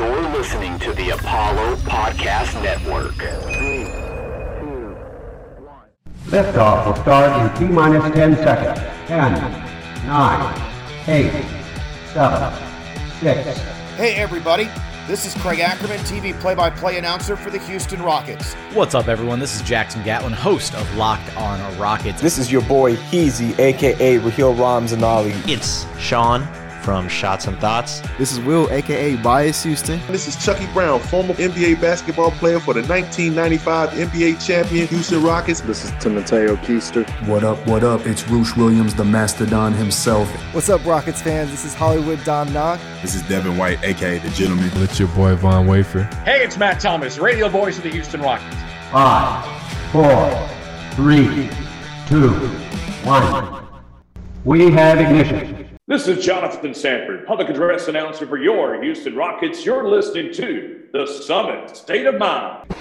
You're 0.00 0.30
listening 0.30 0.78
to 0.78 0.94
the 0.94 1.10
Apollo 1.10 1.76
Podcast 1.76 2.54
Network. 2.62 3.12
Three, 3.16 3.84
two, 4.58 4.96
one. 5.62 5.88
Liftoff 6.24 6.86
will 6.86 6.96
start 7.02 7.54
in 7.60 7.68
T 7.68 7.70
minus 7.70 8.14
10 8.14 8.36
seconds. 8.36 8.80
10, 9.08 9.34
9, 10.06 10.72
8, 11.06 11.44
7, 12.14 12.58
6. 13.20 13.58
Hey, 13.98 14.14
everybody. 14.14 14.70
This 15.06 15.26
is 15.26 15.34
Craig 15.42 15.60
Ackerman, 15.60 15.98
TV 16.00 16.32
play 16.40 16.54
by 16.54 16.70
play 16.70 16.96
announcer 16.96 17.36
for 17.36 17.50
the 17.50 17.58
Houston 17.58 18.00
Rockets. 18.00 18.54
What's 18.72 18.94
up, 18.94 19.08
everyone? 19.08 19.38
This 19.38 19.54
is 19.54 19.60
Jackson 19.60 20.02
Gatlin, 20.02 20.32
host 20.32 20.74
of 20.74 20.96
Locked 20.96 21.36
on 21.36 21.78
Rockets. 21.78 22.22
This 22.22 22.38
is 22.38 22.50
your 22.50 22.62
boy 22.62 22.94
Heezy, 22.96 23.58
aka 23.58 24.16
Raheel 24.16 24.54
Ramzanali. 24.54 25.34
It's 25.46 25.84
Sean 26.00 26.48
from 26.80 27.08
Shots 27.08 27.46
and 27.46 27.58
Thoughts. 27.58 28.00
This 28.18 28.32
is 28.32 28.40
Will, 28.40 28.70
aka 28.70 29.16
Bias 29.16 29.62
Houston. 29.62 30.00
This 30.08 30.26
is 30.26 30.42
Chucky 30.42 30.66
Brown, 30.72 31.00
former 31.00 31.34
NBA 31.34 31.80
basketball 31.80 32.30
player 32.32 32.58
for 32.58 32.74
the 32.74 32.82
1995 32.82 33.90
NBA 33.90 34.44
champion 34.44 34.86
Houston 34.88 35.22
Rockets. 35.22 35.60
This 35.60 35.84
is 35.84 35.92
Timoteo 36.00 36.56
Keister. 36.56 37.08
What 37.26 37.44
up, 37.44 37.64
what 37.66 37.84
up? 37.84 38.06
It's 38.06 38.26
Roosh 38.28 38.56
Williams, 38.56 38.94
the 38.94 39.04
Mastodon 39.04 39.72
himself. 39.72 40.28
What's 40.54 40.68
up, 40.68 40.84
Rockets 40.84 41.22
fans? 41.22 41.50
This 41.50 41.64
is 41.64 41.74
Hollywood 41.74 42.22
Dom 42.24 42.52
Knock. 42.52 42.80
This 43.02 43.14
is 43.14 43.22
Devin 43.22 43.56
White, 43.56 43.82
aka 43.84 44.18
The 44.18 44.30
Gentleman. 44.30 44.70
It's 44.76 44.98
your 44.98 45.08
boy 45.08 45.36
Von 45.36 45.66
Wafer. 45.66 46.04
Hey, 46.24 46.42
it's 46.42 46.56
Matt 46.56 46.80
Thomas, 46.80 47.18
radio 47.18 47.48
voice 47.48 47.76
of 47.78 47.84
the 47.84 47.90
Houston 47.90 48.20
Rockets. 48.20 48.56
Five, 48.90 49.44
four, 49.92 50.48
three, 50.92 51.48
two, 52.08 52.30
one. 53.04 53.66
We 54.44 54.70
have 54.72 54.98
ignition. 54.98 55.69
This 55.90 56.06
is 56.06 56.24
Jonathan 56.24 56.72
Sanford, 56.72 57.26
public 57.26 57.48
address 57.48 57.88
announcer 57.88 58.24
for 58.24 58.38
your 58.38 58.80
Houston 58.80 59.16
Rockets. 59.16 59.66
You're 59.66 59.88
listening 59.88 60.32
to 60.34 60.84
The 60.92 61.04
Summit 61.04 61.76
State 61.76 62.06
of 62.06 62.14
Mind. 62.14 62.72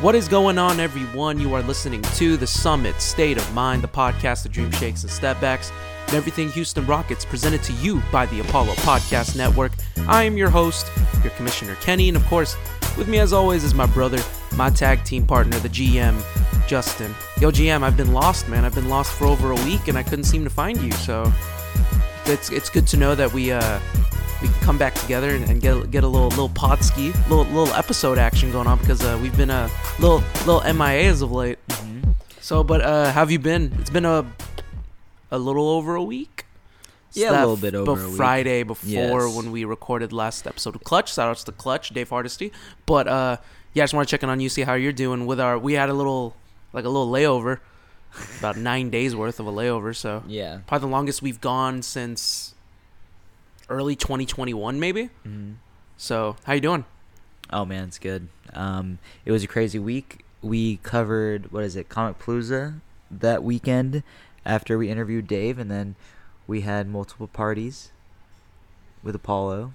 What 0.00 0.16
is 0.16 0.26
going 0.26 0.58
on, 0.58 0.80
everyone? 0.80 1.38
You 1.38 1.54
are 1.54 1.62
listening 1.62 2.02
to 2.02 2.36
The 2.36 2.48
Summit 2.48 3.00
State 3.00 3.36
of 3.36 3.54
Mind, 3.54 3.84
the 3.84 3.86
podcast 3.86 4.44
of 4.44 4.50
Dream 4.50 4.72
Shakes 4.72 5.04
and 5.04 5.12
Stepbacks, 5.12 5.70
and 6.08 6.16
everything 6.16 6.48
Houston 6.50 6.86
Rockets 6.86 7.24
presented 7.24 7.62
to 7.64 7.72
you 7.74 8.02
by 8.10 8.24
the 8.26 8.40
Apollo 8.40 8.72
Podcast 8.76 9.36
Network. 9.36 9.72
I 10.08 10.24
am 10.24 10.38
your 10.38 10.48
host, 10.48 10.90
your 11.22 11.30
Commissioner 11.32 11.74
Kenny, 11.76 12.08
and 12.08 12.16
of 12.16 12.24
course, 12.26 12.56
with 12.96 13.08
me 13.08 13.18
as 13.18 13.34
always 13.34 13.62
is 13.62 13.74
my 13.74 13.84
brother, 13.84 14.18
my 14.56 14.70
tag 14.70 15.04
team 15.04 15.26
partner, 15.26 15.58
the 15.58 15.68
GM, 15.68 16.18
Justin. 16.66 17.14
Yo, 17.40 17.50
GM, 17.50 17.82
I've 17.82 17.96
been 17.96 18.14
lost, 18.14 18.48
man. 18.48 18.64
I've 18.64 18.74
been 18.74 18.88
lost 18.88 19.12
for 19.12 19.26
over 19.26 19.52
a 19.52 19.64
week, 19.64 19.88
and 19.88 19.98
I 19.98 20.02
couldn't 20.02 20.24
seem 20.24 20.44
to 20.44 20.50
find 20.50 20.80
you, 20.80 20.92
so 20.92 21.30
it's 22.24 22.50
it's 22.50 22.70
good 22.70 22.86
to 22.86 22.96
know 22.96 23.14
that 23.14 23.32
we 23.32 23.52
uh 23.52 23.80
we 24.40 24.48
can 24.48 24.60
come 24.60 24.78
back 24.78 24.94
together 24.94 25.30
and, 25.30 25.48
and 25.50 25.60
get 25.60 25.90
get 25.90 26.04
a 26.04 26.08
little 26.08 26.28
little 26.28 26.48
pod 26.48 26.82
ski, 26.82 27.12
little 27.28 27.44
little 27.44 27.74
episode 27.74 28.16
action 28.16 28.50
going 28.50 28.66
on 28.66 28.78
because 28.78 29.02
uh, 29.02 29.18
we've 29.20 29.36
been 29.36 29.50
a 29.50 29.70
little 29.98 30.22
little 30.46 30.60
MIA 30.72 31.10
as 31.10 31.20
of 31.20 31.32
late. 31.32 31.58
Mm-hmm. 31.68 32.12
So, 32.40 32.64
but 32.64 32.80
uh, 32.80 33.12
have 33.12 33.30
you 33.30 33.38
been? 33.38 33.74
It's 33.78 33.90
been 33.90 34.06
a 34.06 34.24
a 35.30 35.38
little 35.38 35.68
over 35.68 35.94
a 35.94 36.02
week. 36.02 36.44
Yeah, 37.12 37.30
a 37.30 37.40
little 37.40 37.56
bit 37.56 37.74
over 37.74 38.08
be- 38.08 38.16
Friday 38.16 38.62
before 38.62 38.90
yes. 39.26 39.34
when 39.34 39.50
we 39.50 39.64
recorded 39.64 40.12
last 40.12 40.46
episode 40.46 40.76
of 40.76 40.84
Clutch. 40.84 41.14
Shout 41.14 41.28
outs 41.28 41.44
to 41.44 41.52
Clutch, 41.52 41.90
Dave 41.90 42.10
Hardesty. 42.10 42.52
But 42.84 43.08
uh, 43.08 43.38
yeah, 43.72 43.82
I 43.82 43.84
just 43.84 43.94
want 43.94 44.06
to 44.06 44.10
check 44.10 44.22
in 44.22 44.28
on 44.28 44.40
you, 44.40 44.48
see 44.48 44.62
how 44.62 44.74
you're 44.74 44.92
doing 44.92 45.26
with 45.26 45.40
our. 45.40 45.58
We 45.58 45.72
had 45.72 45.88
a 45.88 45.94
little 45.94 46.36
like 46.72 46.84
a 46.84 46.88
little 46.88 47.10
layover, 47.10 47.60
about 48.38 48.56
nine 48.58 48.90
days 48.90 49.16
worth 49.16 49.40
of 49.40 49.46
a 49.46 49.52
layover. 49.52 49.96
So 49.96 50.22
yeah, 50.26 50.60
probably 50.66 50.86
the 50.86 50.92
longest 50.92 51.22
we've 51.22 51.40
gone 51.40 51.80
since 51.80 52.54
early 53.68 53.94
2021 53.94 54.80
maybe 54.80 55.04
mm-hmm. 55.26 55.52
so 55.96 56.36
how 56.44 56.52
you 56.52 56.60
doing 56.60 56.84
oh 57.50 57.64
man 57.64 57.84
it's 57.84 57.98
good 57.98 58.28
um, 58.54 58.98
it 59.24 59.32
was 59.32 59.44
a 59.44 59.46
crazy 59.46 59.78
week 59.78 60.24
we 60.42 60.78
covered 60.78 61.52
what 61.52 61.64
is 61.64 61.76
it 61.76 61.88
comic 61.88 62.18
palooza 62.18 62.80
that 63.10 63.42
weekend 63.42 64.02
after 64.48 64.76
we 64.76 64.90
interviewed 64.90 65.28
dave 65.28 65.58
and 65.58 65.70
then 65.70 65.94
we 66.48 66.62
had 66.62 66.88
multiple 66.88 67.28
parties 67.28 67.92
with 69.02 69.14
apollo 69.14 69.72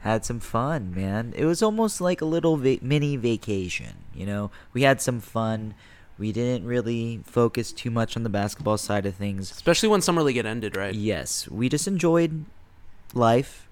had 0.00 0.24
some 0.24 0.40
fun 0.40 0.94
man 0.94 1.32
it 1.36 1.46
was 1.46 1.62
almost 1.62 2.00
like 2.00 2.20
a 2.20 2.26
little 2.26 2.56
va- 2.58 2.78
mini 2.82 3.16
vacation 3.16 3.94
you 4.14 4.26
know 4.26 4.50
we 4.74 4.82
had 4.82 5.00
some 5.00 5.20
fun 5.20 5.74
we 6.20 6.32
didn't 6.32 6.66
really 6.66 7.22
focus 7.24 7.72
too 7.72 7.90
much 7.90 8.14
on 8.14 8.24
the 8.24 8.28
basketball 8.28 8.76
side 8.76 9.06
of 9.06 9.14
things. 9.14 9.50
Especially 9.50 9.88
when 9.88 10.02
summer 10.02 10.22
league 10.22 10.36
had 10.36 10.44
ended, 10.44 10.76
right? 10.76 10.94
Yes. 10.94 11.48
We 11.48 11.70
just 11.70 11.88
enjoyed 11.88 12.44
life 13.14 13.66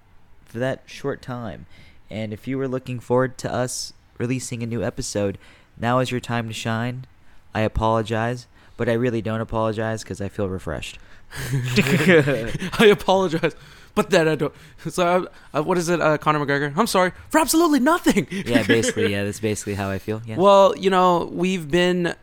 for 0.45 0.57
that 0.57 0.81
short 0.87 1.21
time. 1.21 1.67
And 2.09 2.33
if 2.33 2.47
you 2.47 2.57
were 2.57 2.67
looking 2.67 2.99
forward 2.99 3.37
to 3.37 3.53
us 3.53 3.93
releasing 4.17 4.63
a 4.63 4.65
new 4.65 4.83
episode, 4.83 5.37
now 5.77 5.99
is 5.99 6.09
your 6.09 6.19
time 6.19 6.47
to 6.47 6.53
shine. 6.53 7.05
I 7.53 7.61
apologize, 7.61 8.47
but 8.79 8.87
I 8.87 8.93
really 8.93 9.21
don't 9.21 9.41
apologize 9.41 10.03
because 10.03 10.21
I 10.21 10.29
feel 10.29 10.47
refreshed. 10.47 10.99
I 11.51 12.87
apologize, 12.89 13.53
but 13.93 14.09
then 14.09 14.29
I 14.29 14.35
don't. 14.35 14.53
So, 14.89 15.27
uh, 15.53 15.61
what 15.63 15.77
is 15.77 15.89
it, 15.89 15.99
uh, 15.99 16.17
Conor 16.17 16.39
McGregor? 16.39 16.73
I'm 16.77 16.87
sorry 16.87 17.11
for 17.27 17.39
absolutely 17.39 17.81
nothing. 17.81 18.25
yeah, 18.31 18.63
basically, 18.63 19.11
yeah, 19.11 19.25
that's 19.25 19.41
basically 19.41 19.73
how 19.73 19.89
I 19.89 19.99
feel. 19.99 20.21
Yeah. 20.25 20.37
Well, 20.37 20.77
you 20.77 20.89
know, 20.89 21.29
we've 21.29 21.69
been 21.69 22.15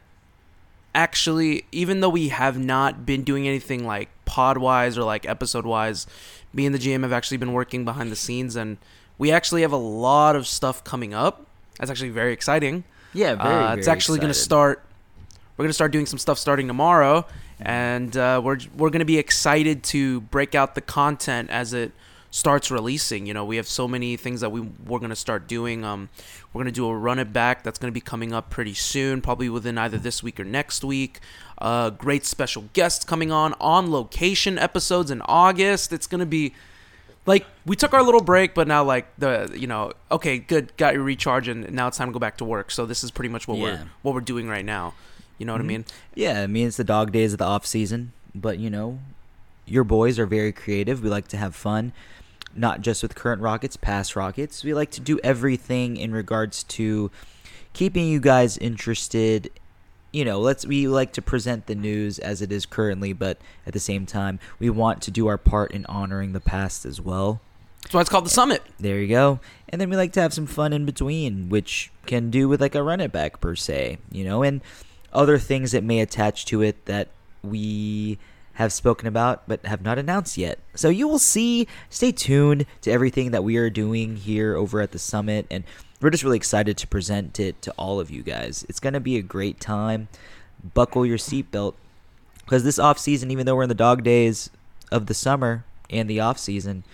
actually, 0.95 1.67
even 1.73 2.01
though 2.01 2.09
we 2.09 2.31
have 2.31 2.59
not 2.59 3.05
been 3.05 3.23
doing 3.23 3.47
anything 3.47 3.87
like 3.87 4.09
pod 4.25 4.57
wise 4.57 4.97
or 4.97 5.05
like 5.05 5.29
episode 5.29 5.67
wise, 5.67 6.07
me 6.55 6.65
and 6.65 6.75
the 6.75 6.79
GM 6.79 7.03
have 7.03 7.13
actually 7.13 7.37
been 7.37 7.53
working 7.53 7.85
behind 7.85 8.11
the 8.11 8.17
scenes, 8.17 8.57
and 8.57 8.79
we 9.19 9.31
actually 9.31 9.61
have 9.61 9.73
a 9.73 9.77
lot 9.77 10.37
of 10.37 10.47
stuff 10.47 10.83
coming 10.85 11.13
up. 11.13 11.47
That's 11.79 11.91
actually 11.91 12.09
very 12.11 12.33
exciting. 12.33 12.85
Yeah, 13.13 13.35
very. 13.35 13.55
Uh, 13.55 13.67
very 13.67 13.79
it's 13.79 13.89
actually 13.89 14.21
going 14.21 14.33
to 14.33 14.35
start. 14.35 14.83
We're 15.57 15.65
going 15.65 15.71
to 15.71 15.75
start 15.75 15.93
doing 15.93 16.07
some 16.07 16.19
stuff 16.19 16.39
starting 16.39 16.67
tomorrow, 16.67 17.27
and 17.61 18.15
uh, 18.17 18.41
we're 18.45 18.59
we're 18.77 18.91
going 18.91 19.01
to 19.01 19.07
be 19.07 19.19
excited 19.19 19.83
to 19.85 20.21
break 20.23 20.55
out 20.55 20.75
the 20.75 20.81
content 20.83 21.51
as 21.51 21.73
it 21.73 21.93
starts 22.37 22.71
releasing. 22.71 23.27
You 23.27 23.33
know, 23.33 23.45
we 23.45 23.57
have 23.57 23.67
so 23.67 23.89
many 23.89 24.17
things 24.17 24.43
that 24.43 24.51
we 24.51 24.61
we're 24.61 24.99
gonna 24.99 25.17
start 25.17 25.49
doing. 25.49 25.85
Um, 25.85 26.11
we're 26.53 26.61
gonna 26.61 26.73
do 26.73 26.87
a 26.87 26.97
run 26.97 27.19
it 27.19 27.33
back 27.33 27.63
that's 27.63 27.79
gonna 27.79 27.93
be 27.93 28.01
coming 28.01 28.33
up 28.33 28.51
pretty 28.51 28.75
soon, 28.75 29.23
probably 29.23 29.49
within 29.49 29.79
either 29.79 29.97
this 29.99 30.23
week 30.23 30.39
or 30.39 30.45
next 30.45 30.85
week. 30.85 31.21
Uh, 31.59 31.91
great 31.91 32.27
special 32.27 32.65
guests 32.75 33.05
coming 33.05 33.33
on 33.33 33.55
on 33.55 33.91
location 33.91 34.59
episodes 34.59 35.11
in 35.11 35.23
August. 35.23 35.93
It's 35.93 36.07
gonna 36.07 36.27
be 36.27 36.53
like 37.25 37.47
we 37.65 37.75
took 37.75 37.95
our 37.95 38.03
little 38.03 38.23
break, 38.23 38.55
but 38.55 38.69
now 38.69 38.85
like 38.85 39.07
the 39.19 39.51
you 39.57 39.67
know 39.67 39.93
okay 40.11 40.39
good 40.39 40.77
got 40.77 40.93
your 40.93 41.03
recharge 41.03 41.49
and 41.49 41.73
now 41.73 41.89
it's 41.89 41.97
time 41.97 42.09
to 42.09 42.13
go 42.13 42.19
back 42.19 42.37
to 42.39 42.45
work. 42.45 42.71
So 42.71 42.85
this 42.85 43.03
is 43.03 43.11
pretty 43.11 43.31
much 43.31 43.49
what 43.49 43.57
yeah. 43.57 43.65
we're 43.65 43.87
what 44.03 44.15
we're 44.15 44.21
doing 44.21 44.47
right 44.47 44.65
now. 44.65 44.93
You 45.39 45.47
know 45.47 45.53
what 45.53 45.61
mm-hmm. 45.61 45.69
I 45.69 45.73
mean? 45.73 45.85
Yeah, 46.15 46.43
I 46.43 46.47
mean 46.47 46.69
it's 46.69 46.77
the 46.77 46.85
dog 46.85 47.13
days 47.13 47.33
of 47.33 47.39
the 47.39 47.45
off 47.45 47.67
season, 47.67 48.13
but 48.35 48.59
you 48.59 48.71
know 48.71 48.99
your 49.67 49.85
boys 49.85 50.19
are 50.19 50.27
very 50.27 50.53
creative. 50.53 51.03
We 51.03 51.11
like 51.11 51.29
to 51.29 51.37
have 51.37 51.55
fun 51.55 51.93
not 52.57 52.81
just 52.81 53.03
with 53.03 53.15
current 53.15 53.43
rockets, 53.43 53.77
past 53.77 54.17
rockets. 54.17 54.65
We 54.65 54.75
like 54.75 54.91
to 54.93 55.01
do 55.01 55.21
everything 55.23 55.97
in 55.97 56.13
regards 56.13 56.63
to 56.65 57.11
keeping 57.73 58.09
you 58.09 58.21
guys 58.21 58.57
interested. 58.57 59.51
You 60.13 60.25
know, 60.25 60.41
let's 60.41 60.67
we 60.67 60.89
like 60.89 61.13
to 61.15 61.23
present 61.23 61.67
the 61.67 61.75
news 61.75 62.19
as 62.19 62.41
it 62.41 62.51
is 62.51 62.67
currently, 62.67 63.13
but 63.13 63.39
at 63.67 63.73
the 63.73 63.81
same 63.81 64.07
time, 64.07 64.39
we 64.59 64.71
want 64.71 65.03
to 65.03 65.11
do 65.11 65.27
our 65.27 65.39
part 65.39 65.73
in 65.73 65.85
honoring 65.87 66.33
the 66.33 66.41
past 66.41 66.87
as 66.87 67.01
well. 67.01 67.41
That's 67.83 67.95
why 67.95 68.01
it's 68.01 68.11
called 68.11 68.27
the 68.27 68.31
summit. 68.31 68.63
There 68.81 68.99
you 68.99 69.09
go. 69.09 69.39
And 69.69 69.81
then 69.81 69.91
we 69.91 69.97
like 69.97 70.13
to 70.15 70.21
have 70.21 70.35
some 70.35 70.47
fun 70.47 70.73
in 70.73 70.87
between, 70.87 71.49
which 71.49 71.93
can 72.07 72.31
do 72.31 72.49
with 72.49 72.61
like 72.61 72.75
a 72.75 72.83
run 72.83 73.01
it 73.01 73.13
back 73.13 73.41
per 73.41 73.55
se, 73.55 73.99
you 74.11 74.25
know, 74.25 74.43
and 74.43 74.61
other 75.13 75.39
things 75.39 75.73
that 75.73 75.85
may 75.85 76.01
attach 76.01 76.45
to 76.47 76.63
it 76.63 76.85
that 76.87 77.09
we 77.43 78.19
have 78.55 78.73
spoken 78.73 79.07
about 79.07 79.43
but 79.47 79.65
have 79.67 79.83
not 79.83 79.99
announced 79.99 80.39
yet. 80.39 80.59
So 80.75 80.89
you 80.89 81.07
will 81.07 81.19
see. 81.19 81.69
Stay 81.91 82.13
tuned 82.13 82.67
to 82.83 82.91
everything 82.91 83.31
that 83.31 83.45
we 83.45 83.57
are 83.57 83.71
doing 83.71 84.17
here 84.17 84.57
over 84.57 84.81
at 84.81 84.93
the 84.93 84.99
summit, 84.99 85.47
and 85.51 85.65
we're 86.01 86.11
just 86.11 86.25
really 86.25 86.37
excited 86.37 86.77
to 86.79 86.87
present 86.87 87.39
it 87.39 87.61
to 87.63 87.73
all 87.73 88.01
of 88.01 88.11
you 88.11 88.23
guys. 88.23 88.65
It's 88.69 88.81
going 88.81 88.95
to 88.95 89.01
be 89.01 89.17
a 89.17 89.23
great 89.23 89.61
time. 89.61 90.09
Buckle 90.75 91.07
your 91.07 91.19
seatbelt 91.19 91.75
because 92.45 92.65
this 92.65 92.79
off 92.79 92.99
season, 92.99 93.31
even 93.31 93.45
though 93.45 93.57
we're 93.57 93.65
in 93.65 93.69
the 93.69 93.75
dog 93.75 94.03
days 94.03 94.51
of 94.91 95.07
the 95.07 95.15
summer 95.15 95.65
and 95.91 96.09
the 96.09 96.21
off 96.21 96.39
season, 96.39 96.85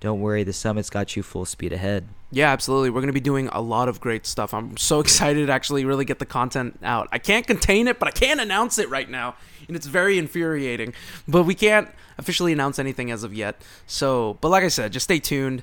don't 0.00 0.20
worry, 0.20 0.44
the 0.44 0.52
summit's 0.52 0.90
got 0.90 1.16
you 1.16 1.22
full 1.22 1.44
speed 1.44 1.72
ahead. 1.72 2.06
Yeah, 2.30 2.50
absolutely. 2.52 2.90
We're 2.90 3.00
going 3.00 3.06
to 3.08 3.12
be 3.14 3.20
doing 3.20 3.48
a 3.52 3.60
lot 3.62 3.88
of 3.88 4.00
great 4.00 4.26
stuff. 4.26 4.52
I'm 4.52 4.76
so 4.76 5.00
excited 5.04 5.46
to 5.46 5.52
actually 5.52 5.84
really 5.84 6.04
get 6.04 6.18
the 6.18 6.26
content 6.26 6.78
out. 6.82 7.08
I 7.10 7.18
can't 7.18 7.46
contain 7.46 7.88
it, 7.88 7.98
but 7.98 8.08
I 8.08 8.10
can't 8.10 8.40
announce 8.40 8.78
it 8.78 8.90
right 8.90 9.08
now. 9.08 9.34
And 9.66 9.76
it's 9.76 9.86
very 9.86 10.18
infuriating. 10.18 10.92
But 11.26 11.44
we 11.44 11.54
can't 11.54 11.88
officially 12.18 12.52
announce 12.52 12.78
anything 12.78 13.10
as 13.10 13.24
of 13.24 13.32
yet. 13.32 13.60
So, 13.86 14.36
but 14.40 14.48
like 14.50 14.64
I 14.64 14.68
said, 14.68 14.92
just 14.92 15.04
stay 15.04 15.18
tuned. 15.20 15.62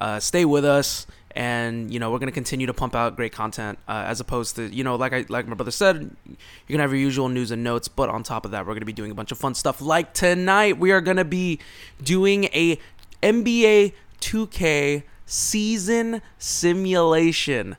uh, 0.00 0.20
stay 0.20 0.44
with 0.44 0.64
us. 0.64 1.06
And 1.34 1.92
you 1.92 2.00
know 2.00 2.10
we're 2.10 2.18
gonna 2.18 2.32
continue 2.32 2.66
to 2.66 2.72
pump 2.72 2.94
out 2.94 3.14
great 3.14 3.30
content, 3.32 3.78
uh, 3.86 4.04
as 4.06 4.20
opposed 4.20 4.56
to 4.56 4.74
you 4.74 4.82
know 4.82 4.96
like 4.96 5.12
I 5.12 5.26
like 5.28 5.46
my 5.46 5.52
brother 5.54 5.70
said, 5.70 6.16
you're 6.26 6.38
gonna 6.70 6.82
have 6.82 6.92
your 6.92 6.98
usual 7.00 7.28
news 7.28 7.50
and 7.50 7.62
notes, 7.62 7.88
but 7.88 8.08
on 8.08 8.22
top 8.22 8.46
of 8.46 8.52
that, 8.52 8.66
we're 8.66 8.72
gonna 8.72 8.86
be 8.86 8.94
doing 8.94 9.10
a 9.10 9.14
bunch 9.14 9.32
of 9.32 9.38
fun 9.38 9.54
stuff. 9.54 9.82
Like 9.82 10.14
tonight, 10.14 10.78
we 10.78 10.92
are 10.92 11.02
gonna 11.02 11.26
be 11.26 11.58
doing 12.02 12.44
a 12.54 12.78
NBA 13.22 13.92
2K 14.22 15.02
season 15.26 16.22
simulation. 16.38 17.76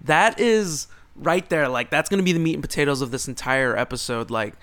That 0.00 0.40
is 0.40 0.88
right 1.14 1.48
there. 1.48 1.68
Like 1.68 1.90
that's 1.90 2.08
gonna 2.08 2.22
be 2.22 2.32
the 2.32 2.38
meat 2.38 2.54
and 2.54 2.62
potatoes 2.62 3.02
of 3.02 3.10
this 3.10 3.28
entire 3.28 3.76
episode. 3.76 4.30
Like, 4.30 4.54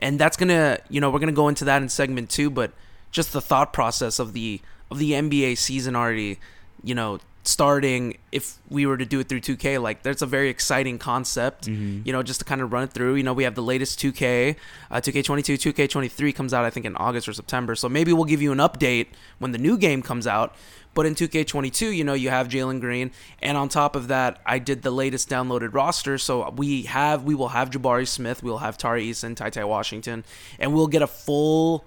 and 0.00 0.18
that's 0.18 0.36
gonna 0.36 0.78
you 0.88 1.00
know 1.00 1.10
we're 1.10 1.20
gonna 1.20 1.32
go 1.32 1.48
into 1.48 1.64
that 1.66 1.82
in 1.82 1.88
segment 1.88 2.30
two, 2.30 2.50
but 2.50 2.72
just 3.10 3.32
the 3.32 3.40
thought 3.40 3.72
process 3.72 4.18
of 4.18 4.32
the 4.32 4.60
of 4.90 4.98
the 4.98 5.12
NBA 5.12 5.58
season 5.58 5.94
already, 5.94 6.38
you 6.82 6.94
know, 6.94 7.18
starting 7.46 8.18
if 8.32 8.58
we 8.68 8.86
were 8.86 8.96
to 8.96 9.04
do 9.06 9.20
it 9.20 9.28
through 9.28 9.40
2K 9.40 9.80
like 9.80 10.02
that's 10.02 10.22
a 10.22 10.26
very 10.26 10.48
exciting 10.48 10.98
concept 10.98 11.66
Mm-hmm. 11.66 12.02
you 12.04 12.12
know 12.12 12.22
just 12.22 12.40
to 12.40 12.44
kind 12.44 12.60
of 12.60 12.72
run 12.72 12.84
it 12.84 12.92
through. 12.92 13.14
You 13.14 13.22
know 13.22 13.32
we 13.32 13.44
have 13.44 13.54
the 13.54 13.62
latest 13.62 13.98
2K 14.00 14.56
uh, 14.90 14.96
2K22 14.96 15.72
2K23 15.72 16.34
comes 16.34 16.52
out 16.52 16.64
I 16.64 16.70
think 16.70 16.86
in 16.86 16.96
August 16.96 17.28
or 17.28 17.32
September. 17.32 17.74
So 17.74 17.88
maybe 17.88 18.12
we'll 18.12 18.24
give 18.24 18.42
you 18.42 18.52
an 18.52 18.58
update 18.58 19.08
when 19.38 19.52
the 19.52 19.58
new 19.58 19.76
game 19.78 20.02
comes 20.02 20.26
out. 20.26 20.54
But 20.94 21.06
in 21.06 21.14
2K22 21.14 21.94
you 21.96 22.04
know 22.04 22.14
you 22.14 22.30
have 22.30 22.48
Jalen 22.48 22.80
Green. 22.80 23.10
And 23.40 23.56
on 23.56 23.68
top 23.68 23.96
of 23.96 24.08
that 24.08 24.40
I 24.46 24.58
did 24.58 24.82
the 24.82 24.90
latest 24.90 25.28
downloaded 25.28 25.74
roster. 25.74 26.18
So 26.18 26.50
we 26.50 26.82
have 26.82 27.22
we 27.24 27.34
will 27.34 27.48
have 27.48 27.70
Jabari 27.70 28.08
Smith 28.08 28.42
we'll 28.42 28.58
have 28.58 28.76
Tari 28.78 29.06
Eason 29.10 29.36
Ty 29.36 29.50
Ty 29.50 29.64
Washington 29.64 30.24
and 30.58 30.74
we'll 30.74 30.86
get 30.88 31.02
a 31.02 31.06
full 31.06 31.84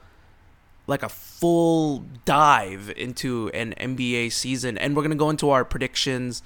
like 0.90 1.04
a 1.04 1.10
full 1.10 2.04
dive 2.26 2.92
into 2.98 3.50
an 3.54 3.74
NBA 3.80 4.32
season, 4.32 4.78
and 4.78 4.96
we're 4.96 5.04
gonna 5.04 5.16
go 5.16 5.30
into 5.30 5.50
our 5.52 5.64
predictions 5.64 6.42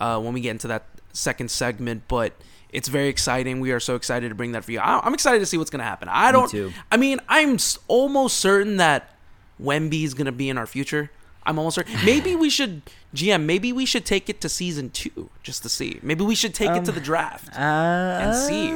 uh, 0.00 0.18
when 0.20 0.32
we 0.32 0.40
get 0.40 0.50
into 0.52 0.68
that 0.68 0.84
second 1.12 1.50
segment. 1.50 2.02
But 2.08 2.32
it's 2.72 2.88
very 2.88 3.08
exciting. 3.08 3.60
We 3.60 3.72
are 3.72 3.80
so 3.80 3.96
excited 3.96 4.28
to 4.28 4.34
bring 4.34 4.52
that 4.52 4.64
for 4.64 4.72
you. 4.72 4.78
I- 4.78 5.00
I'm 5.04 5.12
excited 5.14 5.40
to 5.40 5.46
see 5.46 5.58
what's 5.58 5.70
gonna 5.70 5.84
happen. 5.84 6.08
I 6.08 6.30
don't. 6.32 6.50
too. 6.50 6.72
I 6.90 6.96
mean, 6.96 7.18
I'm 7.28 7.54
s- 7.54 7.78
almost 7.88 8.36
certain 8.38 8.76
that 8.78 9.14
Wemby 9.60 10.04
is 10.04 10.14
gonna 10.14 10.32
be 10.32 10.48
in 10.48 10.56
our 10.56 10.66
future. 10.66 11.10
I'm 11.44 11.58
almost 11.58 11.74
certain. 11.74 11.94
Maybe 12.04 12.36
we 12.36 12.48
should, 12.48 12.82
GM. 13.14 13.44
Maybe 13.44 13.72
we 13.72 13.84
should 13.86 14.04
take 14.06 14.28
it 14.30 14.40
to 14.42 14.48
season 14.48 14.90
two 14.90 15.30
just 15.42 15.62
to 15.64 15.68
see. 15.68 15.98
Maybe 16.02 16.22
we 16.24 16.34
should 16.36 16.54
take 16.54 16.70
it 16.70 16.84
to 16.84 16.92
the 16.92 17.00
draft 17.00 17.48
Uh, 17.56 18.20
and 18.22 18.36
see. 18.36 18.70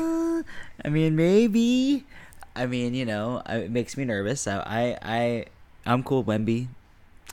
I 0.84 0.88
mean, 0.88 1.14
maybe. 1.14 2.04
I 2.56 2.66
mean, 2.66 2.94
you 2.94 3.04
know, 3.04 3.42
it 3.48 3.70
makes 3.70 3.96
me 3.96 4.04
nervous. 4.04 4.46
I, 4.46 4.96
I, 5.02 5.46
I'm 5.86 6.02
cool. 6.02 6.24
Wemby, 6.24 6.68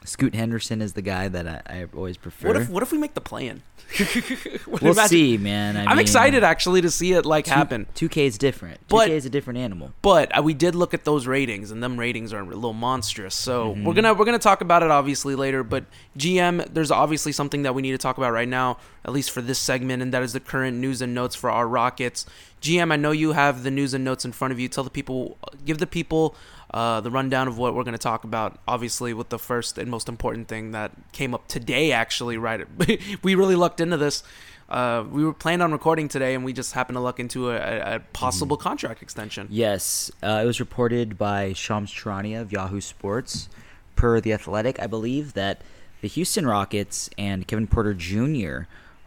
Scoot 0.03 0.33
Henderson 0.33 0.81
is 0.81 0.93
the 0.93 1.01
guy 1.03 1.27
that 1.27 1.47
I, 1.47 1.61
I 1.81 1.85
always 1.95 2.17
prefer. 2.17 2.47
What 2.47 2.57
if 2.57 2.69
What 2.69 2.81
if 2.83 2.91
we 2.91 2.97
make 2.97 3.13
the 3.13 3.21
plan? 3.21 3.61
we'll 4.81 4.93
see, 4.93 5.37
man. 5.37 5.75
I 5.75 5.91
am 5.91 5.99
excited 5.99 6.43
actually 6.43 6.81
to 6.81 6.89
see 6.89 7.13
it 7.13 7.25
like 7.25 7.45
happen. 7.45 7.87
2K 7.95 8.25
is 8.25 8.37
different. 8.37 8.79
2K 8.87 9.09
is 9.09 9.25
a 9.25 9.29
different 9.29 9.59
animal. 9.59 9.91
But 10.01 10.35
uh, 10.37 10.41
we 10.41 10.53
did 10.53 10.75
look 10.75 10.93
at 10.93 11.03
those 11.03 11.27
ratings, 11.27 11.71
and 11.71 11.83
them 11.83 11.97
ratings 11.99 12.31
are 12.33 12.39
a 12.39 12.45
little 12.45 12.73
monstrous. 12.73 13.35
So 13.35 13.61
Mm-hmm. 13.75 13.83
we're 13.85 13.93
gonna 13.93 14.13
we're 14.13 14.25
gonna 14.25 14.39
talk 14.39 14.61
about 14.61 14.81
it 14.81 14.89
obviously 14.91 15.35
later. 15.35 15.63
But 15.63 15.85
GM, 16.17 16.73
there's 16.73 16.89
obviously 16.91 17.31
something 17.31 17.63
that 17.63 17.75
we 17.75 17.81
need 17.81 17.91
to 17.91 17.97
talk 17.97 18.17
about 18.17 18.31
right 18.33 18.47
now, 18.47 18.77
at 19.05 19.11
least 19.11 19.29
for 19.31 19.41
this 19.41 19.59
segment, 19.59 20.01
and 20.01 20.13
that 20.13 20.23
is 20.23 20.33
the 20.33 20.39
current 20.39 20.77
news 20.77 21.01
and 21.01 21.13
notes 21.13 21.35
for 21.35 21.49
our 21.51 21.67
Rockets. 21.67 22.25
GM, 22.61 22.91
I 22.91 22.95
know 22.95 23.11
you 23.11 23.31
have 23.33 23.63
the 23.63 23.71
news 23.71 23.93
and 23.93 24.03
notes 24.03 24.23
in 24.23 24.31
front 24.31 24.51
of 24.51 24.59
you. 24.59 24.67
Tell 24.67 24.83
the 24.83 24.89
people, 24.91 25.37
give 25.65 25.79
the 25.79 25.87
people 25.87 26.35
uh, 26.71 27.01
the 27.01 27.11
rundown 27.11 27.47
of 27.47 27.57
what 27.57 27.75
we're 27.75 27.83
going 27.83 27.93
to 27.93 27.97
talk 27.97 28.23
about. 28.23 28.59
Obviously, 28.67 29.13
with 29.13 29.29
the 29.29 29.39
first 29.39 29.77
and 29.77 29.91
most 29.91 30.07
important 30.09 30.47
thing 30.47 30.71
that 30.71 30.91
came 31.11 31.33
up 31.33 31.47
today, 31.47 31.91
actually, 31.91 32.37
right? 32.37 32.65
we 33.23 33.35
really 33.35 33.55
lucked 33.55 33.81
into 33.81 33.97
this. 33.97 34.23
Uh, 34.69 35.03
we 35.11 35.25
were 35.25 35.33
planning 35.33 35.61
on 35.61 35.73
recording 35.73 36.07
today, 36.07 36.33
and 36.33 36.45
we 36.45 36.53
just 36.53 36.71
happened 36.73 36.95
to 36.95 37.01
luck 37.01 37.19
into 37.19 37.51
a, 37.51 37.95
a, 37.95 37.99
possible 38.13 38.55
Mm-hmm. 38.55 38.63
contract 38.63 39.01
extension. 39.01 39.47
Yes, 39.49 40.09
uh, 40.23 40.39
it 40.41 40.45
was 40.45 40.61
reported 40.61 41.17
by 41.17 41.51
Shams 41.51 41.91
Charania 41.91 42.39
of 42.39 42.53
Yahoo 42.53 42.79
Sports, 42.79 43.49
per 43.97 44.21
the 44.21 44.31
Athletic, 44.31 44.79
I 44.79 44.87
believe 44.87 45.33
that 45.33 45.61
the 45.99 46.07
Houston 46.07 46.47
Rockets 46.47 47.09
and 47.17 47.45
Kevin 47.47 47.67
Porter 47.67 47.93
Jr. 47.93 48.61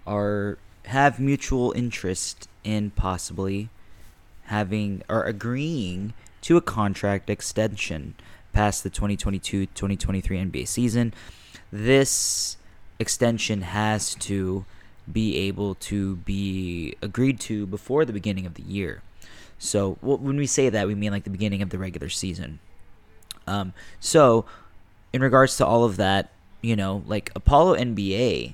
are 0.06 0.58
have 0.84 1.18
mutual 1.18 1.72
interest 1.72 2.46
in 2.62 2.90
possibly 2.90 3.70
having 4.44 5.02
or 5.08 5.24
agreeing 5.24 6.12
to 6.44 6.58
a 6.58 6.60
contract 6.60 7.30
extension 7.30 8.14
past 8.52 8.82
the 8.82 8.90
2022-2023 8.90 9.68
NBA 9.72 10.68
season. 10.68 11.14
This 11.72 12.56
extension 12.98 13.62
has 13.62 14.14
to 14.16 14.64
be 15.10 15.36
able 15.38 15.74
to 15.74 16.16
be 16.16 16.96
agreed 17.02 17.40
to 17.40 17.66
before 17.66 18.04
the 18.04 18.12
beginning 18.12 18.46
of 18.46 18.54
the 18.54 18.62
year. 18.62 19.02
So 19.58 19.96
when 20.02 20.36
we 20.36 20.46
say 20.46 20.68
that, 20.68 20.86
we 20.86 20.94
mean 20.94 21.12
like 21.12 21.24
the 21.24 21.30
beginning 21.30 21.62
of 21.62 21.70
the 21.70 21.78
regular 21.78 22.10
season. 22.10 22.58
Um, 23.46 23.72
so 23.98 24.44
in 25.12 25.22
regards 25.22 25.56
to 25.56 25.66
all 25.66 25.84
of 25.84 25.96
that, 25.96 26.30
you 26.60 26.76
know, 26.76 27.02
like 27.06 27.30
Apollo 27.34 27.76
NBA, 27.76 28.52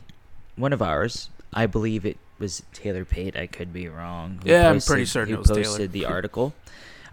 one 0.54 0.72
of 0.72 0.80
ours, 0.80 1.30
I 1.52 1.66
believe 1.66 2.06
it 2.06 2.18
was 2.38 2.62
Taylor 2.72 3.04
Pate. 3.04 3.36
I 3.36 3.46
could 3.48 3.72
be 3.72 3.88
wrong. 3.88 4.40
Yeah, 4.44 4.70
I'm 4.70 4.80
pretty 4.80 5.06
certain 5.06 5.34
who 5.34 5.40
it 5.40 5.40
was 5.40 5.48
Taylor. 5.48 5.64
posted 5.64 5.92
the 5.92 6.06
article. 6.06 6.54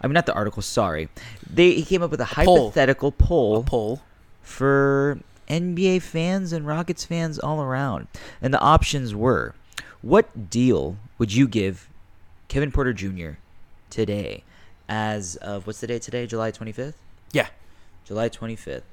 I 0.00 0.06
mean, 0.06 0.14
not 0.14 0.26
the 0.26 0.34
article. 0.34 0.62
Sorry, 0.62 1.08
they 1.48 1.72
he 1.72 1.84
came 1.84 2.02
up 2.02 2.10
with 2.10 2.20
a, 2.20 2.24
poll. 2.26 2.68
hypothetical 2.70 3.12
poll, 3.12 3.64
poll 3.64 4.00
for 4.42 5.18
NBA 5.48 6.02
fans 6.02 6.52
and 6.52 6.66
Rockets 6.66 7.04
fans 7.04 7.38
all 7.38 7.62
around, 7.62 8.06
and 8.40 8.52
the 8.54 8.60
options 8.60 9.14
were: 9.14 9.54
What 10.02 10.50
deal 10.50 10.96
would 11.18 11.32
you 11.32 11.48
give 11.48 11.88
Kevin 12.48 12.70
Porter 12.72 12.92
Jr. 12.92 13.30
today? 13.90 14.44
As 14.88 15.36
of 15.36 15.66
what's 15.66 15.80
the 15.80 15.86
date 15.86 16.02
today? 16.02 16.26
July 16.26 16.50
twenty 16.50 16.72
fifth. 16.72 16.96
Yeah. 17.32 17.48
July 18.04 18.28
twenty 18.28 18.56
fifth. 18.56 18.84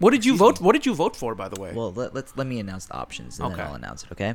What 0.00 0.10
did 0.10 0.24
you 0.24 0.36
vote? 0.36 0.60
What 0.60 0.72
did 0.74 0.84
you 0.84 0.94
vote 0.94 1.16
for, 1.16 1.34
by 1.34 1.48
the 1.48 1.60
way? 1.60 1.72
Well, 1.74 1.92
let, 1.92 2.14
let's 2.14 2.36
let 2.36 2.46
me 2.46 2.58
announce 2.58 2.86
the 2.86 2.94
options, 2.94 3.38
and 3.38 3.46
Okay. 3.46 3.56
then 3.56 3.66
I'll 3.66 3.74
announce 3.74 4.04
it. 4.04 4.12
Okay. 4.12 4.34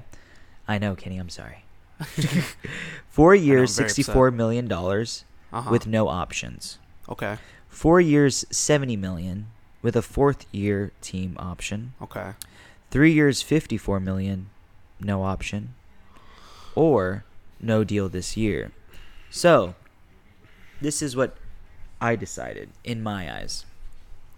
I 0.67 0.77
know, 0.79 0.95
Kenny. 0.95 1.17
I'm 1.19 1.29
sorry. 1.29 1.63
Four 3.09 3.35
years, 3.35 3.71
I'm 3.71 3.83
very 3.83 3.85
upset. 3.87 3.95
sixty-four 3.95 4.31
million 4.31 4.67
dollars 4.67 5.25
Uh-huh. 5.53 5.69
with 5.69 5.85
no 5.85 6.07
options. 6.07 6.79
Okay. 7.07 7.37
Four 7.69 8.01
years, 8.01 8.45
seventy 8.49 8.97
million 8.97 9.47
with 9.81 9.95
a 9.95 10.01
fourth 10.01 10.45
year 10.51 10.91
team 11.01 11.35
option. 11.37 11.93
Okay. 12.01 12.31
Three 12.89 13.13
years, 13.13 13.41
fifty-four 13.41 13.99
million, 13.99 14.49
no 14.99 15.23
option, 15.23 15.73
or 16.75 17.23
no 17.59 17.83
deal 17.83 18.09
this 18.09 18.35
year. 18.35 18.71
So, 19.29 19.75
this 20.81 21.01
is 21.01 21.15
what 21.15 21.35
I 22.01 22.15
decided 22.15 22.69
in 22.83 23.01
my 23.01 23.31
eyes. 23.33 23.65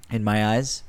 In 0.10 0.24
my 0.24 0.46
eyes, 0.46 0.84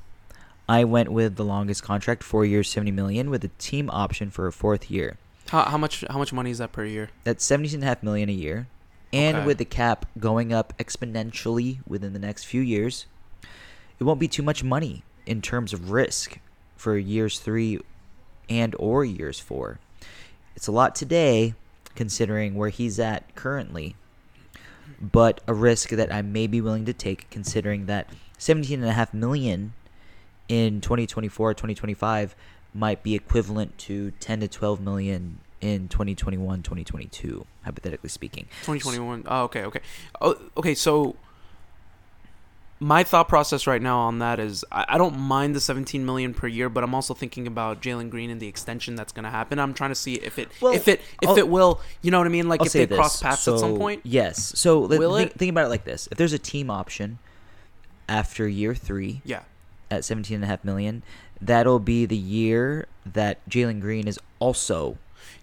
I 0.68 0.84
went 0.84 1.10
with 1.10 1.36
the 1.36 1.44
longest 1.44 1.82
contract, 1.82 2.22
four 2.22 2.44
years, 2.44 2.68
seventy 2.68 2.92
million, 2.92 3.30
with 3.30 3.44
a 3.44 3.50
team 3.58 3.88
option 3.90 4.30
for 4.30 4.46
a 4.46 4.52
fourth 4.52 4.90
year. 4.90 5.18
How, 5.48 5.62
how 5.62 5.78
much? 5.78 6.04
How 6.10 6.18
much 6.18 6.32
money 6.32 6.50
is 6.50 6.58
that 6.58 6.72
per 6.72 6.84
year? 6.84 7.10
That's 7.24 7.44
seventeen 7.44 7.76
and 7.76 7.84
a 7.84 7.86
half 7.86 8.02
million 8.02 8.28
a 8.28 8.32
year, 8.32 8.66
and 9.16 9.36
Okay. 9.38 9.46
with 9.46 9.58
the 9.58 9.64
cap 9.64 10.06
going 10.18 10.52
up 10.52 10.76
exponentially 10.78 11.78
within 11.86 12.12
the 12.12 12.18
next 12.18 12.44
few 12.44 12.60
years, 12.60 13.06
it 13.98 14.04
won't 14.04 14.20
be 14.20 14.28
too 14.28 14.42
much 14.42 14.62
money 14.62 15.02
in 15.24 15.40
terms 15.42 15.72
of 15.72 15.90
risk 15.90 16.38
for 16.76 16.96
years 16.96 17.38
three 17.38 17.80
and 18.48 18.74
or 18.78 19.04
years 19.04 19.40
four. 19.40 19.78
It's 20.54 20.66
a 20.66 20.72
lot 20.72 20.94
today, 20.94 21.54
considering 21.94 22.54
where 22.54 22.68
he's 22.68 22.98
at 22.98 23.34
currently, 23.34 23.96
but 25.00 25.40
a 25.46 25.54
risk 25.54 25.90
that 25.90 26.12
I 26.12 26.22
may 26.22 26.46
be 26.46 26.60
willing 26.60 26.84
to 26.86 26.92
take, 26.92 27.28
considering 27.30 27.86
that 27.86 28.08
seventeen 28.38 28.80
and 28.80 28.88
a 28.88 28.92
half 28.92 29.12
million 29.14 29.72
in 30.48 30.80
2024 30.80 31.54
2025 31.54 32.36
might 32.72 33.02
be 33.02 33.14
equivalent 33.14 33.76
to 33.78 34.12
10 34.20 34.40
to 34.40 34.48
12 34.48 34.80
million 34.80 35.40
in 35.66 35.88
2021 35.88 36.62
2022 36.62 37.44
hypothetically 37.64 38.08
speaking 38.08 38.44
2021. 38.62 39.24
Oh, 39.26 39.30
ah, 39.30 39.42
okay, 39.42 39.64
okay. 39.64 39.80
Oh, 40.20 40.36
okay. 40.56 40.74
So 40.74 41.16
my 42.78 43.02
thought 43.04 43.26
process 43.28 43.66
right 43.66 43.80
now 43.80 43.98
on 44.00 44.18
that 44.18 44.38
is 44.38 44.64
I, 44.70 44.84
I 44.90 44.98
don't 44.98 45.18
mind 45.18 45.54
the 45.54 45.60
17 45.60 46.04
million 46.04 46.34
per 46.34 46.46
year, 46.46 46.68
but 46.68 46.84
I'm 46.84 46.94
also 46.94 47.14
thinking 47.14 47.46
about 47.46 47.80
Jalen 47.80 48.10
Green 48.10 48.28
and 48.30 48.38
the 48.40 48.46
extension 48.48 48.94
that's 48.96 49.12
going 49.12 49.24
to 49.24 49.30
happen. 49.30 49.58
I'm 49.58 49.72
trying 49.72 49.90
to 49.90 49.94
see 49.94 50.14
if 50.14 50.38
it 50.38 50.50
Well, 50.60 50.74
if 50.74 50.86
it 50.86 51.00
if 51.22 51.28
I'll- 51.30 51.38
it 51.38 51.48
will. 51.48 51.80
You 52.02 52.10
know 52.10 52.18
what 52.18 52.26
I 52.26 52.30
mean? 52.30 52.48
Like 52.48 52.60
I'll 52.60 52.66
if 52.66 52.72
they 52.72 52.86
cross 52.86 53.14
this. 53.14 53.22
paths 53.22 53.48
at 53.48 53.58
some 53.58 53.76
point. 53.76 54.02
yes 54.04 54.52
so 54.58 54.86
think, 54.86 55.02
it? 55.32 55.38
think 55.38 55.50
about 55.50 55.64
it 55.66 55.68
like 55.70 55.84
this 55.84 56.06
if 56.12 56.18
there's 56.18 56.32
a 56.34 56.38
team 56.38 56.70
option 56.70 57.18
after 58.08 58.46
year 58.46 58.74
three 58.74 59.22
Yeah. 59.24 59.40
at 59.90 60.04
17 60.04 60.34
and 60.36 60.44
a 60.44 60.46
half 60.46 60.62
million 60.62 61.02
that'll 61.40 61.80
be 61.80 62.06
the 62.06 62.16
year 62.16 62.86
that 63.04 63.46
jalen 63.48 63.80
green 63.80 64.06
is 64.06 64.18
also 64.38 64.96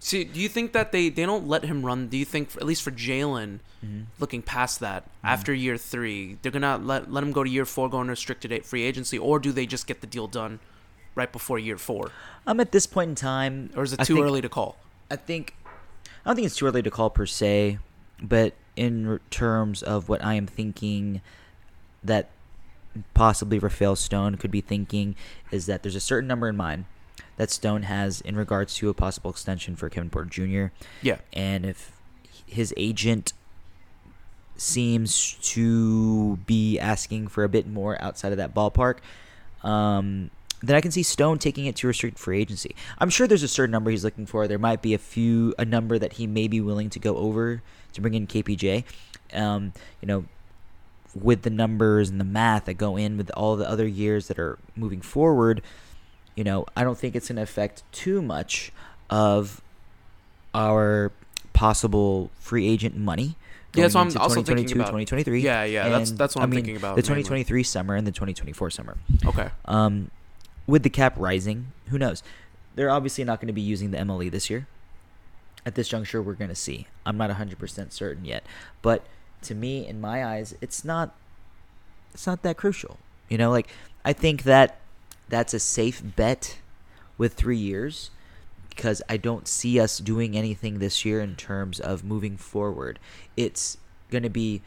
See, 0.04 0.22
do 0.24 0.38
you 0.38 0.50
think 0.50 0.72
that 0.74 0.92
they 0.92 1.08
they 1.08 1.24
don't 1.24 1.48
let 1.48 1.64
him 1.64 1.84
run? 1.84 2.08
Do 2.08 2.18
you 2.18 2.26
think 2.26 2.54
at 2.56 2.66
least 2.66 2.82
for 2.82 2.90
Jalen, 2.92 3.60
Mm-hmm. 3.84 4.00
looking 4.18 4.40
past 4.40 4.80
that 4.80 5.04
after 5.22 5.52
year 5.52 5.76
three, 5.76 6.38
they're 6.40 6.52
gonna 6.52 6.78
let 6.78 7.10
let 7.12 7.22
him 7.22 7.32
go 7.32 7.42
to 7.44 7.50
year 7.50 7.66
four, 7.66 7.88
go 7.90 7.98
on 7.98 8.08
restricted 8.08 8.50
free 8.64 8.82
agency, 8.82 9.18
or 9.18 9.38
do 9.38 9.52
they 9.52 9.66
just 9.66 9.86
get 9.86 10.00
the 10.00 10.06
deal 10.06 10.26
done 10.26 10.58
right 11.14 11.30
before 11.30 11.58
year 11.58 11.76
four? 11.76 12.10
Um, 12.46 12.60
at 12.60 12.72
this 12.72 12.86
point 12.86 13.08
in 13.10 13.14
time, 13.14 13.70
or 13.76 13.82
is 13.82 13.92
it 13.92 13.98
too 14.04 14.14
think- 14.16 14.24
early 14.26 14.40
to 14.42 14.48
call? 14.48 14.76
I 15.10 15.16
think 15.16 15.54
I 16.24 16.30
don't 16.30 16.36
think 16.36 16.46
it's 16.46 16.56
too 16.56 16.66
early 16.66 16.82
to 16.82 16.90
call 16.90 17.10
per 17.10 17.26
se, 17.26 17.78
but 18.22 18.54
in 18.76 19.20
terms 19.30 19.82
of 19.82 20.08
what 20.08 20.24
I 20.24 20.34
am 20.34 20.46
thinking 20.46 21.20
that 22.02 22.30
possibly 23.12 23.58
Rafael 23.58 23.96
Stone 23.96 24.36
could 24.36 24.50
be 24.50 24.60
thinking 24.62 25.14
is 25.50 25.66
that 25.66 25.82
there's 25.82 25.96
a 25.96 26.00
certain 26.00 26.26
number 26.28 26.48
in 26.48 26.56
mind 26.56 26.84
that 27.36 27.50
Stone 27.50 27.82
has 27.82 28.20
in 28.20 28.36
regards 28.36 28.74
to 28.76 28.88
a 28.88 28.94
possible 28.94 29.30
extension 29.30 29.76
for 29.76 29.88
Kevin 29.88 30.10
Porter 30.10 30.30
Jr. 30.30 30.66
Yeah. 31.02 31.18
And 31.32 31.66
if 31.66 31.92
his 32.46 32.72
agent 32.76 33.32
seems 34.56 35.34
to 35.42 36.36
be 36.38 36.78
asking 36.78 37.28
for 37.28 37.44
a 37.44 37.48
bit 37.48 37.66
more 37.66 38.00
outside 38.00 38.32
of 38.32 38.38
that 38.38 38.54
ballpark, 38.54 38.98
um, 39.62 40.30
then 40.62 40.76
I 40.76 40.80
can 40.80 40.90
see 40.90 41.02
Stone 41.02 41.38
taking 41.38 41.66
it 41.66 41.76
to 41.76 41.86
restricted 41.86 42.18
free 42.18 42.40
agency. 42.40 42.74
I'm 42.98 43.10
sure 43.10 43.26
there's 43.26 43.42
a 43.42 43.48
certain 43.48 43.72
number 43.72 43.90
he's 43.90 44.04
looking 44.04 44.26
for. 44.26 44.46
There 44.48 44.58
might 44.58 44.82
be 44.82 44.94
a 44.94 44.98
few 44.98 45.54
a 45.58 45.64
number 45.64 45.98
that 45.98 46.14
he 46.14 46.26
may 46.26 46.48
be 46.48 46.60
willing 46.60 46.90
to 46.90 46.98
go 46.98 47.16
over 47.16 47.62
to 47.92 48.00
bring 48.00 48.14
in 48.14 48.26
KPJ. 48.26 48.84
Um, 49.32 49.72
you 50.00 50.06
know, 50.06 50.24
with 51.14 51.42
the 51.42 51.50
numbers 51.50 52.10
and 52.10 52.20
the 52.20 52.24
math 52.24 52.64
that 52.64 52.74
go 52.74 52.96
in 52.96 53.16
with 53.16 53.30
all 53.36 53.56
the 53.56 53.68
other 53.68 53.86
years 53.86 54.28
that 54.28 54.38
are 54.38 54.58
moving 54.74 55.00
forward, 55.00 55.62
you 56.34 56.44
know, 56.44 56.66
I 56.76 56.84
don't 56.84 56.98
think 56.98 57.14
it's 57.14 57.28
going 57.28 57.36
to 57.36 57.42
affect 57.42 57.82
too 57.92 58.20
much 58.22 58.72
of 59.10 59.60
our 60.54 61.12
possible 61.52 62.30
free 62.38 62.68
agent 62.68 62.96
money. 62.96 63.36
Yeah, 63.74 63.82
that's 63.82 63.94
what 63.94 64.02
I'm 64.02 64.22
also 64.22 64.42
thinking 64.42 64.66
2022, 64.66 64.80
about. 64.80 64.86
2023. 64.86 65.40
Yeah, 65.40 65.64
yeah, 65.64 65.88
that's- 65.88 66.10
that's 66.12 66.36
what 66.36 66.42
I 66.42 66.44
I'm 66.44 66.50
mean, 66.50 66.58
thinking 66.58 66.76
about 66.76 66.94
The 66.96 67.02
mainly. 67.02 67.22
2023 67.24 67.62
summer 67.64 67.94
and 67.96 68.06
the 68.06 68.12
2024 68.12 68.70
summer. 68.70 68.96
Okay. 69.26 69.50
Um, 69.64 70.10
with 70.66 70.82
the 70.84 70.90
cap 70.90 71.14
rising, 71.16 71.72
who 71.88 71.98
knows? 71.98 72.22
They're 72.76 72.90
obviously 72.90 73.24
not 73.24 73.40
going 73.40 73.48
to 73.48 73.52
be 73.52 73.60
using 73.60 73.90
the 73.90 73.98
MLE 73.98 74.30
this 74.30 74.48
year. 74.48 74.66
At 75.66 75.74
this 75.74 75.88
juncture, 75.88 76.22
we're 76.22 76.34
going 76.34 76.50
to 76.50 76.54
see. 76.54 76.86
I'm 77.06 77.16
not 77.16 77.30
100% 77.30 77.92
certain 77.92 78.24
yet, 78.24 78.44
but 78.82 79.04
to 79.42 79.54
me, 79.54 79.86
in 79.86 80.00
my 80.00 80.24
eyes, 80.24 80.54
it's 80.60 80.84
not. 80.84 81.14
It's 82.12 82.26
not 82.26 82.42
that 82.42 82.56
crucial. 82.56 82.98
You 83.28 83.38
know, 83.38 83.50
like 83.50 83.68
I 84.04 84.12
think 84.12 84.44
that 84.44 84.78
that's 85.28 85.54
a 85.54 85.58
safe 85.60 86.02
bet 86.16 86.58
with 87.18 87.34
three 87.34 87.56
years 87.56 88.10
because 88.70 89.02
I 89.08 89.16
don't 89.16 89.46
see 89.46 89.78
us 89.78 89.98
doing 89.98 90.36
anything 90.36 90.78
this 90.78 91.04
year 91.04 91.20
in 91.20 91.36
terms 91.36 91.78
of 91.78 92.04
moving 92.04 92.36
forward. 92.36 92.98
It's 93.36 93.76
going 94.10 94.24
to 94.24 94.30
be 94.30 94.62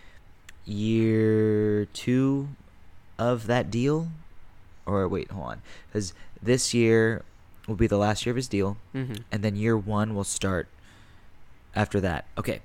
year 0.65 1.85
two 1.93 2.49
of 3.17 3.47
that 3.47 3.69
deal. 3.69 4.09
Or 4.85 5.07
wait, 5.07 5.31
hold 5.31 5.45
on. 5.45 5.61
Because 5.87 6.13
this 6.41 6.73
year 6.73 7.23
will 7.67 7.75
be 7.75 7.87
the 7.87 7.97
last 7.97 8.25
year 8.25 8.31
of 8.31 8.37
his 8.37 8.47
deal. 8.47 8.77
Mhm. 8.95 9.23
And 9.31 9.43
then 9.43 9.55
year 9.55 9.77
one 9.77 10.15
will 10.15 10.23
start 10.23 10.67
after 11.75 11.99
that. 11.99 12.25
Okay. 12.37 12.61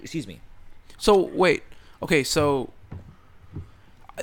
Excuse 0.00 0.26
me. 0.26 0.40
So 0.98 1.16
wait, 1.18 1.62
okay, 2.02 2.22
so 2.24 2.70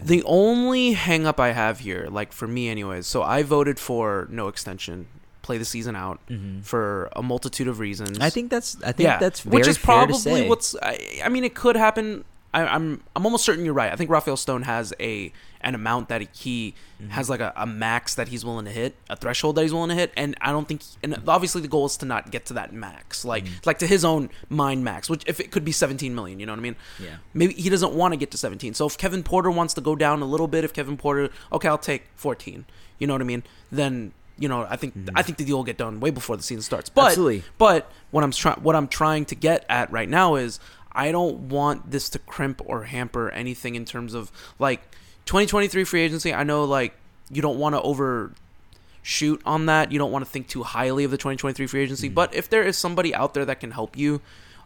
the 0.01 0.23
only 0.25 0.93
hang 0.93 1.25
up 1.25 1.39
I 1.39 1.51
have 1.51 1.79
here, 1.79 2.07
like 2.09 2.31
for 2.31 2.47
me 2.47 2.69
anyways, 2.69 3.07
so 3.07 3.23
I 3.23 3.43
voted 3.43 3.79
for 3.79 4.27
no 4.29 4.47
extension, 4.47 5.07
play 5.41 5.57
the 5.57 5.65
season 5.65 5.95
out 5.95 6.19
Mhm. 6.29 6.63
for 6.63 7.09
a 7.15 7.21
multitude 7.23 7.67
of 7.67 7.79
reasons. 7.79 8.19
I 8.19 8.29
think 8.29 8.49
that's- 8.51 8.77
I 8.85 8.91
think 8.91 9.09
that's 9.19 9.45
which 9.45 9.67
is 9.67 9.77
fair 9.77 10.07
to 10.07 10.13
probably 10.13 10.47
what's. 10.47 10.75
I, 10.81 11.21
I 11.25 11.29
mean, 11.29 11.43
it 11.43 11.55
could 11.55 11.75
happen. 11.75 12.23
I, 12.53 12.61
I'm 12.63 13.01
I'm 13.15 13.25
almost 13.25 13.43
certain 13.45 13.65
you're 13.65 13.73
right. 13.73 13.91
I 13.91 13.95
think 13.95 14.09
Rafael 14.09 14.37
Stone 14.37 14.63
has 14.63 14.93
a 14.99 15.31
an 15.63 15.75
amount 15.75 16.09
that 16.09 16.21
he 16.35 16.75
Mm-hmm. 17.01 17.09
has 17.13 17.31
like 17.31 17.39
a, 17.39 17.51
a 17.55 17.65
max 17.65 18.13
that 18.13 18.27
he's 18.27 18.45
willing 18.45 18.65
to 18.65 18.71
hit, 18.71 18.95
a 19.09 19.15
threshold 19.15 19.55
that 19.55 19.63
he's 19.63 19.73
willing 19.73 19.89
to 19.89 19.95
hit, 19.95 20.11
and 20.15 20.35
I 20.39 20.51
don't 20.51 20.67
think. 20.67 20.83
And 21.01 21.17
obviously 21.27 21.63
the 21.63 21.67
goal 21.67 21.87
is 21.87 21.97
to 21.97 22.05
not 22.05 22.29
get 22.29 22.45
to 22.45 22.53
that 22.53 22.73
max, 22.73 23.25
like 23.25 23.45
Mm-hmm. 23.45 23.53
like 23.65 23.79
to 23.79 23.87
his 23.87 24.05
own 24.05 24.29
mind 24.49 24.83
max, 24.83 25.09
which 25.09 25.23
if 25.25 25.39
it 25.39 25.49
could 25.49 25.65
be 25.65 25.71
17 25.71 26.13
million, 26.13 26.39
you 26.39 26.45
know 26.45 26.51
what 26.51 26.59
I 26.59 26.61
mean? 26.61 26.75
Yeah. 26.99 27.15
Maybe 27.33 27.55
he 27.55 27.69
doesn't 27.69 27.93
want 27.93 28.11
to 28.13 28.17
get 28.17 28.29
to 28.31 28.37
17. 28.37 28.75
So 28.75 28.85
if 28.85 28.99
Kevin 28.99 29.23
Porter 29.23 29.49
wants 29.49 29.73
to 29.73 29.81
go 29.81 29.95
down 29.95 30.21
a 30.21 30.25
little 30.25 30.47
bit, 30.47 30.63
if 30.63 30.73
Kevin 30.73 30.95
Porter, 30.95 31.29
okay, 31.51 31.67
I'll 31.67 31.79
take 31.79 32.03
14. 32.17 32.65
You 32.99 33.07
know 33.07 33.15
what 33.15 33.21
I 33.21 33.25
mean? 33.25 33.41
Then 33.71 34.13
you 34.37 34.47
know 34.47 34.67
I 34.69 34.75
think 34.75 34.93
I 35.15 35.23
think 35.23 35.39
the 35.39 35.43
deal 35.45 35.57
will 35.57 35.63
get 35.63 35.77
done 35.77 35.99
way 36.01 36.11
before 36.11 36.37
the 36.37 36.43
season 36.43 36.61
starts. 36.61 36.87
But 36.89 37.01
Mm-hmm. 37.01 37.07
Absolutely. 37.09 37.43
but 37.57 37.91
what 38.11 38.23
I'm 38.23 38.31
trying 38.31 38.57
what 38.61 38.75
I'm 38.75 38.87
trying 38.87 39.25
to 39.25 39.35
get 39.35 39.65
at 39.69 39.91
right 39.91 40.07
now 40.07 40.35
is 40.35 40.59
I 40.91 41.11
don't 41.11 41.49
want 41.49 41.89
this 41.89 42.09
to 42.09 42.19
crimp 42.19 42.61
or 42.63 42.83
hamper 42.83 43.31
anything 43.31 43.73
in 43.73 43.85
terms 43.85 44.13
of 44.13 44.31
like 44.59 44.81
2023 45.25 45.83
free 45.83 46.01
agency. 46.01 46.33
I 46.33 46.43
know 46.43 46.63
like 46.65 46.93
you 47.29 47.41
don't 47.41 47.57
want 47.57 47.75
to 47.75 47.81
overshoot 47.81 49.41
on 49.45 49.65
that. 49.67 49.91
You 49.91 49.99
don't 49.99 50.11
want 50.11 50.25
to 50.25 50.31
think 50.31 50.47
too 50.47 50.63
highly 50.63 51.03
of 51.03 51.11
the 51.11 51.17
2023 51.17 51.67
free 51.67 51.81
agency. 51.81 52.09
But 52.09 52.33
if 52.33 52.49
there 52.49 52.63
is 52.63 52.77
somebody 52.77 53.15
out 53.15 53.33
there 53.33 53.45
that 53.45 53.59
can 53.59 53.71
help 53.71 53.97
you, 53.97 54.21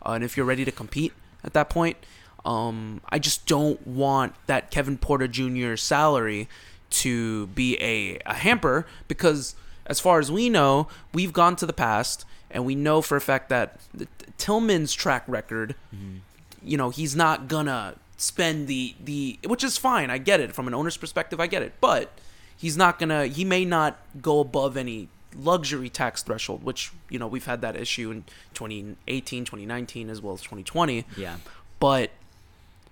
uh, 0.05 0.11
and 0.11 0.23
if 0.23 0.35
you're 0.35 0.45
ready 0.45 0.65
to 0.65 0.71
compete 0.71 1.13
at 1.43 1.53
that 1.53 1.69
point, 1.69 1.97
um, 2.45 3.01
I 3.09 3.19
just 3.19 3.47
don't 3.47 3.85
want 3.87 4.35
that 4.45 4.71
Kevin 4.71 4.97
Porter 4.97 5.27
Jr. 5.27 5.75
salary 5.75 6.47
to 6.91 7.47
be 7.47 7.77
a, 7.81 8.19
a 8.25 8.35
hamper 8.35 8.85
because, 9.07 9.55
as 9.87 9.99
far 9.99 10.19
as 10.19 10.31
we 10.31 10.49
know, 10.49 10.87
we've 11.13 11.33
gone 11.33 11.55
to 11.57 11.65
the 11.65 11.73
past 11.73 12.25
and 12.51 12.65
we 12.65 12.75
know 12.75 13.01
for 13.01 13.17
a 13.17 13.21
fact 13.21 13.49
that 13.49 13.79
Tillman's 14.37 14.93
track 14.93 15.23
record, 15.27 15.75
you 16.63 16.77
know, 16.77 16.89
he's 16.91 17.15
not 17.15 17.47
gonna 17.47 17.95
spend 18.17 18.67
the 18.67 18.95
the 19.03 19.39
which 19.45 19.63
is 19.63 19.77
fine. 19.77 20.09
I 20.09 20.17
get 20.17 20.39
it 20.39 20.53
from 20.53 20.67
an 20.67 20.73
owner's 20.73 20.97
perspective. 20.97 21.39
I 21.39 21.47
get 21.47 21.61
it, 21.61 21.73
but 21.81 22.11
he's 22.55 22.77
not 22.77 22.99
gonna. 22.99 23.27
He 23.27 23.45
may 23.45 23.65
not 23.65 23.97
go 24.21 24.39
above 24.39 24.77
any 24.77 25.09
luxury 25.37 25.89
tax 25.89 26.23
threshold, 26.23 26.63
which 26.63 26.91
you 27.09 27.19
know 27.19 27.27
we've 27.27 27.45
had 27.45 27.61
that 27.61 27.75
issue 27.75 28.11
in 28.11 28.23
2018, 28.53 29.45
2019, 29.45 30.09
as 30.09 30.21
well 30.21 30.33
as 30.33 30.41
2020. 30.41 31.05
Yeah. 31.17 31.37
But 31.79 32.11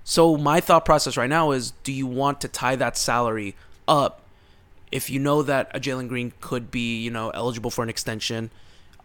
so 0.03 0.37
my 0.37 0.59
thought 0.59 0.85
process 0.85 1.17
right 1.17 1.29
now 1.29 1.51
is: 1.51 1.71
Do 1.83 1.93
you 1.93 2.07
want 2.07 2.41
to 2.41 2.47
tie 2.47 2.75
that 2.75 2.97
salary 2.97 3.55
up 3.87 4.21
if 4.91 5.09
you 5.09 5.19
know 5.19 5.41
that 5.41 5.71
a 5.73 5.79
Jalen 5.79 6.07
Green 6.07 6.33
could 6.39 6.69
be, 6.69 7.01
you 7.01 7.09
know, 7.09 7.29
eligible 7.31 7.71
for 7.71 7.83
an 7.83 7.89
extension, 7.89 8.51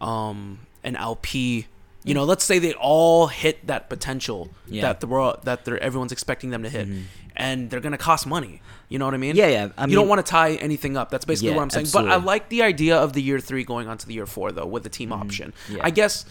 um, 0.01 0.59
an 0.83 0.95
LP? 0.95 1.67
You 2.03 2.13
know, 2.13 2.23
let's 2.23 2.45
say 2.45 2.59
they 2.59 2.73
all 2.73 3.27
hit 3.27 3.67
that 3.67 3.89
potential 3.89 4.49
Yeah. 4.67 4.83
that 4.83 5.01
the 5.01 5.07
world 5.07 5.39
that 5.43 5.65
they're 5.65 5.79
everyone's 5.79 6.11
expecting 6.11 6.49
them 6.49 6.63
to 6.63 6.69
hit, 6.69 6.87
mm-hmm. 6.87 7.01
and 7.35 7.69
they're 7.69 7.81
gonna 7.81 7.97
cost 7.97 8.25
money. 8.25 8.61
You 8.87 8.99
know 8.99 9.05
what 9.05 9.13
I 9.13 9.17
mean? 9.17 9.35
Yeah, 9.35 9.47
yeah. 9.47 9.69
I 9.77 9.85
you 9.85 9.95
don't 9.95 10.07
want 10.07 10.25
to 10.25 10.29
tie 10.29 10.53
anything 10.55 10.97
up. 10.97 11.11
That's 11.11 11.25
basically 11.25 11.49
Yeah, 11.49 11.57
what 11.57 11.63
I'm 11.63 11.69
saying. 11.69 11.87
But 11.93 12.09
I 12.09 12.15
like 12.15 12.49
the 12.49 12.63
idea 12.63 12.97
of 12.97 13.13
the 13.13 13.21
year 13.21 13.39
three 13.39 13.63
going 13.63 13.87
on 13.87 13.97
to 13.97 14.07
the 14.07 14.13
year 14.13 14.25
four 14.25 14.51
though, 14.51 14.65
with 14.65 14.83
the 14.83 14.89
team 14.89 15.09
mm-hmm. 15.09 15.21
option. 15.21 15.53
Yeah. 15.69 15.81
I 15.83 15.91
guess 15.91 16.25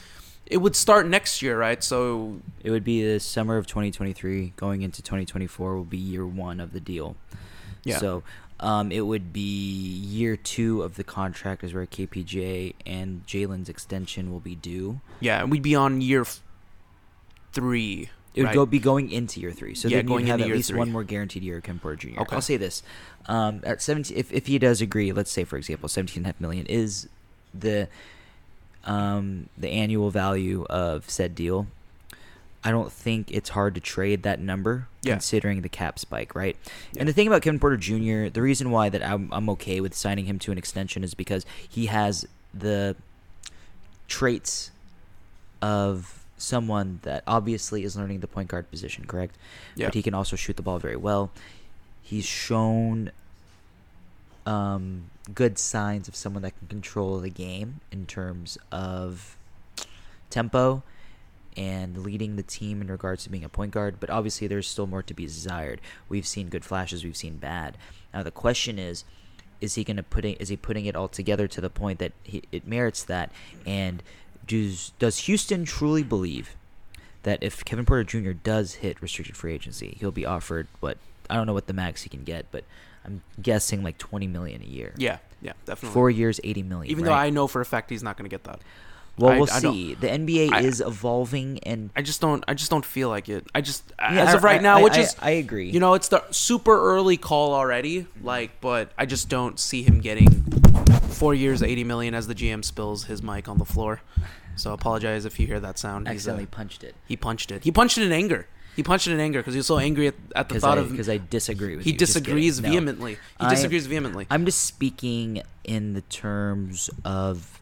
it 0.46 0.58
would 0.58 0.74
start 0.74 1.06
next 1.06 1.42
year, 1.42 1.58
right? 1.58 1.82
So 1.84 2.40
It 2.62 2.70
would 2.70 2.84
be 2.84 3.02
the 3.02 3.20
summer 3.20 3.56
of 3.58 3.66
2023 3.66 4.54
going 4.56 4.82
into 4.82 5.02
2024 5.02 5.76
will 5.76 5.84
be 5.84 5.98
year 5.98 6.26
one 6.26 6.60
of 6.60 6.72
the 6.72 6.80
deal. 6.80 7.16
Yeah. 7.84 7.98
So 7.98 8.22
um, 8.60 8.90
it 8.90 9.02
would 9.02 9.32
be 9.32 9.40
year 9.40 10.36
two 10.36 10.82
of 10.82 10.96
the 10.96 11.04
contract 11.04 11.62
is 11.62 11.72
where 11.74 11.86
KPJ 11.86 12.74
and 12.86 13.24
Jalen's 13.26 13.68
extension 13.68 14.32
will 14.32 14.40
be 14.40 14.54
due. 14.54 15.00
yeah, 15.20 15.40
and 15.40 15.50
we'd 15.50 15.62
be 15.62 15.74
on 15.74 16.00
year 16.00 16.22
f- 16.22 16.40
three. 17.52 18.10
It 18.34 18.42
would 18.42 18.46
right? 18.48 18.54
go 18.54 18.66
be 18.66 18.78
going 18.78 19.10
into 19.10 19.40
year 19.40 19.50
three. 19.52 19.74
So 19.74 19.88
Yeah, 19.88 19.98
then 19.98 20.06
going 20.06 20.26
have 20.26 20.40
at 20.40 20.48
least 20.48 20.68
three. 20.70 20.78
one 20.78 20.92
more 20.92 21.02
guaranteed 21.02 21.42
year 21.42 21.56
of 21.58 21.64
Jr. 21.64 22.20
Okay. 22.20 22.36
I'll 22.36 22.40
say 22.42 22.56
this: 22.56 22.82
um, 23.26 23.60
at 23.64 23.82
17, 23.82 24.16
if 24.16 24.32
if 24.32 24.46
he 24.46 24.58
does 24.58 24.80
agree, 24.80 25.10
let's 25.12 25.30
say 25.30 25.44
for 25.44 25.56
example, 25.56 25.88
17 25.88 26.18
and 26.18 26.26
a 26.26 26.28
half 26.28 26.40
million 26.40 26.66
is 26.66 27.08
the 27.54 27.88
um, 28.84 29.48
the 29.56 29.68
annual 29.70 30.10
value 30.10 30.64
of 30.70 31.08
said 31.10 31.34
deal. 31.34 31.66
I 32.68 32.70
don't 32.70 32.92
think 32.92 33.30
it's 33.30 33.48
hard 33.48 33.74
to 33.76 33.80
trade 33.80 34.24
that 34.24 34.40
number 34.40 34.88
Yeah. 35.00 35.14
considering 35.14 35.62
the 35.62 35.70
cap 35.70 35.98
spike, 35.98 36.34
right? 36.34 36.54
And 36.98 37.08
the 37.08 37.14
thing 37.14 37.26
about 37.26 37.40
Kevin 37.40 37.58
Porter 37.58 37.78
Jr., 37.78 38.28
the 38.28 38.42
reason 38.42 38.70
why 38.70 38.90
that 38.90 39.02
I'm, 39.02 39.30
I'm 39.32 39.48
okay 39.50 39.80
with 39.80 39.94
signing 39.94 40.26
him 40.26 40.38
to 40.40 40.52
an 40.52 40.58
extension 40.58 41.02
is 41.02 41.14
because 41.14 41.46
he 41.66 41.86
has 41.86 42.26
the 42.52 42.94
traits 44.06 44.70
of 45.62 46.26
someone 46.36 47.00
that 47.04 47.22
obviously 47.26 47.84
is 47.84 47.96
learning 47.96 48.20
the 48.20 48.26
point 48.28 48.48
guard 48.48 48.70
position, 48.70 49.06
correct? 49.06 49.38
Yeah. 49.74 49.86
But 49.86 49.94
he 49.94 50.02
can 50.02 50.12
also 50.12 50.36
shoot 50.36 50.56
the 50.56 50.62
ball 50.62 50.78
very 50.78 50.96
well. 50.96 51.30
He's 52.02 52.26
shown 52.26 53.12
um, 54.44 55.04
good 55.34 55.58
signs 55.58 56.06
of 56.06 56.14
someone 56.14 56.42
that 56.42 56.58
can 56.58 56.68
control 56.68 57.18
the 57.18 57.30
game 57.30 57.80
in 57.90 58.04
terms 58.04 58.58
of 58.70 59.38
tempo 60.28 60.82
and 61.56 62.04
leading 62.04 62.36
the 62.36 62.42
team 62.42 62.80
in 62.80 62.88
regards 62.88 63.24
to 63.24 63.30
being 63.30 63.44
a 63.44 63.48
point 63.48 63.72
guard. 63.72 63.98
But 64.00 64.10
obviously, 64.10 64.46
there's 64.46 64.68
still 64.68 64.86
more 64.86 65.02
to 65.02 65.14
be 65.14 65.24
desired. 65.24 65.80
We've 66.08 66.26
seen 66.26 66.48
good 66.48 66.64
flashes. 66.64 67.04
We've 67.04 67.16
seen 67.16 67.36
bad. 67.36 67.76
Now 68.12 68.22
the 68.22 68.30
question 68.30 68.78
is, 68.78 69.04
is 69.60 69.74
he 69.74 69.84
gonna 69.84 70.02
putting 70.02 70.34
is 70.36 70.48
he 70.48 70.56
putting 70.56 70.86
it 70.86 70.94
all 70.94 71.08
together 71.08 71.48
to 71.48 71.60
the 71.60 71.70
point 71.70 71.98
that 71.98 72.12
he, 72.22 72.42
it 72.52 72.66
merits 72.66 73.02
that? 73.04 73.32
And 73.66 74.02
does 74.46 74.92
does 74.98 75.18
Houston 75.20 75.64
truly 75.64 76.02
believe 76.02 76.54
that 77.24 77.42
if 77.42 77.64
Kevin 77.64 77.84
Porter 77.84 78.04
Jr. 78.04 78.32
does 78.32 78.74
hit 78.74 79.02
restricted 79.02 79.36
free 79.36 79.54
agency, 79.54 79.96
he'll 79.98 80.12
be 80.12 80.24
offered 80.24 80.68
what 80.80 80.98
I 81.28 81.34
don't 81.34 81.46
know 81.46 81.54
what 81.54 81.66
the 81.66 81.72
max 81.72 82.02
he 82.02 82.08
can 82.08 82.24
get, 82.24 82.46
but 82.50 82.64
I'm 83.04 83.22
guessing 83.40 83.82
like 83.82 83.98
20 83.98 84.26
million 84.26 84.62
a 84.62 84.66
year. 84.66 84.94
Yeah. 84.96 85.18
Yeah, 85.40 85.52
definitely. 85.64 85.94
Four 85.94 86.10
years, 86.10 86.40
eighty 86.42 86.62
million. 86.62 86.90
Even 86.90 87.04
right? 87.04 87.10
though 87.10 87.16
I 87.16 87.30
know 87.30 87.46
for 87.46 87.60
a 87.60 87.64
fact 87.64 87.90
he's 87.90 88.02
not 88.02 88.16
going 88.16 88.28
to 88.28 88.34
get 88.34 88.44
that. 88.44 88.60
Well, 89.18 89.32
I- 89.32 89.38
we'll 89.38 89.50
I 89.50 89.58
see. 89.58 89.94
The 89.94 90.08
NBA 90.08 90.50
I- 90.52 90.60
is 90.62 90.80
evolving, 90.80 91.58
and 91.64 91.90
I 91.96 92.02
just 92.02 92.20
don't. 92.20 92.44
I 92.46 92.54
just 92.54 92.70
don't 92.70 92.84
feel 92.84 93.08
like 93.08 93.28
it. 93.28 93.46
I 93.54 93.60
just 93.60 93.82
Yeah, 93.98 94.24
as 94.26 94.34
of 94.34 94.44
right 94.44 94.62
now, 94.62 94.82
which 94.82 94.96
is 94.96 95.16
I 95.20 95.30
agree. 95.32 95.70
You 95.70 95.80
know, 95.80 95.94
it's 95.94 96.08
the 96.08 96.22
super 96.30 96.78
early 96.80 97.16
call 97.16 97.52
already. 97.54 98.06
Like, 98.22 98.60
but 98.60 98.92
I 98.96 99.06
just 99.06 99.28
don't 99.28 99.58
see 99.58 99.82
him 99.82 100.00
getting 100.00 100.44
four 101.10 101.34
years, 101.34 101.62
eighty 101.62 101.84
million 101.84 102.14
as 102.14 102.26
the 102.28 102.34
GM 102.34 102.64
spills 102.64 103.04
his 103.04 103.22
mic 103.22 103.48
on 103.48 103.58
the 103.58 103.64
floor. 103.64 104.02
So 104.56 104.72
apologize 104.72 105.24
if 105.24 105.38
you 105.38 105.46
hear 105.46 105.60
that 105.60 105.78
sound. 105.78 106.06
He's, 106.08 106.12
uh, 106.12 106.14
accidentally 106.32 106.46
punched 106.46 106.82
it. 106.84 106.94
He 107.06 107.16
punched 107.16 107.50
it. 107.52 107.62
He 107.64 107.70
punched 107.70 107.96
it 107.98 108.02
in 108.04 108.12
anger. 108.12 108.46
He 108.74 108.82
punched 108.84 109.08
it 109.08 109.12
in 109.12 109.18
anger 109.20 109.40
because 109.40 109.54
he 109.54 109.58
was 109.58 109.66
so 109.66 109.78
angry 109.78 110.06
at, 110.08 110.14
at 110.36 110.48
the 110.48 110.60
thought 110.60 110.78
I- 110.78 110.82
of 110.82 110.94
'cause 110.96 111.08
I 111.08 111.18
disagree 111.30 111.74
with 111.76 111.84
He 111.84 111.90
you. 111.92 111.96
Disagrees 111.98 112.60
No. 112.60 112.68
vehemently. 112.68 113.14
He 113.40 113.46
I- 113.46 113.50
disagrees 113.50 113.86
vehemently. 113.86 114.26
I'm 114.30 114.44
just 114.44 114.64
speaking 114.64 115.42
in 115.64 115.94
the 115.94 116.02
terms 116.02 116.88
of 117.04 117.60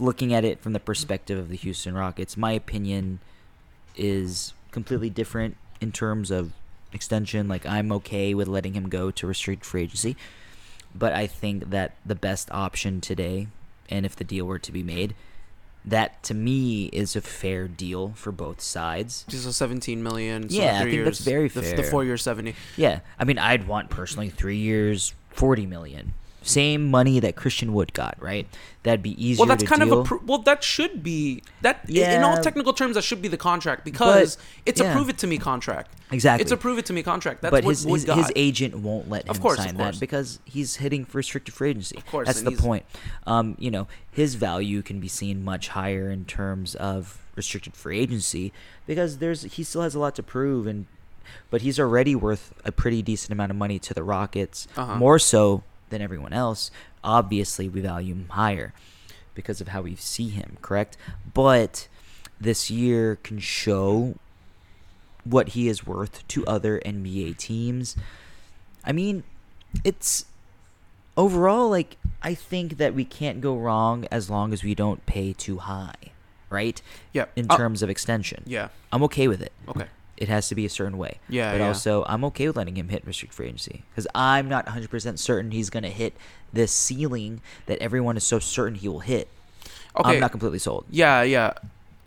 looking 0.00 0.32
at 0.32 0.44
it 0.44 0.60
from 0.60 0.72
the 0.72 0.80
perspective 0.80 1.38
of 1.38 1.48
the 1.48 1.56
Houston 1.56 1.94
Rockets. 1.94 2.36
My 2.36 2.52
opinion 2.52 3.20
is 3.96 4.52
completely 4.70 5.10
different 5.10 5.56
in 5.80 5.92
terms 5.92 6.30
of 6.30 6.52
extension. 6.92 7.48
Like 7.48 7.66
I'm 7.66 7.92
okay 7.92 8.34
with 8.34 8.48
letting 8.48 8.74
him 8.74 8.88
go 8.88 9.10
to 9.10 9.26
restricted 9.26 9.64
free 9.64 9.82
agency, 9.82 10.16
but 10.94 11.12
I 11.12 11.26
think 11.26 11.70
that 11.70 11.94
the 12.04 12.14
best 12.14 12.50
option 12.50 13.00
today, 13.00 13.48
and 13.88 14.04
if 14.04 14.16
the 14.16 14.24
deal 14.24 14.46
were 14.46 14.58
to 14.58 14.72
be 14.72 14.82
made, 14.82 15.14
that 15.84 16.22
to 16.24 16.34
me 16.34 16.86
is 16.86 17.14
a 17.14 17.20
fair 17.20 17.68
deal 17.68 18.12
for 18.16 18.32
both 18.32 18.60
sides. 18.60 19.24
Just 19.28 19.46
a 19.46 19.52
17 19.52 20.02
million. 20.02 20.48
So 20.48 20.56
Yeah, 20.56 20.80
I 20.80 20.90
think 20.90 21.04
that's 21.04 21.20
years, 21.20 21.20
very 21.20 21.48
the, 21.48 21.62
fair. 21.62 21.76
The 21.76 21.82
four 21.84 22.04
year 22.04 22.16
70. 22.16 22.54
Yeah, 22.76 23.00
I 23.18 23.24
mean, 23.24 23.38
I'd 23.38 23.68
want 23.68 23.88
personally 23.88 24.28
three 24.28 24.56
years, 24.56 25.14
forty 25.30 25.64
million, 25.64 26.14
same 26.46 26.90
money 26.90 27.20
that 27.20 27.36
Christian 27.36 27.72
Wood 27.72 27.92
got. 27.92 28.16
Right, 28.20 28.46
that'd 28.82 29.02
be 29.02 29.12
easier. 29.22 29.40
Well, 29.42 29.48
that's 29.48 29.64
kind 29.64 29.82
deal. 29.82 30.00
of 30.00 30.06
a 30.06 30.08
pro- 30.08 30.20
well. 30.24 30.38
That 30.38 30.62
should 30.64 31.02
be 31.02 31.42
that. 31.62 31.80
yeah. 31.88 32.16
in 32.16 32.22
all 32.22 32.38
technical 32.42 32.72
terms, 32.72 32.94
that 32.94 33.02
should 33.04 33.20
be 33.20 33.28
the 33.28 33.36
contract 33.36 33.84
because 33.84 34.38
it's 34.64 34.80
yeah. 34.80 34.90
a 34.90 34.94
prove 34.94 35.08
it 35.08 35.18
to 35.18 35.26
me 35.26 35.38
contract. 35.38 35.90
Exactly. 36.10 36.42
It's 36.42 36.52
a 36.52 36.56
prove 36.56 36.78
it 36.78 36.86
to 36.86 36.92
me 36.92 37.02
contract. 37.02 37.42
That's 37.42 37.50
but 37.50 37.64
what 37.64 37.70
his 37.70 37.84
Wood 37.84 37.94
his, 37.94 38.04
got. 38.04 38.18
his 38.18 38.32
agent 38.36 38.76
won't 38.78 39.10
let 39.10 39.24
him 39.24 39.30
Of 39.30 39.40
course, 39.40 39.58
sign 39.58 39.70
of 39.70 39.76
course. 39.76 39.96
that 39.96 40.00
because 40.00 40.38
he's 40.44 40.76
hitting 40.76 41.04
for 41.04 41.18
restricted 41.18 41.54
free 41.54 41.70
agency. 41.70 41.96
Of 41.96 42.06
course, 42.06 42.26
that's 42.26 42.42
the 42.42 42.52
point. 42.52 42.84
Um, 43.26 43.56
you 43.58 43.70
know, 43.70 43.88
his 44.10 44.36
value 44.36 44.82
can 44.82 45.00
be 45.00 45.08
seen 45.08 45.44
much 45.44 45.68
higher 45.68 46.10
in 46.10 46.24
terms 46.24 46.74
of 46.76 47.18
restricted 47.34 47.74
free 47.74 47.98
agency 47.98 48.52
because 48.86 49.18
there's 49.18 49.42
he 49.42 49.62
still 49.62 49.82
has 49.82 49.94
a 49.94 49.98
lot 49.98 50.14
to 50.14 50.22
prove 50.22 50.66
and 50.66 50.86
but 51.50 51.60
he's 51.62 51.78
already 51.80 52.14
worth 52.14 52.54
a 52.64 52.70
pretty 52.70 53.02
decent 53.02 53.32
amount 53.32 53.50
of 53.50 53.56
money 53.56 53.78
to 53.80 53.92
the 53.92 54.02
Rockets, 54.04 54.68
Uh-huh. 54.76 54.94
more 54.96 55.18
so 55.18 55.64
than 55.90 56.02
everyone 56.02 56.32
else. 56.32 56.70
Obviously, 57.04 57.68
we 57.68 57.80
value 57.80 58.14
him 58.14 58.28
higher 58.30 58.72
because 59.34 59.60
of 59.60 59.68
how 59.68 59.82
we 59.82 59.94
see 59.96 60.28
him, 60.28 60.56
correct? 60.62 60.96
But 61.34 61.88
this 62.40 62.70
year 62.70 63.16
can 63.22 63.38
show 63.38 64.14
what 65.24 65.50
he 65.50 65.68
is 65.68 65.86
worth 65.86 66.26
to 66.28 66.46
other 66.46 66.80
NBA 66.84 67.36
teams. 67.38 67.96
I 68.84 68.92
mean, 68.92 69.24
it's 69.84 70.24
overall 71.16 71.68
like 71.68 71.96
I 72.22 72.34
think 72.34 72.78
that 72.78 72.94
we 72.94 73.04
can't 73.04 73.40
go 73.40 73.56
wrong 73.56 74.06
as 74.10 74.30
long 74.30 74.52
as 74.52 74.62
we 74.64 74.74
don't 74.74 75.04
pay 75.06 75.32
too 75.32 75.58
high, 75.58 75.94
right? 76.50 76.80
Yeah. 77.12 77.26
In 77.36 77.46
Uh, 77.50 77.56
terms 77.56 77.82
of 77.82 77.90
extension. 77.90 78.42
yeah. 78.46 78.68
I'm 78.92 79.02
okay 79.04 79.28
with 79.28 79.42
it. 79.42 79.52
Okay. 79.68 79.86
It 80.16 80.28
has 80.28 80.48
to 80.48 80.54
be 80.54 80.64
a 80.64 80.70
certain 80.70 80.96
way. 80.96 81.18
Yeah, 81.28 81.52
But 81.52 81.60
yeah. 81.60 81.66
also, 81.68 82.04
I'm 82.08 82.24
okay 82.26 82.46
with 82.46 82.56
letting 82.56 82.76
him 82.76 82.88
hit 82.88 83.06
restricted 83.06 83.34
free 83.36 83.46
agency 83.46 83.82
because 83.90 84.06
I'm 84.14 84.48
not 84.48 84.66
100% 84.66 85.18
certain 85.18 85.50
he's 85.50 85.68
going 85.70 85.82
to 85.82 85.90
hit 85.90 86.14
this 86.52 86.72
ceiling 86.72 87.42
that 87.66 87.78
everyone 87.80 88.16
is 88.16 88.24
so 88.24 88.38
certain 88.38 88.76
he 88.76 88.88
will 88.88 89.00
hit. 89.00 89.28
Okay. 89.94 90.10
I'm 90.14 90.20
not 90.20 90.30
completely 90.30 90.58
sold. 90.58 90.86
Yeah, 90.90 91.22
yeah. 91.22 91.52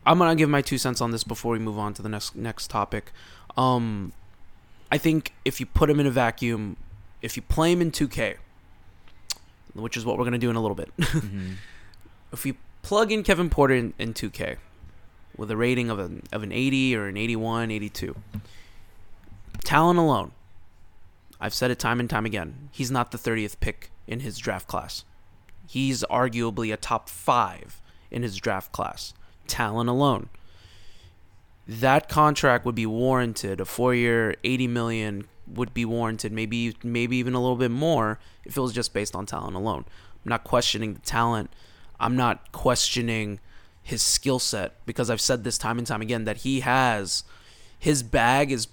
I'm 0.06 0.18
gonna 0.18 0.36
give 0.36 0.50
my 0.50 0.62
two 0.62 0.78
cents 0.80 1.02
on 1.02 1.12
this 1.12 1.24
before 1.24 1.52
we 1.54 1.60
move 1.60 1.78
on 1.78 1.94
to 1.96 2.02
the 2.02 2.10
next 2.10 2.36
next 2.36 2.70
topic. 2.70 3.12
Um, 3.58 4.14
I 4.92 4.98
think 4.98 5.34
if 5.46 5.60
you 5.60 5.66
put 5.68 5.90
him 5.90 6.00
in 6.00 6.08
a 6.08 6.12
vacuum, 6.12 6.78
if 7.22 7.36
you 7.36 7.44
play 7.44 7.72
him 7.72 7.82
in 7.82 7.92
2K, 7.92 8.38
which 9.74 9.98
is 9.98 10.06
what 10.06 10.18
we're 10.18 10.24
gonna 10.24 10.38
do 10.38 10.50
in 10.50 10.56
a 10.56 10.62
little 10.62 10.76
bit, 10.76 10.90
Mm-hmm. 10.98 11.52
if 12.32 12.46
you 12.46 12.56
plug 12.82 13.12
in 13.12 13.24
Kevin 13.24 13.50
Porter 13.50 13.74
in, 13.76 13.94
in 14.00 14.14
2K 14.14 14.58
with 15.40 15.50
a 15.50 15.58
rating 15.58 15.90
of 15.90 15.98
an 15.98 16.24
of 16.32 16.44
an 16.44 16.52
80 16.52 16.96
or 16.96 17.08
an 17.08 17.18
81, 17.18 17.72
82, 17.72 18.16
talent 19.64 19.98
alone, 19.98 20.32
I've 21.40 21.54
said 21.54 21.72
it 21.72 21.80
time 21.80 22.00
and 22.00 22.10
time 22.10 22.26
again, 22.26 22.70
he's 22.72 22.92
not 22.92 23.12
the 23.12 23.18
30th 23.18 23.60
pick 23.60 23.90
in 24.06 24.20
his 24.20 24.38
draft 24.38 24.68
class. 24.68 25.06
He's 25.66 26.04
arguably 26.10 26.74
a 26.74 26.78
top 26.78 27.08
five 27.08 27.82
in 28.12 28.24
his 28.24 28.36
draft 28.36 28.72
class. 28.72 29.14
Talent 29.48 29.90
alone. 29.90 30.30
That 31.68 32.10
contract 32.10 32.66
would 32.66 32.76
be 32.76 32.88
warranted. 32.88 33.62
A 33.62 33.66
four-year, 33.66 34.36
eighty 34.44 34.68
million 34.68 35.28
would 35.48 35.74
be 35.74 35.86
warranted. 35.86 36.32
Maybe, 36.32 36.76
maybe 36.84 37.18
even 37.18 37.36
a 37.36 37.40
little 37.40 37.56
bit 37.56 37.72
more 37.72 38.20
if 38.44 38.58
it 38.58 38.62
was 38.62 38.74
just 38.74 38.94
based 38.94 39.16
on 39.16 39.26
talent 39.26 39.56
alone. 39.56 39.86
I'm 40.26 40.30
not 40.30 40.44
questioning 40.44 40.96
the 40.96 41.02
talent. 41.02 41.52
I'm 42.00 42.16
not 42.16 42.52
questioning 42.52 43.40
his 43.90 44.02
skill 44.02 44.40
set 44.40 44.74
because 44.86 45.10
I've 45.10 45.22
said 45.22 45.44
this 45.44 45.58
time 45.58 45.78
and 45.80 45.88
time 45.88 46.02
again 46.02 46.26
that 46.26 46.38
he 46.38 46.60
has 46.60 47.24
his 47.78 48.04
bag 48.04 48.52
is 48.52 48.68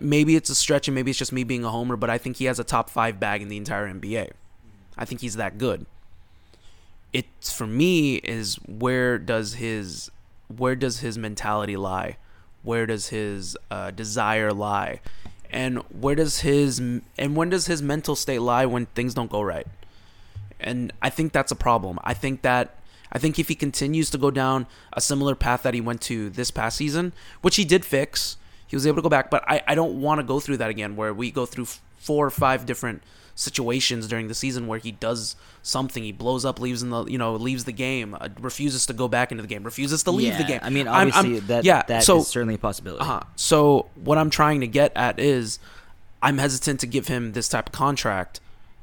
maybe 0.00 0.34
it's 0.34 0.48
a 0.50 0.54
stretch 0.54 0.88
and 0.88 0.94
maybe 0.94 1.10
it's 1.10 1.18
just 1.18 1.32
me 1.32 1.44
being 1.44 1.64
a 1.64 1.70
homer, 1.70 1.96
but 1.96 2.10
I 2.10 2.18
think 2.18 2.36
he 2.36 2.46
has 2.46 2.58
a 2.58 2.64
top 2.64 2.90
five 2.90 3.20
bag 3.20 3.42
in 3.42 3.48
the 3.48 3.56
entire 3.56 3.86
NBA. 3.86 4.30
I 4.96 5.04
think 5.04 5.20
he's 5.20 5.36
that 5.36 5.58
good. 5.58 5.86
It's 7.12 7.52
for 7.52 7.66
me 7.66 8.16
is 8.16 8.56
where 8.66 9.18
does 9.18 9.54
his 9.54 10.10
where 10.54 10.74
does 10.74 11.00
his 11.00 11.18
mentality 11.18 11.76
lie? 11.76 12.16
Where 12.62 12.86
does 12.86 13.08
his 13.08 13.56
uh, 13.70 13.90
desire 13.90 14.52
lie? 14.52 15.00
And 15.50 15.78
where 16.00 16.14
does 16.14 16.40
his 16.40 16.78
and 16.78 17.36
when 17.36 17.50
does 17.50 17.66
his 17.66 17.82
mental 17.82 18.16
state 18.16 18.40
lie 18.40 18.66
when 18.66 18.86
things 18.86 19.14
don't 19.14 19.30
go 19.30 19.42
right? 19.42 19.66
And 20.60 20.92
I 21.00 21.10
think 21.10 21.32
that's 21.32 21.52
a 21.52 21.56
problem. 21.56 21.98
I 22.02 22.14
think 22.14 22.42
that 22.42 22.77
I 23.12 23.18
think 23.18 23.38
if 23.38 23.48
he 23.48 23.54
continues 23.54 24.10
to 24.10 24.18
go 24.18 24.30
down 24.30 24.66
a 24.92 25.00
similar 25.00 25.34
path 25.34 25.62
that 25.62 25.74
he 25.74 25.80
went 25.80 26.00
to 26.02 26.28
this 26.30 26.50
past 26.50 26.76
season, 26.76 27.12
which 27.42 27.56
he 27.56 27.64
did 27.64 27.84
fix, 27.84 28.36
he 28.66 28.76
was 28.76 28.86
able 28.86 28.96
to 28.96 29.02
go 29.02 29.08
back. 29.08 29.30
But 29.30 29.44
I, 29.48 29.62
I 29.66 29.74
don't 29.74 30.00
want 30.00 30.18
to 30.20 30.22
go 30.26 30.40
through 30.40 30.58
that 30.58 30.70
again, 30.70 30.94
where 30.96 31.14
we 31.14 31.30
go 31.30 31.46
through 31.46 31.66
four 31.96 32.26
or 32.26 32.30
five 32.30 32.66
different 32.66 33.02
situations 33.34 34.08
during 34.08 34.26
the 34.28 34.34
season 34.34 34.66
where 34.66 34.78
he 34.80 34.90
does 34.90 35.36
something, 35.62 36.02
he 36.02 36.10
blows 36.12 36.44
up, 36.44 36.58
leaves 36.60 36.82
in 36.82 36.90
the 36.90 37.04
you 37.04 37.16
know 37.16 37.34
leaves 37.36 37.64
the 37.64 37.72
game, 37.72 38.16
uh, 38.20 38.28
refuses 38.40 38.84
to 38.86 38.92
go 38.92 39.06
back 39.08 39.30
into 39.30 39.42
the 39.42 39.48
game, 39.48 39.62
refuses 39.62 40.02
to 40.02 40.10
leave 40.10 40.36
the 40.36 40.42
Yeah, 40.42 40.48
game. 40.48 40.60
I 40.62 40.70
mean, 40.70 40.88
I'm- 40.88 40.96
I'm- 41.12 41.12
obviously, 41.24 41.40
that, 41.46 41.64
yeah, 41.64 41.82
that 41.86 42.02
so 42.02 42.18
is 42.18 42.26
certainly 42.26 42.54
a 42.56 42.58
possibility. 42.58 43.00
uh-huh. 43.02 43.20
So 43.36 43.86
what 43.94 44.18
I'm 44.18 44.28
trying 44.28 44.60
to 44.60 44.66
get 44.66 44.92
at 44.96 45.18
is 45.20 45.60
I'm 46.20 46.38
hesitant 46.38 46.80
to 46.80 46.86
give 46.86 47.06
him 47.06 47.32
this 47.32 47.48
type 47.48 47.68
of 47.68 47.72
contract 47.72 48.40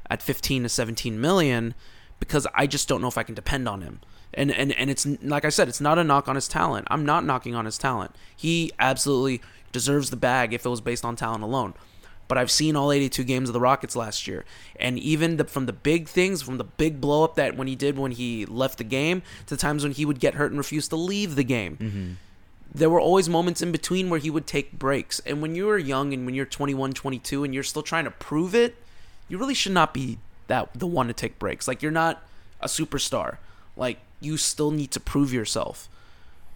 at 0.09 0.23
15 0.23 0.63
to 0.63 0.69
17 0.69 1.19
million 1.19 1.73
because 2.19 2.47
I 2.55 2.65
just 2.65 2.87
don't 2.87 3.01
know 3.01 3.07
if 3.09 3.17
I 3.17 3.23
can 3.23 3.35
depend 3.35 3.67
on 3.67 3.81
him. 3.81 3.99
And 4.35 4.51
and 4.51 4.71
and 4.73 4.89
it's 4.89 5.05
like 5.23 5.45
I 5.45 5.49
said, 5.49 5.67
it's 5.69 5.81
not 5.81 5.97
a 5.97 6.03
knock 6.03 6.27
on 6.27 6.35
his 6.35 6.47
talent. 6.47 6.87
I'm 6.91 7.05
not 7.05 7.23
knocking 7.25 7.55
on 7.55 7.65
his 7.65 7.77
talent. 7.77 8.11
He 8.35 8.71
absolutely 8.79 9.41
deserves 9.71 10.09
the 10.09 10.17
bag 10.17 10.53
if 10.53 10.65
it 10.65 10.69
was 10.69 10.81
based 10.81 11.05
on 11.05 11.15
talent 11.15 11.43
alone. 11.43 11.73
But 12.27 12.37
I've 12.39 12.49
seen 12.51 12.75
all 12.75 12.91
82 12.91 13.23
games 13.23 13.49
of 13.49 13.53
the 13.53 13.59
Rockets 13.59 13.95
last 13.95 14.27
year, 14.27 14.45
and 14.79 14.97
even 14.97 15.37
the, 15.37 15.43
from 15.45 15.67
the 15.67 15.73
big 15.73 16.07
things, 16.09 16.41
from 16.41 16.57
the 16.57 16.63
big 16.63 16.99
blow 16.99 17.23
up 17.23 17.35
that 17.35 17.55
when 17.55 17.67
he 17.67 17.75
did 17.75 17.99
when 17.99 18.11
he 18.11 18.47
left 18.47 18.79
the 18.79 18.83
game, 18.83 19.21
to 19.45 19.55
times 19.55 19.83
when 19.83 19.91
he 19.91 20.05
would 20.05 20.19
get 20.19 20.33
hurt 20.33 20.49
and 20.51 20.57
refuse 20.57 20.87
to 20.87 20.95
leave 20.95 21.35
the 21.35 21.43
game 21.43 21.77
Mm-hmm. 21.77 22.11
there 22.73 22.89
were 22.89 22.99
always 22.99 23.29
moments 23.29 23.61
in 23.61 23.71
between 23.71 24.09
where 24.09 24.19
he 24.19 24.29
would 24.31 24.47
take 24.47 24.71
breaks. 24.77 25.19
And 25.19 25.41
when 25.41 25.53
you 25.55 25.69
are 25.69 25.77
young 25.77 26.13
and 26.13 26.25
when 26.25 26.33
you're 26.35 26.45
21, 26.47 26.93
22 26.93 27.43
and 27.43 27.53
you're 27.53 27.63
still 27.63 27.83
trying 27.83 28.05
to 28.05 28.11
prove 28.11 28.55
it, 28.55 28.75
you 29.29 29.37
really 29.37 29.53
should 29.53 29.71
not 29.71 29.93
be 29.93 30.17
that 30.47 30.73
the 30.73 30.87
one 30.87 31.07
to 31.07 31.13
take 31.13 31.37
breaks. 31.39 31.67
Like 31.67 31.81
you're 31.83 31.91
not 31.91 32.23
a 32.59 32.67
superstar. 32.67 33.37
Like 33.77 33.99
you 34.19 34.37
still 34.37 34.71
need 34.71 34.91
to 34.91 34.99
prove 34.99 35.33
yourself. 35.33 35.89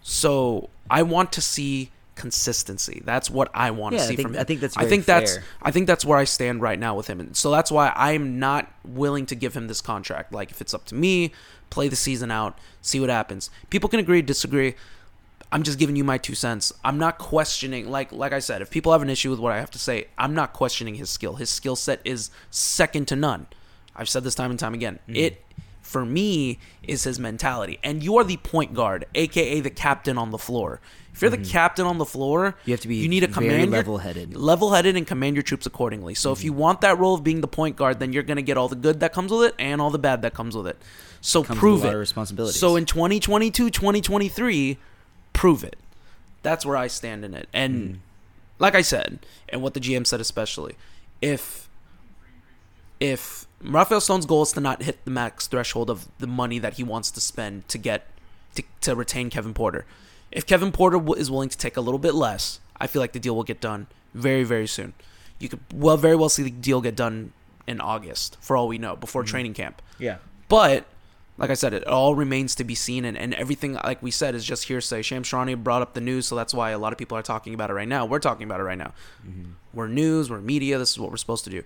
So, 0.02 0.70
I 0.90 1.02
want 1.02 1.32
to 1.32 1.40
see 1.40 1.90
consistency. 2.20 3.00
That's 3.04 3.30
what 3.30 3.50
I 3.54 3.70
want 3.70 3.94
Yeah, 3.94 4.02
to 4.02 4.06
see 4.08 4.16
think- 4.16 4.28
from 4.28 4.34
him. 4.34 4.40
I 4.40 4.44
think 4.44 4.60
that's 4.60 4.76
I 4.76 4.84
think 4.84 5.06
that's 5.06 5.34
fair. 5.36 5.44
I 5.62 5.70
think 5.70 5.86
that's 5.86 6.04
where 6.04 6.18
I 6.18 6.24
stand 6.24 6.60
right 6.60 6.78
now 6.78 6.94
with 6.94 7.06
him. 7.06 7.18
And 7.18 7.34
so 7.34 7.50
that's 7.50 7.70
why 7.70 7.92
I'm 7.96 8.38
not 8.38 8.70
willing 8.84 9.24
to 9.26 9.34
give 9.34 9.54
him 9.56 9.68
this 9.68 9.80
contract. 9.80 10.30
Like 10.32 10.50
if 10.50 10.60
it's 10.60 10.74
up 10.74 10.84
to 10.86 10.94
me, 10.94 11.32
play 11.70 11.88
the 11.88 11.96
season 11.96 12.30
out, 12.30 12.58
see 12.82 13.00
what 13.00 13.08
happens. 13.08 13.48
People 13.70 13.88
can 13.88 14.00
agree, 14.00 14.20
disagree. 14.20 14.74
I'm 15.50 15.62
just 15.62 15.78
giving 15.78 15.96
you 15.96 16.04
my 16.04 16.18
two 16.18 16.34
cents. 16.34 16.72
I'm 16.84 16.98
not 16.98 17.16
questioning 17.16 17.90
like 17.90 18.12
like 18.12 18.32
I 18.34 18.38
said, 18.40 18.60
if 18.60 18.70
people 18.70 18.92
have 18.92 19.00
an 19.02 19.08
issue 19.10 19.30
with 19.30 19.40
what 19.40 19.52
I 19.52 19.58
have 19.58 19.70
to 19.70 19.78
say, 19.78 20.08
I'm 20.18 20.34
not 20.34 20.52
questioning 20.52 20.96
his 20.96 21.08
skill. 21.08 21.36
His 21.36 21.48
skill 21.48 21.74
set 21.74 22.00
is 22.04 22.30
second 22.50 23.08
to 23.08 23.16
none. 23.16 23.46
I've 23.96 24.08
said 24.10 24.24
this 24.24 24.34
time 24.34 24.50
and 24.50 24.60
time 24.60 24.74
again. 24.74 24.98
Mm-hmm. 25.08 25.16
It 25.16 25.42
for 25.90 26.06
me 26.06 26.58
is 26.84 27.02
his 27.02 27.18
mentality. 27.18 27.80
And 27.82 28.00
you 28.02 28.16
are 28.18 28.22
the 28.24 28.36
point 28.36 28.74
guard, 28.74 29.06
aka 29.16 29.58
the 29.60 29.70
captain 29.70 30.16
on 30.16 30.30
the 30.30 30.38
floor. 30.38 30.80
If 31.12 31.20
you're 31.20 31.30
the 31.32 31.38
captain 31.38 31.84
on 31.84 31.98
the 31.98 32.04
floor, 32.04 32.54
You 32.64 32.72
have 32.72 32.80
to 32.82 32.88
be 32.88 32.94
you 32.94 33.08
need 33.08 33.20
to 33.20 33.26
command 33.28 33.62
your- 33.62 33.70
level-headed. 33.70 34.36
level-headed 34.36 34.96
and 34.96 35.04
command 35.04 35.34
your 35.34 35.42
troops 35.42 35.66
accordingly. 35.66 36.14
So 36.14 36.30
if 36.30 36.44
you 36.44 36.52
want 36.52 36.80
that 36.82 36.96
role 36.98 37.14
of 37.14 37.24
being 37.24 37.40
the 37.40 37.48
point 37.48 37.74
guard, 37.74 37.98
then 37.98 38.12
you're 38.12 38.22
going 38.22 38.36
to 38.36 38.42
get 38.42 38.56
all 38.56 38.68
the 38.68 38.76
good 38.76 39.00
that 39.00 39.12
comes 39.12 39.32
with 39.32 39.48
it 39.48 39.54
and 39.58 39.80
all 39.80 39.90
the 39.90 39.98
bad 39.98 40.22
that 40.22 40.32
comes 40.34 40.56
with 40.56 40.68
it. 40.68 40.78
So 41.20 41.42
Comes 41.42 41.58
prove 41.58 41.84
it. 41.84 42.06
So 42.52 42.76
in 42.76 42.86
2022, 42.86 43.68
2023, 43.70 44.78
prove 45.32 45.64
it. 45.64 45.76
That's 46.42 46.64
where 46.64 46.76
I 46.76 46.86
stand 46.86 47.24
in 47.24 47.34
it. 47.34 47.48
And 47.52 47.74
Hmm. 47.74 47.94
like 48.60 48.76
I 48.76 48.82
said, 48.82 49.18
and 49.48 49.60
what 49.60 49.74
the 49.74 49.80
GM 49.80 50.06
said 50.06 50.20
especially, 50.20 50.76
if 51.20 51.68
if 53.00 53.46
Rafael 53.62 54.00
Stone's 54.00 54.26
goal 54.26 54.42
is 54.42 54.52
to 54.52 54.60
not 54.60 54.82
hit 54.82 55.04
the 55.04 55.10
max 55.10 55.46
threshold 55.46 55.90
of 55.90 56.08
the 56.18 56.26
money 56.26 56.58
that 56.58 56.74
he 56.74 56.84
wants 56.84 57.10
to 57.10 57.20
spend 57.20 57.68
to 57.68 57.78
get 57.78 58.06
to, 58.54 58.62
to 58.80 58.94
retain 58.94 59.30
Kevin 59.30 59.54
Porter, 59.54 59.86
if 60.32 60.46
Kevin 60.46 60.72
Porter 60.72 60.98
w- 60.98 61.20
is 61.20 61.30
willing 61.30 61.48
to 61.48 61.58
take 61.58 61.76
a 61.76 61.80
little 61.80 61.98
bit 61.98 62.14
less, 62.14 62.60
I 62.80 62.86
feel 62.86 63.00
like 63.00 63.12
the 63.12 63.20
deal 63.20 63.36
will 63.36 63.44
get 63.44 63.60
done 63.60 63.86
very 64.14 64.44
very 64.44 64.66
soon. 64.66 64.94
You 65.38 65.48
could 65.48 65.60
well 65.74 65.96
very 65.96 66.16
well 66.16 66.28
see 66.28 66.42
the 66.42 66.50
deal 66.50 66.80
get 66.80 66.96
done 66.96 67.32
in 67.66 67.80
August 67.80 68.36
for 68.40 68.56
all 68.56 68.68
we 68.68 68.78
know 68.78 68.96
before 68.96 69.22
mm-hmm. 69.22 69.30
training 69.30 69.54
camp. 69.54 69.82
Yeah. 69.98 70.18
But 70.48 70.86
like 71.38 71.50
I 71.50 71.54
said, 71.54 71.72
it 71.72 71.86
all 71.86 72.14
remains 72.14 72.54
to 72.56 72.64
be 72.64 72.74
seen, 72.74 73.06
and, 73.06 73.16
and 73.16 73.32
everything, 73.32 73.72
like 73.72 74.02
we 74.02 74.10
said, 74.10 74.34
is 74.34 74.44
just 74.44 74.64
hearsay. 74.64 75.00
Shams 75.00 75.26
Charania 75.26 75.56
brought 75.62 75.80
up 75.80 75.94
the 75.94 76.00
news, 76.00 76.26
so 76.26 76.36
that's 76.36 76.52
why 76.52 76.70
a 76.70 76.78
lot 76.78 76.92
of 76.92 76.98
people 76.98 77.16
are 77.16 77.22
talking 77.22 77.54
about 77.54 77.70
it 77.70 77.72
right 77.72 77.88
now. 77.88 78.04
We're 78.04 78.18
talking 78.18 78.44
about 78.44 78.60
it 78.60 78.64
right 78.64 78.76
now. 78.76 78.92
Mm-hmm. 79.26 79.52
We're 79.72 79.88
news, 79.88 80.28
we're 80.28 80.40
media. 80.42 80.76
This 80.76 80.90
is 80.90 80.98
what 80.98 81.10
we're 81.10 81.16
supposed 81.16 81.44
to 81.44 81.50
do. 81.50 81.62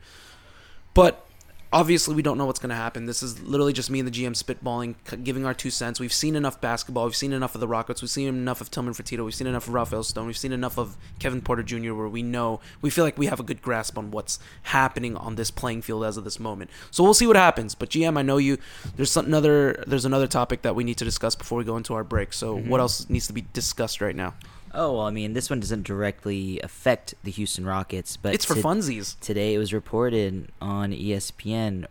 But 0.92 1.26
obviously, 1.74 2.14
we 2.14 2.22
don't 2.22 2.38
know 2.38 2.46
what's 2.46 2.60
going 2.60 2.70
to 2.70 2.76
happen. 2.76 3.04
This 3.04 3.22
is 3.22 3.42
literally 3.42 3.72
just 3.72 3.90
me 3.90 3.98
and 3.98 4.08
the 4.08 4.12
GM 4.12 4.30
spitballing, 4.30 4.94
giving 5.24 5.44
our 5.44 5.52
two 5.52 5.70
cents. 5.70 5.98
We've 5.98 6.12
seen 6.12 6.36
enough 6.36 6.60
basketball. 6.60 7.04
We've 7.04 7.16
seen 7.16 7.32
enough 7.32 7.54
of 7.54 7.60
the 7.60 7.66
Rockets. 7.68 8.00
We've 8.00 8.10
seen 8.10 8.28
enough 8.28 8.60
of 8.60 8.70
Tillman 8.70 8.94
Fertitta. 8.94 9.24
We've 9.24 9.34
seen 9.34 9.48
enough 9.48 9.66
of 9.66 9.74
Rafael 9.74 10.04
Stone. 10.04 10.28
We've 10.28 10.38
seen 10.38 10.52
enough 10.52 10.78
of 10.78 10.96
Kevin 11.18 11.42
Porter 11.42 11.64
Jr. 11.64 11.92
Where 11.92 12.08
we 12.08 12.22
know 12.22 12.60
we 12.80 12.90
feel 12.90 13.04
like 13.04 13.18
we 13.18 13.26
have 13.26 13.40
a 13.40 13.42
good 13.42 13.60
grasp 13.60 13.98
on 13.98 14.12
what's 14.12 14.38
happening 14.62 15.16
on 15.16 15.34
this 15.34 15.50
playing 15.50 15.82
field 15.82 16.04
as 16.04 16.16
of 16.16 16.24
this 16.24 16.38
moment. 16.38 16.70
So 16.92 17.02
we'll 17.02 17.12
see 17.12 17.26
what 17.26 17.36
happens. 17.36 17.74
But 17.74 17.90
GM, 17.90 18.16
I 18.16 18.22
know 18.22 18.38
you. 18.38 18.58
There's 18.96 19.16
another. 19.16 19.82
There's 19.86 20.04
another 20.04 20.28
topic 20.28 20.62
that 20.62 20.76
we 20.76 20.84
need 20.84 20.98
to 20.98 21.04
discuss 21.04 21.34
before 21.34 21.58
we 21.58 21.64
go 21.64 21.76
into 21.76 21.94
our 21.94 22.04
break. 22.04 22.32
So 22.32 22.56
mm-hmm. 22.56 22.68
what 22.68 22.80
else 22.80 23.10
needs 23.10 23.26
to 23.26 23.32
be 23.32 23.44
discussed 23.52 24.00
right 24.00 24.16
now? 24.16 24.34
Oh, 24.74 24.94
well, 24.96 25.06
I 25.06 25.10
mean, 25.10 25.32
this 25.34 25.48
one 25.48 25.60
doesn't 25.60 25.84
directly 25.84 26.60
affect 26.60 27.14
the 27.22 27.30
Houston 27.30 27.64
Rockets, 27.64 28.16
but 28.16 28.34
It's 28.34 28.44
for 28.44 28.54
to- 28.54 28.60
funsies. 28.62 29.18
Today 29.20 29.54
it 29.54 29.58
was 29.58 29.72
reported 29.72 30.48
on 30.60 30.92
ESPN. 30.92 31.86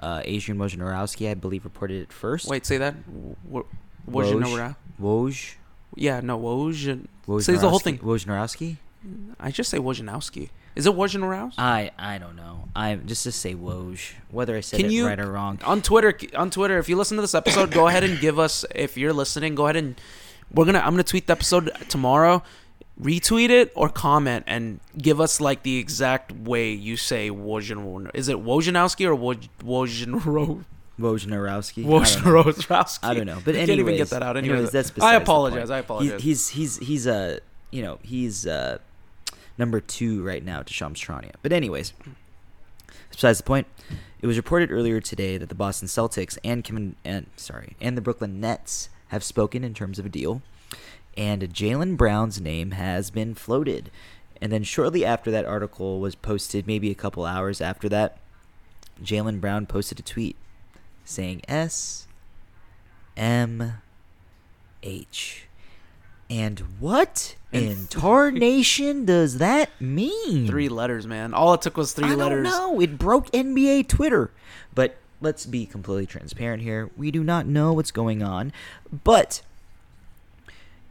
Uh, 0.00 0.20
Adrian 0.24 0.58
Wojnarowski, 0.58 1.30
I 1.30 1.34
believe, 1.34 1.64
reported 1.64 2.02
it 2.02 2.12
first. 2.12 2.48
Wait, 2.48 2.66
say 2.66 2.76
that. 2.78 2.94
Wo- 3.44 3.64
Wojnarowski? 4.10 4.76
Woj. 5.00 5.54
Yeah, 5.94 6.20
no, 6.20 6.38
Woj. 6.38 7.06
Woj. 7.26 7.42
Say 7.42 7.54
the 7.56 7.68
whole 7.70 7.78
thing. 7.78 7.98
Wojnarowski? 7.98 8.76
I 9.40 9.50
just 9.50 9.70
say 9.70 9.78
Wojnarowski. 9.78 10.50
Is 10.74 10.84
it 10.86 10.92
Wojnarowski? 10.92 11.54
I 11.58 11.90
I 11.98 12.18
don't 12.18 12.36
know. 12.36 12.68
I 12.76 12.96
just 12.96 13.22
to 13.22 13.32
say 13.32 13.54
Woj. 13.54 14.12
Whether 14.30 14.56
I 14.56 14.60
said 14.60 14.76
Can 14.80 14.86
it 14.86 14.92
you 14.92 15.06
right 15.06 15.18
or 15.18 15.30
wrong. 15.32 15.58
on 15.64 15.80
Twitter? 15.80 16.18
On 16.36 16.50
Twitter, 16.50 16.76
if 16.78 16.88
you 16.90 16.96
listen 16.96 17.16
to 17.16 17.22
this 17.22 17.34
episode, 17.34 17.70
go 17.70 17.86
ahead 17.88 18.04
and 18.04 18.18
give 18.20 18.38
us. 18.38 18.64
If 18.74 18.98
you're 18.98 19.14
listening, 19.14 19.54
go 19.54 19.64
ahead 19.66 19.76
and 19.76 19.94
we're 20.52 20.64
gonna. 20.64 20.78
I'm 20.80 20.90
gonna 20.92 21.02
tweet 21.04 21.26
the 21.26 21.32
episode 21.32 21.70
tomorrow. 21.88 22.42
Retweet 23.00 23.50
it 23.50 23.72
or 23.74 23.90
comment 23.90 24.44
and 24.46 24.80
give 24.96 25.20
us 25.20 25.38
like 25.38 25.62
the 25.62 25.76
exact 25.76 26.32
way 26.32 26.70
you 26.72 26.96
say 26.96 27.28
Wojn. 27.30 28.10
Is 28.14 28.28
it 28.28 28.38
Wojnarowski 28.38 29.04
or 29.06 29.14
Woj 29.14 29.48
Wojnaro? 29.62 30.64
Wojnarowski. 30.98 31.84
I 31.84 31.88
don't 31.88 32.24
know. 32.34 32.42
Wojnarowski. 32.42 32.98
I 33.02 33.12
don't 33.14 33.26
know, 33.26 33.38
but 33.44 33.54
anyways, 33.54 33.66
can't 33.68 33.80
even 33.80 33.96
get 33.96 34.08
that 34.10 34.22
out. 34.22 34.38
Anyways, 34.38 34.54
anyways 34.72 34.72
that's 34.72 34.92
I 35.04 35.14
apologize. 35.16 35.70
I 35.70 35.76
He- 35.76 35.80
apologize. 35.80 36.22
he's 36.22 36.48
he's 36.48 36.76
he's 36.78 37.06
uh 37.06 37.38
you 37.70 37.82
know 37.82 37.98
he's 38.02 38.46
uh 38.46 38.78
number 39.58 39.80
two 39.80 40.22
right 40.22 40.42
now 40.42 40.62
to 40.62 40.72
Shams 40.72 40.98
Charania. 40.98 41.34
But 41.42 41.52
anyways, 41.52 41.92
besides 43.10 43.36
the 43.38 43.44
point, 43.44 43.66
it 44.22 44.26
was 44.26 44.38
reported 44.38 44.70
earlier 44.70 45.02
today 45.02 45.36
that 45.36 45.50
the 45.50 45.54
Boston 45.54 45.86
Celtics 45.88 46.38
and 46.42 46.64
Kevin 46.64 46.96
and 47.04 47.26
sorry 47.36 47.76
and 47.78 47.94
the 47.94 48.00
Brooklyn 48.00 48.40
Nets 48.40 48.88
have 49.08 49.22
spoken 49.24 49.62
in 49.64 49.74
terms 49.74 49.98
of 49.98 50.06
a 50.06 50.10
deal, 50.10 50.42
and 51.16 51.42
Jaylen 51.42 51.96
Brown's 51.96 52.40
name 52.40 52.72
has 52.72 53.10
been 53.10 53.34
floated. 53.34 53.90
And 54.40 54.52
then 54.52 54.64
shortly 54.64 55.04
after 55.04 55.30
that 55.30 55.46
article 55.46 55.98
was 56.00 56.14
posted, 56.14 56.66
maybe 56.66 56.90
a 56.90 56.94
couple 56.94 57.24
hours 57.24 57.60
after 57.62 57.88
that, 57.88 58.18
Jaylen 59.02 59.40
Brown 59.40 59.66
posted 59.66 59.98
a 59.98 60.02
tweet 60.02 60.36
saying 61.04 61.40
S 61.48 62.06
M 63.16 63.74
H. 64.82 65.46
And 66.28 66.58
what 66.80 67.36
in 67.52 67.86
tarnation 67.86 69.04
does 69.06 69.38
that 69.38 69.70
mean? 69.80 70.46
three 70.48 70.68
letters, 70.68 71.06
man. 71.06 71.32
All 71.32 71.54
it 71.54 71.62
took 71.62 71.76
was 71.76 71.92
three 71.92 72.10
I 72.10 72.14
letters. 72.14 72.44
don't 72.44 72.74
know. 72.74 72.80
It 72.80 72.98
broke 72.98 73.30
NBA 73.30 73.88
Twitter. 73.88 74.32
But 74.74 74.96
let's 75.20 75.46
be 75.46 75.66
completely 75.66 76.06
transparent 76.06 76.62
here. 76.62 76.90
We 76.96 77.10
do 77.10 77.24
not 77.24 77.46
know 77.46 77.72
what's 77.72 77.90
going 77.90 78.22
on. 78.22 78.52
But 79.04 79.42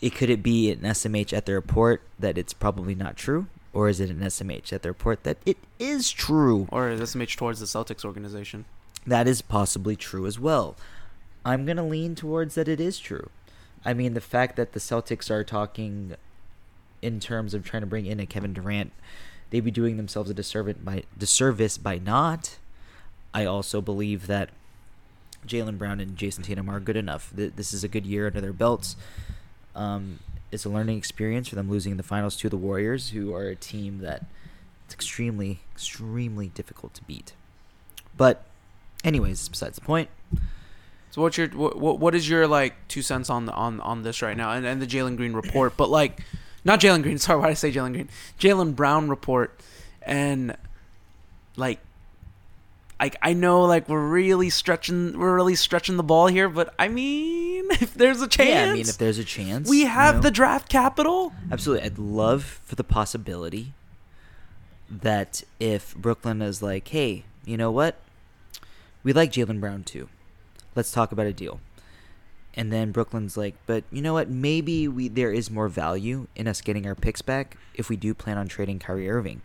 it 0.02 0.14
could 0.16 0.30
it 0.30 0.44
be 0.44 0.72
an 0.72 0.80
SMH 0.80 1.34
at 1.34 1.46
the 1.46 1.54
report 1.54 2.02
that 2.20 2.38
it's 2.38 2.54
probably 2.54 2.96
not 2.96 3.16
true? 3.16 3.48
Or 3.74 3.90
is 3.90 4.00
it 4.00 4.10
an 4.10 4.20
SMH 4.20 4.72
at 4.72 4.84
the 4.84 4.90
report 4.90 5.24
that 5.24 5.38
it 5.46 5.58
is 5.80 6.12
true? 6.12 6.68
Or 6.72 6.90
is 6.90 7.02
SMH 7.02 7.36
towards 7.36 7.60
the 7.60 7.66
Celtics 7.66 8.06
organization? 8.06 8.66
That 9.06 9.28
is 9.28 9.42
possibly 9.42 9.96
true 9.96 10.26
as 10.26 10.40
well. 10.40 10.76
I'm 11.44 11.66
going 11.66 11.78
to 11.78 11.84
lean 11.84 12.16
towards 12.16 12.56
that 12.56 12.68
it 12.68 12.80
is 12.80 12.98
true. 13.00 13.30
I 13.84 13.94
mean, 13.94 14.16
the 14.16 14.22
fact 14.22 14.56
that 14.56 14.72
the 14.72 14.80
Celtics 14.80 15.30
are 15.30 15.44
talking 15.44 16.16
in 17.02 17.20
terms 17.20 17.54
of 17.54 17.64
trying 17.64 17.82
to 17.82 17.88
bring 17.88 18.08
in 18.08 18.20
a 18.20 18.26
Kevin 18.26 18.54
Durant, 18.54 18.92
they'd 19.52 19.60
be 19.60 19.72
doing 19.72 19.98
themselves 19.98 20.30
a 20.30 20.34
disservice 20.34 20.78
by, 20.78 21.04
disservice 21.16 21.78
by 21.78 22.00
not. 22.00 22.58
I 23.36 23.44
also 23.46 23.82
believe 23.82 24.28
that 24.28 24.50
Jaylen 25.46 25.78
Brown 25.78 26.00
and 26.00 26.16
Jayson 26.18 26.44
Tatum 26.44 26.70
are 26.70 26.80
good 26.80 26.96
enough. 26.96 27.34
Th- 27.36 27.52
This 27.56 27.74
is 27.74 27.84
a 27.84 27.90
good 27.90 28.06
year 28.06 28.28
under 28.28 28.40
their 28.40 28.54
belts. 28.54 28.96
Um, 29.76 30.20
it's 30.54 30.64
a 30.64 30.70
learning 30.70 30.98
experience 30.98 31.50
for 31.50 31.56
them 31.56 31.70
losing 31.70 31.98
the 31.98 32.04
finals 32.04 32.38
to 32.38 32.50
the 32.50 32.56
Warriors, 32.56 33.10
who 33.10 33.34
are 33.36 33.50
a 33.50 33.56
team 33.56 34.00
that 34.00 34.24
it's 34.86 34.94
extremely, 34.94 35.60
extremely 35.74 36.48
difficult 36.48 36.94
to 36.94 37.04
beat. 37.04 37.34
But, 38.16 38.46
anyways, 39.04 39.50
besides 39.50 39.76
the 39.76 39.82
point. 39.86 40.08
So 41.12 41.22
what's 41.22 41.38
your 41.38 41.48
what, 41.50 42.00
what 42.00 42.16
is 42.16 42.28
your 42.30 42.48
like 42.48 42.74
two 42.88 43.02
cents 43.02 43.30
on 43.30 43.48
on 43.50 43.80
on 43.82 44.04
this 44.04 44.22
right 44.22 44.36
now 44.36 44.52
and, 44.52 44.66
and 44.66 44.82
the 44.82 44.88
Jalen 44.88 45.16
Green 45.18 45.34
report? 45.34 45.76
But 45.78 45.90
like, 45.90 46.22
not 46.66 46.80
Jalen 46.80 47.04
Green. 47.04 47.18
Sorry, 47.26 47.38
why 47.40 47.48
did 47.48 47.52
I 47.52 47.54
say 47.56 47.72
Jalen 47.72 47.92
Green? 47.94 48.10
Jaylen 48.40 48.76
Brown 48.76 49.10
report, 49.10 49.60
and 50.02 50.56
like, 51.58 51.80
like 53.00 53.16
I 53.22 53.34
know 53.34 53.64
like 53.66 53.90
we're 53.90 54.08
really 54.08 54.50
stretching 54.50 55.18
we're 55.20 55.36
really 55.36 55.56
stretching 55.56 55.98
the 55.98 56.04
ball 56.04 56.28
here, 56.28 56.50
but 56.50 56.74
I 56.80 56.88
mean, 56.88 57.66
if 57.72 57.94
there's 57.94 58.22
a 58.22 58.28
chance, 58.28 58.50
Yeah, 58.50 58.72
I 58.72 58.74
mean, 58.74 58.88
if 58.88 58.98
there's 58.98 59.18
a 59.18 59.24
chance, 59.26 59.70
we 59.70 59.82
you 59.82 59.88
have 59.88 60.16
know. 60.16 60.22
the 60.22 60.32
draft 60.32 60.70
capital. 60.70 61.34
Absolutely. 61.52 61.86
I'd 61.86 61.98
love 62.00 62.44
for 62.64 62.76
the 62.76 62.84
possibility 62.84 63.74
that 64.90 65.44
if 65.60 65.96
Brooklyn 65.96 66.42
is 66.42 66.62
like, 66.62 66.88
hey, 66.90 67.26
you 67.46 67.58
know 67.58 67.72
what? 67.72 67.96
We 69.04 69.14
like 69.14 69.32
Jaylen 69.32 69.60
Brown 69.60 69.84
too. 69.84 70.10
Let's 70.76 70.92
talk 70.92 71.12
about 71.12 71.26
a 71.26 71.34
deal. 71.34 71.60
And 72.58 72.72
then 72.72 72.92
Brooklyn's 72.92 73.36
like, 73.36 73.56
but 73.66 73.84
you 73.92 74.02
know 74.02 74.14
what? 74.14 74.30
Maybe 74.30 74.88
we 74.88 75.10
there 75.10 75.32
is 75.32 75.52
more 75.52 75.68
value 75.68 76.28
in 76.36 76.48
us 76.48 76.62
getting 76.62 76.88
our 76.88 76.96
picks 76.96 77.22
back 77.22 77.58
if 77.74 77.90
we 77.90 77.98
do 77.98 78.14
plan 78.14 78.38
on 78.38 78.48
trading 78.48 78.80
Kyrie 78.80 79.10
Irving. 79.10 79.42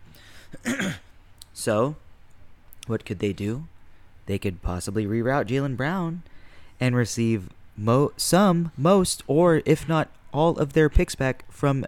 so, 1.53 1.95
what 2.87 3.05
could 3.05 3.19
they 3.19 3.33
do? 3.33 3.67
They 4.25 4.37
could 4.37 4.61
possibly 4.61 5.05
reroute 5.05 5.47
Jaylen 5.47 5.75
Brown 5.77 6.23
and 6.79 6.95
receive 6.95 7.49
mo- 7.77 8.13
some, 8.17 8.71
most, 8.77 9.23
or 9.27 9.61
if 9.65 9.87
not 9.87 10.09
all 10.33 10.57
of 10.57 10.73
their 10.73 10.89
picks 10.89 11.15
back 11.15 11.43
from 11.51 11.85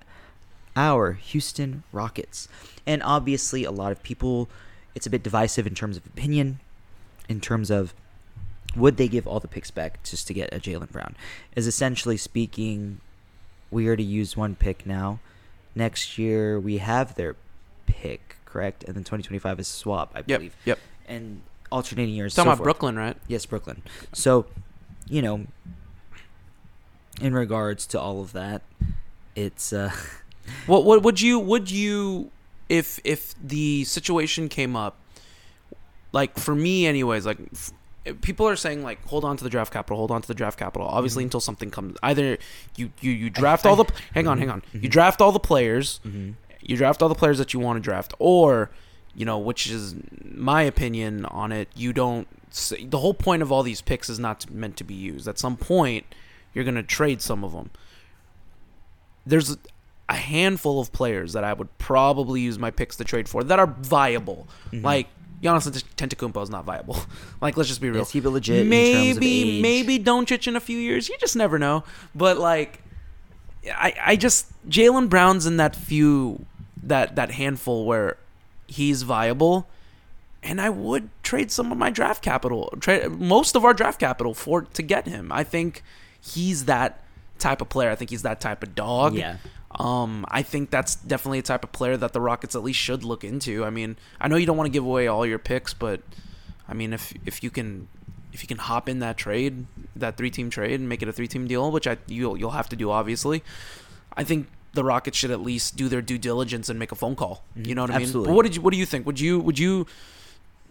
our 0.76 1.14
Houston 1.14 1.84
Rockets. 1.92 2.48
And 2.86 3.02
obviously, 3.04 3.64
a 3.64 3.72
lot 3.72 3.92
of 3.92 4.04
people, 4.04 4.50
it's 4.96 5.08
a 5.08 5.10
bit 5.10 5.24
divisive 5.24 5.68
in 5.68 5.76
terms 5.76 5.98
of 5.98 6.06
opinion, 6.06 6.60
in 7.30 7.40
terms 7.40 7.70
of 7.70 7.94
would 8.76 8.98
they 8.98 9.08
give 9.08 9.28
all 9.28 9.40
the 9.40 9.48
picks 9.48 9.72
back 9.72 10.02
just 10.04 10.28
to 10.28 10.34
get 10.34 10.54
a 10.54 10.60
Jaylen 10.60 10.92
Brown? 10.92 11.16
Is 11.56 11.68
essentially 11.68 12.18
speaking, 12.18 13.00
we 13.70 13.88
already 13.88 14.04
used 14.04 14.36
one 14.36 14.56
pick 14.56 14.86
now. 14.86 15.20
Next 15.76 16.18
year, 16.18 16.60
we 16.60 16.78
have 16.78 17.16
their 17.16 17.36
pick, 17.86 18.33
correct? 18.54 18.84
And 18.84 18.94
then 18.96 19.04
2025 19.04 19.60
is 19.60 19.68
swap, 19.68 20.12
I 20.14 20.20
Yep, 20.20 20.28
believe. 20.28 20.56
yep. 20.66 20.80
And 21.08 21.42
alternating 21.72 22.14
years. 22.16 22.34
Talking 22.36 22.46
so 22.46 22.50
about 22.52 22.58
forth. 22.60 22.66
Brooklyn, 22.66 22.96
right? 22.98 23.18
Yes, 23.28 23.46
Brooklyn. 23.46 23.82
So, 24.14 24.46
you 25.10 25.22
know, 25.22 25.48
in 27.22 27.34
regards 27.34 27.86
to 27.88 28.00
all 28.00 28.22
of 28.22 28.32
that, 28.34 28.62
it's 29.36 29.74
uh 29.74 29.92
What 30.68 30.84
what 30.86 31.04
would 31.04 31.22
you 31.22 31.40
would 31.40 31.72
you 31.72 32.30
if 32.70 33.00
if 33.04 33.34
the 33.42 33.84
situation 33.86 34.50
came 34.50 34.76
up 34.76 34.98
like 36.12 36.38
for 36.38 36.54
me 36.54 36.86
anyways 36.86 37.26
like 37.26 37.38
f- 37.54 37.72
people 38.22 38.46
are 38.48 38.58
saying 38.58 38.84
like 38.84 39.06
hold 39.08 39.24
on 39.24 39.38
to 39.38 39.44
the 39.44 39.50
draft 39.50 39.72
capital, 39.72 39.96
hold 39.98 40.12
on 40.12 40.22
to 40.22 40.28
the 40.28 40.34
draft 40.34 40.60
capital. 40.60 40.86
Obviously, 40.88 41.22
Mm-hmm. 41.24 41.28
until 41.28 41.40
something 41.40 41.72
comes, 41.72 41.96
either 42.04 42.38
you 42.76 42.92
you 43.00 43.12
you 43.12 43.30
draft 43.30 43.66
all 43.66 43.78
the 43.78 43.86
hang 44.14 44.28
on, 44.28 44.38
hang 44.38 44.50
on, 44.50 44.62
Mm-hmm. 44.62 44.84
you 44.84 44.90
draft 44.90 45.22
all 45.22 45.32
the 45.32 45.40
players, 45.40 46.02
you 46.66 46.78
draft 46.78 47.02
all 47.02 47.10
the 47.10 47.16
players 47.16 47.38
that 47.38 47.54
you 47.54 47.60
want 47.60 47.78
to 47.78 47.82
draft, 47.82 48.14
or 48.20 48.70
you 49.16 49.26
know, 49.26 49.38
which 49.38 49.70
is 49.70 49.96
my 50.24 50.64
opinion 50.64 51.26
on 51.26 51.52
it. 51.52 51.68
You 51.76 51.94
don't. 51.94 52.28
The 52.90 53.00
whole 53.00 53.14
point 53.14 53.42
of 53.42 53.52
all 53.52 53.64
these 53.64 53.82
picks 53.82 54.10
is 54.10 54.20
not 54.20 54.50
meant 54.52 54.78
to 54.78 54.84
be 54.84 54.94
used. 54.94 55.28
At 55.28 55.40
some 55.40 55.58
point, 55.58 56.06
you're 56.54 56.64
gonna 56.64 56.84
trade 56.84 57.22
some 57.22 57.44
of 57.44 57.52
them. 57.52 57.70
There's 59.26 59.58
a 60.10 60.16
handful 60.16 60.80
of 60.82 60.92
players 60.92 61.34
that 61.34 61.44
I 61.44 61.54
would 61.54 61.76
probably 61.78 62.42
use 62.42 62.60
my 62.60 62.72
picks 62.72 62.98
to 62.98 63.04
trade 63.04 63.30
for 63.30 63.44
that 63.44 63.58
are 63.60 63.68
viable. 63.68 64.48
Mhm. 64.72 64.84
Like 64.84 65.08
Giannis 65.42 65.68
Antetokounmpo 65.98 66.42
is 66.44 66.50
not 66.50 66.66
viable. 66.66 66.98
like 67.42 67.56
let's 67.58 67.70
just 67.70 67.82
be 67.82 67.90
real. 67.90 68.06
Keep 68.06 68.26
it 68.26 68.30
legit 68.30 68.62
in 68.62 68.70
Maybe 68.70 68.94
terms 69.14 69.18
of 69.18 69.24
age. 69.24 69.62
maybe 69.62 70.00
Doncic 70.00 70.48
in 70.48 70.56
a 70.56 70.60
few 70.60 70.78
years. 70.78 71.08
You 71.10 71.18
just 71.20 71.36
never 71.36 71.58
know. 71.58 71.84
But 72.14 72.38
like, 72.38 72.82
I 73.68 73.94
I 74.06 74.16
just 74.18 74.48
Jaylen 74.70 75.08
Brown's 75.10 75.46
in 75.46 75.58
that 75.58 75.76
few 75.76 76.46
that 76.84 77.16
that 77.16 77.32
handful 77.32 77.86
where 77.86 78.18
he's 78.68 79.04
viable. 79.04 79.68
And 80.42 80.60
I 80.60 80.70
would 80.70 81.10
trade 81.24 81.52
some 81.52 81.72
of 81.72 81.78
my 81.78 81.90
draft 81.90 82.22
capital, 82.22 82.74
trade 82.80 83.10
most 83.12 83.56
of 83.56 83.64
our 83.64 83.74
draft 83.74 84.00
capital 84.00 84.34
for 84.34 84.64
to 84.64 84.82
get 84.82 85.08
him. 85.08 85.32
I 85.32 85.44
think 85.44 85.84
he's 86.20 86.66
that 86.66 87.02
type 87.40 87.62
of 87.62 87.70
player. 87.70 87.90
I 87.90 87.96
think 87.96 88.10
he's 88.10 88.24
that 88.24 88.42
type 88.42 88.62
of 88.62 88.76
dog. 88.76 89.16
Yeah. 89.16 89.38
Um, 89.76 90.26
I 90.28 90.44
think 90.44 90.70
that's 90.70 90.96
definitely 90.96 91.40
a 91.40 91.44
type 91.44 91.64
of 91.64 91.72
player 91.72 91.98
that 91.98 92.14
the 92.14 92.22
Rockets 92.22 92.56
at 92.56 92.64
least 92.64 92.80
should 92.80 93.04
look 93.04 93.24
into. 93.24 93.66
I 93.66 93.70
mean, 93.70 93.98
I 94.20 94.28
know 94.28 94.36
you 94.36 94.46
don't 94.46 94.58
want 94.58 94.68
to 94.68 94.72
give 94.72 94.86
away 94.86 95.08
all 95.08 95.26
your 95.26 95.40
picks, 95.40 95.74
but 95.74 96.02
I 96.68 96.74
mean, 96.74 96.94
if 96.94 97.14
if 97.26 97.42
you 97.42 97.50
can 97.50 97.88
if 98.34 98.44
you 98.44 98.48
can 98.48 98.58
hop 98.58 98.88
in 98.90 99.00
that 99.00 99.18
trade, 99.18 99.66
that 99.96 100.18
three 100.18 100.30
team 100.30 100.50
trade, 100.50 100.80
and 100.80 100.88
make 100.88 101.02
it 101.02 101.08
a 101.08 101.14
three 101.14 101.28
team 101.28 101.48
deal, 101.48 101.72
which 101.72 101.88
I 101.88 101.98
you'll 102.08 102.38
you'll 102.38 102.52
have 102.52 102.70
to 102.70 102.76
do 102.76 102.92
obviously. 102.92 103.44
I 104.16 104.24
think 104.24 104.48
the 104.74 104.84
Rockets 104.84 105.18
should 105.18 105.32
at 105.32 105.42
least 105.42 105.76
do 105.76 105.88
their 105.88 106.02
due 106.02 106.18
diligence 106.18 106.68
and 106.70 106.78
make 106.80 106.92
a 106.92 106.96
phone 106.96 107.16
call. 107.16 107.44
You 107.56 107.76
know 107.76 107.84
what 107.84 107.92
I 107.92 107.98
mean? 107.98 108.04
Absolutely. 108.04 108.30
But 108.32 108.36
what 108.36 108.44
did 108.44 108.56
you 108.56 108.62
what 108.62 108.74
do 108.74 108.78
you 108.80 108.86
think? 108.86 109.06
Would 109.06 109.20
you 109.20 109.40
would 109.40 109.58
you 109.60 109.86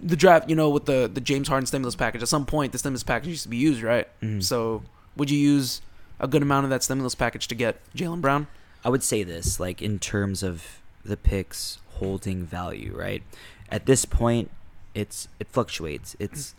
the 0.02 0.16
draft, 0.16 0.48
you 0.50 0.56
know, 0.56 0.68
with 0.70 0.86
the 0.86 1.08
the 1.12 1.20
James 1.20 1.48
Harden 1.48 1.66
stimulus 1.66 1.94
package, 1.94 2.22
at 2.22 2.28
some 2.28 2.44
point 2.46 2.72
the 2.72 2.78
stimulus 2.78 3.02
package 3.04 3.28
used 3.28 3.42
to 3.44 3.48
be 3.48 3.56
used, 3.56 3.82
right? 3.82 4.08
Mhm. 4.20 4.42
So 4.42 4.82
would 5.16 5.30
you 5.30 5.38
use 5.38 5.80
a 6.18 6.26
good 6.28 6.42
amount 6.42 6.64
of 6.64 6.70
that 6.70 6.82
stimulus 6.82 7.14
package 7.14 7.46
to 7.48 7.54
get 7.54 7.80
Jaylen 7.94 8.20
Brown? 8.20 8.46
I 8.84 8.88
would 8.88 9.02
say 9.02 9.22
this, 9.22 9.60
like 9.60 9.80
in 9.80 9.98
terms 9.98 10.42
of 10.42 10.80
the 11.04 11.16
picks 11.16 11.78
holding 11.94 12.44
value, 12.44 12.92
right? 12.96 13.22
At 13.68 13.86
this 13.86 14.04
point, 14.04 14.50
it's 14.94 15.28
it 15.38 15.46
fluctuates. 15.48 16.16
It's 16.18 16.54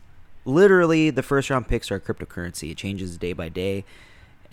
literally 0.45 1.09
the 1.09 1.23
first 1.23 1.49
round 1.49 1.67
picks 1.67 1.91
are 1.91 1.99
cryptocurrency. 1.99 2.71
It 2.71 2.77
changes 2.77 3.17
day 3.17 3.33
by 3.33 3.49
day, 3.49 3.83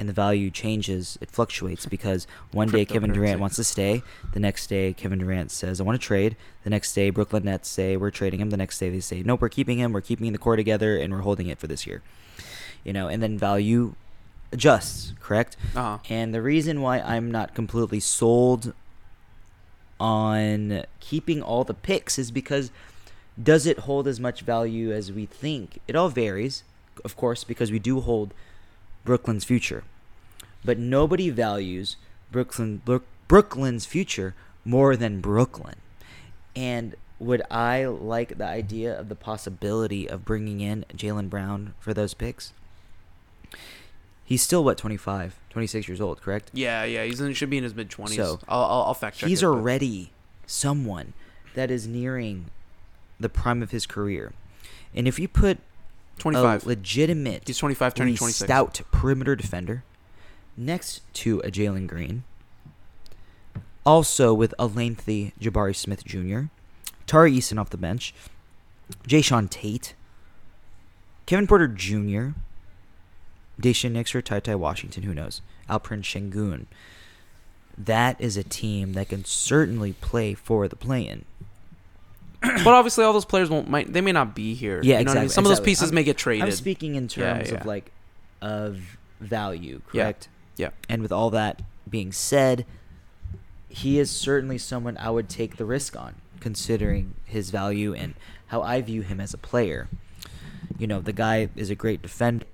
and 0.00 0.08
the 0.08 0.14
value 0.14 0.50
changes. 0.50 1.18
It 1.20 1.30
fluctuates 1.30 1.84
because 1.84 2.26
one 2.52 2.70
day 2.70 2.86
Kevin 2.86 3.12
Durant 3.12 3.38
wants 3.38 3.56
to 3.56 3.64
stay. 3.64 4.02
The 4.32 4.40
next 4.40 4.66
day 4.68 4.94
Kevin 4.94 5.18
Durant 5.18 5.50
says, 5.50 5.78
"I 5.78 5.84
want 5.84 6.00
to 6.00 6.04
trade." 6.04 6.36
The 6.64 6.70
next 6.70 6.94
day 6.94 7.10
Brooklyn 7.10 7.44
Nets 7.44 7.68
say, 7.68 7.98
"We're 7.98 8.10
trading 8.10 8.40
him." 8.40 8.48
The 8.48 8.56
next 8.56 8.78
day 8.78 8.88
they 8.88 9.00
say, 9.00 9.22
"Nope, 9.22 9.42
we're 9.42 9.50
keeping 9.50 9.78
him. 9.78 9.92
We're 9.92 10.00
keeping 10.00 10.32
the 10.32 10.38
core 10.38 10.56
together, 10.56 10.96
and 10.96 11.12
we're 11.12 11.20
holding 11.20 11.48
it 11.48 11.58
for 11.58 11.66
this 11.66 11.86
year." 11.86 12.02
You 12.82 12.94
know, 12.94 13.08
and 13.08 13.22
then 13.22 13.36
value 13.38 13.94
adjusts. 14.52 15.12
Correct. 15.20 15.58
Uh-huh. 15.76 15.98
And 16.08 16.32
the 16.32 16.40
reason 16.40 16.80
why 16.80 17.00
I'm 17.00 17.30
not 17.30 17.54
completely 17.54 18.00
sold 18.00 18.72
on 20.00 20.84
keeping 21.00 21.42
all 21.42 21.62
the 21.62 21.74
picks 21.74 22.18
is 22.18 22.30
because 22.30 22.70
does 23.40 23.66
it 23.66 23.80
hold 23.80 24.08
as 24.08 24.18
much 24.18 24.40
value 24.40 24.92
as 24.92 25.12
we 25.12 25.26
think? 25.26 25.78
It 25.86 25.94
all 25.94 26.08
varies, 26.08 26.64
of 27.04 27.16
course, 27.16 27.44
because 27.44 27.70
we 27.70 27.78
do 27.78 28.00
hold 28.00 28.32
Brooklyn's 29.04 29.44
future. 29.44 29.84
But 30.64 30.78
nobody 30.78 31.30
values 31.30 31.96
Brooklyn 32.30 32.82
Brooklyn's 33.28 33.86
future 33.86 34.34
more 34.64 34.96
than 34.96 35.20
Brooklyn. 35.20 35.76
And 36.54 36.94
would 37.18 37.42
I 37.50 37.84
like 37.84 38.38
the 38.38 38.46
idea 38.46 38.98
of 38.98 39.08
the 39.08 39.14
possibility 39.14 40.08
of 40.08 40.24
bringing 40.24 40.60
in 40.60 40.84
Jaylen 40.94 41.30
Brown 41.30 41.74
for 41.80 41.94
those 41.94 42.14
picks? 42.14 42.52
He's 44.24 44.42
still 44.42 44.62
what 44.62 44.78
25, 44.78 45.36
26 45.50 45.88
years 45.88 46.00
old, 46.00 46.22
correct? 46.22 46.50
Yeah, 46.52 46.84
yeah, 46.84 47.04
he's 47.04 47.20
in, 47.20 47.32
should 47.34 47.50
be 47.50 47.58
in 47.58 47.64
his 47.64 47.74
mid 47.74 47.90
twenties. 47.90 48.16
So 48.16 48.38
I'll, 48.48 48.62
I'll, 48.62 48.82
I'll 48.82 48.94
fact 48.94 49.18
check. 49.18 49.28
He's 49.28 49.42
it, 49.42 49.46
but- 49.46 49.52
already 49.52 50.12
someone 50.46 51.14
that 51.54 51.70
is 51.70 51.86
nearing 51.86 52.46
the 53.18 53.28
prime 53.28 53.62
of 53.62 53.70
his 53.70 53.86
career, 53.86 54.32
and 54.94 55.08
if 55.08 55.18
you 55.18 55.26
put 55.28 55.58
25. 56.20 56.64
a 56.64 56.68
legitimate, 56.68 57.42
He's 57.46 57.58
25, 57.58 57.94
turning 57.94 58.16
26. 58.16 58.46
stout 58.46 58.80
perimeter 58.92 59.34
defender 59.34 59.84
next 60.56 61.02
to 61.14 61.40
a 61.40 61.50
Jalen 61.50 61.86
Green, 61.86 62.24
also 63.84 64.32
with 64.32 64.54
a 64.58 64.66
lengthy 64.66 65.32
Jabari 65.40 65.74
Smith 65.74 66.04
Jr., 66.04 66.42
Tari 67.06 67.32
Eason 67.32 67.58
off 67.58 67.70
the 67.70 67.76
bench, 67.76 68.14
Jae'Sean 69.08 69.50
Tate, 69.50 69.94
Kevin 71.26 71.46
Porter 71.46 71.68
Jr., 71.68 72.28
Daishen 73.60 73.92
Nixer, 73.92 74.22
Ty 74.22 74.40
Ty 74.40 74.54
Washington, 74.54 75.02
who 75.02 75.14
knows? 75.14 75.42
Alperen 75.68 76.02
Sengun. 76.02 76.66
That 77.76 78.20
is 78.20 78.36
a 78.36 78.42
team 78.42 78.94
that 78.94 79.08
can 79.08 79.24
certainly 79.24 79.92
play 79.92 80.34
for 80.34 80.66
the 80.66 80.76
play-in. 80.76 81.24
but 82.64 82.68
obviously, 82.68 83.04
all 83.04 83.12
those 83.12 83.24
players 83.24 83.50
won't. 83.50 83.68
Might 83.68 83.92
they 83.92 84.00
may 84.00 84.12
not 84.12 84.34
be 84.34 84.54
here. 84.54 84.80
Yeah, 84.82 84.98
you 85.00 85.04
know 85.04 85.10
what 85.10 85.18
I 85.18 85.22
exactly. 85.22 85.22
mean? 85.22 85.28
Some 85.30 85.44
of 85.44 85.48
those 85.50 85.60
pieces 85.60 85.88
I'm- 85.90 85.94
may 85.94 86.04
get 86.04 86.16
traded. 86.16 86.44
I'm 86.44 86.52
speaking 86.52 86.94
in 86.94 87.08
terms 87.08 87.50
yeah. 87.50 87.58
of 87.58 87.66
like 87.66 87.90
of 88.40 88.98
value, 89.20 89.82
Yeah. 89.92 90.04
correct? 90.04 90.28
Yeah. 90.56 90.70
And 90.88 91.02
with 91.02 91.12
all 91.12 91.30
that 91.30 91.62
being 91.88 92.12
said, 92.12 92.64
he 93.68 93.98
is 93.98 94.10
certainly 94.10 94.58
someone 94.58 94.96
I 94.98 95.10
would 95.10 95.28
take 95.28 95.56
the 95.56 95.64
risk 95.64 95.96
on, 95.96 96.14
considering 96.40 97.14
his 97.24 97.50
value 97.50 97.94
and 97.94 98.14
how 98.48 98.62
I 98.62 98.80
view 98.80 99.02
him 99.02 99.20
as 99.20 99.34
a 99.34 99.38
player. 99.38 99.88
You 100.78 100.86
know, 100.86 101.00
the 101.00 101.12
guy 101.12 101.48
is 101.56 101.68
a 101.70 101.74
great 101.74 102.00
defender, 102.02 102.46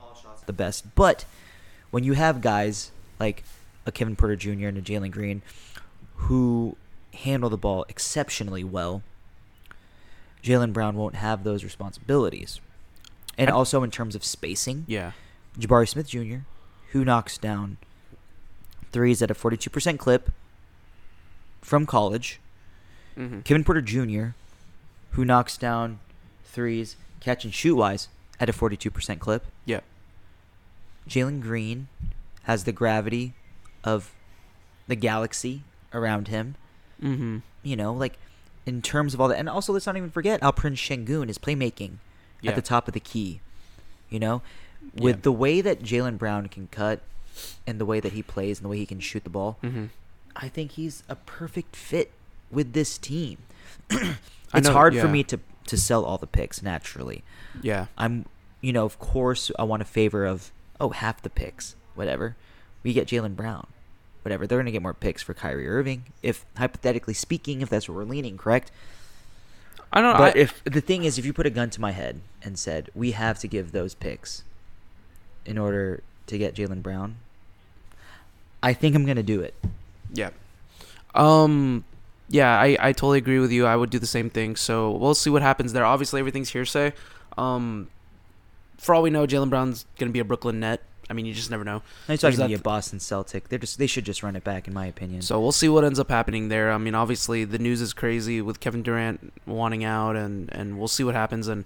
all 0.00 0.14
shots 0.14 0.42
the 0.42 0.52
best. 0.52 0.94
But 0.94 1.26
when 1.90 2.04
you 2.04 2.14
have 2.14 2.40
guys 2.40 2.90
like 3.20 3.44
a 3.86 3.92
Kevin 3.92 4.16
Porter 4.16 4.36
Jr. 4.36 4.68
and 4.68 4.78
a 4.78 4.82
Jalen 4.82 5.10
Green 5.10 5.42
who 6.16 6.76
handle 7.14 7.50
the 7.50 7.56
ball 7.56 7.84
exceptionally 7.88 8.64
well, 8.64 9.02
Jaylen 10.42 10.72
Brown 10.72 10.96
won't 10.96 11.14
have 11.16 11.44
those 11.44 11.64
responsibilities. 11.64 12.60
And 13.38 13.48
I- 13.50 13.52
also 13.52 13.82
in 13.82 13.90
terms 13.90 14.14
of 14.14 14.24
spacing, 14.24 14.84
Yeah. 14.86 15.12
Jabari 15.58 15.88
Smith 15.88 16.08
Jr., 16.08 16.38
who 16.92 17.04
knocks 17.04 17.38
down 17.38 17.78
threes 18.92 19.22
at 19.22 19.30
a 19.30 19.34
42% 19.34 19.98
clip 19.98 20.30
from 21.62 21.86
college. 21.86 22.40
Mhm. 23.16 23.44
Kevin 23.44 23.64
Porter 23.64 23.80
Jr., 23.80 24.34
who 25.12 25.24
knocks 25.24 25.56
down 25.56 25.98
threes 26.44 26.96
catch 27.20 27.44
and 27.44 27.54
shoot 27.54 27.74
wise 27.76 28.08
at 28.38 28.48
a 28.48 28.52
42% 28.52 29.20
clip. 29.20 29.46
Yeah. 29.64 29.80
Jalen 31.08 31.40
Green 31.40 31.88
has 32.44 32.64
the 32.64 32.72
gravity 32.72 33.32
of 33.82 34.12
the 34.86 34.96
galaxy 34.96 35.62
around 35.92 36.28
him. 36.28 36.56
Mm-hmm. 37.04 37.38
You 37.62 37.76
know, 37.76 37.92
like 37.92 38.18
in 38.66 38.80
terms 38.82 39.14
of 39.14 39.20
all 39.20 39.28
that. 39.28 39.38
And 39.38 39.48
also, 39.48 39.72
let's 39.72 39.86
not 39.86 39.96
even 39.96 40.10
forget 40.10 40.40
Alperen 40.40 40.72
Sengun 40.76 41.28
is 41.28 41.38
playmaking 41.38 41.98
Yeah. 42.40 42.50
at 42.50 42.56
the 42.56 42.62
top 42.62 42.88
of 42.88 42.94
the 42.94 43.00
key. 43.00 43.40
You 44.10 44.18
know, 44.20 44.42
with 44.94 45.16
Yeah. 45.16 45.20
the 45.22 45.32
way 45.32 45.60
that 45.60 45.82
Jaylen 45.82 46.18
Brown 46.18 46.48
can 46.48 46.68
cut 46.68 47.00
and 47.66 47.78
the 47.80 47.84
way 47.86 48.00
that 48.00 48.12
he 48.12 48.22
plays 48.22 48.58
and 48.58 48.64
the 48.64 48.68
way 48.68 48.78
he 48.78 48.86
can 48.86 49.00
shoot 49.00 49.24
the 49.24 49.30
ball, 49.30 49.58
Mhm. 49.62 49.90
I 50.36 50.48
think 50.48 50.72
he's 50.72 51.02
a 51.08 51.14
perfect 51.16 51.76
fit 51.76 52.12
with 52.50 52.72
this 52.72 52.96
team. 52.98 53.38
It's 54.56 54.68
know, 54.68 54.72
hard 54.72 54.96
for 54.96 55.08
me 55.08 55.24
to 55.24 55.40
to 55.66 55.76
sell 55.76 56.04
all 56.04 56.16
the 56.18 56.26
picks 56.28 56.62
naturally. 56.62 57.24
Yeah. 57.60 57.86
I'm, 57.98 58.26
you 58.60 58.72
know, 58.72 58.84
of 58.84 58.98
course, 59.00 59.50
I 59.58 59.64
want 59.64 59.82
a 59.82 59.84
favor 59.86 60.24
of 60.26 60.52
oh 60.78 60.90
half 60.90 61.22
the 61.22 61.30
picks, 61.30 61.74
whatever. 61.96 62.36
We 62.84 62.92
get 62.92 63.08
Jaylen 63.08 63.34
Brown, 63.34 63.66
whatever. 64.24 64.46
They're 64.46 64.58
gonna 64.58 64.70
get 64.70 64.82
more 64.82 64.94
picks 64.94 65.22
for 65.22 65.34
Kyrie 65.34 65.68
Irving, 65.68 66.04
if 66.22 66.44
hypothetically 66.56 67.14
speaking, 67.14 67.60
if 67.60 67.68
that's 67.68 67.88
where 67.88 67.96
we're 67.98 68.04
leaning, 68.04 68.38
correct? 68.38 68.70
I 69.92 70.00
don't 70.00 70.18
know. 70.18 70.32
If 70.34 70.62
the 70.64 70.80
thing 70.80 71.04
is, 71.04 71.18
if 71.18 71.24
you 71.24 71.32
put 71.32 71.46
a 71.46 71.50
gun 71.50 71.70
to 71.70 71.80
my 71.80 71.92
head 71.92 72.20
and 72.42 72.58
said 72.58 72.90
we 72.94 73.12
have 73.12 73.38
to 73.40 73.48
give 73.48 73.70
those 73.70 73.94
picks 73.94 74.42
in 75.46 75.56
order 75.56 76.02
to 76.26 76.36
get 76.36 76.54
Jaylen 76.54 76.82
Brown, 76.82 77.16
I 78.62 78.72
think 78.72 78.96
I'm 78.96 79.06
gonna 79.06 79.22
do 79.22 79.40
it. 79.40 79.54
Yeah. 80.12 80.30
Um 81.14 81.84
yeah, 82.28 82.58
I, 82.58 82.76
I 82.80 82.92
totally 82.92 83.18
agree 83.18 83.38
with 83.38 83.52
you. 83.52 83.66
I 83.66 83.76
would 83.76 83.90
do 83.90 83.98
the 83.98 84.06
same 84.06 84.30
thing. 84.30 84.56
So 84.56 84.90
we'll 84.90 85.14
see 85.14 85.30
what 85.30 85.42
happens 85.42 85.72
there. 85.72 85.84
Obviously 85.84 86.18
everything's 86.18 86.48
hearsay. 86.48 86.92
Um 87.38 87.88
for 88.78 88.94
all 88.94 89.02
we 89.02 89.10
know, 89.10 89.26
Jaylen 89.26 89.50
Brown's 89.50 89.86
gonna 89.98 90.10
be 90.10 90.18
a 90.18 90.24
Brooklyn 90.24 90.58
net. 90.58 90.82
I 91.10 91.12
mean 91.12 91.26
you 91.26 91.34
just 91.34 91.50
never 91.50 91.64
know. 91.64 91.82
There's 92.06 92.20
talking 92.20 92.38
to 92.38 92.46
be 92.48 92.54
that- 92.54 92.60
a 92.60 92.62
Boston 92.62 93.00
Celtic. 93.00 93.48
They're 93.48 93.58
just 93.58 93.78
they 93.78 93.86
should 93.86 94.04
just 94.04 94.22
run 94.22 94.36
it 94.36 94.44
back, 94.44 94.66
in 94.68 94.74
my 94.74 94.86
opinion. 94.86 95.22
So 95.22 95.40
we'll 95.40 95.52
see 95.52 95.68
what 95.68 95.84
ends 95.84 95.98
up 96.00 96.10
happening 96.10 96.48
there. 96.48 96.72
I 96.72 96.78
mean, 96.78 96.94
obviously 96.94 97.44
the 97.44 97.58
news 97.58 97.80
is 97.80 97.92
crazy 97.92 98.40
with 98.40 98.60
Kevin 98.60 98.82
Durant 98.82 99.32
wanting 99.46 99.84
out, 99.84 100.16
and 100.16 100.48
and 100.52 100.78
we'll 100.78 100.88
see 100.88 101.04
what 101.04 101.14
happens. 101.14 101.48
And 101.48 101.64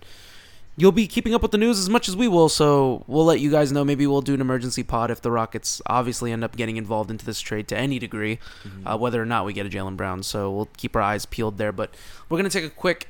you'll 0.77 0.93
be 0.93 1.09
keeping 1.09 1.35
up 1.35 1.43
with 1.43 1.51
the 1.51 1.59
news 1.59 1.79
as 1.79 1.89
much 1.91 2.09
as 2.09 2.15
we 2.15 2.29
will. 2.29 2.49
So 2.49 3.03
we'll 3.09 3.25
let 3.25 3.41
you 3.41 3.51
guys 3.51 3.73
know. 3.73 3.85
Maybe 3.85 4.07
we'll 4.07 4.21
do 4.23 4.35
an 4.35 4.41
emergency 4.41 4.83
pod 4.85 5.11
if 5.11 5.21
the 5.21 5.31
Rockets 5.31 5.83
obviously 5.87 6.31
end 6.31 6.45
up 6.45 6.55
getting 6.57 6.77
involved 6.77 7.11
into 7.11 7.25
this 7.27 7.41
trade 7.41 7.67
to 7.69 7.77
any 7.77 7.99
degree, 7.99 8.39
Mm-hmm. 8.65 8.87
uh, 8.87 8.97
whether 8.97 9.21
or 9.21 9.27
not 9.27 9.45
we 9.45 9.53
get 9.53 9.67
a 9.67 9.69
Jaylen 9.69 9.97
Brown. 9.97 10.23
So 10.23 10.51
we'll 10.53 10.69
keep 10.77 10.95
our 10.95 11.03
eyes 11.03 11.27
peeled 11.27 11.59
there. 11.59 11.73
But 11.73 11.95
we're 12.29 12.39
gonna 12.39 12.49
take 12.51 12.65
a 12.65 12.71
quick 12.71 13.09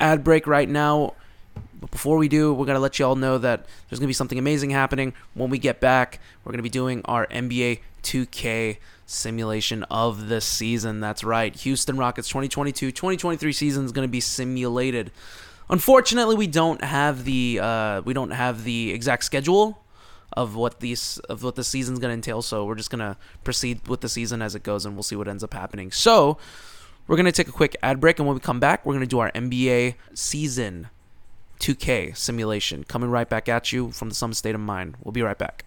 ad 0.00 0.24
break 0.24 0.46
right 0.46 0.68
now. 0.68 1.14
But 1.80 1.90
before 1.90 2.18
we 2.18 2.28
do, 2.28 2.52
we're 2.52 2.66
gonna 2.66 2.78
let 2.78 2.98
you 2.98 3.06
all 3.06 3.16
know 3.16 3.38
that 3.38 3.66
there's 3.88 3.98
gonna 3.98 4.06
be 4.06 4.12
something 4.12 4.38
amazing 4.38 4.70
happening 4.70 5.14
when 5.34 5.50
we 5.50 5.58
get 5.58 5.80
back. 5.80 6.20
We're 6.44 6.52
gonna 6.52 6.62
be 6.62 6.68
doing 6.68 7.02
our 7.06 7.26
NBA 7.28 7.80
2K 8.02 8.78
simulation 9.06 9.82
of 9.84 10.28
the 10.28 10.40
season. 10.40 11.00
That's 11.00 11.24
right. 11.24 11.54
Houston 11.56 11.96
Rockets 11.96 12.30
2022-2023 12.32 13.54
season 13.54 13.84
is 13.84 13.92
gonna 13.92 14.08
be 14.08 14.20
simulated. 14.20 15.10
Unfortunately, 15.70 16.34
we 16.34 16.46
don't 16.46 16.82
have 16.82 17.24
the 17.24 17.60
uh, 17.62 18.02
we 18.02 18.12
don't 18.12 18.30
have 18.30 18.64
the 18.64 18.92
exact 18.92 19.24
schedule 19.24 19.82
of 20.32 20.54
what 20.54 20.80
these 20.80 21.18
of 21.28 21.42
what 21.42 21.54
the 21.54 21.64
season's 21.64 21.98
gonna 21.98 22.14
entail. 22.14 22.42
So 22.42 22.64
we're 22.64 22.74
just 22.74 22.90
gonna 22.90 23.16
proceed 23.44 23.86
with 23.88 24.00
the 24.00 24.08
season 24.08 24.42
as 24.42 24.54
it 24.54 24.62
goes, 24.62 24.84
and 24.84 24.94
we'll 24.94 25.02
see 25.02 25.16
what 25.16 25.28
ends 25.28 25.44
up 25.44 25.54
happening. 25.54 25.92
So 25.92 26.38
we're 27.06 27.16
gonna 27.16 27.32
take 27.32 27.48
a 27.48 27.52
quick 27.52 27.76
ad 27.82 28.00
break, 28.00 28.18
and 28.18 28.26
when 28.26 28.34
we 28.34 28.40
come 28.40 28.60
back, 28.60 28.84
we're 28.84 28.94
gonna 28.94 29.06
do 29.06 29.20
our 29.20 29.30
NBA 29.32 29.94
season 30.12 30.88
2K 31.60 32.16
simulation. 32.16 32.84
Coming 32.84 33.10
right 33.10 33.28
back 33.28 33.48
at 33.48 33.70
you 33.70 33.90
from 33.92 34.08
the 34.08 34.14
Some 34.14 34.32
State 34.32 34.54
of 34.54 34.60
Mind. 34.60 34.96
We'll 35.04 35.12
be 35.12 35.22
right 35.22 35.38
back. 35.38 35.66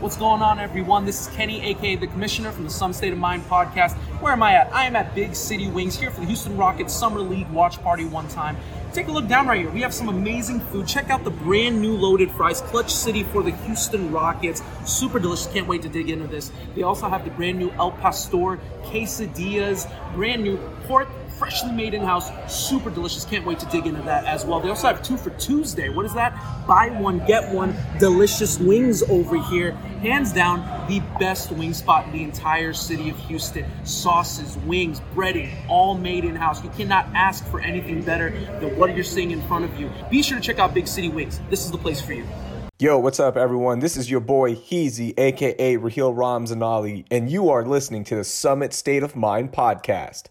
What's 0.00 0.16
going 0.16 0.42
on, 0.42 0.58
everyone? 0.58 1.04
This 1.04 1.20
is 1.28 1.34
Kenny, 1.36 1.62
aka 1.62 1.94
the 1.94 2.08
Commissioner 2.08 2.50
from 2.50 2.64
the 2.64 2.70
Some 2.70 2.92
State 2.92 3.12
of 3.12 3.18
Mind 3.18 3.44
podcast. 3.44 3.92
Where 4.20 4.32
am 4.32 4.42
I 4.42 4.54
at? 4.54 4.74
I 4.74 4.86
am 4.86 4.96
at 4.96 5.14
Big 5.14 5.36
City 5.36 5.68
Wings 5.68 5.96
here 5.96 6.10
for 6.10 6.20
the 6.20 6.26
Houston 6.26 6.56
Rockets 6.56 6.92
Summer 6.92 7.20
League 7.20 7.48
watch 7.50 7.80
party 7.80 8.04
one 8.04 8.26
time. 8.28 8.56
Take 8.92 9.06
a 9.06 9.12
look 9.12 9.28
down 9.28 9.46
right 9.46 9.60
here. 9.60 9.70
We 9.70 9.82
have 9.82 9.94
some 9.94 10.08
amazing 10.08 10.58
food. 10.58 10.88
Check 10.88 11.10
out 11.10 11.22
the 11.22 11.30
brand 11.30 11.80
new 11.80 11.96
loaded 11.96 12.32
fries, 12.32 12.60
Clutch 12.62 12.92
City 12.92 13.22
for 13.22 13.42
the 13.44 13.52
Houston 13.52 14.10
Rockets. 14.10 14.62
Super 14.84 15.20
delicious. 15.20 15.46
Can't 15.52 15.68
wait 15.68 15.82
to 15.82 15.88
dig 15.88 16.10
into 16.10 16.26
this. 16.26 16.50
They 16.74 16.82
also 16.82 17.08
have 17.08 17.24
the 17.24 17.30
brand 17.30 17.58
new 17.58 17.70
Al 17.72 17.92
Pastor 17.92 18.58
quesadillas, 18.82 19.88
brand 20.14 20.42
new 20.42 20.56
pork 20.88 21.08
freshly 21.40 21.72
made 21.72 21.94
in 21.94 22.02
house, 22.02 22.30
super 22.46 22.90
delicious. 22.90 23.24
Can't 23.24 23.46
wait 23.46 23.58
to 23.60 23.66
dig 23.66 23.86
into 23.86 24.02
that 24.02 24.26
as 24.26 24.44
well. 24.44 24.60
They 24.60 24.68
also 24.68 24.88
have 24.88 25.02
two 25.02 25.16
for 25.16 25.30
Tuesday. 25.30 25.88
What 25.88 26.04
is 26.04 26.12
that? 26.12 26.34
Buy 26.66 26.90
one, 26.90 27.24
get 27.26 27.54
one. 27.54 27.74
Delicious 27.98 28.58
wings 28.58 29.02
over 29.04 29.42
here. 29.44 29.72
Hands 30.02 30.30
down, 30.34 30.60
the 30.86 31.00
best 31.18 31.50
wing 31.50 31.72
spot 31.72 32.04
in 32.04 32.12
the 32.12 32.22
entire 32.22 32.74
city 32.74 33.08
of 33.08 33.16
Houston. 33.20 33.64
Sauces, 33.84 34.58
wings, 34.58 35.00
breading, 35.14 35.50
all 35.66 35.96
made 35.96 36.26
in 36.26 36.36
house. 36.36 36.62
You 36.62 36.68
cannot 36.70 37.06
ask 37.14 37.42
for 37.46 37.58
anything 37.58 38.02
better 38.02 38.30
than 38.60 38.78
what 38.78 38.94
you're 38.94 39.02
seeing 39.02 39.30
in 39.30 39.40
front 39.48 39.64
of 39.64 39.80
you. 39.80 39.90
Be 40.10 40.22
sure 40.22 40.38
to 40.38 40.44
check 40.44 40.58
out 40.58 40.74
Big 40.74 40.86
City 40.86 41.08
Wings. 41.08 41.40
This 41.48 41.64
is 41.64 41.70
the 41.70 41.78
place 41.78 42.02
for 42.02 42.12
you. 42.12 42.26
Yo, 42.78 42.98
what's 42.98 43.18
up, 43.18 43.38
everyone? 43.38 43.78
This 43.78 43.96
is 43.96 44.10
your 44.10 44.20
boy 44.20 44.54
Heezy, 44.54 45.18
aka 45.18 45.78
Raheel 45.78 46.14
Ramzanali, 46.14 47.06
and 47.10 47.30
you 47.30 47.48
are 47.48 47.64
listening 47.64 48.04
to 48.04 48.16
the 48.16 48.24
Summit 48.24 48.74
State 48.74 49.02
of 49.02 49.16
Mind 49.16 49.52
podcast. 49.52 50.24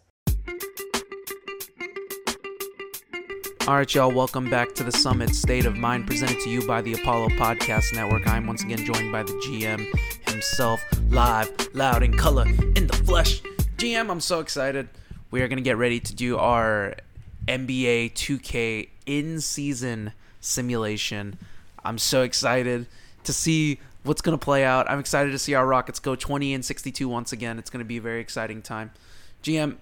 All 3.69 3.75
right, 3.75 3.93
y'all, 3.93 4.11
welcome 4.11 4.49
back 4.49 4.73
to 4.73 4.83
the 4.83 4.91
Summit 4.91 5.35
State 5.35 5.67
of 5.67 5.77
Mind 5.77 6.07
presented 6.07 6.39
to 6.39 6.49
you 6.49 6.65
by 6.65 6.81
the 6.81 6.93
Apollo 6.93 7.29
Podcast 7.29 7.93
Network. 7.93 8.27
I'm 8.27 8.47
once 8.47 8.63
again 8.63 8.83
joined 8.83 9.11
by 9.11 9.21
the 9.21 9.33
GM 9.33 9.85
himself, 10.27 10.81
live, 11.09 11.51
loud, 11.75 12.01
in 12.01 12.17
color, 12.17 12.47
in 12.47 12.87
the 12.87 12.99
flesh. 13.05 13.43
GM, 13.77 14.09
I'm 14.09 14.21
so 14.21 14.39
excited. 14.39 14.89
We 15.29 15.43
are 15.43 15.47
going 15.47 15.59
to 15.59 15.63
get 15.63 15.77
ready 15.77 15.99
to 15.99 16.15
do 16.15 16.39
our 16.39 16.95
NBA 17.47 18.13
2K 18.13 18.89
in 19.05 19.39
season 19.39 20.13
simulation. 20.41 21.37
I'm 21.85 21.99
so 21.99 22.23
excited 22.23 22.87
to 23.23 23.31
see 23.31 23.79
what's 24.01 24.21
going 24.21 24.35
to 24.35 24.43
play 24.43 24.65
out. 24.65 24.89
I'm 24.89 24.97
excited 24.97 25.29
to 25.29 25.37
see 25.37 25.53
our 25.53 25.67
Rockets 25.67 25.99
go 25.99 26.15
20 26.15 26.55
and 26.55 26.65
62 26.65 27.07
once 27.07 27.31
again. 27.31 27.59
It's 27.59 27.69
going 27.69 27.85
to 27.85 27.87
be 27.87 27.97
a 27.97 28.01
very 28.01 28.19
exciting 28.19 28.63
time. 28.63 28.89
GM, 29.43 29.75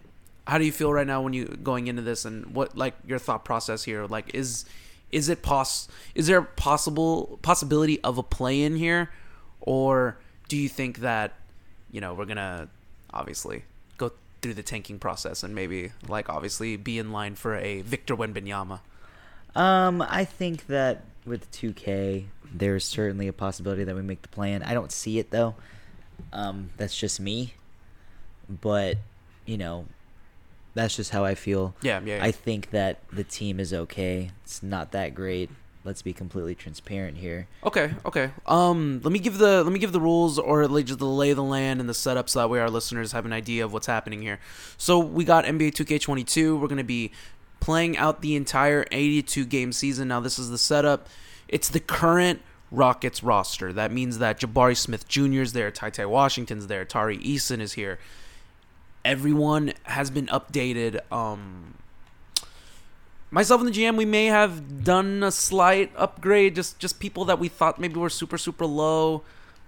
how 0.47 0.57
do 0.57 0.65
you 0.65 0.71
feel 0.71 0.91
right 0.91 1.05
now 1.05 1.21
when 1.21 1.33
you 1.33 1.45
going 1.45 1.87
into 1.87 2.01
this 2.01 2.25
and 2.25 2.55
what 2.55 2.77
like 2.77 2.95
your 3.05 3.19
thought 3.19 3.43
process 3.43 3.83
here 3.83 4.05
like 4.05 4.33
is 4.33 4.65
is 5.11 5.29
it 5.29 5.41
pos 5.41 5.87
is 6.15 6.27
there 6.27 6.39
a 6.39 6.43
possible 6.43 7.37
possibility 7.41 8.01
of 8.01 8.17
a 8.17 8.23
play 8.23 8.63
in 8.63 8.75
here 8.75 9.09
or 9.59 10.17
do 10.47 10.57
you 10.57 10.69
think 10.69 10.99
that 10.99 11.33
you 11.91 11.99
know 11.99 12.13
we're 12.13 12.25
gonna 12.25 12.69
obviously 13.13 13.63
go 13.97 14.11
through 14.41 14.53
the 14.53 14.63
tanking 14.63 14.99
process 14.99 15.43
and 15.43 15.53
maybe 15.53 15.91
like 16.07 16.29
obviously 16.29 16.77
be 16.77 16.97
in 16.97 17.11
line 17.11 17.35
for 17.35 17.55
a 17.55 17.81
Victor 17.81 18.15
Wembanyama 18.15 18.79
Um, 19.55 20.01
I 20.01 20.23
think 20.23 20.67
that 20.67 21.03
with 21.25 21.51
2K, 21.51 22.25
there's 22.53 22.85
certainly 22.85 23.27
a 23.27 23.33
possibility 23.33 23.83
that 23.83 23.95
we 23.95 24.01
make 24.01 24.21
the 24.21 24.27
plan. 24.29 24.63
I 24.63 24.73
don't 24.73 24.91
see 24.91 25.19
it 25.19 25.31
though. 25.31 25.55
Um, 26.31 26.69
that's 26.77 26.97
just 26.97 27.19
me. 27.19 27.53
But 28.49 28.97
you 29.45 29.57
know, 29.57 29.87
that's 30.77 30.95
just 30.95 31.11
how 31.11 31.25
I 31.25 31.35
feel. 31.35 31.75
Yeah, 31.81 31.99
yeah, 32.03 32.17
yeah. 32.17 32.23
I 32.23 32.31
think 32.31 32.69
that 32.71 32.99
the 33.11 33.23
team 33.23 33.59
is 33.59 33.73
okay. 33.73 34.31
It's 34.43 34.61
not 34.61 34.91
that 34.91 35.15
great. 35.15 35.49
Let's 35.83 36.01
be 36.01 36.11
completely 36.13 36.53
transparent 36.53 37.17
here. 37.17 37.47
Okay, 37.63 37.93
okay. 38.05 38.31
Um, 38.45 38.99
let 39.03 39.11
me 39.11 39.19
give 39.19 39.37
the 39.37 39.63
let 39.63 39.71
me 39.71 39.79
give 39.79 39.93
the 39.93 40.01
rules 40.01 40.37
or 40.37 40.67
like 40.67 40.85
just 40.85 40.99
the 40.99 41.05
lay 41.05 41.31
of 41.31 41.37
the 41.37 41.43
land 41.43 41.79
and 41.79 41.87
the 41.87 41.93
setup 41.93 42.29
so 42.29 42.39
that 42.39 42.49
way 42.49 42.59
our 42.59 42.69
listeners 42.69 43.13
have 43.13 43.25
an 43.25 43.33
idea 43.33 43.63
of 43.63 43.73
what's 43.73 43.87
happening 43.87 44.21
here. 44.21 44.39
So 44.77 44.99
we 44.99 45.23
got 45.23 45.45
NBA 45.45 45.71
2K22. 45.71 46.59
We're 46.59 46.67
gonna 46.67 46.83
be 46.83 47.11
playing 47.59 47.97
out 47.97 48.21
the 48.21 48.35
entire 48.35 48.85
82 48.91 49.45
game 49.45 49.71
season. 49.71 50.09
Now 50.09 50.19
this 50.19 50.37
is 50.37 50.49
the 50.49 50.57
setup. 50.57 51.07
It's 51.47 51.69
the 51.69 51.79
current 51.79 52.41
Rockets 52.69 53.23
roster. 53.23 53.71
That 53.71 53.93
means 53.93 54.17
that 54.17 54.41
Jabari 54.41 54.75
Smith 54.75 55.07
Jr. 55.07 55.41
is 55.41 55.53
there, 55.53 55.71
Ty 55.71 55.91
Ty 55.91 56.07
Washington's 56.07 56.67
there, 56.67 56.83
Tari 56.83 57.17
Eason 57.19 57.61
is 57.61 57.73
here. 57.73 57.97
Everyone 59.07 59.71
has 59.83 60.11
been 60.11 60.27
updated. 60.27 60.99
Um, 61.11 61.75
myself 63.31 63.61
and 63.61 63.73
the 63.73 63.73
GM, 63.73 63.95
we 63.95 64.03
may 64.03 64.25
have 64.25 64.83
done 64.83 65.23
a 65.23 65.31
slight 65.31 65.91
upgrade. 65.95 66.55
Just 66.55 66.77
just 66.77 66.99
people 66.99 67.23
that 67.25 67.39
we 67.39 67.47
thought 67.47 67.79
maybe 67.79 67.95
were 67.99 68.09
super 68.09 68.37
super 68.37 68.65
low. 68.65 69.23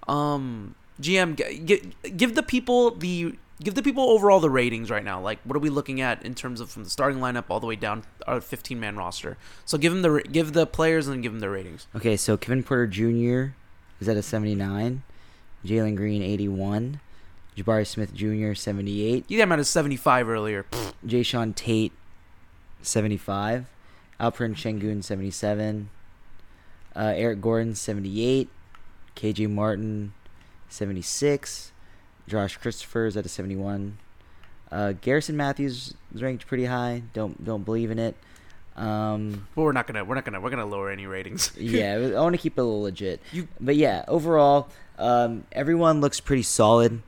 Um, 0.09 0.75
GM, 1.01 1.37
g- 1.37 1.59
g- 1.63 2.09
give 2.17 2.35
the 2.35 2.43
people 2.43 2.91
the 2.91 3.35
give 3.63 3.75
the 3.75 3.81
people 3.83 4.03
overall 4.09 4.41
the 4.41 4.49
ratings 4.49 4.91
right 4.91 5.03
now. 5.03 5.21
Like, 5.21 5.39
what 5.45 5.55
are 5.55 5.59
we 5.59 5.69
looking 5.69 6.01
at 6.01 6.21
in 6.25 6.35
terms 6.35 6.59
of 6.59 6.69
from 6.69 6.83
the 6.83 6.89
starting 6.89 7.19
lineup 7.19 7.45
all 7.49 7.61
the 7.61 7.67
way 7.67 7.77
down 7.77 8.03
our 8.27 8.41
15 8.41 8.77
man 8.77 8.97
roster? 8.97 9.37
So 9.65 9.77
give 9.77 9.93
them 9.93 10.01
the 10.01 10.21
give 10.23 10.51
the 10.51 10.65
players 10.67 11.07
and 11.07 11.23
give 11.23 11.31
them 11.31 11.39
the 11.39 11.49
ratings. 11.49 11.87
Okay, 11.95 12.17
so 12.17 12.35
Kevin 12.35 12.61
Porter 12.63 12.87
Jr. 12.87 13.53
is 14.01 14.09
at 14.09 14.17
a 14.17 14.21
79, 14.21 15.03
Jalen 15.65 15.95
Green 15.95 16.21
81, 16.21 16.99
Jabari 17.57 17.85
Smith 17.85 18.13
Jr. 18.13 18.53
78, 18.53 19.25
You 19.27 19.37
had 19.39 19.43
him 19.43 19.51
at 19.51 19.59
a 19.59 19.65
75 19.65 20.29
earlier. 20.29 20.65
Jae'Sean 21.05 21.53
Tate 21.55 21.91
75, 22.81 23.65
Alperen 24.19 24.55
Sengun 24.55 25.03
77, 25.03 25.89
uh, 26.95 27.13
Eric 27.15 27.41
Gordon 27.41 27.75
78, 27.75 28.47
KJ 29.15 29.49
Martin 29.49 30.13
76, 30.69 31.71
Josh 32.27 32.57
Christopher 32.57 33.05
is 33.07 33.17
at 33.17 33.25
a 33.25 33.29
71. 33.29 33.97
Uh, 34.71 34.93
Garrison 35.01 35.35
Matthews 35.35 35.95
is 36.13 36.21
ranked 36.21 36.45
pretty 36.45 36.65
high. 36.65 37.01
Don't 37.13 37.43
don't 37.43 37.63
believe 37.65 37.89
in 37.89 37.97
it. 37.97 38.15
Um, 38.75 39.47
But 39.55 39.63
we're 39.63 39.71
not 39.71 39.87
gonna 39.87 40.05
we're 40.05 40.13
not 40.13 40.25
gonna 40.25 40.39
we're 40.39 40.51
gonna 40.51 40.65
lower 40.67 40.91
any 40.91 41.07
ratings. 41.07 41.51
yeah, 41.57 41.95
I 41.95 42.21
want 42.21 42.35
to 42.35 42.37
keep 42.41 42.55
it 42.55 42.61
a 42.61 42.63
little 42.63 42.83
legit. 42.83 43.19
You- 43.31 43.47
but 43.59 43.75
yeah, 43.75 44.05
overall, 44.07 44.69
um, 44.99 45.43
everyone 45.51 46.01
looks 46.01 46.19
pretty 46.19 46.43
solid. 46.43 47.01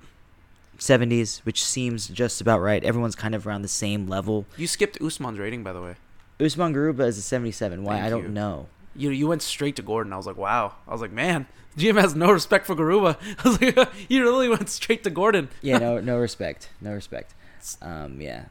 70s, 0.81 1.39
which 1.45 1.63
seems 1.63 2.07
just 2.07 2.41
about 2.41 2.59
right. 2.59 2.83
Everyone's 2.83 3.15
kind 3.15 3.35
of 3.35 3.45
around 3.45 3.61
the 3.61 3.67
same 3.67 4.07
level. 4.07 4.45
You 4.57 4.67
skipped 4.67 4.99
Usman's 5.01 5.39
rating 5.39 5.63
by 5.63 5.73
the 5.73 5.81
way. 5.81 5.95
Usman 6.39 6.73
Garuba 6.73 7.05
is 7.05 7.19
a 7.19 7.21
77. 7.21 7.83
Why? 7.83 7.93
Thank 7.93 8.05
I 8.05 8.09
don't 8.09 8.23
you. 8.23 8.29
know. 8.29 8.67
You 8.95 9.11
you 9.11 9.27
went 9.27 9.43
straight 9.43 9.75
to 9.77 9.83
Gordon. 9.83 10.11
I 10.11 10.17
was 10.17 10.25
like, 10.25 10.37
wow. 10.37 10.73
I 10.87 10.91
was 10.91 10.99
like, 10.99 11.11
man, 11.11 11.45
GM 11.77 12.01
has 12.01 12.15
no 12.15 12.31
respect 12.31 12.65
for 12.65 12.75
Garuba. 12.75 13.15
I 13.45 13.47
was 13.47 13.61
like, 13.61 13.89
you 14.09 14.23
really 14.23 14.49
went 14.49 14.69
straight 14.69 15.03
to 15.03 15.09
Gordon. 15.09 15.49
Yeah, 15.61 15.77
no, 15.77 15.99
no 16.11 16.17
respect, 16.17 16.69
no 16.81 16.91
respect. 16.93 17.35
Um, 17.81 18.19
yeah, 18.19 18.45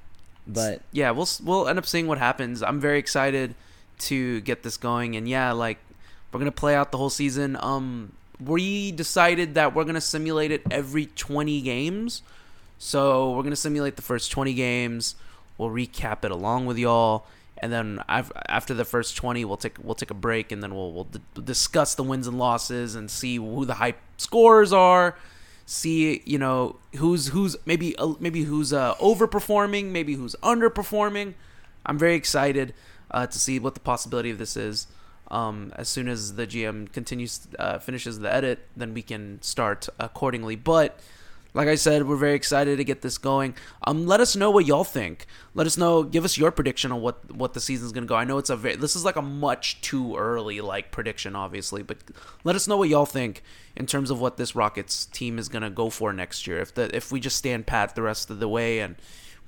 but 0.46 0.82
yeah, 0.92 1.10
we'll 1.10 1.28
we'll 1.42 1.68
end 1.68 1.78
up 1.78 1.86
seeing 1.86 2.06
what 2.06 2.18
happens. 2.18 2.62
I'm 2.62 2.80
very 2.80 2.98
excited 3.00 3.56
to 3.98 4.40
get 4.42 4.62
this 4.62 4.76
going, 4.76 5.16
and 5.16 5.28
yeah, 5.28 5.50
like 5.52 5.78
we're 6.32 6.38
gonna 6.38 6.52
play 6.52 6.76
out 6.76 6.92
the 6.92 6.98
whole 6.98 7.10
season. 7.10 7.58
Um, 7.60 8.12
we 8.44 8.92
decided 8.92 9.54
that 9.54 9.74
we're 9.74 9.84
gonna 9.84 10.00
simulate 10.00 10.50
it 10.50 10.62
every 10.70 11.06
20 11.06 11.60
games, 11.60 12.22
so 12.78 13.32
we're 13.32 13.42
gonna 13.42 13.56
simulate 13.56 13.96
the 13.96 14.02
first 14.02 14.30
20 14.30 14.54
games. 14.54 15.14
We'll 15.58 15.70
recap 15.70 16.24
it 16.24 16.30
along 16.30 16.66
with 16.66 16.78
y'all, 16.78 17.26
and 17.58 17.72
then 17.72 18.02
af- 18.08 18.32
after 18.48 18.72
the 18.72 18.84
first 18.84 19.16
20, 19.16 19.44
we'll 19.44 19.56
take 19.56 19.76
we'll 19.82 19.94
take 19.94 20.10
a 20.10 20.14
break, 20.14 20.52
and 20.52 20.62
then 20.62 20.74
we'll 20.74 20.92
we'll 20.92 21.04
d- 21.04 21.20
discuss 21.44 21.94
the 21.94 22.02
wins 22.02 22.26
and 22.26 22.38
losses 22.38 22.94
and 22.94 23.10
see 23.10 23.36
who 23.36 23.64
the 23.64 23.74
high 23.74 23.94
scorers 24.16 24.72
are 24.72 25.16
see 25.70 26.20
you 26.24 26.36
know 26.36 26.74
who's 26.96 27.28
who's 27.28 27.56
maybe 27.64 27.94
uh, 27.96 28.14
maybe 28.18 28.42
who's 28.42 28.72
uh, 28.72 28.94
overperforming, 28.96 29.86
maybe 29.86 30.14
who's 30.14 30.34
underperforming. 30.42 31.34
I'm 31.86 31.96
very 31.96 32.16
excited 32.16 32.74
uh, 33.10 33.26
to 33.26 33.38
see 33.38 33.58
what 33.58 33.74
the 33.74 33.80
possibility 33.80 34.30
of 34.30 34.38
this 34.38 34.56
is. 34.56 34.88
Um, 35.30 35.72
as 35.76 35.88
soon 35.88 36.08
as 36.08 36.34
the 36.34 36.46
GM 36.46 36.92
continues 36.92 37.46
uh, 37.58 37.78
finishes 37.78 38.18
the 38.18 38.32
edit, 38.32 38.66
then 38.76 38.94
we 38.94 39.02
can 39.02 39.40
start 39.42 39.88
accordingly. 39.98 40.56
But 40.56 40.98
like 41.52 41.68
I 41.68 41.74
said, 41.74 42.06
we're 42.06 42.16
very 42.16 42.34
excited 42.34 42.76
to 42.76 42.84
get 42.84 43.02
this 43.02 43.18
going. 43.18 43.54
Um, 43.84 44.06
let 44.06 44.20
us 44.20 44.36
know 44.36 44.50
what 44.50 44.66
y'all 44.66 44.84
think. 44.84 45.26
Let 45.54 45.66
us 45.66 45.76
know. 45.76 46.02
Give 46.02 46.24
us 46.24 46.38
your 46.38 46.50
prediction 46.50 46.92
on 46.92 47.00
what 47.00 47.34
what 47.34 47.54
the 47.54 47.60
season's 47.60 47.92
gonna 47.92 48.06
go. 48.06 48.14
I 48.14 48.24
know 48.24 48.38
it's 48.38 48.50
a 48.50 48.56
very, 48.56 48.76
this 48.76 48.94
is 48.94 49.04
like 49.04 49.16
a 49.16 49.22
much 49.22 49.80
too 49.80 50.16
early 50.16 50.60
like 50.60 50.92
prediction, 50.92 51.34
obviously, 51.34 51.82
but 51.82 51.98
let 52.44 52.56
us 52.56 52.68
know 52.68 52.76
what 52.76 52.88
y'all 52.88 53.06
think 53.06 53.42
in 53.76 53.86
terms 53.86 54.10
of 54.10 54.20
what 54.20 54.36
this 54.36 54.54
Rockets 54.54 55.06
team 55.06 55.38
is 55.38 55.48
gonna 55.48 55.70
go 55.70 55.90
for 55.90 56.12
next 56.12 56.46
year. 56.46 56.58
If 56.60 56.74
the 56.74 56.94
if 56.94 57.10
we 57.10 57.20
just 57.20 57.36
stand 57.36 57.66
pat 57.66 57.94
the 57.94 58.02
rest 58.02 58.30
of 58.30 58.38
the 58.38 58.48
way 58.48 58.78
and 58.80 58.96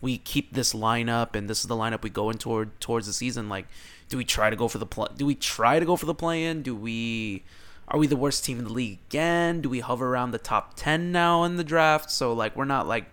we 0.00 0.18
keep 0.18 0.52
this 0.52 0.72
lineup 0.72 1.36
and 1.36 1.48
this 1.48 1.60
is 1.60 1.66
the 1.66 1.76
lineup 1.76 2.02
we 2.02 2.10
go 2.10 2.30
in 2.30 2.38
toward 2.38 2.80
towards 2.80 3.06
the 3.06 3.12
season, 3.12 3.48
like 3.48 3.66
do 4.12 4.18
we 4.18 4.26
try 4.26 4.50
to 4.50 4.56
go 4.56 4.68
for 4.68 4.76
the 4.76 4.84
play? 4.84 5.08
Do 5.16 5.24
we 5.24 5.34
try 5.34 5.78
to 5.78 5.86
go 5.86 5.96
for 5.96 6.04
the 6.04 6.14
play 6.14 6.44
in? 6.44 6.60
Do 6.60 6.76
we? 6.76 7.44
Are 7.88 7.98
we 7.98 8.06
the 8.06 8.14
worst 8.14 8.44
team 8.44 8.58
in 8.58 8.64
the 8.64 8.72
league 8.72 8.98
again? 9.08 9.62
Do 9.62 9.70
we 9.70 9.80
hover 9.80 10.06
around 10.06 10.32
the 10.32 10.38
top 10.38 10.74
ten 10.76 11.12
now 11.12 11.44
in 11.44 11.56
the 11.56 11.64
draft? 11.64 12.10
So 12.10 12.34
like 12.34 12.54
we're 12.54 12.66
not 12.66 12.86
like 12.86 13.06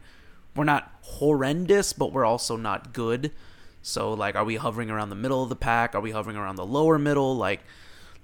we're 0.57 0.65
not 0.65 0.91
horrendous, 1.03 1.93
but 1.93 2.11
we're 2.11 2.25
also 2.25 2.57
not 2.57 2.91
good. 2.91 3.31
So 3.81 4.11
like, 4.11 4.35
are 4.35 4.43
we 4.43 4.57
hovering 4.57 4.89
around 4.89 5.07
the 5.07 5.15
middle 5.15 5.41
of 5.41 5.47
the 5.47 5.55
pack? 5.55 5.95
Are 5.95 6.01
we 6.01 6.11
hovering 6.11 6.35
around 6.35 6.57
the 6.57 6.65
lower 6.65 6.99
middle? 6.99 7.37
Like, 7.37 7.61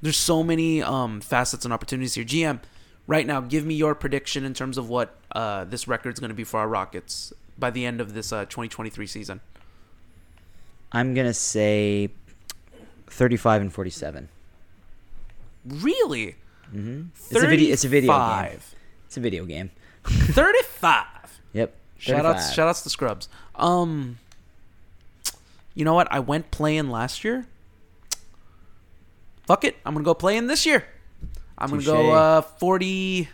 there's 0.01 0.17
so 0.17 0.43
many 0.43 0.83
um, 0.83 1.21
facets 1.21 1.63
and 1.63 1.73
opportunities 1.73 2.15
here. 2.15 2.25
GM, 2.25 2.59
right 3.07 3.25
now, 3.25 3.39
give 3.39 3.65
me 3.65 3.75
your 3.75 3.95
prediction 3.95 4.43
in 4.43 4.53
terms 4.53 4.77
of 4.77 4.89
what 4.89 5.15
uh, 5.31 5.63
this 5.63 5.87
record's 5.87 6.19
going 6.19 6.27
to 6.27 6.35
be 6.35 6.43
for 6.43 6.59
our 6.59 6.67
Rockets 6.67 7.31
by 7.57 7.71
the 7.71 7.85
end 7.85 8.01
of 8.01 8.13
this 8.13 8.33
uh, 8.33 8.43
2023 8.43 9.07
season. 9.07 9.39
I'm 10.91 11.13
gonna 11.13 11.33
say 11.33 12.09
35 13.07 13.61
and 13.61 13.73
47. 13.73 14.29
Really? 15.65 16.35
Mm-hmm. 16.73 17.03
It's 17.15 17.43
a 17.43 17.47
video. 17.47 17.73
It's 17.73 17.83
a 17.85 17.87
video 17.89 18.11
game. 18.11 18.59
It's 19.05 19.17
a 19.17 19.19
video 19.19 19.45
game. 19.45 19.71
35. 20.03 21.05
Yep. 21.53 21.73
35. 21.99 21.99
Shout 21.99 22.25
outs, 22.25 22.53
shout 22.53 22.67
outs 22.67 22.81
to 22.81 22.89
Scrubs. 22.89 23.29
Um, 23.55 24.17
you 25.73 25.85
know 25.85 25.93
what? 25.93 26.11
I 26.11 26.19
went 26.19 26.51
playing 26.51 26.89
last 26.89 27.23
year. 27.23 27.45
Fuck 29.47 29.63
it. 29.63 29.77
I'm 29.85 29.93
gonna 29.93 30.03
go 30.03 30.13
playing 30.13 30.47
this 30.47 30.65
year. 30.65 30.85
I'm 31.57 31.69
Touché. 31.69 31.85
gonna 31.85 32.03
go 32.03 32.11
uh 32.11 32.41
40. 32.41 33.29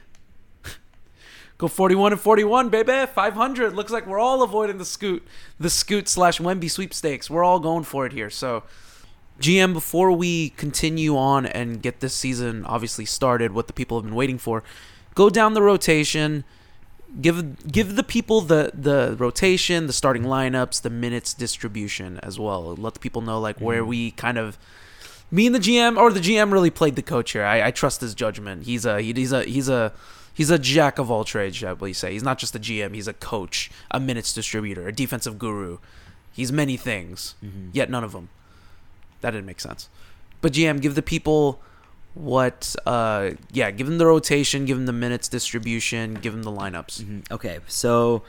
Go 1.57 1.67
41 1.67 2.13
and 2.13 2.21
41, 2.21 2.69
baby. 2.69 3.05
500. 3.05 3.75
Looks 3.75 3.91
like 3.91 4.07
we're 4.07 4.19
all 4.19 4.41
avoiding 4.41 4.79
the 4.79 4.85
scoot, 4.85 5.23
the 5.59 5.69
scoot 5.69 6.07
slash 6.07 6.39
Wemby 6.39 6.69
sweepstakes. 6.71 7.29
We're 7.29 7.43
all 7.43 7.59
going 7.59 7.83
for 7.83 8.05
it 8.07 8.13
here. 8.13 8.31
So, 8.31 8.63
GM, 9.41 9.73
before 9.73 10.11
we 10.11 10.49
continue 10.51 11.17
on 11.17 11.45
and 11.45 11.81
get 11.81 11.99
this 11.99 12.13
season 12.13 12.63
obviously 12.65 13.05
started, 13.05 13.51
what 13.53 13.67
the 13.67 13.73
people 13.73 13.97
have 13.97 14.05
been 14.05 14.15
waiting 14.15 14.37
for, 14.37 14.63
go 15.15 15.29
down 15.29 15.53
the 15.53 15.61
rotation. 15.61 16.43
Give 17.19 17.69
give 17.69 17.97
the 17.97 18.03
people 18.03 18.39
the 18.39 18.71
the 18.73 19.15
rotation, 19.19 19.87
the 19.87 19.91
starting 19.93 20.23
lineups, 20.23 20.81
the 20.81 20.89
minutes 20.89 21.33
distribution 21.33 22.19
as 22.23 22.39
well. 22.39 22.73
Let 22.75 22.93
the 22.93 23.01
people 23.01 23.21
know 23.21 23.37
like 23.37 23.59
where 23.59 23.83
Mhm. 23.83 23.87
we 23.87 24.11
kind 24.11 24.37
of 24.37 24.57
me 25.29 25.45
and 25.47 25.53
the 25.55 25.59
GM 25.59 25.97
or 25.97 26.13
the 26.13 26.21
GM 26.21 26.53
really 26.53 26.69
played 26.69 26.95
the 26.95 27.01
coach 27.01 27.33
here. 27.33 27.43
I, 27.43 27.67
I 27.67 27.71
trust 27.71 27.99
his 27.99 28.13
judgment. 28.15 28.63
He's 28.63 28.85
a 28.85 29.01
he, 29.01 29.11
he's 29.11 29.33
a 29.33 29.43
he's 29.43 29.67
a 29.67 29.91
he's 30.33 30.49
a 30.49 30.57
jack 30.57 30.99
of 30.99 31.11
all 31.11 31.25
trades, 31.25 31.57
shall 31.57 31.75
we 31.75 31.91
say. 31.91 32.13
He's 32.13 32.23
not 32.23 32.37
just 32.37 32.55
a 32.55 32.59
GM, 32.59 32.93
he's 32.95 33.09
a 33.09 33.13
coach, 33.13 33.69
a 33.91 33.99
minutes 33.99 34.33
distributor, 34.33 34.87
a 34.87 34.93
defensive 34.93 35.37
guru. 35.37 35.79
He's 36.31 36.49
many 36.53 36.77
things, 36.77 37.35
Mhm. 37.43 37.71
yet 37.73 37.89
none 37.89 38.05
of 38.05 38.13
them. 38.13 38.29
That 39.21 39.31
didn't 39.31 39.45
make 39.45 39.59
sense. 39.59 39.89
But 40.41 40.53
GM, 40.53 40.81
give 40.81 40.95
the 40.95 41.01
people 41.01 41.61
what 42.13 42.75
uh 42.85 43.31
yeah, 43.51 43.71
give 43.71 43.87
them 43.87 43.97
the 43.97 44.05
rotation, 44.05 44.65
give 44.65 44.77
them 44.77 44.85
the 44.85 44.93
minutes 44.93 45.27
distribution, 45.27 46.15
give 46.15 46.33
them 46.33 46.43
the 46.43 46.51
lineups. 46.51 47.01
Mhm. 47.01 47.31
Okay, 47.31 47.59
so 47.67 48.23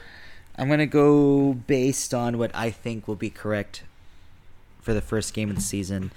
I'm 0.57 0.69
gonna 0.69 0.85
go 0.85 1.53
based 1.53 2.13
on 2.13 2.37
what 2.37 2.51
I 2.53 2.69
think 2.69 3.07
will 3.07 3.15
be 3.15 3.29
correct 3.29 3.83
for 4.81 4.93
the 4.93 5.01
first 5.01 5.33
game 5.33 5.49
of 5.49 5.55
the 5.55 5.61
season, 5.61 6.11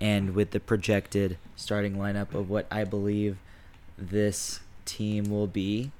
and 0.00 0.34
with 0.34 0.50
the 0.50 0.60
projected 0.60 1.38
starting 1.54 1.96
lineup 1.96 2.34
of 2.34 2.50
what 2.50 2.66
I 2.70 2.84
believe 2.84 3.38
this 3.96 4.60
team 4.84 5.30
will 5.30 5.46
be. 5.46 5.92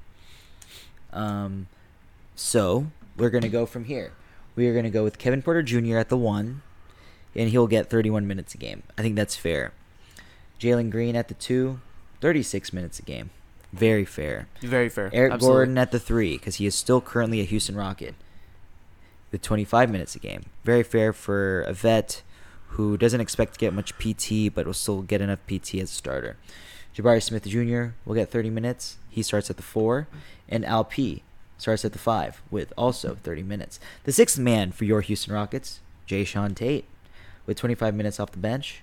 Um, 1.12 1.68
so 2.35 2.87
we're 3.16 3.31
gonna 3.31 3.49
go 3.49 3.64
from 3.64 3.85
here. 3.85 4.12
We 4.55 4.66
are 4.68 4.74
gonna 4.74 4.91
go 4.91 5.05
with 5.05 5.18
Kevin 5.18 5.41
Porter 5.43 5.62
Jr. 5.62 5.97
at 5.97 6.09
the 6.09 6.16
one, 6.16 6.62
and 7.37 7.51
he'll 7.51 7.66
get 7.66 7.91
31 7.91 8.26
minutes 8.26 8.55
a 8.55 8.59
game. 8.59 8.82
I 8.97 9.03
think 9.03 9.16
that's 9.16 9.37
fair. 9.37 9.72
Jalen 10.59 10.91
Green 10.91 11.14
at 11.14 11.28
the 11.28 11.34
two, 11.34 11.80
36 12.20 12.72
minutes 12.72 12.99
a 12.99 13.03
game. 13.03 13.30
Very 13.72 14.05
fair. 14.05 14.49
Very 14.61 14.89
fair. 14.89 15.11
Eric 15.12 15.34
Absolutely. 15.34 15.57
Gordon 15.59 15.78
at 15.78 15.93
the 15.93 15.99
three 15.99 16.39
because 16.39 16.57
he 16.57 16.66
is 16.66 16.74
still 16.74 17.01
currently 17.01 17.41
a 17.41 17.45
Houston 17.45 17.76
Rocket 17.76 18.14
with 19.30 19.43
25 19.43 19.91
minutes 19.91 20.14
a 20.14 20.18
game. 20.18 20.47
Very 20.64 20.82
fair 20.82 21.12
for 21.12 21.62
a 21.62 21.72
vet 21.72 22.22
who 22.70 22.97
doesn't 22.97 23.20
expect 23.20 23.55
to 23.55 23.59
get 23.59 23.74
much 23.74 23.93
PT 23.99 24.55
but 24.55 24.66
will 24.66 24.72
still 24.72 25.03
get 25.03 25.20
enough 25.20 25.41
PT 25.47 25.76
as 25.76 25.91
a 25.91 25.95
starter. 25.95 26.37
Jabari 26.95 27.22
Smith 27.22 27.45
Jr. 27.47 27.95
will 28.07 28.14
get 28.14 28.30
30 28.30 28.49
minutes. 28.49 28.97
He 29.11 29.22
starts 29.22 29.51
at 29.51 29.57
the 29.57 29.62
four, 29.62 30.09
and 30.49 30.64
Al 30.64 30.84
P 30.84 31.22
starts 31.59 31.84
at 31.84 31.93
the 31.93 31.99
five 31.99 32.41
with 32.51 32.72
also 32.76 33.14
30 33.14 33.43
minutes. 33.43 33.78
The 34.05 34.12
sixth 34.12 34.39
man 34.39 34.72
for 34.72 34.84
your 34.84 35.03
Houston 35.03 35.34
Rockets, 35.34 35.80
Jae'Sean 36.09 36.55
Tate, 36.55 36.87
with 37.47 37.57
25 37.57 37.94
minutes 37.94 38.20
off 38.20 38.32
the 38.32 38.38
bench. 38.38 38.82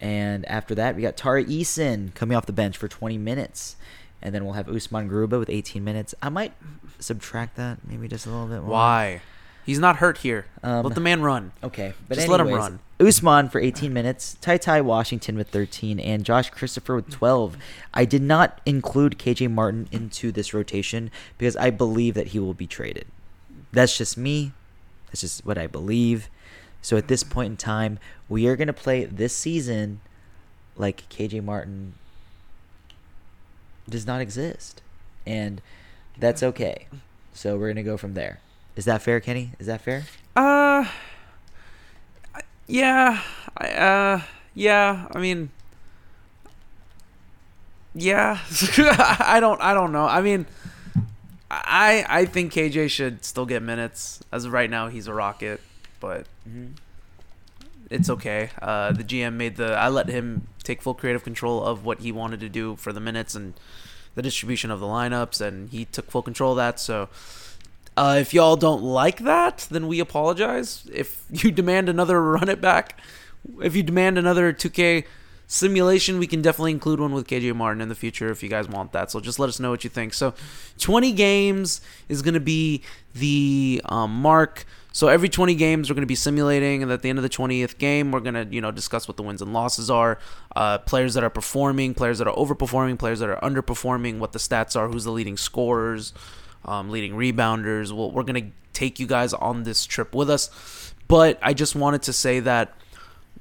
And 0.00 0.44
after 0.46 0.74
that, 0.76 0.96
we 0.96 1.02
got 1.02 1.16
Tari 1.16 1.44
Eason 1.44 2.14
coming 2.14 2.36
off 2.36 2.46
the 2.46 2.52
bench 2.52 2.76
for 2.76 2.88
20 2.88 3.18
minutes. 3.18 3.76
And 4.22 4.34
then 4.34 4.44
we'll 4.44 4.54
have 4.54 4.68
Usman 4.68 5.08
Garuba 5.08 5.38
with 5.38 5.50
18 5.50 5.82
minutes. 5.82 6.14
I 6.22 6.28
might 6.28 6.52
subtract 6.98 7.56
that 7.56 7.86
maybe 7.86 8.08
just 8.08 8.26
a 8.26 8.30
little 8.30 8.46
bit 8.46 8.60
more. 8.60 8.70
Why? 8.70 9.20
He's 9.68 9.78
not 9.78 9.96
hurt 9.96 10.18
here. 10.18 10.46
Um, 10.62 10.84
let 10.84 10.94
the 10.94 11.00
man 11.00 11.20
run. 11.20 11.52
Okay, 11.62 11.92
but 12.08 12.14
just 12.14 12.26
let 12.26 12.40
him 12.40 12.48
run. 12.48 12.78
Usman 12.98 13.50
for 13.50 13.60
18 13.60 13.92
minutes, 13.92 14.38
Ty 14.40 14.56
Ty 14.56 14.80
Washington 14.80 15.36
with 15.36 15.50
13, 15.50 16.00
and 16.00 16.24
Josh 16.24 16.48
Christopher 16.48 16.96
with 16.96 17.10
12. 17.10 17.58
I 17.92 18.06
did 18.06 18.22
not 18.22 18.62
include 18.64 19.18
KJ 19.18 19.50
Martin 19.50 19.86
into 19.92 20.32
this 20.32 20.54
rotation 20.54 21.10
because 21.36 21.54
I 21.54 21.68
believe 21.68 22.14
that 22.14 22.28
he 22.28 22.38
will 22.38 22.54
be 22.54 22.66
traded. 22.66 23.06
That's 23.70 23.96
just 23.98 24.16
me. 24.16 24.52
That's 25.08 25.20
just 25.20 25.44
what 25.44 25.58
I 25.58 25.66
believe. 25.66 26.30
So 26.88 26.96
at 26.96 27.06
this 27.06 27.22
point 27.22 27.50
in 27.50 27.56
time, 27.58 27.98
we 28.30 28.46
are 28.46 28.56
going 28.56 28.66
to 28.66 28.72
play 28.72 29.04
this 29.04 29.36
season 29.36 30.00
like 30.74 31.06
KJ 31.10 31.44
Martin 31.44 31.92
does 33.86 34.06
not 34.06 34.22
exist. 34.22 34.80
And 35.26 35.60
that's 36.16 36.42
okay. 36.42 36.86
So 37.34 37.58
we're 37.58 37.66
going 37.66 37.76
to 37.76 37.82
go 37.82 37.98
from 37.98 38.14
there. 38.14 38.40
Is 38.74 38.86
that 38.86 39.02
fair, 39.02 39.20
Kenny? 39.20 39.52
Is 39.58 39.66
that 39.66 39.82
fair? 39.82 40.04
Uh, 40.34 40.86
yeah, 42.66 43.20
I, 43.58 43.68
uh, 43.68 44.22
yeah. 44.54 45.08
I 45.12 45.18
mean, 45.18 45.50
yeah. 47.94 48.38
I 48.78 49.40
don't, 49.40 49.60
I 49.60 49.74
don't 49.74 49.92
know. 49.92 50.06
I 50.06 50.22
mean, 50.22 50.46
I, 51.50 52.06
I 52.08 52.24
think 52.24 52.54
KJ 52.54 52.88
should 52.88 53.26
still 53.26 53.44
get 53.44 53.62
minutes. 53.62 54.22
As 54.32 54.46
of 54.46 54.54
right 54.54 54.70
now, 54.70 54.88
he's 54.88 55.06
a 55.06 55.12
Rocket, 55.12 55.60
but 56.00 56.26
it's 57.90 58.10
okay. 58.10 58.50
Uh, 58.60 58.92
the 58.92 59.04
GM 59.04 59.34
made 59.34 59.56
the. 59.56 59.74
I 59.74 59.88
let 59.88 60.08
him 60.08 60.48
take 60.62 60.82
full 60.82 60.94
creative 60.94 61.24
control 61.24 61.62
of 61.64 61.84
what 61.84 62.00
he 62.00 62.12
wanted 62.12 62.40
to 62.40 62.48
do 62.48 62.76
for 62.76 62.92
the 62.92 63.00
minutes 63.00 63.34
and 63.34 63.54
the 64.14 64.22
distribution 64.22 64.70
of 64.70 64.80
the 64.80 64.86
lineups, 64.86 65.40
and 65.40 65.70
he 65.70 65.84
took 65.84 66.10
full 66.10 66.22
control 66.22 66.52
of 66.52 66.56
that. 66.56 66.80
So. 66.80 67.08
Uh, 67.96 68.16
if 68.20 68.32
y'all 68.32 68.54
don't 68.54 68.80
like 68.80 69.24
that, 69.24 69.66
then 69.72 69.88
we 69.88 69.98
apologize. 69.98 70.88
If 70.94 71.24
you 71.32 71.50
demand 71.50 71.88
another 71.88 72.22
run 72.22 72.48
it 72.48 72.60
back, 72.60 73.00
if 73.60 73.74
you 73.74 73.82
demand 73.82 74.18
another 74.18 74.52
2K 74.52 75.04
simulation, 75.48 76.20
we 76.20 76.28
can 76.28 76.40
definitely 76.40 76.70
include 76.70 77.00
one 77.00 77.12
with 77.12 77.26
KJ 77.26 77.56
Martin 77.56 77.80
in 77.80 77.88
the 77.88 77.96
future 77.96 78.30
if 78.30 78.42
you 78.42 78.48
guys 78.48 78.68
want 78.68 78.92
that. 78.92 79.10
So 79.10 79.18
just 79.18 79.40
let 79.40 79.48
us 79.48 79.58
know 79.58 79.70
what 79.70 79.82
you 79.82 79.90
think. 79.90 80.14
So 80.14 80.34
20 80.78 81.10
games 81.12 81.80
is 82.08 82.22
going 82.22 82.34
to 82.34 82.40
be 82.40 82.82
the 83.14 83.80
um, 83.86 84.22
mark. 84.22 84.64
So 84.92 85.08
every 85.08 85.28
20 85.28 85.56
games 85.56 85.90
we're 85.90 85.94
going 85.94 86.02
to 86.02 86.06
be 86.06 86.14
simulating, 86.14 86.82
and 86.84 86.92
at 86.92 87.02
the 87.02 87.08
end 87.08 87.18
of 87.18 87.22
the 87.24 87.28
20th 87.28 87.78
game, 87.78 88.12
we're 88.12 88.20
going 88.20 88.34
to 88.34 88.46
you 88.54 88.60
know 88.60 88.70
discuss 88.70 89.08
what 89.08 89.16
the 89.16 89.24
wins 89.24 89.42
and 89.42 89.52
losses 89.52 89.90
are, 89.90 90.18
uh, 90.54 90.78
players 90.78 91.14
that 91.14 91.24
are 91.24 91.30
performing, 91.30 91.94
players 91.94 92.18
that 92.18 92.28
are 92.28 92.34
overperforming, 92.34 92.98
players 92.98 93.18
that 93.18 93.28
are 93.28 93.40
underperforming, 93.40 94.18
what 94.18 94.32
the 94.32 94.38
stats 94.38 94.76
are, 94.76 94.88
who's 94.88 95.04
the 95.04 95.12
leading 95.12 95.36
scorers 95.36 96.12
um, 96.64 96.90
leading 96.90 97.14
rebounders. 97.14 97.92
Well, 97.92 98.10
we're 98.10 98.22
gonna 98.22 98.50
take 98.72 99.00
you 99.00 99.06
guys 99.06 99.32
on 99.32 99.64
this 99.64 99.86
trip 99.86 100.14
with 100.14 100.30
us, 100.30 100.94
but 101.08 101.38
I 101.42 101.54
just 101.54 101.74
wanted 101.74 102.02
to 102.02 102.12
say 102.12 102.40
that 102.40 102.74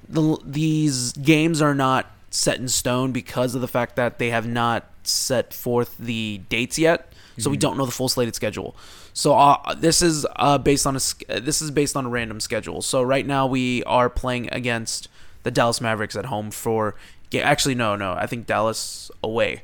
the, 0.10 0.38
these 0.46 1.12
games 1.14 1.62
are 1.62 1.76
not 1.76 2.12
set 2.30 2.60
in 2.60 2.68
stone 2.68 3.12
because 3.12 3.56
of 3.56 3.62
the 3.62 3.68
fact 3.68 3.96
that 3.96 4.20
they 4.20 4.30
have 4.30 4.46
not 4.48 4.86
set 5.04 5.54
forth 5.54 5.96
the 5.98 6.42
dates 6.50 6.78
yet, 6.78 7.12
so 7.38 7.50
we 7.50 7.58
Mhm. 7.58 7.62
don't 7.62 7.78
know 7.78 7.86
the 7.86 7.92
full 7.92 8.10
slated 8.10 8.36
schedule. 8.36 8.76
So 9.14 9.34
uh, 9.36 9.74
this 9.76 10.02
is 10.02 10.26
uh, 10.36 10.58
based 10.58 10.86
on 10.86 10.96
a 10.96 11.40
this 11.40 11.62
is 11.62 11.72
based 11.72 11.96
on 11.96 12.06
a 12.06 12.10
random 12.10 12.40
schedule. 12.40 12.82
So 12.82 13.02
right 13.02 13.26
now 13.26 13.48
we 13.48 13.84
are 13.86 14.10
playing 14.10 14.50
against 14.52 15.08
the 15.44 15.52
Dallas 15.52 15.80
Mavericks 15.82 16.16
at 16.16 16.26
home 16.26 16.52
for 16.52 16.96
ga- 17.32 17.42
actually 17.42 17.76
no, 17.76 17.96
no. 17.96 18.14
I 18.14 18.28
think 18.28 18.46
Dallas 18.46 19.10
away 19.24 19.64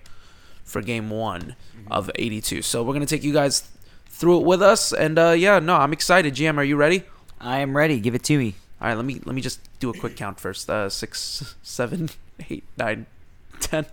for 0.63 0.81
game 0.81 1.09
1 1.09 1.55
of 1.91 2.09
82. 2.15 2.61
So 2.63 2.81
we're 2.83 2.93
going 2.93 3.05
to 3.05 3.15
take 3.15 3.23
you 3.23 3.33
guys 3.33 3.69
through 4.07 4.39
it 4.39 4.45
with 4.45 4.61
us 4.61 4.93
and 4.93 5.19
uh 5.19 5.31
yeah, 5.31 5.59
no, 5.59 5.75
I'm 5.75 5.93
excited. 5.93 6.33
GM, 6.35 6.57
are 6.57 6.63
you 6.63 6.75
ready? 6.77 7.03
I 7.39 7.59
am 7.59 7.75
ready. 7.75 7.99
Give 7.99 8.15
it 8.15 8.23
to 8.23 8.37
me. 8.37 8.55
All 8.83 8.89
right, 8.89 8.95
let 8.95 9.05
me 9.05 9.21
let 9.23 9.33
me 9.33 9.39
just 9.39 9.61
do 9.79 9.89
a 9.89 9.93
quick 9.93 10.17
count 10.17 10.41
first. 10.41 10.69
Uh, 10.69 10.89
6, 10.89 11.55
7, 11.63 12.09
8, 12.49 12.63
9, 12.77 13.05
10, 13.61 13.85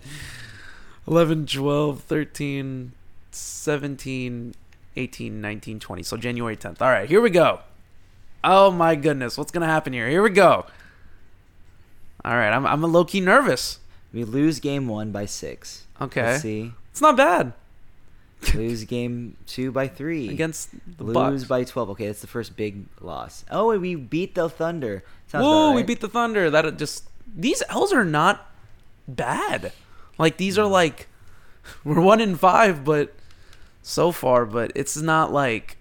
11, 1.07 1.47
12, 1.47 2.01
13, 2.01 2.93
17, 3.30 4.55
18, 4.97 5.41
19, 5.41 5.78
20. 5.78 6.03
So 6.03 6.16
January 6.16 6.57
10th. 6.57 6.82
All 6.82 6.88
right, 6.88 7.09
here 7.09 7.20
we 7.20 7.30
go. 7.30 7.61
Oh 8.43 8.72
my 8.72 8.97
goodness, 8.97 9.38
what's 9.38 9.53
going 9.53 9.61
to 9.61 9.68
happen 9.68 9.93
here? 9.93 10.09
Here 10.09 10.22
we 10.22 10.30
go. 10.30 10.66
All 12.24 12.34
right, 12.34 12.51
I'm, 12.51 12.66
I'm 12.66 12.82
a 12.82 12.88
low 12.88 13.05
key 13.05 13.20
nervous. 13.20 13.78
We 14.12 14.24
lose 14.24 14.59
game 14.59 14.88
one 14.88 15.12
by 15.12 15.26
six. 15.26 15.86
Okay. 16.01 16.22
Let's 16.22 16.43
see. 16.43 16.72
It's 16.91 17.01
not 17.01 17.16
bad. 17.16 17.53
lose 18.55 18.84
game 18.84 19.36
two 19.47 19.70
by 19.70 19.88
three 19.88 20.28
Against 20.28 20.70
the 20.97 21.05
lose 21.05 21.14
Bucks. 21.14 21.45
by 21.45 21.64
twelve. 21.64 21.91
Okay, 21.91 22.07
that's 22.07 22.20
the 22.20 22.26
first 22.26 22.57
big 22.57 22.86
loss. 23.01 23.45
Oh, 23.51 23.78
we 23.78 23.95
beat 23.95 24.34
the 24.34 24.49
Thunder. 24.49 25.05
Sounds 25.26 25.45
Whoa, 25.45 25.68
about 25.68 25.76
we 25.76 25.82
beat 25.82 26.01
the 26.01 26.09
Thunder. 26.09 26.51
That 26.51 26.76
just 26.78 27.09
these 27.34 27.62
L's 27.68 27.93
are 27.93 28.05
not 28.05 28.51
bad. 29.07 29.72
Like 30.18 30.36
these 30.36 30.59
are 30.59 30.66
like 30.66 31.09
we're 31.84 32.01
one 32.01 32.20
in 32.20 32.36
five, 32.36 32.84
but 32.84 33.14
so 33.82 34.12
far, 34.12 34.47
but 34.47 34.72
it's 34.74 34.97
not 34.97 35.32
like 35.32 35.76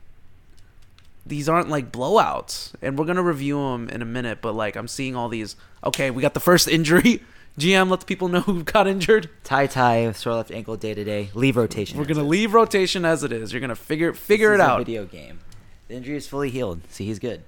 these 1.25 1.47
aren't 1.47 1.69
like 1.69 1.91
blowouts. 1.91 2.73
And 2.81 2.97
we're 2.97 3.05
gonna 3.05 3.23
review 3.23 3.57
them 3.57 3.89
in 3.89 4.01
a 4.01 4.05
minute. 4.05 4.39
But 4.41 4.53
like 4.55 4.75
I'm 4.75 4.87
seeing 4.87 5.15
all 5.15 5.29
these. 5.29 5.55
Okay, 5.83 6.11
we 6.11 6.21
got 6.21 6.33
the 6.33 6.39
first 6.39 6.67
injury. 6.67 7.23
GM, 7.59 7.89
let 7.89 7.99
the 7.99 8.05
people 8.05 8.27
know 8.29 8.41
who 8.41 8.63
got 8.63 8.87
injured. 8.87 9.29
Ty 9.43 9.67
Ty 9.67 10.11
sore 10.13 10.35
left 10.35 10.51
ankle 10.51 10.77
day 10.77 10.93
to 10.93 11.03
day. 11.03 11.29
Leave 11.33 11.57
rotation. 11.57 11.99
We're 11.99 12.05
gonna 12.05 12.21
it. 12.23 12.27
leave 12.27 12.53
rotation 12.53 13.05
as 13.05 13.23
it 13.23 13.31
is. 13.31 13.51
You're 13.53 13.61
gonna 13.61 13.75
figure 13.75 14.13
figure 14.13 14.51
This 14.51 14.59
it 14.61 14.63
a 14.63 14.71
out. 14.71 14.77
Video 14.79 15.05
game. 15.05 15.39
The 15.87 15.95
injury 15.95 16.15
is 16.17 16.27
fully 16.27 16.49
healed. 16.49 16.81
See, 16.89 17.05
he's 17.05 17.19
good. 17.19 17.43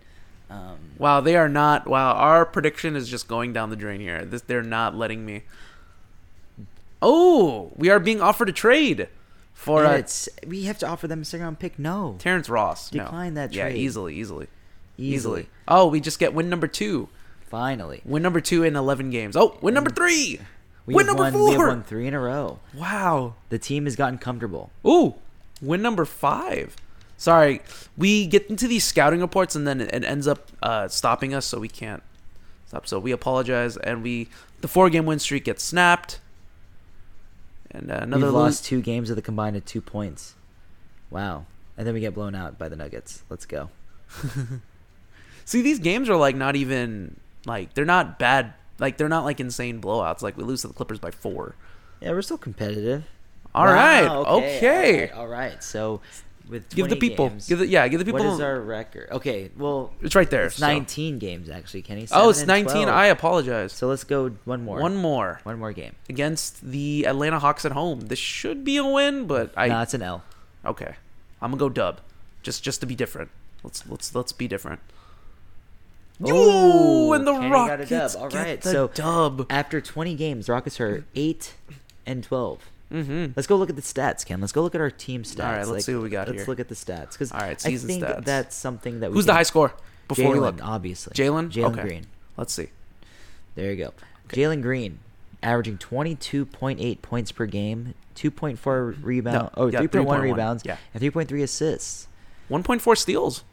Um, 0.49 0.77
Wow, 0.97 1.21
they 1.21 1.35
are 1.37 1.47
not. 1.47 1.87
Wow, 1.87 2.13
our 2.13 2.45
prediction 2.45 2.95
is 2.95 3.07
just 3.07 3.27
going 3.27 3.53
down 3.53 3.69
the 3.69 3.75
drain 3.75 4.01
here. 4.01 4.25
This, 4.25 4.41
they're 4.41 4.61
not 4.63 4.95
letting 4.95 5.25
me. 5.25 5.43
Oh, 7.01 7.71
we 7.75 7.89
are 7.89 7.99
being 7.99 8.21
offered 8.21 8.49
a 8.49 8.51
trade 8.51 9.07
for 9.53 9.85
uh, 9.85 9.93
it's 9.93 10.27
we 10.45 10.63
have 10.63 10.77
to 10.79 10.87
offer 10.87 11.07
them 11.07 11.21
a 11.21 11.25
second 11.25 11.43
round 11.45 11.59
pick. 11.59 11.79
No, 11.79 12.15
Terrence 12.19 12.49
Ross. 12.49 12.93
No. 12.93 13.03
Decline 13.03 13.33
that 13.35 13.51
trade. 13.51 13.57
Yeah, 13.57 13.69
trade. 13.69 13.77
easily, 13.77 14.15
easily, 14.15 14.47
Easily. 14.97 15.49
Oh, 15.67 15.87
we 15.87 15.99
just 15.99 16.19
get 16.19 16.33
win 16.33 16.49
number 16.49 16.67
two. 16.67 17.09
Finally. 17.51 18.01
Win 18.05 18.23
number 18.23 18.41
two 18.41 18.63
in 18.63 18.75
eleven 18.75 19.11
games. 19.11 19.37
Oh, 19.37 19.57
win 19.61 19.75
number 19.75 19.91
three. 19.91 20.39
We 20.85 20.95
win 20.95 21.05
number 21.05 21.23
won, 21.23 21.33
We 21.33 21.51
have 21.51 21.59
won 21.59 21.83
three 21.83 22.07
in 22.07 22.13
a 22.15 22.19
row. 22.19 22.59
Wow. 22.73 23.35
The 23.49 23.59
team 23.59 23.85
has 23.85 23.95
gotten 23.95 24.17
comfortable. 24.17 24.71
Ooh, 24.85 25.15
win 25.61 25.81
number 25.81 26.05
five. 26.05 26.75
Sorry, 27.17 27.61
we 27.95 28.25
get 28.25 28.47
into 28.47 28.67
these 28.67 28.83
scouting 28.83 29.21
reports 29.21 29.55
and 29.55 29.67
then 29.67 29.79
it 29.79 30.03
ends 30.03 30.27
up 30.27 30.49
uh, 30.63 30.87
stopping 30.87 31.35
us, 31.35 31.45
so 31.45 31.59
we 31.59 31.67
can't 31.67 32.01
stop. 32.65 32.87
So 32.87 32.97
we 32.97 33.11
apologize, 33.11 33.77
and 33.77 34.01
we 34.01 34.27
the 34.61 34.67
four 34.67 34.89
game 34.89 35.05
win 35.05 35.19
streak 35.19 35.43
gets 35.43 35.63
snapped. 35.63 36.19
And 37.69 37.91
uh, 37.91 37.99
another 38.01 38.25
We've 38.25 38.33
lost 38.33 38.65
two 38.65 38.81
games 38.81 39.09
with 39.09 39.19
a 39.19 39.21
combined 39.21 39.55
of 39.55 39.65
two 39.65 39.81
points. 39.81 40.33
Wow. 41.09 41.45
And 41.77 41.87
then 41.87 41.93
we 41.93 41.99
get 41.99 42.13
blown 42.13 42.35
out 42.35 42.57
by 42.57 42.67
the 42.67 42.75
Nuggets. 42.75 43.23
Let's 43.29 43.45
go. 43.45 43.69
See, 45.45 45.61
these 45.61 45.79
games 45.79 46.09
are 46.09 46.17
like 46.17 46.35
not 46.35 46.55
even 46.55 47.17
like 47.45 47.73
they're 47.73 47.85
not 47.85 48.19
bad. 48.19 48.53
Like 48.79 48.97
they're 48.97 49.09
not 49.09 49.23
like 49.25 49.39
insane 49.39 49.81
blowouts. 49.81 50.21
Like 50.21 50.37
we 50.37 50.43
lose 50.43 50.61
to 50.61 50.67
the 50.67 50.73
Clippers 50.73 50.99
by 50.99 51.11
four. 51.11 51.55
Yeah, 52.01 52.11
we're 52.11 52.21
still 52.21 52.37
competitive. 52.37 53.03
All 53.53 53.65
Wow, 53.65 53.73
right, 53.73 54.07
okay. 54.07 54.57
okay. 54.57 55.09
All 55.11 55.27
right. 55.27 55.27
all 55.27 55.27
right. 55.27 55.63
So, 55.63 55.99
with 56.49 56.69
Give 56.73 56.89
the 56.89 56.95
people- 56.95 57.29
games, 57.29 57.47
give 57.49 57.59
the- 57.59 57.67
yeah, 57.67 57.85
give 57.89 57.99
the 57.99 58.05
people- 58.05 58.25
What 58.25 58.33
is 58.35 58.39
our 58.39 58.59
record? 58.61 59.09
Okay, 59.11 59.51
well, 59.57 59.91
It's 60.01 60.15
right 60.15 60.29
there, 60.29 60.45
It's 60.45 60.55
so. 60.55 60.65
19 60.65 61.19
games 61.19 61.49
actually, 61.49 61.81
Kenny. 61.81 62.07
Oh, 62.11 62.29
it's 62.29 62.45
19. 62.45 62.83
12. 62.85 62.87
I 62.89 63.07
apologize. 63.07 63.73
So 63.73 63.87
let's 63.87 64.03
go 64.05 64.29
one 64.45 64.63
more. 64.63 64.79
One 64.79 64.95
more. 64.95 65.41
One 65.43 65.59
more 65.59 65.73
game. 65.73 65.95
against 66.09 66.61
the 66.71 67.05
Atlanta 67.05 67.39
Hawks 67.39 67.65
at 67.65 67.73
home. 67.73 68.01
This 68.07 68.19
should 68.19 68.63
be 68.63 68.77
a 68.77 68.85
win, 68.85 69.27
but 69.27 69.51
I. 69.57 69.67
no, 69.67 69.81
it's 69.81 69.93
an 69.93 70.01
L. 70.01 70.23
Okay, 70.65 70.95
I'm 71.41 71.51
gonna 71.51 71.59
go 71.59 71.69
dub, 71.69 71.99
just 72.43 72.63
just 72.63 72.79
to 72.81 72.85
be 72.87 72.95
different. 72.95 73.29
Let's 73.63 73.83
let's 73.87 74.15
let's 74.15 74.31
be 74.31 74.47
different. 74.47 74.79
Oh, 76.23 77.13
and 77.13 77.25
the 77.25 77.33
Kenny 77.33 77.49
got 77.49 77.81
a 77.81 77.85
dub. 77.85 78.11
All 78.17 78.29
right, 78.29 78.63
so 78.63 78.87
dub. 78.89 79.47
after 79.49 79.81
20 79.81 80.15
games, 80.15 80.49
Rockets 80.49 80.79
are 80.79 81.05
eight 81.15 81.55
and 82.05 82.23
12. 82.23 82.59
Mhm. 82.91 83.33
Let's 83.35 83.47
go 83.47 83.55
look 83.55 83.69
at 83.69 83.75
the 83.77 83.81
stats, 83.81 84.25
Ken. 84.25 84.41
Let's 84.41 84.51
go 84.51 84.61
look 84.61 84.75
at 84.75 84.81
our 84.81 84.91
team 84.91 85.23
stats. 85.23 85.45
All 85.45 85.51
right, 85.51 85.67
let's 85.67 85.85
see 85.85 85.95
what 85.95 86.03
we 86.03 86.09
got 86.09 86.27
let's 86.27 86.41
here. 86.41 86.47
look 86.47 86.59
at 86.59 86.67
the 86.67 86.75
stats 86.75 87.13
because 87.13 87.31
All 87.31 87.39
right, 87.39 87.65
I 87.65 87.77
think 87.77 88.03
stats. 88.03 88.25
that's 88.25 88.55
something 88.55 88.99
that 88.99 89.11
we 89.11 89.15
Who's 89.15 89.25
the 89.25 89.33
high 89.33 89.43
score? 89.43 89.73
Before 90.07 90.31
we 90.31 90.37
Jalen, 90.37 90.41
look, 90.41 90.59
obviously. 90.65 91.13
Jalen. 91.13 91.51
Jalen 91.51 91.71
okay. 91.73 91.81
Green. 91.83 92.07
Let's 92.35 92.53
see. 92.53 92.67
There 93.55 93.71
you 93.71 93.77
go. 93.77 93.93
Jalen 94.27 94.61
Green, 94.61 94.99
averaging 95.41 95.77
22.8 95.77 97.01
points 97.01 97.31
per 97.31 97.45
game, 97.45 97.93
2.4 98.15 98.95
rebound, 99.01 99.35
No, 99.35 99.49
oh, 99.55 99.67
yeah, 99.67 99.79
3.1 99.79 100.05
3.1, 100.05 100.21
rebounds, 100.21 100.63
yeah. 100.65 100.77
and 100.93 101.01
3.3 101.01 101.43
assists. 101.43 102.07
1.4 102.49 102.97
steals. 102.97 103.43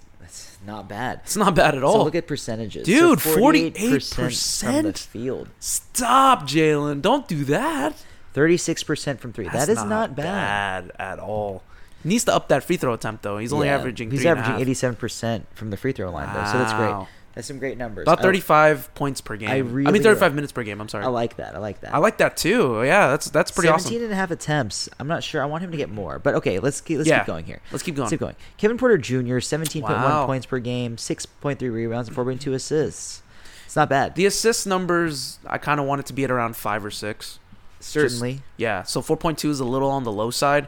Not 0.67 0.89
bad. 0.89 1.21
It's 1.25 1.37
not 1.37 1.55
bad 1.55 1.75
at 1.75 1.81
So 1.83 1.87
all. 1.87 2.05
look 2.05 2.15
at 2.15 2.27
percentages. 2.27 2.85
Dude, 2.85 3.21
so 3.21 3.37
48% 3.39 4.59
from 4.75 4.83
the 4.85 4.93
field, 4.93 5.49
Stop, 5.61 6.43
Jalen. 6.43 7.01
Don't 7.03 7.27
do 7.29 7.45
that. 7.45 8.05
36% 8.35 9.19
from 9.19 9.33
three. 9.33 9.45
That's 9.45 9.67
that 9.67 9.69
is 9.73 9.85
not, 9.85 10.15
bad. 10.15 10.89
bad 10.89 10.93
at 10.99 11.19
all. 11.19 11.63
He 12.03 12.11
needs 12.11 12.25
to 12.25 12.35
up 12.35 12.49
that 12.49 12.63
free 12.63 12.77
throw 12.77 12.93
attempt 12.95 13.23
though. 13.23 13.39
He's 13.39 13.53
only 13.53 13.67
Yeah, 13.67 13.77
averaging. 13.77 14.11
He's 14.11 14.25
averaging 14.27 14.65
87% 14.75 15.43
from 15.55 15.71
the 15.71 15.77
free 15.77 15.93
throw 15.93 16.11
line, 16.11 16.33
though. 16.33 16.45
So 16.45 16.59
that's 16.59 16.73
great. 16.75 17.07
That's 17.39 17.47
some 17.47 17.61
great 17.61 17.79
numbers. 17.79 18.03
About 18.03 18.19
I- 18.19 18.23
35 18.23 18.93
points 18.97 19.21
per 19.21 19.37
game. 19.37 19.49
I 19.49 19.59
I, 19.59 19.63
mean, 19.63 20.03
35 20.03 20.21
like- 20.21 20.35
minutes 20.35 20.51
per 20.51 20.65
game. 20.65 20.81
I'm 20.81 20.89
sorry. 20.89 21.05
I 21.05 21.07
like 21.07 21.37
that. 21.37 21.55
I 21.55 21.59
like 21.59 21.81
that. 21.83 21.95
I 21.95 21.99
like 21.99 22.19
that 22.19 22.37
too. 22.37 22.83
Yeah, 22.85 23.07
that's 23.07 23.31
that's 23.31 23.53
pretty 23.53 23.69
17 23.69 23.87
awesome. 23.93 24.03
and 24.07 24.13
a 24.13 24.17
half 24.17 24.33
attempts. 24.33 24.89
I'm 24.99 25.07
not 25.07 25.23
sure. 25.23 25.41
I 25.41 25.45
want 25.47 25.63
him 25.63 25.71
to 25.71 25.77
get 25.77 25.89
more. 25.89 26.19
But 26.19 26.35
okay, 26.35 26.59
let's 26.59 26.81
keep, 26.81 26.99
let's 26.99 27.09
Yeah. 27.09 27.21
keep 27.21 27.29
going 27.29 27.45
here. 27.45 27.61
Let's 27.71 27.85
keep 27.85 27.95
going. 27.95 28.07
Let's 28.07 28.11
keep 28.11 28.19
going. 28.19 28.35
Kevin 28.57 28.77
Porter 28.77 28.99
Jr., 28.99 29.39
17.1 29.39 29.83
Wow. 30.03 30.27
points 30.27 30.47
per 30.47 30.59
game, 30.59 30.97
6.3 30.97 31.69
rebounds, 31.73 32.09
and 32.09 32.17
4.2 32.17 32.55
assists. 32.55 33.23
It's 33.67 33.77
not 33.77 33.89
bad. 33.89 34.17
The 34.17 34.27
assist 34.27 34.67
numbers, 34.67 35.39
I 35.47 35.59
kind 35.59 35.79
of 35.79 35.87
want 35.87 36.01
it 36.01 36.07
to 36.07 36.13
be 36.13 36.25
at 36.25 36.33
around 36.33 36.57
five 36.57 36.85
or 36.85 36.91
six. 36.91 37.39
Certainly. 37.79 38.33
Just- 38.33 38.45
yeah, 38.57 38.83
so 38.83 39.01
4.2 39.01 39.49
is 39.51 39.61
a 39.61 39.65
little 39.65 39.91
on 39.93 40.03
the 40.03 40.11
low 40.11 40.31
side, 40.33 40.67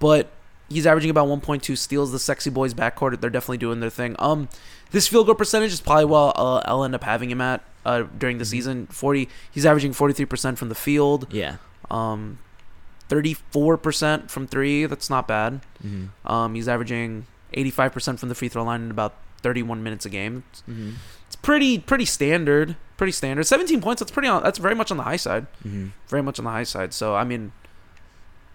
but 0.00 0.30
he's 0.68 0.84
averaging 0.86 1.10
about 1.10 1.28
1.2 1.28 1.76
steals. 1.76 2.10
The 2.10 2.18
sexy 2.18 2.50
boys 2.50 2.74
backcourt, 2.74 3.20
they're 3.20 3.30
definitely 3.30 3.58
doing 3.58 3.78
their 3.80 3.90
thing. 3.90 4.16
Um, 4.18 4.48
this 4.90 5.08
field 5.08 5.26
goal 5.26 5.34
percentage 5.34 5.72
is 5.72 5.80
probably 5.80 6.04
what 6.06 6.36
uh, 6.38 6.62
I'll 6.64 6.84
end 6.84 6.94
up 6.94 7.04
having 7.04 7.30
him 7.30 7.40
at 7.40 7.62
uh, 7.84 8.04
during 8.18 8.38
the 8.38 8.44
season. 8.44 8.86
40, 8.88 9.28
he's 9.50 9.64
averaging 9.66 9.92
43% 9.92 10.56
from 10.58 10.68
the 10.68 10.74
field. 10.74 11.26
Yeah. 11.32 11.56
Um, 11.90 12.38
34% 13.08 14.30
from 14.30 14.46
three. 14.46 14.86
That's 14.86 15.10
not 15.10 15.26
bad. 15.28 15.60
Mhm. 15.84 16.08
Um, 16.24 16.54
he's 16.54 16.68
averaging 16.68 17.26
85% 17.54 18.18
from 18.18 18.28
the 18.28 18.34
free 18.34 18.48
throw 18.48 18.62
line 18.64 18.82
in 18.82 18.90
about 18.90 19.14
31 19.42 19.82
minutes 19.82 20.04
a 20.04 20.10
game. 20.10 20.44
It's, 20.50 20.62
Mhm. 20.68 20.94
it's 21.26 21.36
pretty 21.36 21.78
pretty 21.78 22.04
standard. 22.04 22.76
Pretty 22.96 23.12
standard. 23.12 23.44
17 23.46 23.80
points. 23.80 24.00
That's 24.00 24.10
pretty. 24.12 24.28
On, 24.28 24.42
that's 24.42 24.58
very 24.58 24.74
much 24.74 24.90
on 24.90 24.96
the 24.96 25.04
high 25.04 25.16
side. 25.16 25.46
Mhm. 25.66 25.92
Very 26.08 26.22
much 26.22 26.38
on 26.38 26.44
the 26.44 26.50
high 26.50 26.64
side. 26.64 26.92
So 26.92 27.14
I 27.14 27.24
mean, 27.24 27.52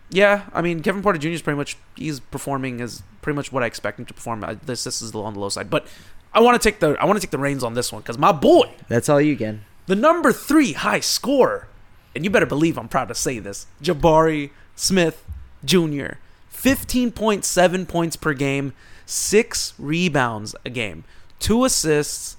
yeah. 0.10 0.44
I 0.54 0.62
mean, 0.62 0.82
Kevin 0.82 1.02
Porter 1.02 1.18
Jr. 1.18 1.30
is 1.30 1.42
pretty 1.42 1.58
much 1.58 1.78
he's 1.96 2.20
performing 2.20 2.82
as 2.82 3.02
pretty 3.22 3.36
much 3.36 3.52
what 3.52 3.64
I 3.64 3.66
expect 3.68 4.00
him 4.00 4.06
to 4.06 4.14
perform. 4.14 4.44
I, 4.44 4.56
this 4.56 4.84
this 4.84 5.02
is 5.02 5.16
on 5.16 5.34
the 5.34 5.40
low 5.40 5.50
side, 5.50 5.70
but 5.70 5.88
I 6.34 6.40
want 6.42 6.60
to 6.62 6.70
take 6.70 6.80
the 6.80 6.96
I 7.00 7.06
want 7.06 7.18
to 7.18 7.22
take 7.26 7.32
the 7.32 7.38
reins 7.38 7.64
on 7.64 7.74
this 7.76 7.92
one 7.92 8.02
because 8.02 8.18
my 8.18 8.32
boy, 8.32 8.72
That's 8.88 9.08
all 9.10 9.22
you, 9.22 9.38
Ken. 9.38 9.64
the 9.86 9.96
number 9.96 10.32
three 10.34 10.74
high 10.74 11.00
scorer, 11.00 11.68
and 12.16 12.24
you 12.24 12.30
better 12.30 12.46
believe 12.46 12.78
I'm 12.78 12.88
proud 12.88 13.08
to 13.10 13.16
say 13.16 13.40
this, 13.40 13.68
Jabari 13.82 14.50
Smith 14.76 15.24
Jr. 15.64 16.14
15.7 16.52 17.88
points 17.88 18.16
per 18.16 18.34
game, 18.34 18.74
six 19.06 19.74
rebounds 19.78 20.56
a 20.66 20.70
game, 20.70 21.04
two 21.40 21.66
assists, 21.66 22.38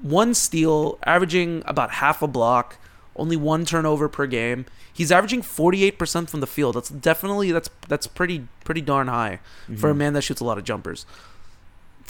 one 0.00 0.34
steal, 0.34 0.98
averaging 1.04 1.62
about 1.66 1.92
half 1.92 2.22
a 2.22 2.26
block, 2.26 2.76
only 3.16 3.36
one 3.36 3.64
turnover 3.64 4.08
per 4.08 4.26
game. 4.26 4.66
He's 4.92 5.10
averaging 5.12 5.42
48% 5.42 6.28
from 6.28 6.40
the 6.40 6.46
field. 6.46 6.74
That's 6.76 6.88
definitely 6.90 7.52
that's 7.52 7.70
that's 7.88 8.06
pretty 8.06 8.46
pretty 8.64 8.80
darn 8.82 9.08
high 9.08 9.40
for 9.78 9.88
a 9.90 9.94
Mhm. 9.94 9.98
man 9.98 10.12
that 10.14 10.22
shoots 10.22 10.40
a 10.40 10.44
lot 10.44 10.58
of 10.58 10.64
jumpers. 10.64 11.06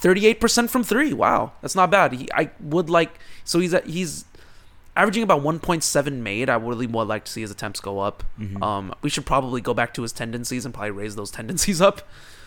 38% 0.01 0.70
from 0.70 0.82
3. 0.84 1.12
Wow. 1.12 1.53
That's 1.61 1.74
not 1.74 1.90
bad. 1.90 2.12
He, 2.12 2.28
I 2.34 2.51
would 2.61 2.88
like 2.90 3.18
so 3.44 3.59
he's 3.61 3.74
at, 3.74 3.86
he's 3.86 4.24
averaging 4.96 5.22
about 5.22 5.42
1.7 5.42 6.12
made. 6.20 6.48
I 6.48 6.57
would 6.57 6.68
really 6.68 6.86
would 6.86 7.09
like 7.09 7.24
to 7.24 7.32
see 7.32 7.40
his 7.42 7.51
attempts 7.51 7.80
go 7.80 8.01
up. 8.01 8.24
Mhm. 8.38 8.62
Um 8.62 8.94
we 9.03 9.11
should 9.11 9.26
probably 9.26 9.61
go 9.61 9.74
back 9.74 9.94
to 9.94 10.03
his 10.03 10.12
tendencies 10.12 10.64
and 10.64 10.72
probably 10.74 10.90
raise 10.92 11.16
those 11.16 11.30
tendencies 11.30 11.80
up 11.80 12.03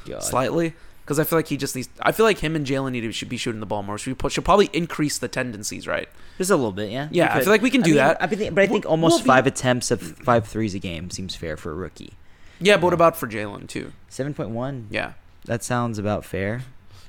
God. 0.05 0.23
slightly. 0.23 0.73
Because 1.03 1.19
I 1.19 1.25
feel 1.25 1.37
like 1.37 1.49
he 1.49 1.57
just 1.57 1.75
needs. 1.75 1.89
I 2.01 2.13
feel 2.13 2.25
like 2.25 2.39
him 2.39 2.55
and 2.55 2.65
Jalen 2.65 2.93
need 2.93 3.01
to 3.01 3.11
should 3.11 3.27
be 3.27 3.35
shooting 3.35 3.59
the 3.59 3.65
ball 3.65 3.83
more. 3.83 3.97
So 3.97 4.09
we 4.11 4.15
put, 4.15 4.31
should 4.31 4.45
probably 4.45 4.69
increase 4.71 5.17
the 5.17 5.27
tendencies, 5.27 5.85
right? 5.85 6.07
Just 6.37 6.49
a 6.49 6.55
little 6.55 6.71
bit, 6.71 6.91
yeah. 6.91 7.09
Yeah, 7.11 7.35
I 7.35 7.41
feel 7.41 7.49
like 7.51 7.61
we 7.61 7.69
can 7.69 7.81
do 7.81 7.89
mean, 7.89 7.97
that. 7.97 8.23
I 8.23 8.27
think, 8.27 8.55
but 8.55 8.61
I 8.63 8.67
think 8.67 8.85
We'll- 8.85 8.91
almost 8.91 9.15
we'll 9.15 9.23
be- 9.23 9.27
five 9.27 9.45
attempts 9.45 9.91
of 9.91 10.01
five 10.01 10.47
threes 10.47 10.73
a 10.75 10.79
game 10.79 11.09
seems 11.09 11.35
fair 11.35 11.57
for 11.57 11.71
a 11.71 11.75
rookie. 11.75 12.13
Yeah, 12.61 12.77
but 12.77 12.83
what 12.83 12.93
about 12.93 13.17
for 13.17 13.27
Jalen 13.27 13.67
too? 13.67 13.91
Seven 14.07 14.33
point 14.33 14.51
one. 14.51 14.87
Yeah. 14.89 15.13
That 15.43 15.61
sounds 15.61 15.97
about 15.99 16.23
fair. 16.23 16.61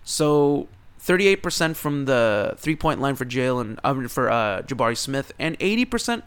So 0.05 0.69
thirty-eight 0.99 1.43
percent 1.43 1.77
from 1.77 2.05
the 2.05 2.55
three-point 2.59 3.01
line 3.01 3.17
for 3.17 3.25
Jalen, 3.25 3.79
mean, 3.93 4.09
for 4.09 4.31
uh, 4.31 4.63
Jabari 4.63 4.97
Smith, 4.97 5.33
and 5.39 5.57
eighty 5.61 5.85
percent 5.85 6.25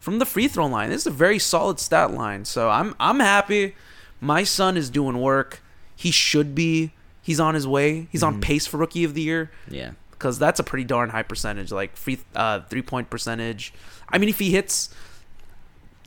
from 0.00 0.18
the 0.18 0.26
free 0.26 0.48
throw 0.48 0.66
line. 0.66 0.90
This 0.90 1.02
is 1.02 1.06
a 1.06 1.10
very 1.10 1.38
solid 1.38 1.78
stat 1.78 2.12
line. 2.12 2.44
So 2.44 2.70
I'm 2.70 2.94
I'm 2.98 3.20
happy. 3.20 3.74
My 4.20 4.44
son 4.44 4.76
is 4.76 4.90
doing 4.90 5.20
work. 5.20 5.62
He 5.94 6.10
should 6.10 6.54
be. 6.54 6.92
He's 7.22 7.38
on 7.38 7.54
his 7.54 7.66
way. 7.66 8.08
He's 8.10 8.22
on 8.22 8.40
pace 8.40 8.66
for 8.66 8.78
rookie 8.78 9.04
of 9.04 9.14
the 9.14 9.22
year. 9.22 9.50
Yeah. 9.68 9.92
Because 10.10 10.38
that's 10.38 10.58
a 10.58 10.64
pretty 10.64 10.84
darn 10.84 11.10
high 11.10 11.22
percentage, 11.22 11.70
like 11.70 11.96
free 11.96 12.18
uh, 12.34 12.60
three 12.62 12.82
point 12.82 13.10
percentage. 13.10 13.72
I 14.08 14.18
mean, 14.18 14.28
if 14.28 14.38
he 14.38 14.50
hits, 14.50 14.92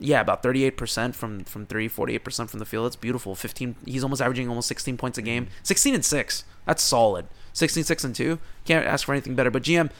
yeah, 0.02 0.20
about 0.20 0.42
thirty 0.42 0.64
eight 0.64 0.76
percent 0.76 1.14
from 1.14 1.44
from 1.44 1.66
three, 1.66 1.88
48 1.88 2.18
percent 2.18 2.50
from 2.50 2.58
the 2.58 2.66
field. 2.66 2.86
That's 2.86 2.96
beautiful. 2.96 3.34
Fifteen. 3.34 3.76
He's 3.84 4.02
almost 4.02 4.20
averaging 4.20 4.48
almost 4.48 4.68
sixteen 4.68 4.96
points 4.96 5.18
a 5.18 5.20
mm-hmm. 5.20 5.26
game. 5.26 5.48
Sixteen 5.62 5.94
and 5.94 6.04
six. 6.04 6.44
That's 6.66 6.82
solid. 6.82 7.26
16, 7.54 7.84
6, 7.84 8.04
and 8.04 8.14
two. 8.14 8.38
Can't 8.64 8.86
ask 8.86 9.06
for 9.06 9.12
anything 9.12 9.34
better. 9.34 9.50
But 9.50 9.62
GM, 9.62 9.90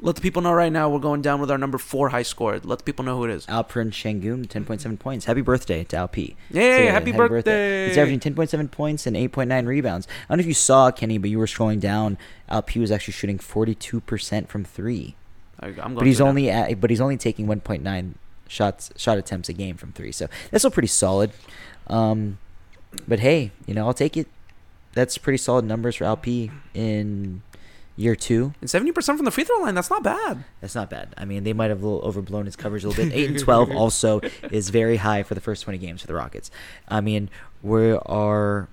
let 0.00 0.16
the 0.16 0.20
people 0.20 0.42
know 0.42 0.52
right 0.52 0.72
now 0.72 0.88
we're 0.88 0.98
going 0.98 1.22
down 1.22 1.40
with 1.40 1.50
our 1.50 1.58
number 1.58 1.78
four 1.78 2.08
high 2.08 2.22
score. 2.22 2.58
Let 2.62 2.78
the 2.78 2.84
people 2.84 3.04
know 3.04 3.16
who 3.16 3.24
it 3.24 3.30
is. 3.30 3.46
Alperen 3.46 3.90
Sengun, 3.90 4.46
10.7 4.46 4.98
points. 4.98 5.26
Happy 5.26 5.42
birthday 5.42 5.84
to 5.84 5.96
Alp. 5.96 6.16
Yay, 6.16 6.34
happy 6.86 7.12
birthday. 7.12 7.88
He's 7.88 7.98
averaging 7.98 8.34
10.7 8.34 8.70
points 8.70 9.06
and 9.06 9.16
8.9 9.16 9.66
rebounds. 9.66 10.08
I 10.08 10.32
don't 10.32 10.38
know 10.38 10.42
if 10.42 10.46
you 10.46 10.54
saw, 10.54 10.90
Kenny, 10.90 11.18
but 11.18 11.30
you 11.30 11.38
were 11.38 11.46
scrolling 11.46 11.80
down. 11.80 12.18
Alp 12.48 12.74
was 12.74 12.90
actually 12.90 13.12
shooting 13.12 13.38
42% 13.38 14.48
from 14.48 14.64
three. 14.64 15.14
I, 15.60 15.68
I'm 15.68 15.74
going 15.74 15.94
But 15.94 16.06
he's 16.06 16.20
only 16.20 16.50
at, 16.50 16.80
but 16.80 16.90
he's 16.90 17.00
only 17.00 17.16
taking 17.16 17.46
1.9 17.46 18.14
shots 18.48 18.90
shot 18.96 19.18
attempts 19.18 19.48
a 19.48 19.52
game 19.52 19.76
from 19.76 19.92
three. 19.92 20.12
So 20.12 20.28
that's 20.50 20.62
still 20.62 20.70
pretty 20.70 20.88
solid. 20.88 21.32
Um, 21.86 22.38
but 23.06 23.20
hey, 23.20 23.52
you 23.66 23.74
know, 23.74 23.86
I'll 23.86 23.94
take 23.94 24.16
it. 24.16 24.28
That's 24.94 25.16
pretty 25.18 25.38
solid 25.38 25.64
numbers 25.64 25.96
for 25.96 26.04
LP 26.04 26.50
in 26.74 27.42
year 27.96 28.14
two. 28.14 28.52
And 28.60 28.68
seventy 28.68 28.92
percent 28.92 29.18
from 29.18 29.24
the 29.24 29.30
free 29.30 29.44
throw 29.44 29.58
line. 29.58 29.74
That's 29.74 29.90
not 29.90 30.02
bad. 30.02 30.44
That's 30.60 30.74
not 30.74 30.90
bad. 30.90 31.14
I 31.16 31.24
mean, 31.24 31.44
they 31.44 31.52
might 31.52 31.70
have 31.70 31.82
a 31.82 31.86
little 31.86 32.06
overblown 32.06 32.46
his 32.46 32.56
coverage 32.56 32.84
a 32.84 32.88
little 32.88 33.04
bit. 33.04 33.14
Eight 33.14 33.30
and 33.30 33.38
twelve 33.38 33.70
also 33.74 34.20
is 34.50 34.70
very 34.70 34.98
high 34.98 35.22
for 35.22 35.34
the 35.34 35.40
first 35.40 35.62
twenty 35.62 35.78
games 35.78 36.02
for 36.02 36.06
the 36.06 36.14
Rockets. 36.14 36.50
I 36.88 37.00
mean, 37.00 37.30
we 37.62 37.92
are 37.92 38.68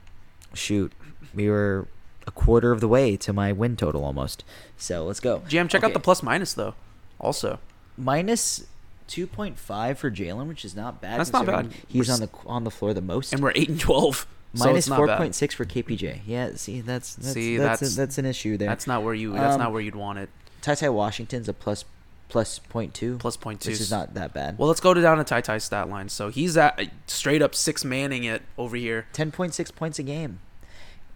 shoot, 0.54 0.92
we 1.34 1.50
were 1.50 1.88
a 2.28 2.32
quarter 2.32 2.72
of 2.72 2.82
the 2.82 2.88
way 2.88 3.18
to 3.18 3.34
my 3.34 3.52
win 3.52 3.76
total 3.76 4.04
almost. 4.04 4.44
So 4.78 5.06
let's 5.06 5.20
go. 5.20 5.40
GM, 5.48 5.70
check 5.70 5.84
out 5.84 5.94
the 5.94 6.00
plus 6.00 6.24
minus 6.24 6.54
though. 6.54 6.76
Also, 7.20 7.60
minus 7.98 8.66
two 9.10 9.28
point 9.28 9.58
five 9.58 10.00
for 10.00 10.10
Jalen, 10.10 10.48
which 10.48 10.64
is 10.64 10.76
not 10.76 11.02
bad. 11.02 11.20
That's 11.20 11.34
not 11.34 11.46
bad. 11.46 11.74
He's 11.88 12.08
We're 12.08 12.14
on 12.14 12.20
the 12.22 12.30
on 12.46 12.64
the 12.64 12.72
floor 12.72 12.94
the 12.94 13.02
most. 13.02 13.34
and 13.34 13.42
we're 13.44 13.52
eight 13.56 13.68
and 13.70 13.80
twelve. 13.80 14.26
so 14.56 14.66
Minus 14.66 14.88
not 14.88 14.96
four 14.98 15.08
point 15.18 15.36
six 15.36 15.54
for 15.54 15.66
KPJ. 15.66 16.22
Yeah, 16.26 16.52
see 16.56 16.80
that's 16.82 17.16
that's 17.16 17.34
See, 17.34 17.58
that's, 17.58 17.82
that's- 17.82 17.94
a- 17.94 17.98
that's 17.98 18.18
an 18.18 18.26
issue 18.26 18.56
there. 18.58 18.70
That's 18.70 18.88
not 18.88 19.04
where 19.04 19.14
you. 19.14 19.34
That's 19.34 19.56
Um, 19.56 19.60
not 19.60 19.72
where 19.74 19.82
you'd 19.82 19.96
want 19.96 20.20
it. 20.20 20.30
Ty 20.62 20.76
Ty 20.76 20.90
Washington's 20.90 21.50
a 21.50 21.54
plus 21.54 21.84
plus 22.30 22.60
point 22.60 22.94
two. 22.94 23.18
Plus 23.18 23.36
point 23.38 23.60
two. 23.62 23.72
Which 23.72 23.80
is 23.82 23.92
not 23.92 24.14
that 24.14 24.34
bad. 24.34 24.58
Well, 24.58 24.68
let's 24.68 24.80
go 24.80 24.94
to 24.94 25.02
down 25.02 25.18
to 25.18 25.24
Ty 25.24 25.42
Ty 25.42 25.58
stat 25.58 25.90
line. 25.90 26.10
So 26.10 26.30
he's 26.30 26.56
at 26.58 26.80
straight 27.08 27.42
up 27.42 27.54
six 27.56 27.84
manning 27.86 28.24
it 28.24 28.42
over 28.58 28.76
here. 28.76 29.08
ten 29.14 29.32
point 29.32 29.54
six 29.54 29.72
points 29.72 30.00
a 30.00 30.04
game, 30.04 30.40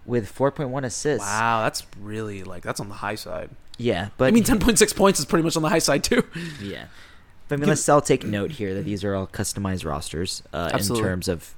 with 0.05 0.27
four 0.29 0.51
point 0.51 0.69
one 0.69 0.83
assists. 0.85 1.25
Wow, 1.27 1.61
that's 1.63 1.85
really 1.99 2.43
like 2.43 2.63
that's 2.63 2.79
on 2.79 2.89
the 2.89 2.95
high 2.95 3.15
side. 3.15 3.49
Yeah, 3.79 4.09
but 4.17 4.25
I 4.25 4.31
mean, 4.31 4.43
ten 4.43 4.59
point 4.59 4.77
six 4.79 4.93
points 4.93 5.19
is 5.19 5.25
pretty 5.25 5.43
much 5.43 5.55
on 5.57 5.63
the 5.63 5.69
high 5.69 5.79
side 5.79 6.03
too. 6.03 6.23
Yeah. 6.61 6.85
But 7.53 7.59
I 7.59 7.59
mean, 7.61 7.69
let's 7.69 7.87
all 7.87 8.01
take 8.01 8.23
note 8.23 8.51
here 8.51 8.73
that 8.73 8.83
these 8.83 9.03
are 9.03 9.13
all 9.13 9.27
customized 9.27 9.85
rosters 9.85 10.41
uh, 10.53 10.71
in 10.73 10.95
terms 10.95 11.27
of 11.27 11.53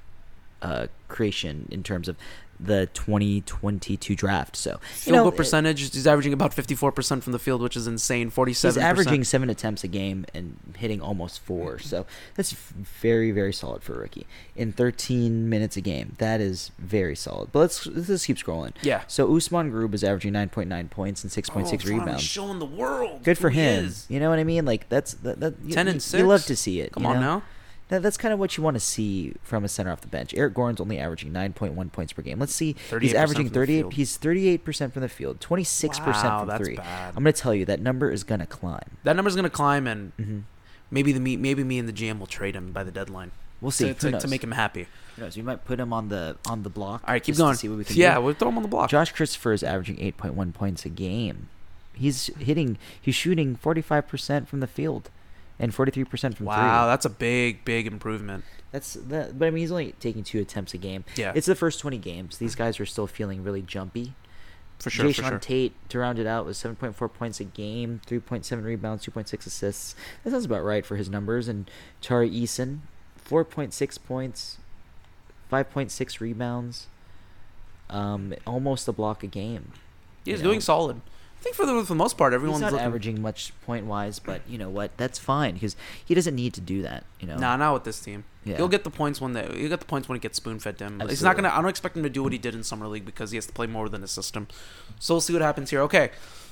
uh, 0.62 0.88
creation, 1.08 1.70
in 1.72 1.84
terms 1.84 2.10
of 2.10 2.18
the 2.60 2.88
2022 2.94 4.16
draft. 4.16 4.56
So, 4.56 4.72
you 4.72 4.78
Field 4.78 5.16
know, 5.16 5.24
goal 5.24 5.32
percentage, 5.32 5.80
he's 5.94 6.08
averaging 6.08 6.34
about 6.34 6.54
fifty 6.54 6.76
four 6.76 6.92
percent 6.92 7.24
from 7.24 7.34
the 7.34 7.40
field, 7.40 7.62
which 7.62 7.76
is 7.76 7.88
insane. 7.88 8.30
47. 8.30 8.76
He's 8.76 8.84
averaging 8.84 9.24
seven 9.24 9.50
attempts 9.50 9.84
a 9.84 9.88
game 9.88 10.26
and 10.34 10.58
hitting 10.78 11.02
almost 11.02 11.40
four. 11.42 11.76
Mm-hmm. 11.76 11.88
So 11.88 12.06
that's 12.36 12.54
very, 12.54 13.32
very 13.32 13.54
solid 13.54 13.84
for 13.84 13.94
a 13.96 14.00
rookie. 14.00 14.26
In 14.56 14.72
13 14.72 15.50
minutes 15.50 15.78
a 15.78 15.82
game, 15.82 16.16
that 16.20 16.42
is 16.42 16.72
very 16.80 17.16
solid. 17.16 17.52
But 17.52 17.60
let's 17.60 17.86
let's 17.88 18.08
just 18.08 18.28
keep 18.28 18.38
scrolling. 18.38 18.72
Yeah. 18.82 19.04
So 19.08 19.36
Usman 19.36 19.72
Garuba 19.72 19.94
is 19.96 20.04
averaging 20.04 20.34
9.9 20.34 20.90
points 20.90 21.24
and 21.24 21.32
6.6 21.32 21.86
Oh, 21.86 21.90
rebounds. 22.00 22.24
showing 22.24 22.60
the 22.60 22.66
world. 22.66 23.24
Good 23.24 23.38
for 23.38 23.50
him. 23.50 23.86
is. 23.86 24.06
You 24.10 24.20
know 24.20 24.30
what 24.30 24.40
I 24.40 24.44
mean? 24.44 24.66
Like 24.66 24.88
that's 24.90 25.14
that. 25.16 25.40
that 25.40 25.56
you, 25.64 25.74
10 25.74 25.88
and 25.88 25.96
you- 25.96 26.00
6? 26.00 26.20
You 26.20 26.28
love 26.28 26.46
to 26.46 26.56
see 26.56 26.80
it. 26.80 26.92
Come 26.94 27.04
you 27.04 27.10
on 27.10 27.16
know? 27.16 27.22
now. 27.22 27.44
That, 27.90 28.02
that's 28.02 28.18
kind 28.18 28.34
of 28.34 28.40
what 28.40 28.58
you 28.58 28.64
want 28.64 28.76
to 28.76 28.80
see 28.80 29.34
from 29.44 29.64
a 29.64 29.68
center 29.68 29.92
off 29.92 30.02
the 30.02 30.08
bench. 30.08 30.34
Eric 30.36 30.56
Gordon's 30.56 30.82
only 30.82 30.98
averaging 30.98 31.32
9.1 31.32 31.92
points 31.92 32.14
per 32.14 32.24
game. 32.24 32.40
Let's 32.40 32.54
see. 32.56 32.76
He's 33.00 33.14
averaging 33.14 33.50
38. 33.50 33.94
He's 33.94 34.18
38% 34.18 34.92
from 34.92 35.04
the 35.04 35.10
field, 35.10 35.40
26% 35.40 36.00
Wow, 36.24 36.40
from 36.40 36.48
that's 36.48 36.64
three. 36.66 36.76
bad. 36.78 37.14
I'm 37.16 37.24
going 37.24 37.34
to 37.34 37.40
tell 37.40 37.54
you 37.54 37.64
that 37.66 37.80
number 37.80 38.10
is 38.10 38.24
going 38.24 38.40
to 38.40 38.48
climb. 38.48 38.98
That 39.04 39.16
number's 39.16 39.36
gonna 39.36 39.52
climb, 39.52 39.86
and 39.86 40.12
Mhm. 40.18 40.44
maybe 40.90 41.12
the 41.12 41.20
me, 41.20 41.38
maybe 41.38 41.64
me 41.64 41.78
and 41.78 41.88
the 41.88 41.94
GM 41.94 42.18
will 42.18 42.26
trade 42.26 42.56
him 42.56 42.72
by 42.72 42.84
the 42.84 42.92
deadline. 42.92 43.30
We'll 43.62 43.72
see. 43.72 43.94
to, 43.94 44.12
to, 44.12 44.20
to 44.20 44.28
make 44.28 44.44
him 44.44 44.52
happy. 44.52 44.88
Who 45.16 45.22
knows? 45.22 45.38
We 45.38 45.44
might 45.44 45.64
put 45.64 45.80
him 45.80 45.94
on 45.94 46.10
the 46.10 46.38
on 46.50 46.64
the 46.64 46.70
block. 46.70 47.04
All 47.08 47.14
right, 47.14 47.24
keep 47.24 47.38
going. 47.38 47.56
see 47.56 47.70
what 47.70 47.78
we 47.78 47.84
can 47.86 47.96
yeah, 47.96 48.16
do. 48.16 48.22
we'll 48.22 48.34
throw 48.34 48.50
him 48.50 48.58
on 48.58 48.64
the 48.64 48.70
block. 48.70 48.90
Josh 48.90 49.12
Christopher 49.12 49.54
is 49.54 49.64
averaging 49.64 49.96
8.1 49.98 50.54
points 50.54 50.86
a 50.86 50.90
game. 50.90 51.50
He's 51.94 52.28
hitting. 52.40 52.78
He's 53.00 53.16
shooting 53.16 53.56
45% 53.56 54.48
from 54.48 54.60
the 54.60 54.68
field, 54.68 55.10
and 55.60 55.72
43% 55.72 56.08
from 56.20 56.32
three. 56.32 56.46
Wow, 56.46 56.88
that's 56.88 57.06
a 57.06 57.10
big, 57.10 57.64
big 57.66 57.88
improvement. 57.88 58.44
That's 58.72 58.96
that, 58.96 59.40
but 59.40 59.48
I 59.48 59.52
mean, 59.52 59.62
he's 59.62 59.72
only 59.72 59.94
taking 60.00 60.24
two 60.24 60.40
attempts 60.42 60.74
a 60.74 60.78
game. 60.78 61.06
Yeah. 61.16 61.32
it's 61.34 61.48
the 61.48 61.56
first 61.56 61.80
twenty 61.80 61.98
games. 61.98 62.40
These 62.40 62.56
guys 62.56 62.78
are 62.80 62.86
still 62.86 63.08
feeling 63.08 63.42
really 63.42 63.62
jumpy. 63.62 64.16
For 64.80 64.90
sure, 64.90 65.06
Jay 65.06 65.14
for 65.14 65.22
Sean 65.22 65.32
sure. 65.32 65.40
Tate 65.40 65.90
to 65.90 66.00
round 66.00 66.20
it 66.20 66.28
out 66.28 66.46
was 66.46 66.58
seven 66.58 66.76
point 66.76 66.94
four 66.94 67.08
points 67.08 67.40
a 67.40 67.46
game, 67.46 68.02
three 68.06 68.20
point 68.20 68.44
seven 68.46 68.66
rebounds, 68.66 69.04
two 69.04 69.12
point 69.12 69.30
six 69.30 69.46
assists. 69.46 69.96
That 70.24 70.32
sounds 70.32 70.44
about 70.44 70.64
right 70.64 70.86
for 70.86 70.98
his 70.98 71.10
numbers. 71.10 71.48
And 71.48 71.72
Tari 72.02 72.30
Eason, 72.30 72.80
four 73.16 73.46
point 73.46 73.74
six 73.74 73.98
points, 73.98 74.58
five 75.50 75.72
point 75.72 75.90
six 75.90 76.20
rebounds, 76.20 76.88
um, 77.90 78.34
almost 78.46 78.90
a 78.90 78.92
block 78.92 79.24
a 79.24 79.28
game. 79.28 79.72
He's 80.26 80.40
you 80.40 80.44
doing 80.44 80.60
solid. 80.60 81.00
I 81.46 81.50
think 81.50 81.58
for 81.58 81.66
the, 81.68 81.80
for 81.82 81.90
the 81.90 81.96
most 81.96 82.18
part, 82.18 82.34
everyone's 82.34 82.58
He's 82.58 82.62
not 82.64 82.72
looking. 82.72 82.88
averaging 82.88 83.22
much 83.22 83.54
point 83.68 83.86
wise, 83.86 84.18
but 84.18 84.42
you 84.50 84.58
know 84.58 84.68
what? 84.68 84.98
That's 84.98 85.20
fine 85.20 85.54
because 85.54 85.76
he 86.04 86.16
doesn't 86.16 86.34
need 86.34 86.56
to 86.56 86.62
do 86.62 86.82
that. 86.82 87.04
You 87.20 87.28
know. 87.28 87.38
Nah, 87.38 87.56
not 87.56 87.76
with 87.76 87.84
this 87.84 88.00
team. 88.00 88.24
Yeah. 88.46 88.58
He'll 88.58 88.68
get 88.68 88.84
the 88.84 88.90
points 88.90 89.22
when 89.22 89.34
they. 89.34 89.46
He'll 89.56 89.70
get 89.70 89.80
the 89.80 89.86
points 89.86 90.10
when 90.10 90.16
it 90.16 90.24
gets 90.24 90.38
spoon 90.38 90.58
fed 90.58 90.80
to 90.80 90.86
him. 90.86 91.00
He's 91.08 91.22
not 91.22 91.36
gonna. 91.36 91.50
I 91.50 91.58
don't 91.58 91.70
expect 91.70 91.96
him 91.96 92.02
to 92.02 92.10
do 92.10 92.24
what 92.24 92.32
he 92.32 92.40
did 92.40 92.56
in 92.56 92.64
summer 92.64 92.88
league 92.88 93.06
because 93.06 93.30
he 93.30 93.38
has 93.38 93.46
to 93.46 93.54
play 93.54 93.68
more 93.68 93.90
than 93.90 94.02
his 94.02 94.10
system. 94.10 94.48
So 94.98 95.14
we'll 95.14 95.22
see 95.22 95.34
what 95.34 95.44
happens 95.44 95.70
here. 95.70 95.82
Okay. 95.82 96.10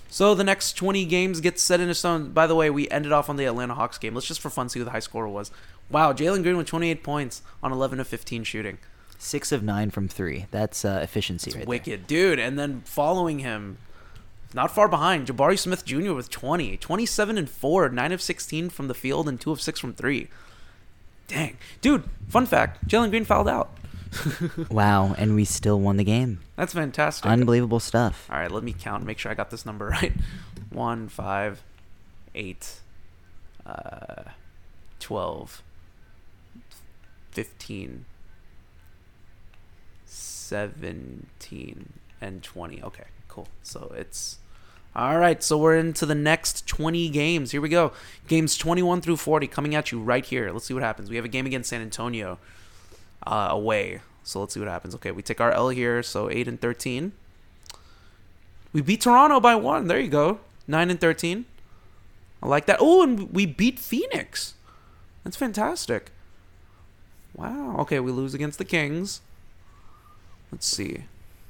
So 0.10 0.36
the 0.36 0.44
next 0.44 0.74
20 0.74 1.06
games 1.06 1.42
get 1.42 1.58
set 1.58 1.80
in 1.80 1.92
stone. 1.96 2.34
By 2.34 2.46
the 2.46 2.54
way, 2.54 2.70
we 2.70 2.88
ended 2.90 3.12
off 3.12 3.32
on 3.32 3.36
the 3.36 3.46
Atlanta 3.46 3.74
Hawks 3.74 3.98
game. 3.98 4.14
Let's 4.14 4.28
just 4.28 4.42
for 4.42 4.52
fun 4.52 4.70
see 4.70 4.78
who 4.78 4.86
the 4.86 4.92
high 4.92 5.00
scorer 5.00 5.28
was. 5.28 5.50
Wow, 5.90 6.14
Jalen 6.14 6.44
Green 6.44 6.56
with 6.56 6.68
28 6.68 7.02
points 7.02 7.42
on 7.64 7.72
11 7.72 8.00
of 8.00 8.08
15 8.08 8.44
shooting. 8.44 8.78
Six 9.18 9.52
of 9.52 9.64
nine 9.64 9.90
from 9.90 10.08
three. 10.08 10.46
That's 10.52 10.86
uh, 10.86 11.00
efficiency 11.02 11.50
right 11.50 11.62
there. 11.62 11.66
Wicked, 11.66 12.06
dude. 12.06 12.38
And 12.38 12.60
then 12.60 12.82
following 12.82 13.40
him, 13.40 13.80
not 14.54 14.72
far 14.72 14.88
behind, 14.88 15.28
Jabari 15.28 15.58
Smith 15.58 15.86
Jr. 15.86 16.14
with 16.14 16.30
20, 16.30 16.78
27 16.78 17.38
and 17.38 17.50
4, 17.50 17.90
9 17.90 18.12
of 18.12 18.22
16 18.22 18.70
from 18.70 18.88
the 18.88 18.94
field, 18.94 19.28
and 19.28 19.40
2 19.40 19.52
of 19.52 19.62
6 19.62 19.80
from 19.80 19.94
3. 19.94 20.28
Dang. 21.28 21.58
Dude, 21.82 22.04
fun 22.28 22.46
fact 22.46 22.88
Jalen 22.88 23.10
Green 23.10 23.26
fouled 23.26 23.48
out. 23.48 23.72
Wow, 24.70 25.16
and 25.18 25.34
we 25.34 25.44
still 25.46 25.80
won 25.80 25.98
the 25.98 26.04
game. 26.04 26.40
That's 26.56 26.74
fantastic. 26.74 27.26
Unbelievable 27.26 27.80
stuff. 27.80 28.28
All 28.30 28.38
right, 28.38 28.52
let 28.52 28.64
me 28.64 28.74
count, 28.78 29.04
make 29.06 29.18
sure 29.18 29.32
I 29.32 29.36
got 29.36 29.50
this 29.50 29.66
number 29.66 29.88
right. 30.02 30.14
1, 30.70 31.08
5, 31.08 31.64
8, 32.36 32.74
uh, 33.66 34.24
12, 35.00 35.64
15, 37.32 38.06
17, 40.06 41.94
and 42.22 42.44
20. 42.44 42.84
Okay, 42.84 43.04
cool. 43.28 43.48
So 43.64 43.92
it's. 43.96 44.38
All 44.96 45.18
right, 45.18 45.42
so 45.42 45.58
we're 45.58 45.76
into 45.76 46.06
the 46.06 46.16
next 46.16 46.68
20 46.68 47.10
games. 47.10 47.52
Here 47.52 47.62
we 47.62 47.70
go. 47.70 47.94
Games 48.28 48.56
21 48.56 49.02
through 49.02 49.18
40 49.18 49.48
coming 49.48 49.74
at 49.74 49.92
you 49.92 50.00
right 50.00 50.24
here. 50.24 50.52
Let's 50.52 50.66
see 50.66 50.74
what 50.74 50.84
happens. 50.84 51.10
We 51.10 51.16
have 51.16 51.26
a 51.26 51.30
game 51.30 51.48
against 51.48 51.70
San 51.70 51.82
Antonio 51.82 52.38
uh, 53.26 53.48
away. 53.50 54.02
So 54.24 54.40
let's 54.40 54.54
see 54.54 54.60
what 54.60 54.70
happens. 54.70 54.94
Okay, 54.96 55.12
we 55.12 55.24
take 55.24 55.42
our 55.42 55.52
L 55.52 55.70
here. 55.70 56.04
So 56.04 56.30
8 56.30 56.48
and 56.48 56.62
13. 56.62 57.12
We 58.72 58.82
beat 58.82 59.02
Toronto 59.02 59.40
by 59.40 59.56
one. 59.56 59.88
There 59.88 60.00
you 60.00 60.10
go. 60.10 60.40
9 60.68 60.92
and 60.92 61.02
13. 61.02 61.46
I 62.44 62.48
like 62.48 62.68
that. 62.68 62.78
Oh, 62.80 63.02
and 63.02 63.34
we 63.34 63.48
beat 63.48 63.80
Phoenix. 63.80 64.54
That's 65.24 65.38
fantastic. 65.38 66.12
Wow. 67.34 67.78
Okay, 67.80 68.00
we 68.00 68.12
lose 68.12 68.34
against 68.34 68.60
the 68.60 68.66
Kings. 68.66 69.22
Let's 70.52 70.68
see. 70.68 71.06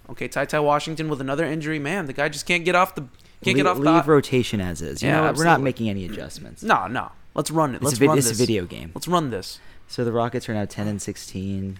Okay, 0.09 0.27
Ty 0.27 0.45
Ty 0.45 0.59
Washington 0.59 1.09
with 1.09 1.19
another 1.19 1.45
injury. 1.45 1.79
Man, 1.79 2.05
the 2.05 2.13
guy 2.13 2.29
just 2.29 2.45
can't 2.45 2.63
get 2.63 2.75
off 2.75 2.95
the 2.95 3.07
can't 3.43 3.57
Le- 3.57 3.63
get 3.63 3.67
off 3.69 3.77
leave 3.79 4.07
rotation 4.07 4.59
as 4.61 4.81
is. 4.81 5.01
You 5.03 5.09
Yeah, 5.09 5.21
know, 5.21 5.33
we're 5.35 5.43
not 5.43 5.61
making 5.61 5.89
any 5.89 6.05
adjustments. 6.05 6.63
No, 6.63 6.87
no. 6.87 7.11
Let's 7.35 7.51
run 7.51 7.75
it. 7.75 7.81
Let's 7.83 7.97
vid- 7.97 8.07
run 8.09 8.17
it's 8.17 8.27
a 8.27 8.29
this. 8.31 8.37
video 8.39 8.65
game. 8.65 8.91
Let's 8.95 9.07
run 9.07 9.29
this. 9.29 9.59
So 9.87 10.03
the 10.05 10.11
Rockets 10.11 10.47
are 10.49 10.53
now 10.53 10.65
ten 10.65 10.87
and 10.87 11.01
sixteen. 11.01 11.79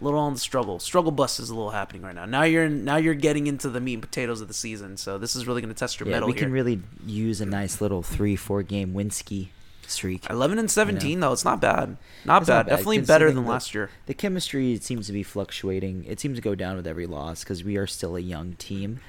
A 0.00 0.04
little 0.04 0.18
on 0.20 0.32
the 0.32 0.38
struggle. 0.40 0.78
Struggle 0.78 1.12
bus 1.12 1.38
is 1.38 1.50
a 1.50 1.54
little 1.54 1.70
happening 1.70 2.00
right 2.02 2.14
now. 2.14 2.24
Now 2.24 2.44
you're 2.44 2.64
in, 2.64 2.82
now 2.84 2.96
you're 2.96 3.12
getting 3.14 3.46
into 3.46 3.68
the 3.68 3.80
meat 3.80 3.94
and 3.94 4.02
potatoes 4.02 4.40
of 4.40 4.48
the 4.48 4.54
season. 4.54 4.96
So 4.96 5.18
this 5.18 5.36
is 5.36 5.46
really 5.46 5.60
going 5.60 5.72
to 5.72 5.78
test 5.78 6.00
your 6.00 6.08
Yeah, 6.08 6.16
mettle 6.16 6.28
we 6.28 6.34
here. 6.34 6.44
can 6.44 6.52
really 6.52 6.80
use 7.06 7.42
a 7.42 7.46
nice 7.46 7.80
little 7.82 8.02
three, 8.02 8.34
four 8.34 8.62
game 8.62 8.94
win 8.94 9.10
ski 9.10 9.50
streak. 9.86 10.28
Eleven 10.30 10.58
and 10.58 10.70
seventeen 10.70 11.10
you 11.10 11.16
know? 11.16 11.26
though, 11.28 11.32
it's 11.34 11.44
not 11.44 11.60
bad. 11.60 11.98
Not 12.24 12.40
It's 12.42 12.48
bad. 12.48 12.66
Definitely 12.66 13.02
better 13.02 13.30
than 13.30 13.44
the- 13.44 13.50
last 13.50 13.74
year. 13.74 13.90
The 14.06 14.14
chemistry 14.14 14.78
seems 14.78 15.06
to 15.08 15.12
be 15.12 15.22
fluctuating. 15.22 16.06
It 16.08 16.18
seems 16.20 16.38
to 16.38 16.42
go 16.42 16.54
down 16.54 16.76
with 16.76 16.86
every 16.86 17.06
loss 17.06 17.44
because 17.44 17.62
we 17.62 17.76
are 17.76 17.86
still 17.86 18.16
a 18.16 18.20
young 18.20 18.54
team. 18.54 19.00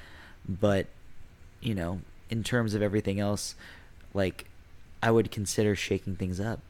But 0.46 0.88
you 1.64 1.74
know, 1.74 2.00
in 2.30 2.44
terms 2.44 2.74
of 2.74 2.82
everything 2.82 3.18
else, 3.18 3.54
like 4.12 4.46
I 5.02 5.10
would 5.10 5.30
consider 5.30 5.74
shaking 5.74 6.16
things 6.16 6.38
up, 6.38 6.60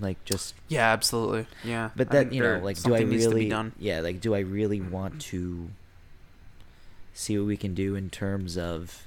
like 0.00 0.22
just 0.24 0.54
Yeah, 0.68 0.92
absolutely. 0.92 1.46
Yeah, 1.64 1.90
But 1.96 2.10
that 2.10 2.32
you 2.32 2.42
know, 2.42 2.60
like, 2.62 2.76
do 2.82 2.94
I 2.94 2.98
something 2.98 3.10
needs 3.10 3.24
to 3.24 3.34
be 3.34 3.50
really? 3.50 3.72
Yeah, 3.78 4.00
like, 4.00 4.20
do 4.20 4.34
I 4.34 4.40
really 4.40 4.80
want 4.80 5.20
to 5.22 5.70
see 7.14 7.38
what 7.38 7.46
we 7.46 7.56
can 7.56 7.74
do 7.74 7.94
in 7.94 8.10
terms 8.10 8.58
of 8.58 9.02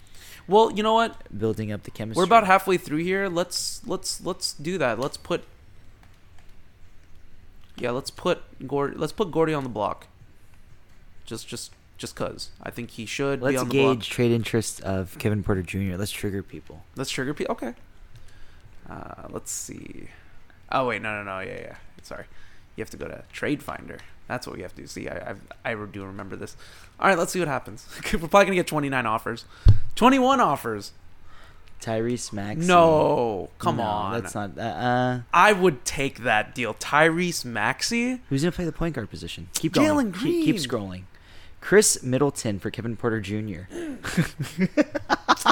Well, 0.48 0.72
you 0.72 0.82
know 0.84 0.96
what? 0.96 1.16
building 1.38 1.72
up 1.72 1.84
the 1.84 1.92
chemistry? 1.92 2.20
We're 2.20 2.26
about 2.26 2.48
halfway 2.48 2.78
through 2.78 3.04
here. 3.04 3.28
Let's 3.30 3.82
let's 3.86 4.24
let's 4.26 4.54
do 4.54 4.78
that. 4.80 5.00
Let's 5.00 5.18
put 5.18 5.44
Yeah, 7.78 7.92
let's 7.92 8.10
put 8.10 8.42
Gord 8.68 8.98
let's 8.98 9.14
put 9.14 9.32
Gordy 9.32 9.54
on 9.54 9.64
the 9.64 9.70
block. 9.70 10.08
Just 11.26 11.48
just 11.48 11.72
just 12.00 12.16
cuz 12.16 12.50
I 12.64 12.72
think 12.72 12.90
he 12.92 13.06
should 13.06 13.40
be 13.42 13.46
Let's 13.46 13.58
on 13.60 13.68
the 13.70 13.74
gauge 13.74 13.98
block. 14.00 14.04
trade 14.16 14.32
interest 14.32 14.82
of 14.82 15.16
Kevin 15.20 15.44
Porter 15.44 15.62
Jr. 15.62 15.96
Let's 15.98 16.12
trigger 16.12 16.42
people. 16.42 16.84
Let's 16.96 17.12
trigger 17.12 17.36
people. 17.36 17.52
Okay. 17.54 17.76
Uh, 18.90 19.28
let's 19.30 19.52
see. 19.52 20.10
Oh 20.72 20.88
wait, 20.88 21.02
no, 21.02 21.16
no, 21.22 21.24
no. 21.24 21.40
Yeah, 21.42 21.60
yeah. 21.62 21.76
Sorry. 22.02 22.26
You 22.76 22.82
have 22.82 22.90
to 22.92 22.98
go 22.98 23.08
to 23.08 23.24
Trade 23.32 23.62
Finder. 23.62 24.00
That's 24.28 24.48
what 24.48 24.56
we 24.56 24.62
have 24.62 24.74
to 24.76 24.82
do. 24.82 24.88
See, 24.88 25.10
I, 25.10 25.36
I, 25.66 25.72
I 25.72 25.74
do 25.74 26.06
remember 26.06 26.36
this. 26.36 26.56
All 27.00 27.08
right, 27.08 27.18
let's 27.18 27.32
see 27.34 27.40
what 27.40 27.48
happens. 27.48 27.86
We're 28.14 28.20
probably 28.20 28.46
gonna 28.46 28.56
get 28.56 28.68
29 28.68 29.06
offers, 29.06 29.46
21 29.96 30.40
offers. 30.40 30.94
Tyrese 31.82 32.34
Maxey. 32.34 32.68
No, 32.68 33.50
come 33.58 33.78
No, 33.78 33.84
on. 33.84 34.22
that's 34.22 34.36
not. 34.36 34.58
Uh, 34.58 34.62
uh, 34.62 35.22
I 35.34 35.54
would 35.54 35.86
take 35.86 36.20
that 36.24 36.54
deal. 36.54 36.74
Tyrese 36.74 37.46
Maxey. 37.46 38.22
who's 38.30 38.42
gonna 38.44 38.52
play 38.52 38.66
the 38.66 38.72
point 38.74 38.96
guard 38.96 39.10
position? 39.10 39.48
Keep 39.54 39.74
going. 39.74 40.12
Jalen 40.12 40.20
Keep, 40.20 40.46
keep 40.46 40.56
scrolling. 40.58 41.04
Khris 41.62 42.02
Middleton 42.04 42.60
for 42.60 42.72
Kevin 42.72 42.96
Porter 42.96 43.20
Jr. 43.22 43.62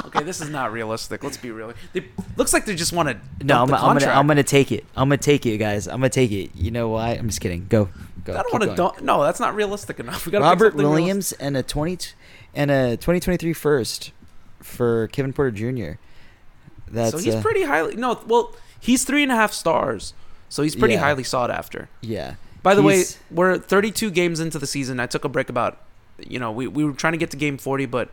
okay, 0.06 0.22
this 0.24 0.40
is 0.40 0.48
not 0.50 0.72
realistic. 0.72 1.22
Let's 1.22 1.36
be 1.36 1.50
real. 1.50 1.72
They, 1.92 2.06
looks 2.36 2.52
like 2.52 2.64
they 2.66 2.74
just 2.74 2.92
want 2.92 3.08
to. 3.08 3.44
No, 3.44 3.62
I'm, 3.62 3.74
I'm 3.74 3.98
gonna. 3.98 4.10
I'm 4.12 4.26
gonna 4.26 4.42
take 4.42 4.72
it. 4.72 4.84
I'm 4.96 5.08
gonna 5.08 5.18
take 5.18 5.46
it, 5.46 5.58
guys. 5.58 5.86
I'm 5.86 5.96
gonna 6.00 6.08
take 6.08 6.32
it. 6.32 6.50
You 6.54 6.70
know 6.70 6.88
why? 6.88 7.10
I'm 7.10 7.28
just 7.28 7.40
kidding. 7.40 7.66
Go. 7.68 7.88
Go. 8.24 8.34
I 8.34 8.42
don't 8.42 8.52
want 8.52 8.64
to. 8.64 8.74
Don't. 8.74 9.02
No, 9.02 9.22
that's 9.22 9.40
not 9.40 9.54
realistic 9.54 10.00
enough. 10.00 10.26
We 10.26 10.32
pick 10.32 10.40
Robert 10.40 10.72
something 10.72 10.78
realistic. 10.86 11.00
Williams 11.02 11.32
and 11.34 11.56
a 11.56 11.62
20 11.62 11.98
and 12.54 12.70
a 12.70 12.90
2023 12.96 13.52
first 13.52 14.12
for 14.60 15.08
Kevin 15.08 15.32
Porter 15.32 15.50
Jr. 15.50 15.98
That's 16.90 17.12
so 17.12 17.18
he's 17.18 17.34
uh, 17.34 17.42
pretty 17.42 17.64
highly. 17.64 17.96
No, 17.96 18.18
well, 18.26 18.54
he's 18.80 19.04
three 19.04 19.22
and 19.22 19.30
a 19.30 19.36
half 19.36 19.52
stars. 19.52 20.14
So 20.48 20.62
he's 20.62 20.74
pretty 20.74 20.94
Yeah. 20.94 21.00
highly 21.00 21.24
sought 21.24 21.50
after. 21.50 21.88
yeah. 22.00 22.34
By 22.62 22.74
the 22.74 22.82
way, 22.82 23.04
we're 23.30 23.56
32 23.56 24.10
games 24.10 24.40
into 24.40 24.58
the 24.58 24.66
season. 24.66 24.98
I 24.98 25.06
took 25.06 25.24
a 25.24 25.28
break 25.28 25.48
about, 25.48 25.78
you 26.18 26.38
know, 26.38 26.52
we, 26.52 26.66
we 26.66 26.84
were 26.84 26.92
trying 26.92 27.12
to 27.12 27.18
get 27.18 27.30
to 27.30 27.36
game 27.36 27.58
40, 27.58 27.86
but 27.86 28.08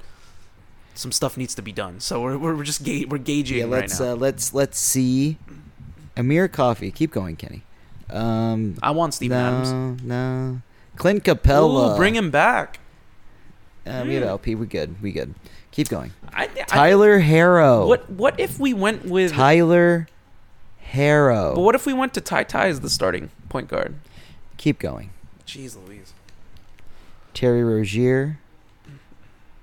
some 0.94 1.12
stuff 1.12 1.38
needs 1.38 1.56
to 1.56 1.62
be 1.62 1.72
done. 1.72 2.00
So 2.00 2.22
we're, 2.22 2.38
we're 2.38 2.64
just 2.64 2.84
ga- 2.84 3.06
we're 3.06 3.18
gauging 3.18 3.60
yeah. 3.60 3.66
Let's 3.66 4.00
now. 4.00 4.14
uh, 4.14 4.16
let's 4.16 4.54
let's 4.54 4.80
see. 4.80 5.38
Amir 6.18 6.48
Coffey. 6.48 6.92
Keep 6.92 7.12
going, 7.12 7.36
Kenny. 7.36 7.64
Um, 8.10 8.78
I 8.82 8.92
want 8.92 9.14
Steve 9.14 9.32
no, 9.32 9.38
Adams. 9.38 10.04
no. 10.04 10.62
Clint 10.96 11.24
Capela. 11.24 11.94
Ooh, 11.94 11.98
bring 11.98 12.16
him 12.16 12.32
back. 12.32 12.80
Uh, 13.86 14.04
we 14.08 14.16
have 14.16 14.24
LP. 14.24 14.56
We 14.56 14.66
good. 14.66 15.02
We 15.02 15.12
good. 15.12 15.36
Keep 15.72 15.90
going. 15.90 16.14
I, 16.34 16.44
I, 16.44 16.48
Tyler 16.64 17.20
Herro. 17.20 17.88
What 17.88 18.10
what 18.10 18.40
if 18.40 18.60
we 18.60 18.74
went 18.74 19.06
with? 19.06 19.34
Tyler 19.34 20.08
Herro. 20.94 21.56
But 21.56 21.62
what 21.62 21.76
if 21.76 21.86
we 21.86 21.94
went 21.94 22.14
to 22.14 22.22
Ty 22.22 22.44
Ty 22.46 22.68
as 22.68 22.80
the 22.80 22.90
starting 22.90 23.30
point 23.50 23.68
guard? 23.68 23.96
Keep 24.58 24.80
going. 24.80 25.10
Jeez 25.46 25.76
Louise. 25.76 26.05
Terry 27.36 27.64
Rozier. 27.64 28.40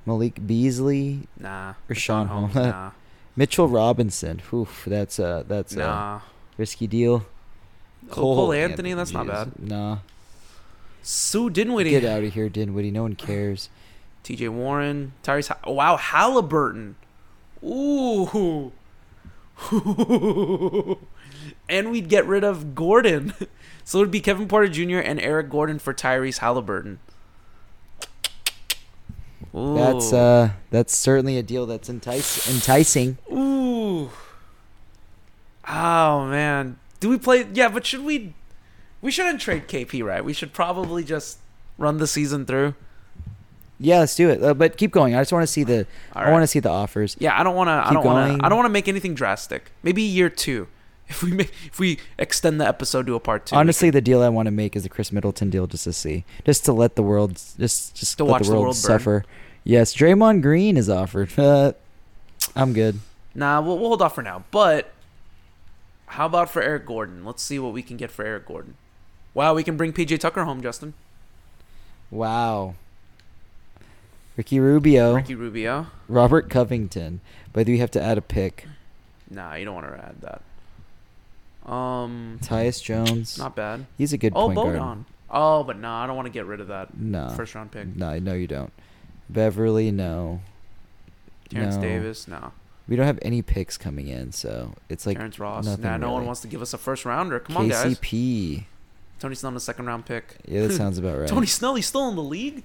Malik 0.07 0.47
Beasley. 0.47 1.27
Nah. 1.39 1.75
Richaun 1.89 2.29
Holmes. 2.29 2.55
Nah. 2.55 2.91
Mitchell 3.37 3.67
Robinson. 3.67 4.41
Oof, 4.53 4.85
that's 4.87 5.19
a 5.19 5.45
that's 5.49 5.75
Nah. 5.75 6.17
a 6.17 6.23
risky 6.59 6.87
deal. 6.87 7.27
Cole, 8.11 8.35
Cole 8.37 8.53
Anthony, 8.53 8.93
that's 8.95 9.13
not 9.13 9.27
bad. 9.27 9.53
Nah. 9.59 9.99
Sue 11.03 11.51
Dinwiddie. 11.51 11.91
Get 11.91 12.05
out 12.05 12.23
of 12.23 12.35
here, 12.35 12.49
Dinwiddie. 12.49 12.91
No 12.91 13.03
one 13.03 13.15
cares. 13.17 13.69
T.J. 14.23 14.49
Warren, 14.51 15.13
Tyrese. 15.25 15.49
Ha- 15.49 15.71
wow, 15.71 15.97
Halliburton. 15.97 16.95
Ooh. 17.65 18.71
and 21.69 21.91
we'd 21.91 22.09
get 22.09 22.27
rid 22.27 22.45
of 22.45 22.75
Gordon. 22.75 23.35
So 23.85 23.99
it 23.99 24.03
would 24.03 24.11
be 24.13 24.21
Kevin 24.21 24.47
Porter 24.47 24.69
Jr. 24.69 24.99
and 24.99 25.19
Eric 25.19 25.51
Gordon 25.51 25.81
for 25.81 25.93
Tyrese 25.93 26.39
Halliburton. 26.39 27.01
Ooh. 29.55 29.75
That's 29.75 30.13
uh 30.13 30.51
that's 30.71 30.95
certainly 30.97 31.39
a 31.39 31.43
deal 31.43 31.67
that's 31.67 31.89
entice 31.89 32.51
enticing. 32.51 33.19
Ooh. 33.31 34.11
Oh 35.69 36.27
man. 36.27 36.79
Do 37.01 37.09
we 37.09 37.19
play 37.19 37.47
Yeah, 37.53 37.69
but 37.69 37.85
should 37.85 38.05
we 38.05 38.35
we 39.01 39.11
shouldn't 39.11 39.41
trade 39.41 39.69
KP, 39.69 40.05
right? 40.05 40.25
We 40.25 40.33
should 40.33 40.53
probably 40.53 41.05
just 41.05 41.39
run 41.77 41.99
the 41.99 42.07
season 42.07 42.47
through. 42.47 42.75
Yeah, 43.79 43.99
let's 43.99 44.15
do 44.15 44.31
it. 44.31 44.43
Uh, 44.43 44.55
but 44.55 44.77
keep 44.77 44.93
going. 44.93 45.17
I 45.17 45.21
just 45.21 45.33
want 45.33 45.43
to 45.43 45.47
see 45.49 45.65
the 45.65 45.87
All 46.15 46.23
I 46.23 46.31
want 46.31 46.45
to 46.45 46.47
see 46.47 46.61
the 46.61 46.71
offers. 46.71 47.17
Yeah, 47.19 47.39
I 47.39 47.43
don't 47.43 47.57
want 47.57 47.67
to. 47.69 47.73
I 47.73 47.93
don't 47.93 48.05
want 48.05 48.41
to. 48.41 48.47
I 48.47 48.49
don't 48.49 48.57
want 48.57 48.67
to 48.67 48.73
make 48.73 48.87
anything 48.87 49.15
drastic. 49.15 49.73
Maybe 49.83 50.03
year 50.03 50.31
two, 50.31 50.69
if 51.13 51.23
we 51.23 51.33
make, 51.33 51.53
if 51.67 51.79
we 51.79 51.99
extend 52.19 52.61
the 52.61 52.67
episode 52.67 53.07
to 53.07 53.15
a 53.15 53.21
part 53.21 53.47
two. 53.47 53.55
Honestly, 53.57 53.91
the 53.91 54.01
deal 54.01 54.23
I 54.23 54.29
want 54.29 54.47
to 54.47 54.51
make 54.51 54.75
is 54.75 54.83
the 54.83 54.89
Khris 54.89 55.13
Middleton 55.13 55.51
deal 55.51 55.67
just 55.67 55.85
to 55.85 55.93
see. 55.93 56.25
Just 56.45 56.65
to 56.65 56.73
let 56.73 56.97
the 56.97 57.03
world 57.03 57.35
just 57.59 57.95
just 57.95 58.19
To 58.19 58.25
let 58.25 58.31
watch 58.31 58.43
the 58.43 58.49
the 58.49 58.53
world, 58.53 58.65
world 58.65 58.77
suffer. 58.77 59.25
Yes, 59.65 59.95
Draymond 59.95 60.43
Green 60.43 60.77
is 60.77 60.89
offered. 60.91 61.39
Uh, 61.39 61.73
I'm 62.57 62.73
good. 62.73 62.99
nah, 63.35 63.61
we'll, 63.61 63.79
we'll 63.79 63.89
hold 63.89 64.03
off 64.03 64.15
for 64.15 64.23
now. 64.23 64.45
But 64.51 64.93
how 66.07 66.27
about 66.27 66.51
for 66.51 66.61
Eric 66.63 66.87
Gordon? 66.87 67.25
Let's 67.25 67.43
see 67.43 67.59
what 67.59 67.73
we 67.73 67.83
can 67.83 67.97
get 67.97 68.11
for 68.11 68.25
Eric 68.25 68.47
Gordon. 68.47 68.75
Wow, 69.35 69.55
we 69.55 69.63
can 69.63 69.77
bring 69.77 69.93
PJ 69.93 70.19
Tucker 70.21 70.45
home, 70.45 70.61
Justin. 70.63 70.95
Wow. 72.11 72.75
Ricky 74.37 74.59
Rubio, 74.61 75.15
Ricky 75.15 75.35
Rubio. 75.35 75.87
Robert 76.09 76.49
Covington. 76.51 77.21
But 77.53 77.67
do 77.67 77.73
we 77.73 77.79
have 77.79 77.91
to 77.93 78.03
add 78.03 78.17
a 78.19 78.23
pick? 78.23 78.67
Nah, 79.31 79.55
you 79.55 79.65
don't 79.65 79.75
want 79.75 79.87
to 79.87 80.05
add 80.05 80.21
that. 80.23 80.43
Um, 81.67 82.39
Tyus 82.43 82.83
Jones. 82.83 83.39
not 83.39 83.55
bad. 83.55 83.87
He's 83.97 84.13
a 84.13 84.19
good 84.19 84.33
oh, 84.35 84.47
point 84.47 84.57
guard. 84.57 85.05
Oh, 85.31 85.63
but 85.65 85.79
nah, 85.79 86.03
I 86.03 86.07
don't 86.07 86.17
want 86.17 86.27
to 86.27 86.33
get 86.33 86.45
rid 86.45 86.61
of 86.61 86.69
that 86.69 86.97
No. 86.99 87.31
first 87.31 87.55
round 87.55 87.71
pick. 87.71 87.95
No, 87.97 88.19
no, 88.19 88.35
you 88.35 88.47
don't. 88.47 88.73
Beverley, 89.31 89.91
no. 89.91 90.41
Terrence 91.49 91.77
no. 91.77 91.83
Davis, 91.83 92.29
no. 92.29 92.53
We 92.89 92.97
don't 92.97 93.07
have 93.07 93.19
any 93.23 93.43
picks 93.43 93.79
coming 93.79 94.09
in, 94.09 94.33
so 94.33 94.75
it's 94.89 95.07
like 95.07 95.17
Terrence 95.17 95.39
Ross. 95.39 95.65
nothing 95.65 95.85
Nah, 95.85 95.97
no 95.97 96.13
one 96.13 96.27
wants 96.27 96.41
to 96.43 96.49
give 96.49 96.61
us 96.61 96.75
a 96.75 96.79
first 96.79 97.05
rounder. 97.05 97.39
Come 97.41 97.57
on, 97.57 97.69
guys. 97.69 97.99
KCP. 97.99 98.65
Tony 99.21 99.37
Snell, 99.37 99.57
a 99.57 99.61
second 99.61 99.87
round 99.87 100.05
pick. 100.05 100.37
Yeah, 100.47 100.67
that 100.67 100.73
sounds 100.77 100.99
about 100.99 101.19
right. 101.19 101.29
Tony 101.29 101.47
Snell, 101.47 101.77
he's 101.77 101.87
still 101.87 102.09
in 102.09 102.17
the 102.17 102.23
league. 102.23 102.65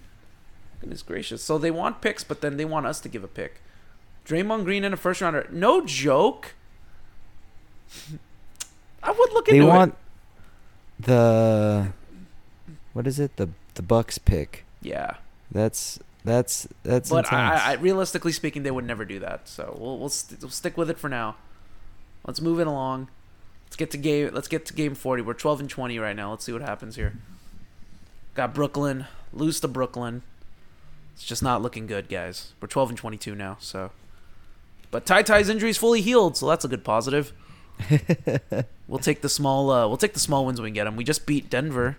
Goodness 0.81 1.03
gracious! 1.03 1.43
So 1.43 1.57
they 1.57 1.71
want 1.71 2.01
picks, 2.01 2.23
but 2.23 2.41
then 2.41 2.57
they 2.57 2.65
want 2.65 2.87
us 2.87 2.99
to 3.01 3.09
give 3.09 3.23
a 3.23 3.27
pick. 3.27 3.61
Draymond 4.25 4.65
Green 4.65 4.83
in 4.83 4.91
a 4.91 4.97
first 4.97 5.21
rounder. 5.21 5.47
No 5.51 5.85
joke. 5.85 6.55
I 9.08 9.12
would 9.12 9.34
look 9.34 9.45
They 9.47 9.55
into 9.58 9.68
want 9.68 9.93
it. 10.99 11.05
the 11.05 11.91
what 12.93 13.08
is 13.08 13.20
it? 13.20 13.38
The 13.38 13.49
the 13.76 13.82
Bucks 13.82 14.18
pick. 14.18 14.66
Yeah, 14.82 15.16
That's 15.51 15.99
that's 16.24 16.68
that's 16.84 17.10
but. 17.10 17.32
I, 17.32 17.55
I, 17.55 17.74
realistically 17.76 18.32
speaking, 18.34 18.64
they 18.64 18.72
would 18.72 18.86
never 18.86 19.05
do 19.05 19.20
that. 19.20 19.47
So 19.47 19.76
we'll 19.80 19.97
we'll, 19.97 20.10
st- 20.10 20.41
we'll 20.41 20.49
stick 20.49 20.78
with 20.78 20.89
it 20.89 20.99
for 20.99 21.10
now. 21.10 21.36
Let's 22.26 22.41
move 22.41 22.60
it 22.60 22.68
along. 22.68 23.08
Let's 23.66 23.76
get 23.78 23.91
to 23.91 23.97
game. 23.97 24.32
Let's 24.34 24.47
get 24.49 24.66
to 24.68 24.74
game 24.74 24.93
forty. 24.93 25.22
We're 25.22 25.34
twelve 25.34 25.60
and 25.62 25.70
twenty 25.70 25.97
right 25.99 26.16
now. 26.16 26.32
Let's 26.32 26.43
see 26.45 26.51
what 26.51 26.62
happens 26.62 26.95
here. 26.97 27.14
Got 28.34 28.53
Brooklyn. 28.53 29.05
Lose 29.34 29.60
to 29.62 29.68
Brooklyn. 29.68 30.22
It's 31.14 31.24
just 31.26 31.41
not 31.41 31.62
looking 31.62 31.88
good, 31.88 32.10
guys. 32.10 32.53
We're 32.62 32.68
twelve 32.68 32.89
and 32.89 32.97
twenty-two 32.97 33.34
now. 33.36 33.58
So, 33.60 33.91
but 34.91 35.05
Ty 35.05 35.24
Ty's 35.24 35.49
injury 35.49 35.70
is 35.70 35.78
fully 35.78 36.01
healed, 36.01 36.36
so 36.38 36.47
that's 36.47 36.66
a 36.66 36.68
good 36.68 36.84
positive. 36.84 37.32
we'll 38.88 38.99
take 38.99 39.21
the 39.21 39.30
small. 39.30 39.69
Uh, 39.69 39.88
we'll 39.88 39.97
take 39.97 40.13
the 40.13 40.19
small 40.19 40.45
wins 40.45 40.59
when 40.59 40.71
we 40.71 40.73
get 40.73 40.86
them. 40.86 40.95
We 40.95 41.03
just 41.03 41.25
beat 41.25 41.49
Denver. 41.49 41.97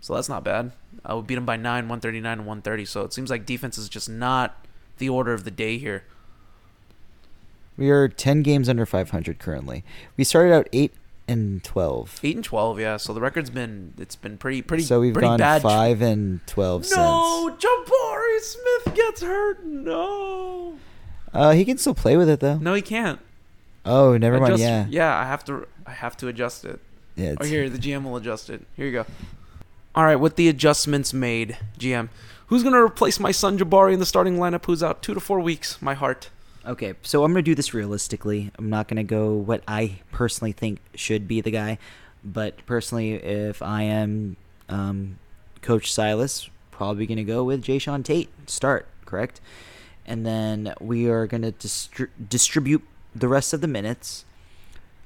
So 0.00 0.14
that's 0.14 0.28
not 0.28 0.44
bad. 0.44 0.72
Uh, 1.08 1.16
we 1.16 1.22
beat 1.22 1.34
them 1.34 1.44
by 1.44 1.56
nine, 1.56 1.84
139 1.84 2.32
and 2.32 2.40
130. 2.42 2.84
So 2.84 3.02
it 3.02 3.12
seems 3.12 3.30
like 3.30 3.46
defense 3.46 3.78
is 3.78 3.88
just 3.88 4.08
not 4.08 4.64
the 4.98 5.08
order 5.08 5.32
of 5.32 5.44
the 5.44 5.50
day 5.50 5.78
here. 5.78 6.04
We 7.76 7.90
are 7.90 8.08
10 8.08 8.42
games 8.42 8.68
under 8.68 8.84
500 8.86 9.38
currently. 9.38 9.84
We 10.16 10.24
started 10.24 10.52
out 10.52 10.68
8 10.72 10.92
and 11.28 11.62
12. 11.62 12.20
Eight 12.24 12.36
and 12.36 12.44
12, 12.44 12.80
yeah. 12.80 12.96
So 12.96 13.12
the 13.12 13.20
record's 13.20 13.50
been 13.50 13.94
it's 13.98 14.16
been 14.16 14.38
pretty 14.38 14.62
pretty 14.62 14.82
So 14.82 15.00
we've 15.00 15.12
pretty 15.12 15.28
gone 15.28 15.38
bad. 15.38 15.62
5 15.62 16.02
and 16.02 16.40
12 16.46 16.86
No, 16.96 17.56
Jabari 17.58 18.40
Smith 18.40 18.94
gets 18.96 19.22
hurt. 19.22 19.64
No. 19.64 20.78
Uh, 21.32 21.52
he 21.52 21.64
can 21.64 21.78
still 21.78 21.94
play 21.94 22.16
with 22.16 22.28
it 22.28 22.40
though. 22.40 22.56
No, 22.58 22.74
he 22.74 22.82
can't. 22.82 23.20
Oh, 23.84 24.16
never 24.16 24.38
mind. 24.40 24.54
Adjust- 24.54 24.62
Yeah. 24.62 24.86
Yeah, 24.88 25.16
I 25.16 25.24
have 25.24 25.44
to 25.46 25.66
I 25.86 25.92
have 25.92 26.16
to 26.18 26.28
adjust 26.28 26.64
it. 26.64 26.80
Yeah, 27.16 27.34
Oh, 27.40 27.44
here 27.44 27.68
the 27.68 27.78
GM 27.78 28.04
will 28.04 28.16
adjust 28.16 28.50
it. 28.50 28.62
Here 28.76 28.86
you 28.86 28.92
go. 28.92 29.06
All 29.94 30.04
right, 30.04 30.16
with 30.16 30.36
the 30.36 30.48
adjustments 30.48 31.12
made, 31.12 31.56
GM, 31.78 32.08
who's 32.46 32.62
gonna 32.62 32.82
replace 32.82 33.18
my 33.18 33.32
son 33.32 33.58
Jabari 33.58 33.92
in 33.94 33.98
the 33.98 34.06
starting 34.06 34.36
lineup? 34.36 34.66
Who's 34.66 34.82
out 34.82 35.02
two 35.02 35.14
to 35.14 35.20
four 35.20 35.40
weeks? 35.40 35.80
My 35.82 35.94
heart. 35.94 36.30
Okay, 36.66 36.94
so 37.02 37.24
I'm 37.24 37.32
going 37.32 37.42
to 37.42 37.50
do 37.50 37.54
this 37.54 37.72
realistically. 37.72 38.50
I'm 38.58 38.68
not 38.68 38.88
going 38.88 38.98
to 38.98 39.02
go 39.04 39.32
what 39.32 39.62
I 39.66 40.00
personally 40.12 40.52
think 40.52 40.80
should 40.94 41.26
be 41.26 41.40
the 41.40 41.50
guy, 41.52 41.78
but 42.22 42.66
personally, 42.66 43.12
if 43.14 43.62
I 43.62 43.84
am 43.84 44.36
um, 44.68 45.18
Coach 45.62 45.90
Silas, 45.90 46.50
probably 46.70 47.06
going 47.06 47.16
to 47.16 47.24
go 47.24 47.42
with 47.42 47.64
Jae'Sean 47.64 48.04
Tate. 48.04 48.28
Start, 48.50 48.86
correct? 49.06 49.40
And 50.04 50.26
then 50.26 50.74
we 50.78 51.06
are 51.08 51.26
going 51.26 51.40
to 51.42 51.52
distri- 51.52 52.08
distribute 52.28 52.82
the 53.18 53.28
rest 53.28 53.52
of 53.52 53.60
the 53.60 53.68
minutes 53.68 54.24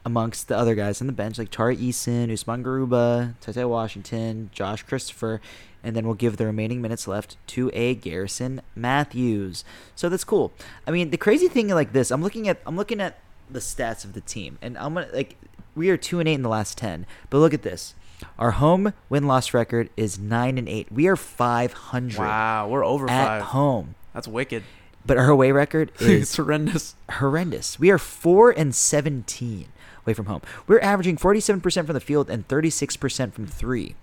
amongst 0.04 0.48
the 0.48 0.56
other 0.56 0.74
guys 0.74 1.00
on 1.00 1.06
the 1.06 1.12
bench, 1.12 1.38
like 1.38 1.50
Tari 1.50 1.76
Eason, 1.76 2.32
Usman 2.32 2.64
Garuba, 2.64 3.34
Ty 3.40 3.52
Ty 3.52 3.64
Washington, 3.66 4.50
Josh 4.52 4.82
Christopher, 4.82 5.40
and 5.84 5.94
then 5.96 6.06
we'll 6.06 6.14
give 6.14 6.36
the 6.36 6.46
remaining 6.46 6.80
minutes 6.82 7.06
left 7.06 7.36
to 7.48 7.70
a 7.72 7.94
Garrison 7.94 8.62
Matthews. 8.74 9.64
So 9.94 10.08
that's 10.08 10.24
cool. 10.24 10.52
I 10.86 10.90
mean, 10.90 11.10
the 11.10 11.16
crazy 11.16 11.48
thing 11.48 11.68
like 11.68 11.92
this, 11.92 12.10
I'm 12.10 12.22
looking 12.22 12.48
at 12.48 12.60
I'm 12.66 12.76
looking 12.76 13.00
at 13.00 13.18
the 13.50 13.60
stats 13.60 14.04
of 14.04 14.12
the 14.12 14.20
team, 14.20 14.58
and 14.62 14.76
I'm 14.78 14.94
gonna 14.94 15.08
like 15.12 15.36
we 15.74 15.90
are 15.90 15.96
two 15.96 16.20
and 16.20 16.28
eight 16.28 16.34
in 16.34 16.42
the 16.42 16.48
last 16.48 16.78
ten, 16.78 17.06
but 17.30 17.38
look 17.38 17.54
at 17.54 17.62
this. 17.62 17.94
Our 18.38 18.52
home 18.52 18.92
win 19.08 19.26
loss 19.26 19.52
record 19.52 19.90
is 19.96 20.18
nine 20.18 20.58
and 20.58 20.68
eight. 20.68 20.90
We 20.92 21.08
are 21.08 21.16
five 21.16 21.72
hundred. 21.72 22.20
Wow, 22.20 22.68
we're 22.68 22.84
over 22.84 23.08
at 23.10 23.26
five. 23.26 23.42
home. 23.42 23.94
That's 24.14 24.28
wicked. 24.28 24.62
But 25.04 25.16
our 25.18 25.30
away 25.30 25.50
record 25.52 25.90
is 26.00 26.22
it's 26.22 26.36
horrendous. 26.36 26.94
Horrendous. 27.10 27.78
We 27.78 27.90
are 27.90 27.98
four 27.98 28.50
and 28.50 28.74
seventeen 28.74 29.66
away 30.06 30.14
from 30.14 30.26
home. 30.26 30.42
We're 30.66 30.80
averaging 30.80 31.16
forty-seven 31.16 31.60
percent 31.60 31.86
from 31.86 31.94
the 31.94 32.00
field 32.00 32.30
and 32.30 32.46
thirty-six 32.46 32.96
percent 32.96 33.34
from 33.34 33.46
three. 33.46 33.94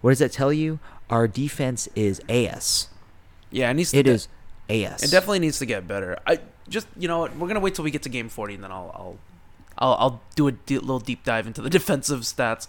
What 0.00 0.10
does 0.12 0.18
that 0.20 0.32
tell 0.32 0.52
you? 0.52 0.78
Our 1.10 1.28
defense 1.28 1.88
is 1.94 2.20
AS. 2.28 2.88
Yeah, 3.50 3.70
it 3.70 3.74
needs 3.74 3.90
to 3.90 3.98
It 3.98 4.02
de- 4.04 4.10
is 4.12 4.28
AS. 4.70 5.02
It 5.02 5.10
definitely 5.10 5.40
needs 5.40 5.58
to 5.58 5.66
get 5.66 5.86
better. 5.86 6.18
I 6.26 6.38
just 6.68 6.86
you 6.96 7.08
know 7.08 7.18
what, 7.20 7.36
we're 7.36 7.48
gonna 7.48 7.60
wait 7.60 7.74
till 7.74 7.84
we 7.84 7.90
get 7.90 8.02
to 8.04 8.08
game 8.08 8.28
forty 8.30 8.54
and 8.54 8.64
then 8.64 8.72
I'll 8.72 8.90
I'll 8.94 9.18
I'll, 9.78 9.94
I'll 9.98 10.20
do 10.34 10.48
a 10.48 10.52
de- 10.52 10.78
little 10.78 10.98
deep 11.00 11.24
dive 11.24 11.46
into 11.46 11.60
the 11.60 11.70
defensive 11.78 12.20
stats. 12.20 12.68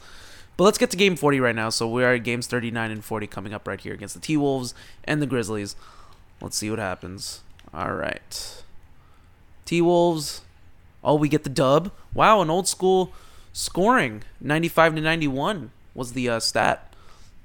But 0.58 0.66
let's 0.66 0.78
get 0.78 0.92
to 0.92 0.98
game 0.98 1.16
forty 1.16 1.40
right 1.40 1.56
now. 1.56 1.70
So 1.70 1.88
we 1.88 2.04
are 2.04 2.14
at 2.14 2.24
games 2.26 2.48
thirty 2.48 2.72
nine 2.72 2.92
and 2.92 3.04
forty 3.04 3.26
coming 3.28 3.54
up 3.54 3.68
right 3.68 3.80
here 3.80 3.94
against 3.94 4.14
the 4.16 4.20
T 4.22 4.36
Wolves 4.36 4.74
and 5.06 5.22
the 5.22 5.26
Grizzlies. 5.26 5.76
Let's 6.42 6.58
see 6.58 6.70
what 6.70 6.80
happens. 6.80 7.42
All 7.74 7.94
right, 7.94 8.64
T 9.66 9.82
Wolves. 9.82 10.42
Oh, 11.04 11.16
we 11.16 11.28
get 11.28 11.44
the 11.44 11.50
dub. 11.50 11.92
Wow, 12.14 12.42
an 12.42 12.50
old 12.50 12.68
school 12.68 13.12
scoring. 13.52 14.24
Ninety 14.40 14.68
five 14.68 14.96
to 14.96 15.02
ninety 15.02 15.28
one 15.28 15.72
was 15.94 16.14
the 16.14 16.30
uh, 16.30 16.40
stat. 16.40 16.94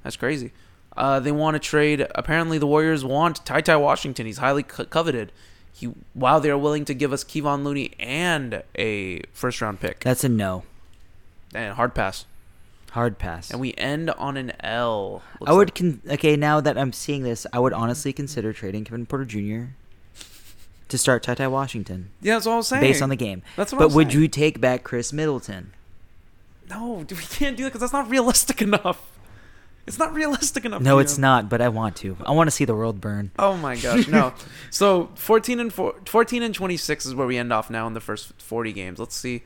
That's 0.02 0.16
crazy. 0.16 0.52
Uh, 0.96 1.20
they 1.20 1.32
want 1.32 1.54
to 1.54 1.60
trade. 1.60 2.06
Apparently, 2.14 2.58
the 2.58 2.66
Warriors 2.66 3.04
want 3.04 3.44
Ty 3.46 3.62
Ty 3.62 3.76
Washington. 3.76 4.26
He's 4.26 4.38
highly 4.38 4.62
co- 4.64 4.84
coveted. 4.84 5.32
He 5.72 5.92
wow, 6.14 6.40
they 6.40 6.50
are 6.50 6.58
willing 6.58 6.84
to 6.86 6.94
give 6.94 7.12
us 7.12 7.22
Kevon 7.22 7.62
Looney 7.62 7.92
and 8.00 8.62
a 8.76 9.20
first 9.32 9.60
round 9.60 9.80
pick. 9.80 10.00
That's 10.00 10.24
a 10.24 10.28
no. 10.28 10.64
And 11.54 11.74
hard 11.74 11.94
pass. 11.94 12.26
Hard 12.90 13.18
pass. 13.18 13.50
And 13.50 13.60
we 13.60 13.74
end 13.78 14.10
on 14.10 14.36
an 14.36 14.52
L. 14.60 15.22
I 15.46 15.52
would 15.52 15.74
con- 15.74 16.02
okay 16.10 16.36
now 16.36 16.60
that 16.60 16.76
I'm 16.76 16.92
seeing 16.92 17.22
this, 17.22 17.46
I 17.52 17.60
would 17.60 17.72
honestly 17.72 18.12
consider 18.12 18.52
trading 18.52 18.84
Kevin 18.84 19.06
Porter 19.06 19.24
Jr. 19.24 19.72
to 20.88 20.98
start 20.98 21.22
Ty 21.22 21.34
Ty 21.34 21.48
Washington. 21.48 22.10
Yeah, 22.20 22.34
that's 22.34 22.46
what 22.46 22.52
I 22.54 22.56
was 22.56 22.68
saying. 22.68 22.80
Based 22.82 23.02
on 23.02 23.08
the 23.08 23.16
game. 23.16 23.42
That's 23.56 23.72
what 23.72 23.80
I 23.80 23.84
But 23.86 23.94
would 23.94 24.10
saying. 24.12 24.22
you 24.22 24.28
take 24.28 24.60
back 24.60 24.84
Khris 24.84 25.12
Middleton? 25.12 25.72
No, 26.70 27.04
we 27.08 27.16
can't 27.16 27.56
do 27.56 27.62
that 27.64 27.70
because 27.70 27.80
that's 27.80 27.92
not 27.92 28.10
realistic 28.10 28.60
enough. 28.68 29.10
It's 29.86 29.98
not 29.98 30.12
realistic 30.12 30.66
enough. 30.66 30.82
No, 30.82 30.98
it's 30.98 31.16
not. 31.16 31.48
But 31.48 31.62
I 31.62 31.68
want 31.70 31.96
to. 31.96 32.16
I 32.26 32.32
want 32.32 32.46
to 32.48 32.50
see 32.50 32.66
the 32.66 32.74
world 32.74 33.00
burn. 33.00 33.30
Oh 33.38 33.56
my 33.56 33.74
gosh, 33.76 34.06
no. 34.06 34.34
so 34.70 35.08
14 35.14 35.60
and 35.60 35.72
four, 35.72 35.94
14 36.04 36.42
and 36.42 36.54
26 36.54 37.06
is 37.06 37.14
where 37.14 37.26
we 37.26 37.38
end 37.38 37.52
off 37.54 37.70
now 37.70 37.86
in 37.86 37.94
the 37.94 38.00
first 38.00 38.40
40 38.42 38.72
games. 38.74 38.98
Let's 38.98 39.16
see 39.16 39.42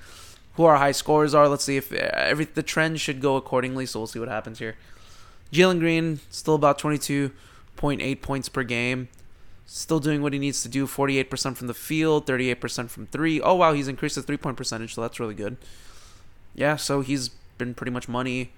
who 0.55 0.65
our 0.65 0.77
high 0.79 0.91
scorers 0.93 1.33
are. 1.33 1.47
Let's 1.49 1.63
see 1.65 1.77
if 1.77 1.93
uh, 1.93 2.11
every 2.13 2.45
the 2.47 2.65
trend 2.65 3.01
should 3.01 3.21
go 3.21 3.37
accordingly. 3.37 3.87
So 3.87 4.01
we'll 4.01 4.09
see 4.09 4.19
what 4.19 4.29
happens 4.29 4.59
here. 4.59 4.75
Jalen 5.53 5.79
Green 5.79 6.19
still 6.31 6.57
about 6.57 6.77
22.8 6.81 8.21
points 8.21 8.49
per 8.49 8.65
game. 8.65 9.09
Still 9.75 10.01
doing 10.01 10.21
what 10.21 10.35
he 10.35 10.39
needs 10.39 10.63
to 10.65 10.69
do. 10.69 10.87
48% 10.87 11.57
from 11.57 11.67
the 11.67 11.73
field, 11.73 12.27
38% 12.27 12.91
from 12.91 13.07
three. 13.07 13.41
Oh 13.41 13.55
wow, 13.55 13.73
he's 13.73 13.89
increased 13.89 14.17
his 14.17 14.27
three 14.27 14.37
point 14.37 14.59
percentage, 14.59 14.95
so 14.95 15.01
that's 15.01 15.19
really 15.19 15.35
good. 15.35 15.57
Yeah, 16.55 16.77
so 16.77 17.01
he's 17.01 17.31
been 17.57 17.73
pretty 17.73 17.91
much 17.91 18.07
money. 18.07 18.53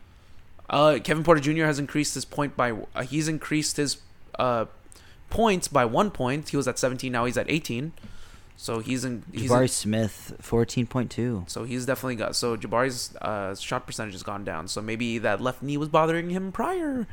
Uh, 0.68 0.98
Kevin 1.04 1.22
Porter 1.22 1.40
Jr. 1.40 1.66
has 1.66 1.78
increased 1.78 2.14
his 2.14 2.24
point 2.24 2.56
by 2.56 2.72
uh, 2.96 3.02
he's 3.02 3.28
increased 3.28 3.76
his 3.76 3.98
uh, 4.40 4.64
points 5.30 5.68
by 5.68 5.84
one 5.84 6.10
point. 6.10 6.48
He 6.48 6.56
was 6.56 6.66
at 6.66 6.80
17, 6.80 7.12
now 7.12 7.26
he's 7.26 7.38
at 7.38 7.48
18. 7.48 7.92
So 8.56 8.80
he's 8.80 9.04
in. 9.04 9.22
He's 9.32 9.50
Jabari 9.50 9.62
in- 9.62 9.68
Smith, 9.68 10.36
fourteen 10.40 10.86
point 10.86 11.10
two. 11.12 11.44
so 11.48 11.62
he's 11.62 11.86
definitely 11.86 12.16
got. 12.16 12.34
So 12.34 12.56
Jabari's 12.56 13.14
uh, 13.22 13.54
shot 13.54 13.86
percentage 13.86 14.14
has 14.14 14.22
gone 14.24 14.42
down. 14.44 14.66
So 14.66 14.80
maybe 14.80 15.18
that 15.18 15.40
left 15.40 15.62
knee 15.62 15.76
was 15.76 15.88
bothering 15.88 16.30
him 16.30 16.50
prior. 16.50 17.06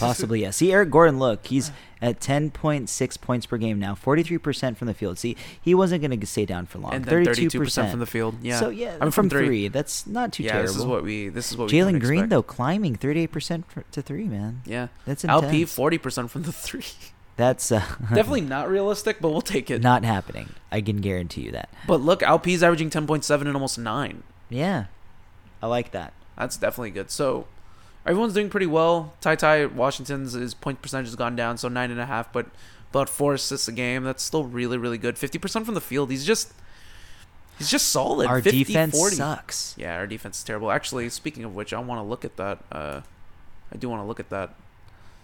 Possibly, 0.00 0.42
yeah. 0.42 0.50
See, 0.50 0.72
Eric 0.72 0.90
Gordon, 0.90 1.18
look, 1.18 1.46
he's 1.46 1.70
at 2.02 2.20
10.6 2.20 3.20
points 3.20 3.46
per 3.46 3.58
game 3.58 3.78
now, 3.78 3.94
43% 3.94 4.76
from 4.76 4.86
the 4.86 4.94
field. 4.94 5.18
See, 5.18 5.36
he 5.60 5.74
wasn't 5.74 6.02
going 6.02 6.18
to 6.18 6.26
stay 6.26 6.46
down 6.46 6.66
for 6.66 6.78
long. 6.78 6.94
And 6.94 7.04
then 7.04 7.24
32% 7.24 7.50
32% 7.50 7.90
from 7.90 8.00
the 8.00 8.06
field. 8.06 8.36
Yeah. 8.42 8.58
So, 8.58 8.70
yeah, 8.70 8.88
I 8.88 8.90
mean, 8.90 8.98
from, 8.98 9.12
from 9.12 9.30
three. 9.30 9.46
three. 9.46 9.68
That's 9.68 10.06
not 10.06 10.32
too 10.32 10.42
yeah, 10.42 10.52
terrible. 10.52 10.72
this 10.72 10.76
is 10.76 10.86
what 10.86 11.02
we. 11.02 11.28
This 11.28 11.50
is 11.50 11.56
what 11.56 11.70
we. 11.70 11.78
Jalen 11.78 12.00
Green, 12.00 12.20
expect. 12.20 12.30
though, 12.30 12.42
climbing 12.42 12.96
38% 12.96 13.64
for, 13.66 13.82
to 13.92 14.02
three, 14.02 14.24
man. 14.24 14.62
Yeah. 14.64 14.88
That's 15.04 15.24
LP 15.24 15.64
40% 15.64 16.30
from 16.30 16.42
the 16.42 16.52
three. 16.52 16.84
That's 17.36 17.72
uh, 17.72 17.82
Definitely 18.00 18.40
not 18.42 18.68
realistic, 18.68 19.18
but 19.20 19.30
we'll 19.30 19.40
take 19.40 19.70
it. 19.70 19.80
not 19.80 20.04
happening. 20.04 20.50
I 20.70 20.82
can 20.82 21.00
guarantee 21.00 21.42
you 21.42 21.52
that. 21.52 21.70
But 21.86 22.02
look, 22.02 22.22
LP's 22.22 22.62
averaging 22.62 22.90
10.7 22.90 23.40
and 23.40 23.54
almost 23.54 23.78
9. 23.78 24.22
Yeah. 24.50 24.86
I 25.62 25.66
like 25.66 25.92
that. 25.92 26.12
That's 26.36 26.58
definitely 26.58 26.90
good. 26.90 27.10
So 27.10 27.46
everyone's 28.06 28.34
doing 28.34 28.50
pretty 28.50 28.66
well. 28.66 29.12
Ty 29.20 29.36
Ty 29.36 29.66
Washington's 29.66 30.32
his 30.32 30.54
point 30.54 30.82
percentage 30.82 31.06
has 31.08 31.16
gone 31.16 31.36
down, 31.36 31.58
so 31.58 31.68
nine 31.68 31.90
and 31.90 32.00
a 32.00 32.06
half, 32.06 32.32
but 32.32 32.46
about 32.90 33.08
four 33.08 33.34
assists 33.34 33.68
a 33.68 33.72
game. 33.72 34.04
That's 34.04 34.22
still 34.22 34.44
really, 34.44 34.78
really 34.78 34.98
good. 34.98 35.18
Fifty 35.18 35.38
percent 35.38 35.64
from 35.66 35.74
the 35.74 35.80
field. 35.80 36.10
He's 36.10 36.24
just 36.24 36.52
he's 37.58 37.70
just 37.70 37.88
solid. 37.88 38.26
Our 38.26 38.40
50, 38.42 38.64
defense 38.64 38.96
40. 38.96 39.16
sucks. 39.16 39.74
Yeah, 39.78 39.96
our 39.96 40.06
defense 40.06 40.38
is 40.38 40.44
terrible. 40.44 40.70
Actually, 40.70 41.08
speaking 41.10 41.44
of 41.44 41.54
which, 41.54 41.72
I 41.72 41.78
want 41.78 41.98
to 41.98 42.02
look 42.02 42.24
at 42.24 42.36
that. 42.36 42.58
Uh, 42.72 43.00
I 43.72 43.76
do 43.76 43.88
want 43.88 44.02
to 44.02 44.06
look 44.06 44.20
at 44.20 44.30
that. 44.30 44.54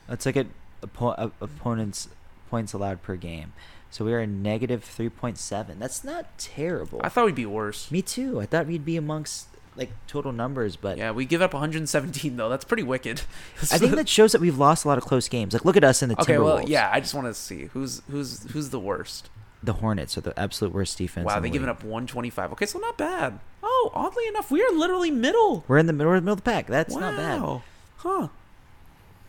Let's 0.09 0.25
look 0.25 0.37
at 0.37 0.47
oppo- 0.83 1.19
uh, 1.19 1.31
opponents' 1.41 2.09
points 2.49 2.73
allowed 2.73 3.03
per 3.03 3.17
game. 3.17 3.53
So 3.91 4.05
we 4.05 4.13
are 4.13 4.27
negative 4.27 4.85
3.7. 4.85 5.79
That's 5.79 6.05
not 6.05 6.37
terrible. 6.39 7.01
I 7.03 7.09
thought 7.09 7.25
we'd 7.27 7.35
be 7.35 7.47
worse. 7.47 7.91
Me 7.91 8.03
too. 8.03 8.41
I 8.41 8.47
thought 8.47 8.67
we'd 8.67 8.85
be 8.85 8.97
amongst 8.97 9.49
like 9.77 9.91
total 10.07 10.33
numbers, 10.33 10.77
but 10.77 10.99
Yeah, 10.99 11.11
we 11.11 11.25
give 11.25 11.43
up 11.43 11.53
117 11.53 12.37
though. 12.37 12.49
That's 12.49 12.65
pretty 12.65 12.83
wicked. 12.83 13.23
I 13.71 13.79
think 13.79 13.95
that 13.95 14.09
shows 14.09 14.33
that 14.33 14.41
we've 14.41 14.59
lost 14.59 14.85
a 14.85 14.89
lot 14.89 14.99
of 14.99 15.05
close 15.05 15.29
games. 15.29 15.53
Like 15.53 15.65
look 15.65 15.77
at 15.77 15.85
us 15.85 16.03
in 16.03 16.09
the 16.09 16.21
okay. 16.21 16.35
Timberwolves. 16.35 16.45
Well, 16.45 16.69
yeah. 16.69 16.91
I 16.93 17.01
just 17.01 17.15
want 17.15 17.27
to 17.27 17.35
see 17.35 17.67
who's 17.67 18.03
who's 18.11 18.51
who's 18.53 18.71
the 18.71 18.81
worst. 18.81 19.31
The 19.63 19.75
Hornets 19.75 20.17
are 20.17 20.21
the 20.21 20.39
absolute 20.39 20.73
worst 20.73 20.99
defense. 20.99 21.27
Wow, 21.27 21.39
in 21.39 21.43
they 21.43 21.49
the 21.49 21.53
given 21.55 21.69
up 21.69 21.83
125. 21.83 22.53
Okay, 22.53 22.67
so 22.67 22.79
not 22.79 22.97
bad. 22.97 23.41
Oh, 23.63 23.91
oddly 23.95 24.27
enough, 24.29 24.51
we 24.51 24.63
are 24.63 24.71
literally 24.71 25.11
middle. 25.11 25.65
We're 25.67 25.79
in 25.79 25.87
the 25.87 25.93
middle, 25.93 26.13
middle 26.13 26.33
of 26.33 26.39
the 26.39 26.43
pack. 26.43 26.67
That's 26.67 26.95
wow. 26.95 27.01
not 27.01 27.17
bad. 27.17 27.63
Huh. 27.97 28.29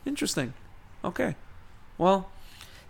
Interesting. 0.05 0.53
Okay. 1.03 1.35
Well, 1.97 2.29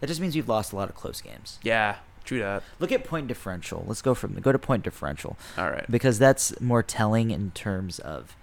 That 0.01 0.07
just 0.07 0.19
means 0.19 0.35
we've 0.35 0.49
lost 0.49 0.73
a 0.73 0.75
lot 0.75 0.89
of 0.89 0.95
close 0.95 1.21
games. 1.21 1.59
yeah, 1.63 1.97
true 2.27 2.39
that. 2.39 2.61
Look 2.79 2.91
at 2.91 3.03
point 3.03 3.27
differential. 3.27 3.83
Let's 3.87 4.03
go 4.03 4.13
from 4.13 4.33
go 4.35 4.51
to 4.51 4.59
point 4.59 4.83
differential. 4.83 5.37
All 5.57 5.71
right. 5.71 5.89
Because 5.89 6.19
that's 6.19 6.59
more 6.61 6.83
telling 6.83 7.31
in 7.31 7.51
terms 7.51 7.97
of 7.99 8.35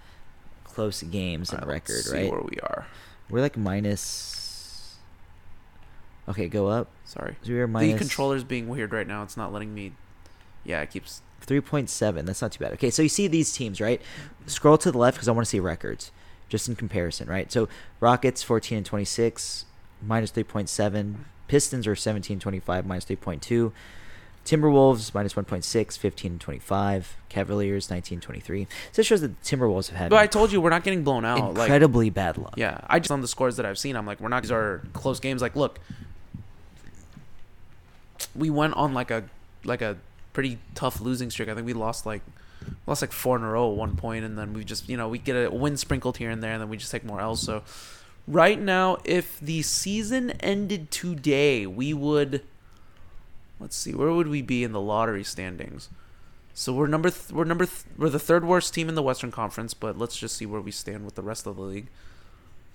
close 0.63 1.01
games 1.03 1.51
and 1.51 1.61
right, 1.61 1.75
let's 1.75 1.89
record, 1.89 2.03
see 2.03 2.17
right? 2.23 2.31
where 2.31 2.41
we 2.41 2.57
are. 2.61 2.85
We're 3.29 3.41
like 3.41 3.55
minus. 3.55 4.95
Okay, 6.27 6.49
go 6.49 6.67
up. 6.67 6.89
Sorry. 7.05 7.37
So 7.43 7.51
we 7.53 7.59
are 7.59 7.67
The 7.67 7.71
minus 7.71 7.99
controller's 7.99 8.43
being 8.43 8.67
weird 8.67 8.91
right 8.91 9.07
now. 9.07 9.23
It's 9.23 9.37
not 9.37 9.53
letting 9.53 9.73
me. 9.73 9.93
Yeah, 10.63 10.81
it 10.81 10.89
keeps. 10.89 11.21
three 11.41 11.61
point 11.61 11.89
seven. 11.89 12.25
That's 12.25 12.41
not 12.41 12.51
too 12.51 12.63
bad. 12.63 12.73
Okay, 12.73 12.89
so 12.89 13.01
you 13.03 13.09
see 13.09 13.27
these 13.27 13.53
teams, 13.53 13.79
right? 13.79 14.01
Scroll 14.47 14.77
to 14.79 14.91
the 14.91 14.97
left 14.97 15.17
because 15.17 15.27
I 15.27 15.31
want 15.31 15.45
to 15.45 15.49
see 15.49 15.59
records. 15.59 16.11
just 16.49 16.67
in 16.67 16.75
comparison, 16.75 17.27
right? 17.27 17.51
So 17.51 17.67
Rockets 17.99 18.43
14 18.43 18.77
and 18.77 18.85
26, 18.85 19.65
minus 20.01 20.31
3.7. 20.31 21.15
Pistons 21.47 21.85
are 21.87 21.91
1725 21.91 22.85
minus 22.85 23.05
3.2. 23.05 23.71
Timberwolves 24.45 25.11
minus 25.13 25.33
1.6, 25.33 25.97
15 25.97 26.37
25. 26.39 27.17
Cavaliers 27.29 27.89
1923. 27.89 28.65
So 28.65 28.69
this 28.93 29.07
shows 29.07 29.21
that 29.21 29.29
the 29.41 29.57
Timberwolves 29.57 29.89
have 29.89 29.97
had 29.97 30.09
But 30.11 30.19
I 30.19 30.27
told 30.27 30.51
you 30.51 30.61
we're 30.61 30.69
not 30.69 30.83
getting 30.83 31.03
blown 31.03 31.25
out. 31.25 31.55
like- 31.55 31.63
incredibly 31.65 32.09
bad 32.11 32.37
luck. 32.37 32.53
Yeah, 32.55 32.79
I 32.87 32.99
just 32.99 33.11
on 33.11 33.21
the 33.21 33.27
scores 33.27 33.57
that 33.57 33.65
I've 33.65 33.79
seen, 33.79 33.95
I'm 33.95 34.05
like, 34.05 34.19
we're 34.19 34.29
not. 34.29 34.43
These 34.43 34.51
are 34.51 34.83
close 34.93 35.19
games. 35.19 35.41
Like, 35.41 35.55
look, 35.55 35.79
we 38.35 38.49
went 38.49 38.75
on 38.75 38.93
like 38.93 39.11
a 39.11 39.23
like 39.63 39.81
a 39.81 39.97
pretty 40.33 40.59
tough 40.75 41.01
losing 41.01 41.29
streak. 41.31 41.49
I 41.49 41.55
think 41.55 41.65
we 41.65 41.73
lost 41.73 42.05
like 42.05 42.21
lost 42.85 43.01
like 43.01 43.11
four 43.11 43.35
in 43.37 43.43
a 43.43 43.49
row 43.49 43.71
at 43.71 43.77
one 43.77 43.95
point, 43.95 44.25
and 44.25 44.37
then 44.37 44.53
we 44.53 44.63
just 44.63 44.87
you 44.87 44.97
know 44.97 45.09
we 45.09 45.17
get 45.17 45.33
a 45.33 45.49
win 45.51 45.77
sprinkled 45.77 46.17
here 46.17 46.29
and 46.29 46.43
there, 46.43 46.51
and 46.51 46.61
then 46.61 46.69
we 46.69 46.77
just 46.77 46.91
take 46.91 47.03
more 47.03 47.19
L's. 47.19 47.41
So 47.41 47.63
right 48.27 48.59
now, 48.59 48.97
if 49.03 49.39
the 49.39 49.61
season 49.61 50.31
ended 50.39 50.91
today, 50.91 51.65
we 51.65 51.93
would 51.93 52.41
let's 53.59 53.75
see 53.75 53.93
where 53.93 54.11
would 54.11 54.27
we 54.27 54.41
be 54.41 54.63
in 54.63 54.71
the 54.71 54.81
lottery 54.81 55.23
standings. 55.23 55.89
So 56.53 56.73
we're 56.73 56.87
number 56.87 57.09
th- 57.09 57.31
we're 57.31 57.43
number 57.43 57.65
th- 57.65 57.83
we're 57.97 58.09
the 58.09 58.19
third 58.19 58.45
worst 58.45 58.73
team 58.73 58.89
in 58.89 58.95
the 58.95 59.03
Western 59.03 59.31
Conference, 59.31 59.73
but 59.73 59.97
let's 59.97 60.15
just 60.17 60.35
see 60.37 60.45
where 60.45 60.61
we 60.61 60.71
stand 60.71 61.05
with 61.05 61.15
the 61.15 61.21
rest 61.21 61.45
of 61.45 61.55
the 61.55 61.61
league. 61.61 61.87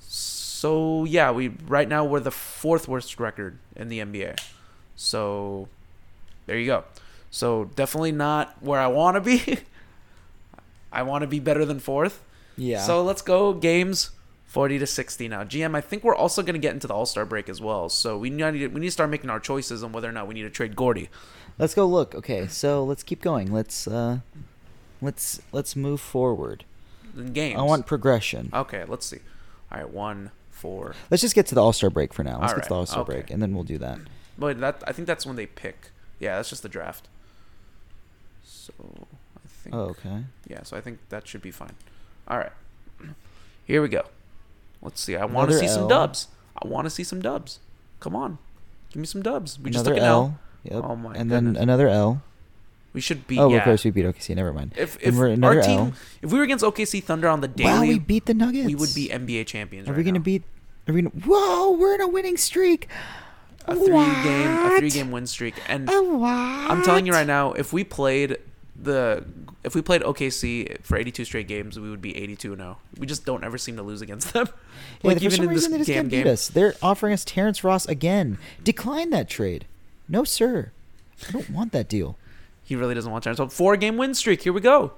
So 0.01 1.05
yeah, 1.05 1.31
we 1.31 1.49
right 1.67 1.89
now 1.89 2.05
we're 2.05 2.21
the 2.21 2.31
fourth 2.31 2.89
worst 2.89 3.19
record 3.19 3.59
in 3.75 3.89
the 3.89 4.01
NBA. 4.01 4.39
So 4.97 5.69
there 6.47 6.59
you 6.59 6.67
go. 6.67 6.85
So 7.31 7.65
definitely 7.77 8.13
not 8.13 8.57
where 8.61 8.81
I 8.81 8.89
want 8.89 9.15
to 9.17 9.21
be. 9.21 9.61
I 10.93 11.03
want 11.03 11.23
to 11.23 11.29
be 11.29 11.39
better 11.39 11.65
than 11.65 11.79
fourth. 11.79 12.23
Yeah. 12.57 12.83
So 12.83 13.03
let's 13.03 13.23
go 13.23 13.55
games 13.55 14.11
40 14.51 14.81
to 14.81 14.87
60 14.87 15.29
now. 15.29 15.45
GM, 15.45 15.77
I 15.77 15.81
think 15.81 16.03
we're 16.03 16.15
also 16.15 16.43
going 16.43 16.55
to 16.55 16.61
get 16.61 16.75
into 16.75 16.89
the 16.89 16.95
All-Star 16.95 17.25
break 17.25 17.49
as 17.49 17.61
well. 17.61 17.89
So 17.89 18.19
we 18.19 18.31
need 18.31 18.39
to, 18.39 18.67
we 18.67 18.81
need 18.81 18.89
to 18.89 18.91
start 18.91 19.09
making 19.09 19.31
our 19.31 19.39
choices 19.39 19.85
on 19.85 19.93
whether 19.93 20.09
or 20.09 20.13
not 20.13 20.27
we 20.27 20.35
need 20.35 20.43
to 20.43 20.51
trade 20.51 20.75
Gordy. 20.75 21.09
Let's 21.57 21.73
go 21.73 21.87
look. 21.87 22.17
Okay, 22.17 22.49
so 22.49 22.83
let's 22.83 23.05
keep 23.05 23.23
going. 23.23 23.53
Let's 23.53 23.87
uh 23.87 24.21
let's 25.01 25.41
let's 25.53 25.77
move 25.77 26.01
forward. 26.01 26.65
In 27.17 27.33
games. 27.33 27.61
I 27.61 27.63
want 27.63 27.87
progression. 27.87 28.51
Okay, 28.53 28.85
let's 28.89 29.07
see. 29.07 29.21
All 29.71 29.79
right, 29.79 29.89
one, 29.89 30.33
four. 30.51 30.97
Let's 31.13 31.21
just 31.21 31.37
get 31.37 31.47
to 31.47 31.55
the 31.55 31.63
All 31.63 31.73
Star 31.73 31.89
break 31.89 32.13
for 32.13 32.25
now. 32.25 32.41
Let's 32.41 32.53
All 32.53 32.59
get 32.59 32.63
to 32.65 32.69
the 32.71 32.75
All 32.75 32.87
Star 32.87 33.03
okay. 33.03 33.13
break, 33.13 33.31
and 33.31 33.41
then 33.41 33.55
we'll 33.55 33.63
do 33.63 33.79
that. 33.79 34.01
But 34.37 34.59
that 34.59 34.83
I 34.85 34.91
think 34.91 35.07
that's 35.07 35.25
when 35.25 35.37
they 35.37 35.47
pick. 35.47 35.93
Yeah, 36.19 36.37
that's 36.37 36.51
just 36.51 36.65
the 36.65 36.69
draft. 36.69 37.07
So 38.43 38.73
I 39.37 39.47
think. 39.47 39.77
Oh, 39.77 39.91
okay. 39.91 40.25
Yeah, 40.49 40.65
so 40.65 40.77
I 40.77 40.81
think 40.81 40.99
that 41.11 41.29
should 41.29 41.43
be 41.43 41.53
fine. 41.53 41.75
All 42.27 42.39
right, 42.39 42.53
here 43.65 43.81
we 43.81 43.89
go. 43.89 44.07
Let's 44.83 45.01
see. 45.01 45.17
I 45.17 45.25
want 45.25 45.51
to 45.51 45.59
see 45.59 45.69
some 45.69 45.89
dubs. 45.89 46.29
I 46.63 46.67
want 46.67 46.87
to 46.87 46.91
see 46.91 47.05
some 47.05 47.21
dubs. 47.21 47.61
Come 48.01 48.17
on, 48.17 48.39
give 48.91 49.01
me 49.01 49.07
some 49.07 49.23
dubs. 49.23 49.59
We 49.59 49.71
just 49.71 49.87
another 49.87 49.97
took 49.97 50.03
an 50.03 50.09
L. 50.09 50.23
L. 50.23 50.39
Yep. 50.65 50.85
Oh 50.85 50.97
my 50.97 51.15
and 51.15 51.31
goodness. 51.31 51.55
then 51.55 51.63
another 51.63 51.89
L. 51.89 52.23
We 52.93 53.01
should 53.01 53.27
beat. 53.29 53.39
oh, 53.39 53.49
yeah. 53.51 53.59
of 53.59 53.65
course 53.65 53.85
we 53.85 53.91
beat 53.93 54.05
OKC. 54.05 54.35
Never 54.35 54.53
mind. 54.53 54.75
If 54.77 54.99
if 55.01 55.15
we're 55.17 55.31
our 55.45 55.61
team, 55.63 55.79
L. 55.79 55.93
if 56.23 56.33
we 56.33 56.39
were 56.39 56.45
against 56.45 56.65
OKC 56.65 57.03
Thunder 57.05 57.29
on 57.29 57.41
the 57.41 57.49
daily, 57.49 57.71
Wow, 57.71 57.81
we 57.83 57.99
beat 57.99 58.27
the 58.27 58.35
Nuggets. 58.35 58.67
we 58.67 58.75
would 58.75 58.95
be 58.95 59.09
NBA 59.09 59.47
champions. 59.47 59.89
Are 59.89 59.93
right 59.93 59.99
we 59.99 60.05
gonna 60.05 60.19
now. 60.19 60.25
beat? 60.25 60.43
Are 60.89 60.93
we? 60.95 61.03
Gonna, 61.03 61.15
whoa, 61.25 61.73
we're 61.73 61.95
in 61.95 62.01
a 62.01 62.09
winning 62.09 62.37
streak. 62.37 62.89
a 63.67 63.75
three 63.77 63.87
game 63.87 64.49
a 64.51 64.79
three 64.79 64.91
game 64.91 65.11
win 65.13 65.27
streak 65.27 65.55
and 65.69 65.89
I'm 65.91 66.83
telling 66.83 67.07
you 67.07 67.13
right 67.13 67.27
now 67.27 67.53
if 67.53 67.73
we 67.73 67.85
played 67.85 68.39
the 68.83 69.25
if 69.63 69.75
we 69.75 69.83
played 69.83 70.03
OKC 70.03 70.83
for 70.83 70.97
82 70.97 71.25
straight 71.25 71.49
games 71.49 71.79
we 71.79 71.91
would 71.91 72.01
be 72.01 72.17
82 72.17 72.57
0 72.57 72.79
we 72.99 73.07
just 73.07 73.25
don't 73.27 73.45
ever 73.45 73.59
seem 73.59 73.77
to 73.77 73.83
lose 73.83 74.01
against 74.03 74.33
them 74.33 74.49
Yeah, 75.03 75.09
like 75.09 75.19
for 75.19 75.25
even 75.25 75.43
in 75.45 75.49
this 75.49 75.55
reason 75.55 75.73
they 75.73 75.79
just 75.79 75.89
damn 75.89 75.95
can't 75.97 76.11
beat 76.11 76.25
game 76.25 76.33
us. 76.33 76.49
They're 76.49 76.75
offering 76.83 77.13
us 77.13 77.25
Terrence 77.25 77.63
Ross 77.63 77.87
again. 77.87 78.39
Decline 78.65 79.11
that 79.11 79.29
trade. 79.29 79.67
No, 80.09 80.25
sir. 80.25 80.73
I 81.29 81.33
don't 81.33 81.51
want 81.51 81.73
that 81.73 81.89
deal. 81.89 82.17
he 82.65 82.75
really 82.77 82.95
doesn't 82.95 83.11
want 83.11 83.25
to 83.25 83.35
so 83.37 83.49
four 83.49 83.77
game 83.77 83.97
win 83.97 84.15
streak 84.15 84.43
here 84.43 84.53
we 84.53 84.61
go 84.61 84.93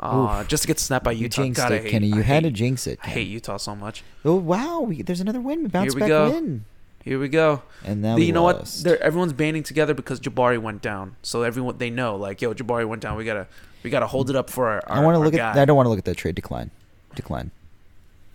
uh, 0.00 0.44
just 0.44 0.62
to 0.62 0.66
get 0.68 0.78
snapped 0.78 1.04
by 1.04 1.10
You 1.12 1.22
Utah 1.22 1.42
jinxed 1.42 1.60
God, 1.60 1.72
it, 1.72 1.82
hate, 1.82 1.90
Kenny. 1.90 2.06
You 2.06 2.20
I 2.20 2.22
had 2.22 2.44
hate, 2.44 2.50
to 2.50 2.54
jinx 2.54 2.86
it. 2.86 3.00
I 3.02 3.08
hate 3.08 3.26
Utah 3.28 3.56
so 3.56 3.74
much 3.74 4.04
Oh 4.24 4.36
wow, 4.36 4.80
we, 4.80 5.02
there's 5.02 5.20
another 5.20 5.40
win. 5.40 5.62
We 5.62 5.68
bounce 5.68 5.94
back 5.94 6.08
go 6.08 6.30
win. 6.30 6.64
Here 7.08 7.18
we 7.18 7.28
go 7.28 7.62
And 7.84 8.02
now 8.02 8.14
The- 8.14 8.20
we 8.20 8.26
you 8.26 8.32
know 8.32 8.44
lost. 8.44 8.78
what 8.78 8.84
They're, 8.84 9.02
everyone's 9.02 9.32
banding 9.32 9.62
together 9.62 9.94
because 9.94 10.20
Jabari 10.20 10.58
went 10.60 10.82
down 10.82 11.16
so 11.22 11.42
everyone 11.42 11.78
they 11.78 11.90
know 11.90 12.16
like 12.16 12.42
yo 12.42 12.52
Jabari 12.54 12.86
went 12.86 13.00
down 13.02 13.16
we 13.16 13.24
gotta 13.24 13.46
we 13.82 13.90
gotta 13.90 14.06
hold 14.06 14.28
it 14.30 14.36
up 14.36 14.50
for 14.50 14.68
our, 14.68 14.82
our 14.88 14.98
I 14.98 15.00
want 15.04 15.14
to 15.14 15.20
look 15.20 15.34
guy. 15.34 15.50
at. 15.50 15.56
I 15.56 15.64
don't 15.64 15.76
want 15.76 15.86
to 15.86 15.90
look 15.90 15.98
at 16.00 16.04
that 16.06 16.16
trade. 16.16 16.34
Decline. 16.34 16.70
Decline. 17.14 17.52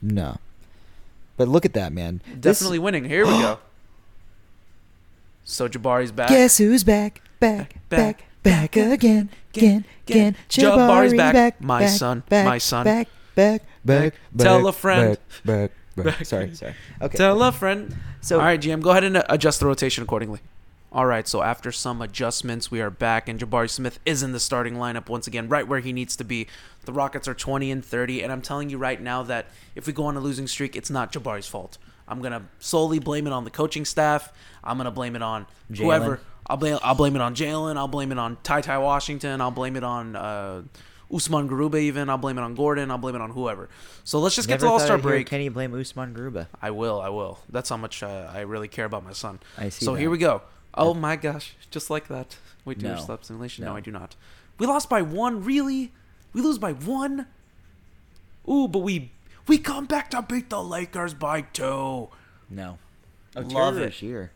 No. 0.01 0.37
But 1.35 1.49
look 1.49 1.65
at 1.65 1.73
that, 1.73 1.91
man. 1.91 2.21
This- 2.25 2.59
Definitely 2.59 2.79
winning. 2.79 3.03
Here 3.05 3.25
we 3.25 3.31
go. 3.33 3.59
So 5.43 5.67
Jabari's 5.67 6.11
back. 6.11 6.29
Guess 6.29 6.57
who's 6.57 6.83
back? 6.83 7.21
Back, 7.39 7.75
back, 7.89 8.23
back, 8.41 8.71
back 8.71 8.75
again, 8.77 9.29
again, 9.53 9.85
again. 10.07 10.35
Jabari's 10.49 11.13
back. 11.13 11.33
back. 11.33 11.61
My 11.61 11.81
back, 11.81 11.89
son, 11.89 12.23
my 12.31 12.57
son. 12.57 12.85
Back, 12.85 13.09
back, 13.35 13.63
back. 13.83 14.13
Tell 14.37 14.65
a 14.67 14.71
friend. 14.71 15.17
Back, 15.43 15.71
back. 15.95 16.25
Sorry, 16.25 16.53
sorry. 16.55 16.73
Okay. 17.01 17.17
Tell 17.17 17.41
a 17.43 17.51
friend. 17.51 17.95
So- 18.21 18.39
all 18.39 18.45
right, 18.45 18.59
GM, 18.59 18.81
go 18.81 18.91
ahead 18.91 19.03
and 19.03 19.17
uh, 19.17 19.23
adjust 19.29 19.59
the 19.59 19.65
rotation 19.67 20.03
accordingly. 20.03 20.39
All 20.91 21.05
right, 21.07 21.27
so 21.27 21.41
after 21.41 21.71
some 21.71 22.03
adjustments, 22.03 22.69
we 22.69 22.79
are 22.79 22.91
back, 22.91 23.27
and 23.27 23.39
Jabari 23.39 23.67
Smith 23.69 23.99
is 24.05 24.21
in 24.21 24.31
the 24.31 24.39
starting 24.39 24.75
lineup 24.75 25.09
once 25.09 25.25
again, 25.25 25.49
right 25.49 25.67
where 25.67 25.79
he 25.79 25.91
needs 25.91 26.15
to 26.17 26.23
be. 26.23 26.45
The 26.85 26.93
Rockets 26.93 27.27
are 27.27 27.33
20 27.33 27.71
and 27.71 27.83
30, 27.83 28.21
and 28.21 28.31
I'm 28.31 28.43
telling 28.43 28.69
you 28.69 28.77
right 28.77 29.01
now 29.01 29.23
that 29.23 29.47
if 29.75 29.87
we 29.87 29.93
go 29.93 30.05
on 30.05 30.15
a 30.17 30.19
losing 30.19 30.45
streak, 30.47 30.75
it's 30.75 30.91
not 30.91 31.11
Jabari's 31.11 31.47
fault. 31.47 31.79
I'm 32.07 32.21
gonna 32.21 32.43
solely 32.59 32.99
blame 32.99 33.25
it 33.25 33.33
on 33.33 33.43
the 33.43 33.49
coaching 33.49 33.85
staff. 33.85 34.31
I'm 34.63 34.77
gonna 34.77 34.91
blame 34.91 35.15
it 35.15 35.23
on 35.23 35.47
whoever. 35.75 36.19
I'll 36.45 36.57
blame. 36.57 36.77
I'll 36.83 36.93
blame 36.95 37.15
it 37.15 37.21
on 37.21 37.33
Jalen. 37.33 37.75
I'll 37.77 37.87
blame 37.87 38.11
it 38.11 38.19
on 38.19 38.37
Ty 38.43 38.61
Ty 38.61 38.77
Washington. 38.79 39.41
I'll 39.41 39.49
blame 39.51 39.75
it 39.75 39.83
on 39.83 40.15
uh, 40.15 40.61
Usman 41.13 41.47
Garuba. 41.49 41.79
Even 41.79 42.09
I'll 42.09 42.17
blame 42.17 42.37
it 42.37 42.41
on 42.41 42.55
Gordon. 42.55 42.89
I'll 42.91 42.97
blame 42.97 43.15
it 43.15 43.21
on 43.21 43.29
whoever. 43.31 43.69
So 44.03 44.19
let's 44.19 44.35
just 44.35 44.47
get 44.47 44.59
to 44.59 44.65
Never 44.65 44.73
All 44.73 44.79
Star 44.79 44.97
break. 44.97 45.27
Kenny 45.27 45.49
blame 45.49 45.73
Usman 45.73 46.13
Garuba. 46.13 46.47
I 46.61 46.71
will. 46.71 46.99
I 47.01 47.09
will. 47.09 47.39
That's 47.49 47.69
how 47.69 47.77
much 47.77 48.01
uh, 48.03 48.29
I 48.33 48.41
really 48.41 48.67
care 48.67 48.85
about 48.85 49.03
my 49.03 49.13
son. 49.13 49.39
I 49.57 49.69
see 49.69 49.85
So 49.85 49.93
that. 49.93 49.99
here 49.99 50.09
we 50.09 50.17
go. 50.17 50.41
Oh 50.73 50.93
my 50.93 51.15
gosh, 51.15 51.55
just 51.69 51.89
like 51.89 52.07
that. 52.07 52.37
Wait, 52.65 52.79
do 52.79 52.87
No. 52.87 52.93
your 52.95 53.01
slap 53.05 53.23
simulation? 53.23 53.63
No. 53.65 53.71
No. 53.71 53.77
I 53.77 53.81
do 53.81 53.91
not. 53.91 54.15
We 54.57 54.65
lost 54.65 54.89
by 54.89 55.01
one. 55.01 55.43
Really? 55.43 55.91
We 56.33 56.41
lose 56.41 56.57
by 56.57 56.73
one? 56.73 57.27
Ooh, 58.49 58.67
but 58.67 58.79
we 58.79 59.11
we 59.47 59.57
come 59.57 59.85
back 59.85 60.09
to 60.11 60.21
beat 60.21 60.49
the 60.49 60.63
Lakers 60.63 61.13
by 61.13 61.41
two. 61.41 62.09
No. 62.49 62.77
Love 63.35 63.77
it. 63.77 64.01
Year. 64.01 64.31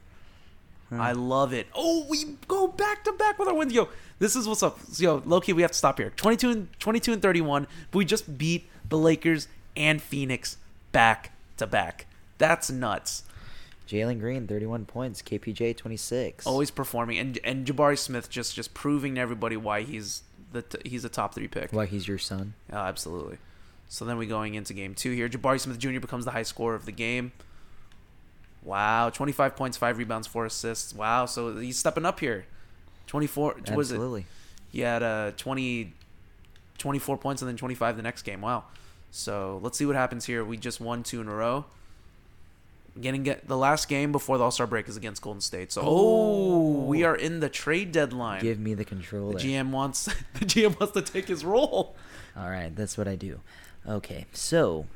I 0.92 1.12
love 1.12 1.54
it. 1.54 1.68
Oh, 1.76 2.06
we 2.10 2.38
go 2.48 2.68
back 2.68 3.04
to 3.04 3.12
back 3.12 3.38
with 3.38 3.48
our 3.48 3.54
wins. 3.54 3.74
Yo, 3.74 3.90
this 4.20 4.36
is 4.36 4.48
what's 4.48 4.64
up. 4.64 4.80
Yo, 4.98 5.22
Loki, 5.26 5.54
we 5.54 5.62
have 5.62 5.72
to 5.72 5.78
stop 5.78 5.98
here. 5.98 6.12
22 6.12 6.50
and 6.50 6.80
22 6.80 7.14
and 7.14 7.22
31. 7.22 7.68
But 7.92 7.98
we 7.98 8.06
just 8.06 8.38
beat 8.38 8.70
the 8.88 8.98
Lakers 8.98 9.48
and 9.76 10.02
Phoenix 10.02 10.58
back 10.92 11.32
to 11.58 11.68
back. 11.68 12.08
That's 12.38 12.70
nuts. 12.72 13.24
Jalen 13.88 14.20
Green, 14.20 14.48
31 14.48 14.86
points. 14.86 15.22
KPJ, 15.22 15.76
26. 15.78 16.46
Always 16.46 16.72
performing, 16.72 17.18
and 17.18 17.40
and 17.44 17.66
Jabari 17.66 17.98
Smith 17.98 18.30
just 18.30 18.56
just 18.56 18.74
proving 18.74 19.16
to 19.16 19.22
everybody 19.22 19.56
why 19.58 19.82
he's 19.84 20.24
the 20.52 20.62
t- 20.62 20.90
he's 20.90 21.06
a 21.06 21.10
top 21.10 21.34
three 21.34 21.48
pick. 21.48 21.72
Why 21.72 21.86
he's 21.86 22.08
your 22.08 22.18
son. 22.18 22.54
Oh, 22.72 22.78
absolutely. 22.78 23.38
So 23.90 24.04
then 24.04 24.18
we 24.18 24.26
going 24.28 24.56
into 24.56 24.74
game 24.74 24.94
two 24.94 25.12
here. 25.12 25.30
Jabari 25.30 25.60
Smith 25.60 25.80
Jr. 25.80 26.00
becomes 26.00 26.26
the 26.26 26.32
high 26.32 26.44
scorer 26.44 26.76
of 26.76 26.86
the 26.86 26.92
game. 26.92 27.32
Wow, 28.68 29.10
25 29.10 29.56
points, 29.56 29.78
five 29.78 29.98
rebounds, 29.98 30.28
four 30.28 30.46
assists. 30.46 30.94
Wow, 30.94 31.26
so 31.26 31.56
he's 31.56 31.80
stepping 31.80 32.06
up 32.06 32.20
here. 32.20 32.46
24. 33.08 33.54
Was 33.54 33.92
it? 33.92 33.96
Absolutely. 33.96 34.26
He 34.74 34.82
had 34.82 35.02
uh, 35.02 35.32
20, 35.38 35.94
24 36.78 37.18
points 37.18 37.42
and 37.42 37.48
then 37.48 37.56
25 37.56 37.96
the 37.96 38.04
next 38.04 38.24
game. 38.24 38.42
Wow. 38.42 38.66
So 39.10 39.62
let's 39.64 39.78
see 39.78 39.86
what 39.86 39.96
happens 39.96 40.26
here. 40.26 40.44
We 40.44 40.58
just 40.58 40.82
won 40.82 41.04
two 41.04 41.22
in 41.22 41.30
a 41.30 41.34
row. 41.34 41.64
Getting 43.00 43.24
get 43.24 43.48
the 43.48 43.56
last 43.56 43.88
game 43.88 44.12
before 44.12 44.38
the 44.38 44.44
All 44.44 44.52
Star 44.52 44.68
break 44.68 44.90
is 44.90 44.98
against 44.98 45.22
Golden 45.22 45.40
State. 45.40 45.72
So 45.72 45.84
oh, 45.86 46.84
we 46.84 47.06
are 47.06 47.16
in 47.16 47.40
the 47.40 47.48
trade 47.48 47.94
deadline. 47.94 48.42
Give 48.42 48.60
me 48.60 48.74
the 48.74 48.80
the 48.80 48.86
controller. 48.86 49.36
GM 49.36 49.70
wants 49.70 50.06
the 50.34 50.46
GM 50.46 50.78
wants 50.78 50.94
to 50.94 51.02
take 51.02 51.28
his 51.28 51.46
role. 51.46 51.96
All 52.36 52.50
right, 52.50 52.76
that's 52.76 52.98
what 52.98 53.08
I 53.08 53.16
do. 53.16 53.40
Okay, 53.88 54.26
so 54.34 54.88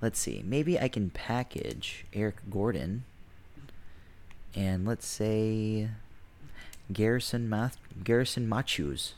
let's 0.00 0.18
see. 0.18 0.42
Maybe 0.44 0.78
I 0.78 0.88
can 0.88 1.10
package 1.10 2.04
Eric 2.12 2.36
Gordon 2.50 3.04
and 4.54 4.86
let's 4.86 5.06
say 5.06 5.88
Garrison 6.92 7.48
Math 7.48 7.78
Garrison 8.02 8.48
Mathews. 8.48 9.14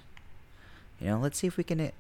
You 1.00 1.08
know, 1.08 1.18
let's 1.18 1.38
see 1.38 1.46
if 1.46 1.56
we 1.56 1.64
can 1.64 1.92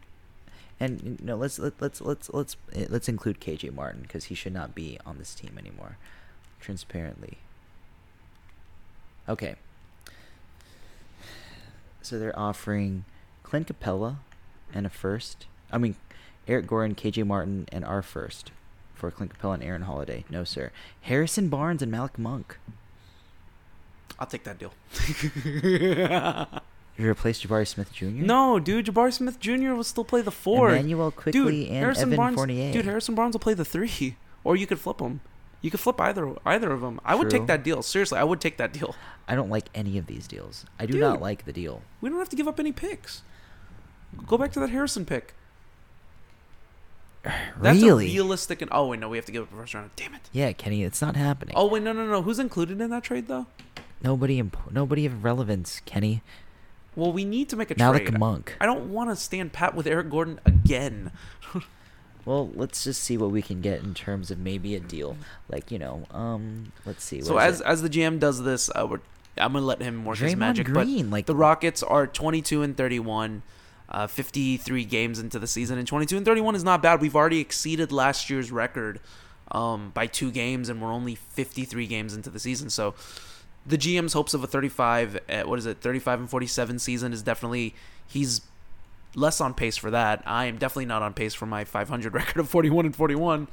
and 0.78 1.18
you 1.20 1.26
know, 1.26 1.36
let's 1.36 1.58
let, 1.58 1.74
let's 1.80 2.00
let's 2.00 2.30
let's 2.32 2.56
uh, 2.74 2.86
let's 2.88 3.08
include 3.08 3.40
KJ 3.40 3.74
Martin 3.74 4.02
because 4.02 4.24
he 4.24 4.34
should 4.34 4.54
not 4.54 4.74
be 4.74 4.98
on 5.04 5.18
this 5.18 5.34
team 5.34 5.56
anymore. 5.58 5.98
Transparently. 6.60 7.38
Okay. 9.28 9.56
So 12.02 12.18
they're 12.18 12.38
offering 12.38 13.04
Clint 13.42 13.68
Capela 13.68 14.16
and 14.72 14.86
a 14.86 14.90
first. 14.90 15.46
I 15.70 15.78
mean, 15.78 15.96
Eric 16.48 16.66
Gordon, 16.66 16.94
KJ 16.94 17.26
Martin, 17.26 17.66
and 17.70 17.84
our 17.84 18.02
first 18.02 18.50
for 19.00 19.10
Clint 19.10 19.36
Capela 19.36 19.54
and 19.54 19.62
Aaron 19.62 19.82
Holiday. 19.82 20.24
No, 20.30 20.44
sir. 20.44 20.70
Harrison 21.02 21.48
Barnes 21.48 21.82
and 21.82 21.90
Malik 21.90 22.18
Monk. 22.18 22.58
I'll 24.18 24.26
take 24.26 24.44
that 24.44 24.58
deal. 24.58 24.72
You 26.98 27.08
replace 27.08 27.42
Jabari 27.42 27.66
Smith 27.66 27.94
Jr. 27.94 28.06
no, 28.08 28.58
dude, 28.58 28.84
Jabari 28.84 29.10
Smith 29.10 29.40
Jr. 29.40 29.72
will 29.72 29.84
still 29.84 30.04
play 30.04 30.20
the 30.20 30.30
four. 30.30 30.68
Immanuel 30.70 31.10
Quickley 31.10 31.32
dude, 31.32 31.68
and 31.68 31.76
Harrison 31.78 32.08
Evan 32.08 32.16
Barnes, 32.16 32.34
Fournier. 32.36 32.72
Dude, 32.74 32.84
Harrison 32.84 33.14
Barnes 33.14 33.32
will 33.32 33.40
play 33.40 33.54
the 33.54 33.64
three, 33.64 34.16
or 34.44 34.54
you 34.54 34.66
could 34.66 34.78
flip 34.78 35.00
him. 35.00 35.22
You 35.62 35.70
could 35.70 35.80
flip 35.80 35.98
either 35.98 36.34
either 36.44 36.70
of 36.72 36.82
them. 36.82 37.00
I 37.02 37.14
would 37.14 37.30
take 37.30 37.46
that 37.46 37.64
deal. 37.64 37.80
Seriously, 37.82 38.18
I 38.18 38.24
would 38.24 38.38
take 38.38 38.58
that 38.58 38.74
deal. 38.74 38.94
I 39.26 39.34
don't 39.34 39.48
like 39.48 39.70
any 39.74 39.96
of 39.96 40.08
these 40.08 40.26
deals. 40.26 40.66
I 40.78 40.84
do 40.84 40.92
Dude. 40.94 41.00
not 41.00 41.22
like 41.22 41.46
the 41.46 41.54
deal. 41.54 41.80
We 42.02 42.10
don't 42.10 42.18
have 42.18 42.28
to 42.30 42.36
give 42.36 42.48
up 42.48 42.60
any 42.60 42.72
picks. 42.72 43.22
Go 44.26 44.36
back 44.36 44.52
to 44.52 44.60
that 44.60 44.68
Harrison 44.68 45.06
pick. 45.06 45.34
That's 47.60 47.80
really? 47.82 48.06
realistic. 48.06 48.62
And 48.62 48.70
oh 48.72 48.88
wait, 48.88 49.00
no, 49.00 49.08
we 49.08 49.16
have 49.18 49.26
to 49.26 49.32
give 49.32 49.42
up 49.42 49.52
a 49.52 49.56
first 49.56 49.74
round. 49.74 49.90
Damn 49.96 50.14
it. 50.14 50.22
yeah, 50.32 50.52
Kenny, 50.52 50.84
it's 50.84 51.02
not 51.02 51.16
happening. 51.16 51.54
Oh 51.56 51.66
wait, 51.66 51.82
no, 51.82 51.92
no, 51.92 52.06
no. 52.06 52.22
Who's 52.22 52.38
included 52.38 52.80
in 52.80 52.90
that 52.90 53.04
trade 53.04 53.28
though? 53.28 53.46
Nobody, 54.02 54.38
imp- 54.38 54.72
nobody 54.72 55.04
of 55.04 55.24
relevance, 55.24 55.80
Kenny. 55.84 56.22
Well, 56.96 57.12
we 57.12 57.24
need 57.24 57.48
to 57.50 57.56
make 57.56 57.70
a 57.70 57.74
trade. 57.74 57.84
Malik 57.84 58.06
trade. 58.06 58.18
Monk. 58.18 58.56
I 58.60 58.66
don't 58.66 58.90
want 58.90 59.10
to 59.10 59.16
stand 59.16 59.52
pat 59.52 59.74
with 59.74 59.86
Eric 59.86 60.10
Gordon 60.10 60.40
again. 60.44 61.12
Well, 62.24 62.50
let's 62.54 62.84
just 62.84 63.02
see 63.02 63.16
what 63.16 63.30
we 63.30 63.42
can 63.42 63.60
get 63.60 63.82
in 63.82 63.94
terms 63.94 64.30
of 64.30 64.38
maybe 64.38 64.74
a 64.76 64.80
deal. 64.80 65.16
Like 65.48 65.70
you 65.70 65.78
know, 65.78 66.06
um, 66.10 66.72
let's 66.84 67.02
see. 67.02 67.22
So 67.22 67.38
as 67.38 67.60
it? 67.60 67.66
as 67.66 67.82
the 67.82 67.88
GM 67.88 68.18
does 68.18 68.42
this, 68.42 68.70
uh, 68.74 68.86
I'm 69.38 69.52
gonna 69.52 69.60
let 69.64 69.80
him 69.80 70.04
work 70.04 70.18
his 70.18 70.34
Draymond 70.34 70.38
magic. 70.38 70.66
Green, 70.66 71.06
but 71.06 71.12
like- 71.12 71.26
the 71.26 71.34
Rockets 71.34 71.82
are 71.82 72.06
22 72.06 72.62
and 72.62 72.76
31, 72.76 73.42
uh, 73.90 74.06
53 74.06 74.84
games 74.84 75.18
into 75.18 75.38
the 75.38 75.46
season, 75.46 75.78
and 75.78 75.86
22 75.86 76.16
and 76.16 76.26
31 76.26 76.54
is 76.54 76.64
not 76.64 76.82
bad. 76.82 77.00
We've 77.00 77.16
already 77.16 77.40
exceeded 77.40 77.92
last 77.92 78.30
year's 78.30 78.52
record 78.52 79.00
um, 79.50 79.90
by 79.90 80.06
two 80.06 80.30
games, 80.30 80.68
and 80.68 80.80
we're 80.80 80.92
only 80.92 81.14
53 81.14 81.86
games 81.86 82.14
into 82.14 82.30
the 82.30 82.38
season. 82.38 82.70
So 82.70 82.94
the 83.66 83.76
GM's 83.76 84.12
hopes 84.12 84.34
of 84.34 84.44
a 84.44 84.46
35, 84.46 85.18
uh, 85.28 85.42
what 85.42 85.58
is 85.58 85.66
it, 85.66 85.78
35 85.80 86.20
and 86.20 86.30
47 86.30 86.78
season 86.78 87.12
is 87.12 87.22
definitely 87.22 87.74
he's 88.06 88.42
less 89.14 89.40
on 89.40 89.54
pace 89.54 89.76
for 89.76 89.90
that. 89.90 90.22
I 90.24 90.46
am 90.46 90.58
definitely 90.58 90.86
not 90.86 91.02
on 91.02 91.14
pace 91.14 91.34
for 91.34 91.46
my 91.46 91.64
500 91.64 92.14
record 92.14 92.38
of 92.38 92.48
41 92.48 92.86
and 92.86 92.96
41, 92.96 93.48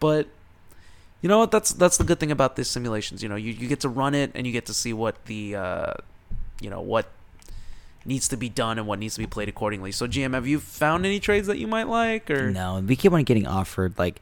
but 0.00 0.28
you 1.22 1.28
know 1.28 1.38
what? 1.38 1.50
That's 1.50 1.72
that's 1.72 1.96
the 1.96 2.04
good 2.04 2.20
thing 2.20 2.30
about 2.30 2.56
these 2.56 2.68
simulations. 2.68 3.22
You 3.22 3.28
know, 3.28 3.36
you, 3.36 3.52
you 3.52 3.68
get 3.68 3.80
to 3.80 3.88
run 3.88 4.14
it 4.14 4.30
and 4.34 4.46
you 4.46 4.52
get 4.52 4.66
to 4.66 4.74
see 4.74 4.92
what 4.92 5.24
the 5.24 5.56
uh, 5.56 5.92
you 6.60 6.70
know 6.70 6.80
what 6.80 7.10
needs 8.06 8.28
to 8.28 8.36
be 8.36 8.48
done 8.48 8.78
and 8.78 8.86
what 8.86 8.98
needs 8.98 9.14
to 9.14 9.20
be 9.20 9.26
played 9.26 9.48
accordingly. 9.48 9.92
So, 9.92 10.06
GM, 10.06 10.34
have 10.34 10.46
you 10.46 10.60
found 10.60 11.04
any 11.04 11.20
trades 11.20 11.46
that 11.46 11.58
you 11.58 11.66
might 11.66 11.88
like, 11.88 12.30
or 12.30 12.50
no, 12.50 12.82
we 12.86 12.96
keep 12.96 13.12
on 13.12 13.24
getting 13.24 13.46
offered 13.46 13.98
like 13.98 14.20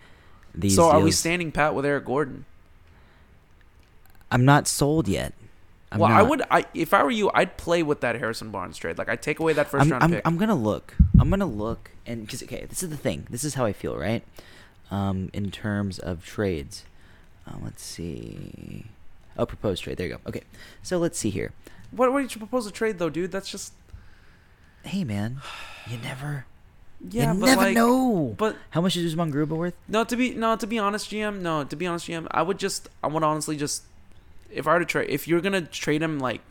these. 0.54 0.76
so? 0.76 0.90
Are 0.90 1.00
we 1.00 1.10
standing 1.10 1.52
pat 1.52 1.74
with 1.74 1.84
Eric 1.84 2.06
Gordon? 2.06 2.44
I'm 4.30 4.44
not 4.44 4.66
sold 4.66 5.06
yet. 5.06 5.32
I'm 5.92 6.00
well, 6.00 6.10
I 6.10 6.22
would. 6.22 6.42
I 6.50 6.64
if 6.74 6.92
I 6.92 7.04
were 7.04 7.10
you, 7.10 7.30
I'd 7.34 7.56
play 7.56 7.82
with 7.82 8.00
that 8.00 8.16
Harrison 8.16 8.50
Barnes 8.50 8.76
trade. 8.76 8.98
Like, 8.98 9.08
I 9.08 9.14
take 9.14 9.38
away 9.38 9.52
that 9.52 9.70
1st 9.70 9.80
I'm, 9.80 9.90
round 9.90 10.02
I'm, 10.02 10.10
pick. 10.10 10.22
I'm 10.24 10.36
gonna 10.36 10.54
look. 10.54 10.96
I'm 11.20 11.30
gonna 11.30 11.46
look, 11.46 11.92
and 12.04 12.26
because 12.26 12.42
okay, 12.42 12.64
this 12.68 12.82
is 12.82 12.90
the 12.90 12.96
thing. 12.96 13.26
This 13.30 13.44
is 13.44 13.54
how 13.54 13.64
I 13.64 13.72
feel, 13.72 13.96
right? 13.96 14.24
Um, 14.90 15.30
in 15.32 15.50
terms 15.50 15.98
of 15.98 16.24
trades, 16.24 16.84
uh, 17.46 17.56
let's 17.62 17.82
see. 17.82 18.86
Oh, 19.38 19.46
proposed 19.46 19.84
trade. 19.84 19.96
There 19.96 20.06
you 20.06 20.14
go. 20.14 20.20
Okay, 20.26 20.42
so 20.82 20.98
let's 20.98 21.18
see 21.18 21.30
here. 21.30 21.52
What? 21.96 22.10
Did 22.20 22.34
you 22.34 22.38
propose 22.38 22.66
a 22.66 22.70
trade 22.70 22.98
though, 22.98 23.10
dude? 23.10 23.30
That's 23.32 23.50
just 23.50 23.72
Hey, 24.84 25.02
man, 25.02 25.40
you 25.88 25.96
never, 25.96 26.44
yeah. 27.08 27.32
you 27.32 27.40
but 27.40 27.46
never 27.46 27.60
like, 27.62 27.74
know. 27.74 28.34
But 28.36 28.56
How 28.70 28.82
much 28.82 28.96
is 28.96 29.12
Usman 29.12 29.32
Garuba 29.32 29.56
worth? 29.56 29.74
No, 29.88 30.04
to 30.04 30.14
be 30.16 30.34
no, 30.34 30.56
to 30.56 30.66
be 30.66 30.78
honest, 30.78 31.10
GM. 31.10 31.40
No, 31.40 31.64
to 31.64 31.76
be 31.76 31.86
honest, 31.86 32.06
GM. 32.06 32.26
I 32.30 32.42
would 32.42 32.58
just, 32.58 32.88
I 33.02 33.06
would 33.06 33.22
honestly 33.22 33.56
just, 33.56 33.84
if 34.50 34.66
I 34.66 34.74
were 34.74 34.80
to 34.80 34.84
trade, 34.84 35.08
if 35.08 35.26
you're 35.26 35.40
gonna 35.40 35.62
trade 35.62 36.02
him 36.02 36.18
like 36.18 36.42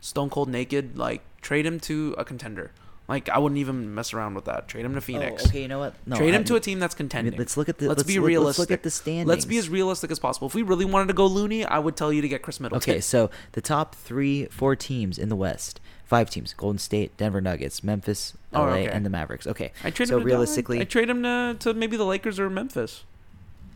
stone 0.00 0.30
cold 0.30 0.48
naked, 0.48 0.98
like 0.98 1.22
trade 1.42 1.64
him 1.64 1.78
to 1.80 2.14
a 2.18 2.24
contender. 2.24 2.72
Like 3.06 3.28
I 3.28 3.38
wouldn't 3.38 3.58
even 3.58 3.94
mess 3.94 4.14
around 4.14 4.34
with 4.34 4.46
that. 4.46 4.66
Trade 4.66 4.86
him 4.86 4.92
to 4.92 4.98
oh, 4.98 5.00
Phoenix. 5.02 5.44
Oh, 5.44 5.48
okay, 5.48 5.60
you 5.62 5.68
know 5.68 5.78
what? 5.78 5.94
No, 6.06 6.16
trade 6.16 6.32
him 6.32 6.40
I- 6.40 6.44
to 6.44 6.56
a 6.56 6.60
team 6.60 6.78
that's 6.78 6.94
contending. 6.94 7.36
let's 7.36 7.56
look 7.56 7.68
at 7.68 7.76
the- 7.78 7.88
Let's, 7.88 7.98
let's 7.98 8.06
be 8.06 8.14
look- 8.14 8.22
let's 8.22 8.28
realistic. 8.28 8.58
look 8.60 8.70
at 8.70 8.82
the 8.82 8.90
standings. 8.90 9.28
Let's 9.28 9.44
be 9.44 9.58
as 9.58 9.68
realistic 9.68 10.10
as 10.10 10.18
possible. 10.18 10.46
If 10.46 10.54
we 10.54 10.62
really 10.62 10.86
wanted 10.86 11.08
to 11.08 11.12
go 11.14 11.26
loony, 11.26 11.66
I 11.66 11.78
would 11.78 11.96
tell 11.96 12.10
you 12.12 12.22
to 12.22 12.28
get 12.28 12.40
Khris 12.42 12.60
Middleton. 12.60 12.90
Okay, 12.92 13.00
so 13.02 13.30
the 13.52 13.60
top 13.60 13.94
three, 13.94 14.46
four 14.46 14.74
teams 14.74 15.18
in 15.18 15.28
the 15.28 15.36
West, 15.36 15.80
five 16.06 16.30
teams: 16.30 16.54
Golden 16.54 16.78
State, 16.78 17.14
Denver 17.18 17.42
Nuggets, 17.42 17.84
Memphis, 17.84 18.32
LA, 18.52 18.60
Oh, 18.60 18.68
okay. 18.70 18.86
and 18.88 19.04
the 19.04 19.10
Mavericks. 19.10 19.46
Okay, 19.46 19.72
I 19.84 19.90
trade 19.90 20.08
so 20.08 20.14
him 20.16 20.20
to 20.22 20.26
realistically, 20.26 20.80
I 20.80 20.84
trade 20.84 21.10
him 21.10 21.22
to, 21.24 21.56
to 21.60 21.74
maybe 21.74 21.98
the 21.98 22.06
Lakers 22.06 22.40
or 22.40 22.48
Memphis, 22.48 23.04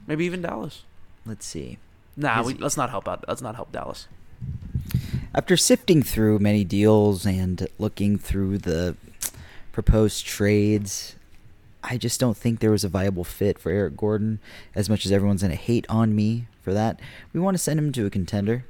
maybe 0.07 0.25
even 0.25 0.41
Dallas. 0.41 0.85
let's 1.27 1.45
see. 1.45 1.77
Nah, 2.17 2.43
we, 2.43 2.55
let's 2.55 2.79
not 2.79 2.89
help 2.89 3.07
out. 3.07 3.27
Let's 3.29 3.43
not 3.43 3.57
help 3.57 3.73
Dallas. 3.73 4.09
After 5.35 5.57
sifting 5.57 6.03
through 6.03 6.39
many 6.39 6.65
deals 6.65 7.27
and 7.27 7.69
looking 7.79 8.19
through 8.19 8.59
the 8.59 8.97
proposed 9.79 10.27
trades, 10.27 11.15
I 11.85 11.99
just 11.99 12.19
don't 12.19 12.37
think 12.37 12.59
there 12.59 12.73
was 12.73 12.83
a 12.83 12.89
viable 12.89 13.23
fit 13.23 13.61
for 13.61 13.71
Eric 13.71 13.97
Gordon. 13.97 14.41
As 14.75 14.91
much 14.91 15.07
as 15.07 15.13
everyone's 15.13 15.43
gonna 15.43 15.55
hate 15.55 15.87
on 15.89 16.17
me 16.17 16.49
for 16.63 16.75
that, 16.75 16.99
we 17.33 17.39
want 17.39 17.55
to 17.55 17.63
send 17.63 17.79
him 17.79 17.93
to 17.93 18.05
a 18.05 18.11
contender. 18.11 18.65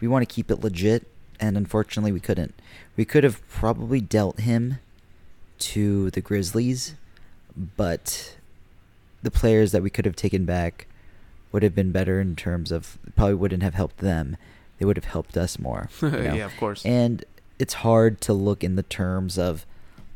We 0.00 0.06
want 0.06 0.22
to 0.22 0.32
keep 0.32 0.52
it 0.52 0.60
legit, 0.60 1.08
and 1.40 1.56
unfortunately, 1.56 2.12
we 2.12 2.20
couldn't. 2.20 2.54
We 2.96 3.04
could 3.04 3.24
have 3.24 3.44
probably 3.48 4.00
dealt 4.00 4.38
him 4.38 4.78
to 5.58 6.12
the 6.12 6.20
Grizzlies, 6.20 6.94
but 7.76 8.36
the 9.24 9.32
players 9.32 9.72
that 9.72 9.82
we 9.82 9.90
could 9.90 10.04
have 10.04 10.14
taken 10.14 10.44
back 10.44 10.86
would 11.50 11.64
have 11.64 11.74
been 11.74 11.90
better 11.90 12.20
in 12.20 12.36
terms 12.36 12.70
of 12.70 12.96
probably 13.16 13.34
wouldn't 13.34 13.64
have 13.64 13.74
helped 13.74 13.98
them. 13.98 14.36
They 14.78 14.84
would 14.84 14.98
have 14.98 15.06
helped 15.06 15.36
us 15.36 15.58
more. 15.58 15.88
you 16.00 16.10
know? 16.12 16.34
Yeah, 16.34 16.46
of 16.46 16.56
course. 16.58 16.86
And 16.86 17.24
it's 17.58 17.74
hard 17.74 18.20
to 18.20 18.32
look 18.32 18.62
in 18.62 18.76
the 18.76 18.84
terms 18.84 19.36
of 19.36 19.66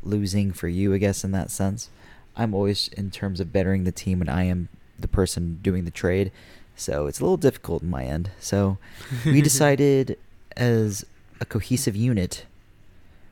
losing 0.03 0.51
for 0.51 0.67
you, 0.67 0.93
I 0.93 0.97
guess, 0.97 1.23
in 1.23 1.31
that 1.31 1.51
sense. 1.51 1.89
I'm 2.35 2.53
always 2.53 2.87
in 2.89 3.11
terms 3.11 3.39
of 3.39 3.51
bettering 3.51 3.83
the 3.83 3.91
team 3.91 4.19
when 4.19 4.29
I 4.29 4.43
am 4.43 4.69
the 4.97 5.07
person 5.07 5.59
doing 5.61 5.85
the 5.85 5.91
trade. 5.91 6.31
So 6.75 7.07
it's 7.07 7.19
a 7.19 7.23
little 7.23 7.37
difficult 7.37 7.83
in 7.83 7.89
my 7.89 8.05
end. 8.05 8.31
So 8.39 8.77
we 9.25 9.41
decided 9.49 10.17
as 10.55 11.05
a 11.41 11.45
cohesive 11.45 11.95
unit 11.95 12.45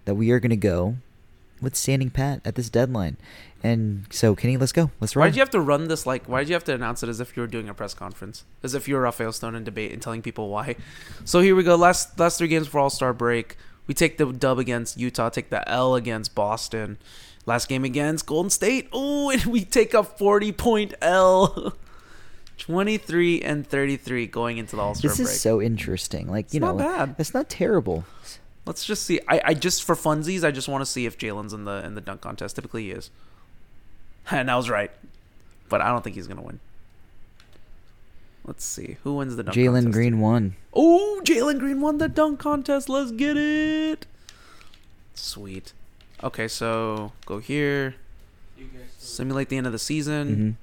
that 0.06 0.16
we 0.16 0.32
are 0.32 0.40
going 0.40 0.50
to 0.50 0.56
go 0.56 0.98
with 1.62 1.76
standing 1.76 2.10
pat 2.10 2.42
at 2.46 2.56
this 2.56 2.70
deadline. 2.70 3.18
And 3.64 4.06
so, 4.12 4.36
Kenny, 4.36 4.58
let's 4.58 4.72
go. 4.72 4.92
Let's 5.00 5.16
run. 5.16 5.24
Why 5.24 5.30
did 5.30 5.36
you 5.38 5.42
have 5.42 5.50
to 5.52 5.60
run 5.60 5.88
this 5.88 6.06
like? 6.06 6.28
Why 6.28 6.40
did 6.40 6.50
you 6.50 6.54
have 6.54 6.64
to 6.66 6.74
announce 6.74 7.02
it 7.02 7.10
as 7.10 7.20
if 7.20 7.36
you 7.36 7.42
were 7.42 7.48
doing 7.48 7.68
a 7.68 7.74
press 7.74 7.94
conference, 7.94 8.44
as 8.62 8.76
if 8.76 8.88
you 8.88 8.96
were 8.96 9.02
Rafael 9.02 9.32
Stone 9.32 9.56
in 9.56 9.64
debate 9.64 9.92
and 9.92 10.02
telling 10.02 10.22
people 10.22 10.50
why? 10.50 10.76
So 11.26 11.40
here 11.40 11.56
we 11.56 11.64
go. 11.64 11.76
Last 11.76 12.20
last 12.20 12.38
three 12.38 12.48
games 12.48 12.68
for 12.68 12.80
All 12.80 12.90
Star 12.90 13.14
break. 13.14 13.58
We 13.88 13.94
take 13.94 14.18
the 14.18 14.26
dub 14.32 14.60
against 14.60 14.98
Utah. 15.00 15.30
Take 15.30 15.50
the 15.50 15.68
L 15.70 15.96
against 15.96 16.36
Boston. 16.36 16.98
Last 17.46 17.70
game 17.70 17.86
against 17.86 18.26
Golden 18.26 18.50
State. 18.50 18.90
Oh, 18.92 19.30
and 19.32 19.46
we 19.56 19.64
take 19.64 19.94
a 19.94 20.04
forty 20.04 20.52
point 20.52 20.94
L. 21.02 21.74
23 22.58 23.42
and 23.44 23.68
33 23.68 24.26
going 24.28 24.58
into 24.58 24.76
the 24.76 24.82
All 24.82 24.96
Star 24.96 25.10
break. 25.10 25.18
this 25.20 25.30
is 25.32 25.40
so 25.42 25.62
interesting. 25.62 26.28
Like, 26.28 26.54
you 26.54 26.58
It's 26.58 26.62
know, 26.62 26.76
not 26.76 26.78
bad. 26.78 27.16
it's 27.20 27.34
not 27.34 27.50
terrible. 27.50 28.04
Let's 28.66 28.84
just 28.84 29.04
see. 29.04 29.20
I, 29.28 29.42
I 29.46 29.54
just 29.54 29.84
for 29.84 29.96
funsies, 29.96 30.44
I 30.44 30.50
just 30.52 30.68
want 30.68 30.82
to 30.82 30.86
see 30.88 31.06
if 31.06 31.18
Jalen's 31.20 31.54
in 31.54 31.66
the 31.66 31.86
in 31.86 31.94
the 31.96 32.02
dunk 32.02 32.22
contest. 32.22 32.56
Typically, 32.56 32.86
he 32.86 32.92
is. 32.92 33.10
And 34.32 34.52
I 34.52 34.58
was 34.58 34.70
right, 34.70 34.92
but 35.70 35.80
I 35.80 35.88
don't 35.90 36.04
think 36.04 36.18
he's 36.18 36.28
gonna 36.28 36.42
win. 36.42 36.60
Let's 38.48 38.64
see 38.64 38.98
who 39.04 39.16
wins 39.16 39.36
the 39.36 39.44
dunk 39.44 39.56
contest? 39.56 39.88
Jalen. 39.88 39.92
Green 39.92 40.20
won. 40.22 40.56
Oh, 40.74 41.22
Jalen 41.24 41.60
Green 41.60 41.82
won 41.82 41.98
the 41.98 42.08
dunk 42.08 42.40
contest. 42.40 42.88
Let's 42.88 43.12
get 43.12 43.36
it. 43.36 44.08
Sweet. 45.14 45.74
Okay, 46.24 46.48
so 46.48 47.12
go 47.26 47.40
here. 47.40 47.96
Simulate 48.98 49.50
the 49.50 49.58
end 49.58 49.68
of 49.68 49.74
the 49.74 49.80
season. 49.80 50.58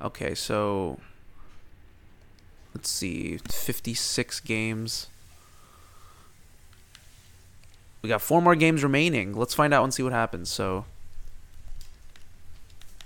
Mm-hmm. 0.00 0.06
Okay, 0.06 0.34
so 0.34 0.98
let's 2.74 2.90
see, 2.90 3.38
56 3.48 4.40
games. 4.40 5.06
We 8.02 8.08
got 8.08 8.20
four 8.20 8.42
more 8.42 8.56
games 8.56 8.82
remaining. 8.82 9.32
Let's 9.32 9.54
find 9.54 9.72
out 9.72 9.84
and 9.84 9.94
see 9.94 10.02
what 10.02 10.12
happens. 10.12 10.50
So, 10.50 10.86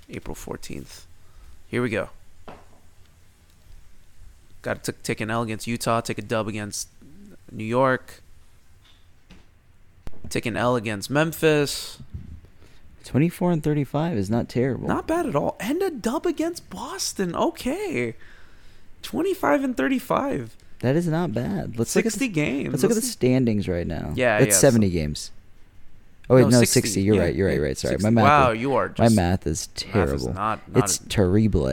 April 0.08 0.34
14th. 0.34 1.02
Here 1.68 1.82
we 1.82 1.90
go. 1.90 2.08
Got 4.66 4.82
to 4.82 4.90
take 4.90 5.20
an 5.20 5.30
L 5.30 5.42
against 5.42 5.68
Utah, 5.68 6.00
take 6.00 6.18
a 6.18 6.22
dub 6.22 6.48
against 6.48 6.88
New 7.52 7.62
York, 7.62 8.20
take 10.28 10.44
an 10.44 10.56
L 10.56 10.74
against 10.74 11.08
Memphis. 11.08 11.98
24 13.04 13.52
and 13.52 13.62
35 13.62 14.16
is 14.16 14.28
not 14.28 14.48
terrible. 14.48 14.88
Not 14.88 15.06
bad 15.06 15.24
at 15.26 15.36
all. 15.36 15.56
And 15.60 15.80
a 15.82 15.90
dub 15.92 16.26
against 16.26 16.68
Boston. 16.68 17.36
Okay. 17.36 18.16
25 19.02 19.62
and 19.62 19.76
35. 19.76 20.56
That 20.80 20.96
is 20.96 21.06
not 21.06 21.32
bad. 21.32 21.78
Let's 21.78 21.94
look 21.94 22.04
at 22.04 22.14
the, 22.14 22.26
games. 22.26 22.70
Let's 22.72 22.82
look 22.82 22.90
at 22.90 22.96
the 22.96 23.02
standings 23.02 23.68
right 23.68 23.86
now. 23.86 24.14
Yeah, 24.16 24.40
That's 24.40 24.56
yeah, 24.56 24.68
70 24.68 24.90
games. 24.90 25.30
Oh 26.28 26.34
wait, 26.34 26.40
No, 26.42 26.48
no, 26.48 26.58
60. 26.58 26.80
60. 26.80 27.02
You're 27.02 27.14
Yeah, 27.14 27.22
right. 27.22 27.34
You're 27.36 27.46
right. 27.46 27.60
Right. 27.60 27.78
Sorry, 27.78 27.92
60. 27.92 28.04
my 28.04 28.10
math. 28.10 28.24
Wow, 28.24 28.50
is, 28.50 28.60
you 28.60 28.74
are 28.74 28.92
my 28.98 29.10
math 29.10 29.10
is 29.10 29.14
math 29.16 29.46
is 29.46 29.66
terrible. 29.76 30.34
not- 30.34 30.68
not 30.74 30.84
it's 30.84 30.96
a- 30.96 31.08
terrible. 31.08 31.70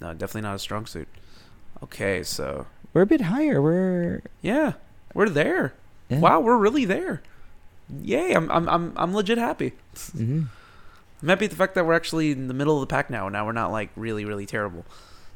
No, 0.00 0.12
definitely 0.12 0.40
not 0.40 0.56
a 0.56 0.58
strong 0.58 0.86
suit. 0.86 1.06
Okay, 1.82 2.22
so 2.22 2.66
We're 2.92 3.02
a 3.02 3.06
bit 3.06 3.22
higher. 3.22 3.60
We're 3.60 4.22
yeah, 4.42 4.74
we're 5.14 5.28
there. 5.28 5.74
Yeah. 6.08 6.20
Wow, 6.20 6.40
we're 6.40 6.56
really 6.56 6.84
there. 6.84 7.22
Yay! 8.02 8.32
I'm 8.32 8.50
I'm 8.50 8.68
I'm 8.68 8.92
I'm 8.96 9.14
legit 9.14 9.38
happy. 9.38 9.72
hmm 10.12 10.44
I'm 11.22 11.28
happy 11.28 11.46
at 11.46 11.50
the 11.50 11.56
fact 11.56 11.74
that 11.74 11.86
we're 11.86 11.94
actually 11.94 12.30
in 12.30 12.46
the 12.46 12.54
middle 12.54 12.74
of 12.74 12.80
the 12.80 12.92
pack 12.92 13.08
now. 13.10 13.28
Now 13.28 13.46
we're 13.46 13.52
not 13.52 13.70
like 13.72 13.90
really 13.96 14.24
really 14.24 14.46
terrible. 14.46 14.84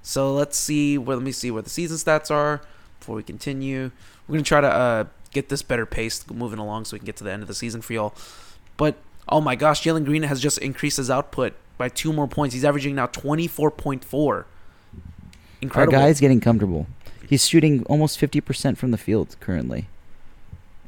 So 0.03 0.33
let's 0.35 0.57
see. 0.57 0.99
Well, 0.99 1.17
let 1.19 1.25
me 1.25 1.33
see 1.33 1.51
what 1.51 1.65
the 1.65 1.71
season 1.71 1.97
stats 1.97 2.31
are 2.31 2.61
before 2.99 3.17
we 3.17 3.23
continue. 3.23 3.91
We're 4.29 4.35
gonna 4.35 4.43
try 4.45 4.61
to 4.61 4.69
uh, 4.69 5.05
get 5.33 5.49
this 5.49 5.63
better 5.63 5.87
pace 5.87 6.25
moving 6.31 6.59
along 6.59 6.85
so 6.87 6.95
we 6.95 6.99
can 7.01 7.07
get 7.07 7.17
to 7.17 7.25
the 7.25 7.33
end 7.33 7.43
of 7.43 7.49
the 7.49 7.55
season 7.55 7.83
for 7.83 7.93
y'all. 7.93 8.15
But 8.77 8.97
oh 9.29 9.41
my 9.41 9.57
gosh, 9.57 9.83
Jalen 9.83 10.05
Green 10.05 10.23
has 10.25 10.41
just 10.41 10.59
increased 10.59 10.97
his 10.97 11.11
output 11.11 11.55
by 11.79 11.89
two 11.89 12.13
more 12.13 12.29
points. 12.29 12.55
He's 12.55 12.65
averaging 12.65 12.95
now 12.95 13.07
24.4. 13.07 14.45
our 15.63 15.67
Incredible. 15.67 15.93
guy's 15.99 16.21
getting 16.21 16.41
comfortable. 16.41 16.87
He's 17.29 17.47
shooting 17.47 17.85
almost 17.87 18.19
50% 18.21 18.77
from 18.77 18.91
the 18.91 18.99
field 18.99 19.37
currently, 19.41 19.87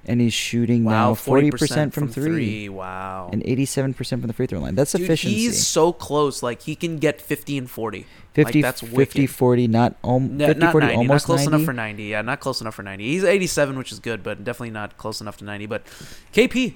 and 0.04 0.20
he's 0.20 0.32
shooting 0.34 0.82
wow, 0.84 1.10
now 1.10 1.14
40% 1.14 1.92
from, 1.92 2.08
three. 2.08 2.24
three, 2.24 2.68
Wow. 2.68 3.30
and 3.32 3.42
87% 3.44 3.94
from 4.20 4.22
the 4.22 4.32
free 4.32 4.46
throw 4.46 4.58
line. 4.58 4.74
That's 4.74 4.92
Dude, 4.92 5.02
efficiency. 5.02 5.36
he's 5.36 5.64
so 5.66 5.92
close. 5.92 6.42
Like 6.42 6.62
he 6.62 6.74
can 6.74 6.98
get 6.98 7.20
50 7.20 7.58
and 7.58 7.70
40. 7.70 8.06
50, 8.34 8.62
like, 8.62 8.62
that's 8.62 8.80
50 8.80 9.26
40, 9.26 9.68
not, 9.68 9.94
No, 10.02 10.18
50 10.18 10.54
not 10.60 10.72
40, 10.72 10.86
90, 10.86 10.96
almost 10.96 11.24
not 11.24 11.26
close 11.26 11.38
90. 11.44 11.54
enough 11.54 11.64
for 11.66 11.72
90. 11.74 12.02
Yeah, 12.04 12.22
not 12.22 12.40
close 12.40 12.60
enough 12.60 12.74
for 12.74 12.82
90. 12.82 13.04
He's 13.04 13.24
87, 13.24 13.78
which 13.78 13.92
is 13.92 14.00
good, 14.00 14.22
but 14.24 14.42
definitely 14.42 14.70
not 14.70 14.96
close 14.96 15.20
enough 15.20 15.36
to 15.36 15.44
90. 15.44 15.66
But 15.66 15.84
KP 16.32 16.74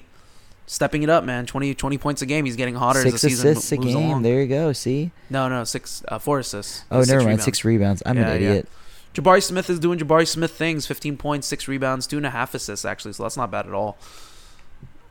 stepping 0.67 1.01
it 1.01 1.09
up, 1.09 1.23
man. 1.23 1.45
20, 1.47 1.73
20 1.73 1.97
points 1.97 2.21
a 2.21 2.25
game. 2.27 2.45
He's 2.45 2.55
getting 2.55 2.75
hotter 2.75 3.01
Six 3.01 3.15
as 3.15 3.21
the 3.21 3.29
season 3.29 3.47
assists 3.53 3.71
a 3.71 3.75
mo- 3.77 3.81
moves 3.81 3.93
game. 3.95 4.05
along. 4.09 4.21
There 4.21 4.41
you 4.41 4.47
go. 4.47 4.73
See? 4.73 5.11
No, 5.31 5.49
no, 5.49 5.63
six, 5.63 6.03
uh, 6.09 6.19
four 6.19 6.37
assists. 6.39 6.83
Oh, 6.91 6.99
never 6.99 7.13
mind. 7.15 7.25
rebounds. 7.25 7.43
Six 7.45 7.65
rebounds. 7.65 8.03
I'm 8.05 8.17
Yeah, 8.17 8.29
an 8.29 8.41
yeah. 8.41 8.49
idiot. 8.49 8.67
Jabari 9.15 9.41
Smith 9.41 9.67
is 9.69 9.79
doing 9.79 9.97
Jabari 9.97 10.27
Smith 10.27 10.51
things. 10.51 10.85
15 10.85 11.17
points, 11.17 11.47
six 11.47 11.67
rebounds, 11.67 12.05
two 12.05 12.17
and 12.17 12.25
a 12.25 12.29
half 12.29 12.53
assists 12.53 12.85
actually. 12.85 13.13
So 13.13 13.23
that's 13.23 13.37
not 13.37 13.49
bad 13.49 13.65
at 13.65 13.73
all. 13.73 13.97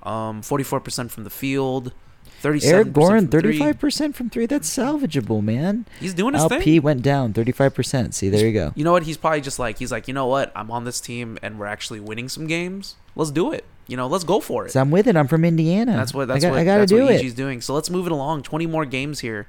Um, 0.05 0.43
44% 0.43 1.11
from 1.11 1.25
the 1.25 1.31
field. 1.31 1.93
37 2.41 2.75
Eric 2.75 2.93
Gordon, 2.93 3.29
35% 3.29 4.15
from 4.15 4.31
three. 4.31 4.47
That's 4.47 4.69
salvageable, 4.69 5.43
man. 5.43 5.87
He's 5.99 6.15
doing 6.15 6.35
his 6.35 6.43
LP 6.43 6.61
thing. 6.61 6.83
went 6.83 7.03
down 7.03 7.33
35%. 7.33 8.15
See, 8.15 8.29
there 8.29 8.47
you 8.47 8.53
go. 8.53 8.73
You 8.75 8.85
know 8.85 8.93
what? 8.93 9.05
He's 9.05 9.17
probably 9.17 9.41
just 9.41 9.59
like 9.59 9.79
he's 9.79 9.91
like, 9.91 10.07
you 10.07 10.15
know 10.15 10.27
what? 10.27 10.53
I'm 10.55 10.71
on 10.71 10.85
this 10.85 11.01
team 11.01 11.39
and 11.43 11.59
we're 11.59 11.67
actually 11.67 12.01
winning 12.01 12.29
some 12.29 12.47
games. 12.47 12.97
Let's 13.15 13.31
do 13.31 13.53
it. 13.53 13.65
You 13.89 13.97
know, 13.97 14.07
let's 14.07 14.25
go 14.25 14.41
for 14.41 14.67
it. 14.67 14.73
So 14.73 14.81
I'm 14.81 14.91
with 14.91 15.07
it. 15.07 15.17
I'm 15.17 15.29
from 15.29 15.45
Indiana. 15.45 15.93
That's 15.97 16.13
what 16.13 16.29
that's 16.29 16.45
I, 16.45 16.49
got, 16.49 16.53
what 16.53 16.61
I 16.61 16.65
gotta 16.65 16.81
that's 16.81 16.93
do 16.93 17.05
what 17.05 17.15
it. 17.15 17.37
Doing. 17.37 17.61
So 17.61 17.75
let's 17.75 17.89
move 17.89 18.07
it 18.07 18.13
along. 18.13 18.43
Twenty 18.43 18.67
more 18.67 18.85
games 18.85 19.21
here. 19.21 19.47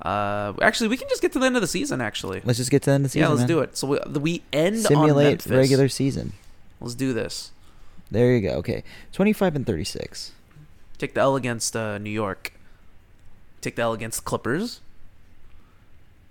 Uh, 0.00 0.52
actually, 0.62 0.88
we 0.88 0.96
can 0.96 1.08
just 1.08 1.20
get 1.20 1.32
to 1.32 1.38
the 1.38 1.46
end 1.46 1.56
of 1.56 1.62
the 1.62 1.68
season. 1.68 2.00
Actually, 2.00 2.40
Let's 2.44 2.58
just 2.58 2.70
get 2.70 2.82
to 2.82 2.90
the 2.90 2.94
end 2.94 3.04
of 3.04 3.10
the 3.10 3.14
season. 3.14 3.22
yeah, 3.22 3.28
let's 3.28 3.40
man. 3.40 3.48
do 3.48 3.60
it. 3.60 3.76
So 3.76 3.86
we, 3.88 3.98
we 4.20 4.42
end 4.52 4.78
Simulate 4.78 5.44
regular 5.46 5.88
season. 5.88 6.32
Let's 6.80 6.94
do 6.94 7.12
this. 7.12 7.50
There 8.10 8.32
you 8.32 8.40
go. 8.40 8.54
Okay, 8.58 8.84
25 9.12 9.56
and 9.56 9.66
36. 9.66 10.32
Take 10.98 11.14
the 11.14 11.20
L 11.20 11.36
against 11.36 11.74
uh, 11.76 11.98
New 11.98 12.10
York. 12.10 12.52
Take 13.60 13.76
the 13.76 13.82
L 13.82 13.92
against 13.92 14.24
Clippers. 14.24 14.80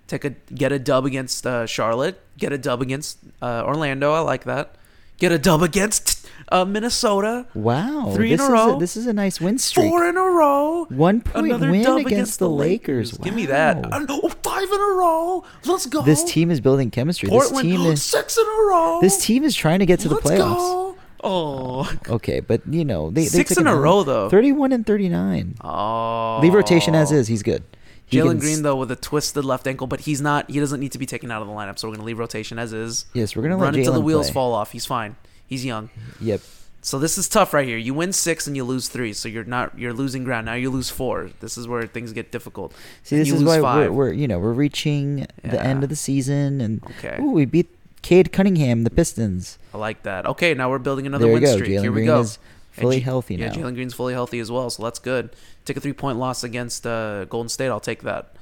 Take 0.06 0.24
a 0.24 0.30
get 0.54 0.72
a 0.72 0.78
dub 0.78 1.04
against 1.04 1.46
uh, 1.46 1.66
Charlotte. 1.66 2.20
Get 2.38 2.52
a 2.52 2.58
dub 2.58 2.80
against 2.80 3.18
uh, 3.42 3.62
Orlando. 3.66 4.12
I 4.12 4.20
like 4.20 4.44
that. 4.44 4.74
Get 5.18 5.32
a 5.32 5.38
dub 5.38 5.62
against 5.62 6.26
uh, 6.50 6.64
Minnesota. 6.64 7.46
Wow, 7.52 8.12
Three 8.14 8.30
this 8.30 8.40
in 8.40 8.46
a 8.46 8.46
is 8.46 8.50
row. 8.52 8.78
this 8.78 8.96
is 8.96 9.06
a 9.06 9.12
nice 9.12 9.40
win 9.40 9.58
streak. 9.58 9.88
Four 9.90 10.08
in 10.08 10.16
a 10.16 10.22
row. 10.22 10.84
One 10.90 11.20
point 11.22 11.46
Another 11.46 11.70
win 11.72 11.82
dub 11.82 12.06
against, 12.06 12.38
the 12.38 12.48
Lakers. 12.48 13.18
Give 13.18 13.34
me 13.34 13.46
that. 13.46 13.78
Wow. 13.90 14.06
Oh, 14.08 14.28
five 14.42 14.62
in 14.70 14.80
a 14.80 14.92
row. 14.94 15.44
Let's 15.64 15.86
go. 15.86 16.02
This 16.02 16.22
team 16.24 16.50
is 16.50 16.60
building 16.60 16.90
chemistry. 16.90 17.28
Portland. 17.28 17.68
This 17.68 17.76
team 17.76 17.80
is 17.92 18.02
six 18.02 18.38
in 18.38 18.44
a 18.44 18.48
row. 18.68 18.98
this 19.02 19.24
team 19.24 19.42
is 19.44 19.54
trying 19.56 19.80
to 19.80 19.86
get 19.86 19.98
to 20.00 20.08
the 20.08 20.14
Let's 20.14 20.26
playoffs. 20.30 20.56
go. 20.56 20.87
Oh. 21.24 21.90
Okay, 22.08 22.40
but 22.40 22.62
you 22.68 22.84
know 22.84 23.10
they, 23.10 23.22
they 23.22 23.26
Six 23.28 23.50
took 23.50 23.58
in 23.58 23.66
a 23.66 23.74
row, 23.76 24.02
though. 24.02 24.28
31 24.28 24.72
and 24.72 24.86
39. 24.86 25.56
Oh. 25.62 26.38
Leave 26.42 26.54
rotation 26.54 26.94
as 26.94 27.12
is. 27.12 27.28
He's 27.28 27.42
good. 27.42 27.64
Jalen 28.10 28.40
Green 28.40 28.62
though 28.62 28.76
with 28.76 28.90
a 28.90 28.96
twisted 28.96 29.44
left 29.44 29.66
ankle, 29.66 29.86
but 29.86 30.00
he's 30.00 30.20
not. 30.20 30.50
He 30.50 30.58
doesn't 30.60 30.80
need 30.80 30.92
to 30.92 30.98
be 30.98 31.04
taken 31.06 31.30
out 31.30 31.42
of 31.42 31.48
the 31.48 31.52
lineup, 31.54 31.78
so 31.78 31.88
we're 31.88 31.94
gonna 31.94 32.06
leave 32.06 32.18
rotation 32.18 32.58
as 32.58 32.72
is. 32.72 33.04
Yes, 33.12 33.36
we're 33.36 33.42
gonna 33.42 33.58
run 33.58 33.74
until 33.74 33.92
the 33.92 34.00
wheels 34.00 34.28
play. 34.28 34.34
fall 34.34 34.54
off. 34.54 34.72
He's 34.72 34.86
fine. 34.86 35.16
He's 35.46 35.64
young. 35.64 35.90
Yep. 36.20 36.40
So 36.80 36.98
this 36.98 37.18
is 37.18 37.28
tough 37.28 37.52
right 37.52 37.66
here. 37.66 37.76
You 37.76 37.92
win 37.92 38.12
six 38.14 38.46
and 38.46 38.56
you 38.56 38.64
lose 38.64 38.88
three, 38.88 39.12
so 39.12 39.28
you're 39.28 39.44
not 39.44 39.78
you're 39.78 39.92
losing 39.92 40.24
ground. 40.24 40.46
Now 40.46 40.54
you 40.54 40.70
lose 40.70 40.88
four. 40.88 41.28
This 41.40 41.58
is 41.58 41.68
where 41.68 41.86
things 41.86 42.14
get 42.14 42.32
difficult. 42.32 42.72
See, 43.02 43.18
this 43.18 43.28
you 43.28 43.34
is 43.34 43.42
lose 43.42 43.48
why 43.48 43.60
five. 43.60 43.90
we're, 43.90 43.92
we're 44.06 44.12
you 44.12 44.26
know 44.26 44.38
we're 44.38 44.52
reaching 44.52 45.26
the 45.42 45.62
end 45.62 45.82
of 45.82 45.90
the 45.90 45.96
season, 45.96 46.62
and 46.62 46.82
Okay. 46.98 47.18
ooh, 47.20 47.32
we 47.32 47.44
beat 47.44 47.68
Cade 48.02 48.32
Cunningham, 48.32 48.84
the 48.84 48.90
Pistons. 48.90 49.58
I 49.74 49.78
like 49.78 50.02
that. 50.04 50.26
Okay, 50.26 50.54
now 50.54 50.70
we're 50.70 50.78
building 50.78 51.06
another 51.06 51.24
There 51.26 51.34
win 51.34 51.42
go. 51.42 51.54
streak. 51.56 51.70
Jalen 51.70 51.80
Here 51.82 51.92
we 51.92 51.96
Green 51.96 52.06
go. 52.06 52.20
is 52.20 52.38
fully 52.72 52.96
J- 52.98 53.02
healthy 53.02 53.34
yeah. 53.36 53.50
Jalen 53.50 53.74
Green's 53.74 53.94
fully 53.94 54.12
healthy 54.14 54.38
as 54.38 54.50
well, 54.50 54.70
so 54.70 54.82
that's 54.82 54.98
good. 54.98 55.30
Take 55.64 55.76
a 55.76 55.80
three 55.80 55.92
point 55.92 56.18
loss 56.18 56.42
against 56.44 56.86
uh, 56.86 57.24
Golden 57.26 57.48
State. 57.48 57.68
I'll 57.68 57.80
take 57.80 58.02
that. 58.02 58.32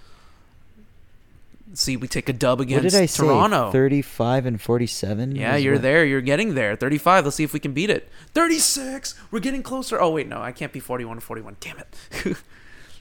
See, 1.75 1.97
we 1.97 2.07
take 2.09 2.29
a 2.29 2.33
dub 2.33 2.61
What 2.61 2.69
against 2.69 2.83
did 2.95 2.95
I 3.03 3.07
say? 3.07 3.25
Toronto. 3.27 3.71
35 3.71 4.47
and 4.47 4.61
47. 4.61 5.35
Yeah, 5.37 5.57
you're 5.57 5.75
what- 5.75 5.83
there. 5.83 6.05
You're 6.07 6.21
getting 6.21 6.55
there. 6.55 6.77
35. 6.77 7.25
Let's 7.25 7.37
see 7.37 7.45
if 7.45 7.53
we 7.53 7.59
can 7.61 7.73
beat 7.73 7.91
it. 7.91 8.09
36. 8.35 9.15
We're 9.31 9.41
getting 9.41 9.63
closer. 9.63 10.01
Oh 10.01 10.11
wait, 10.11 10.29
no, 10.29 10.41
I 10.41 10.53
can't 10.53 10.73
be 10.73 10.81
41 10.81 11.21
41. 11.21 11.57
Damn 11.61 11.79
it. 11.79 12.37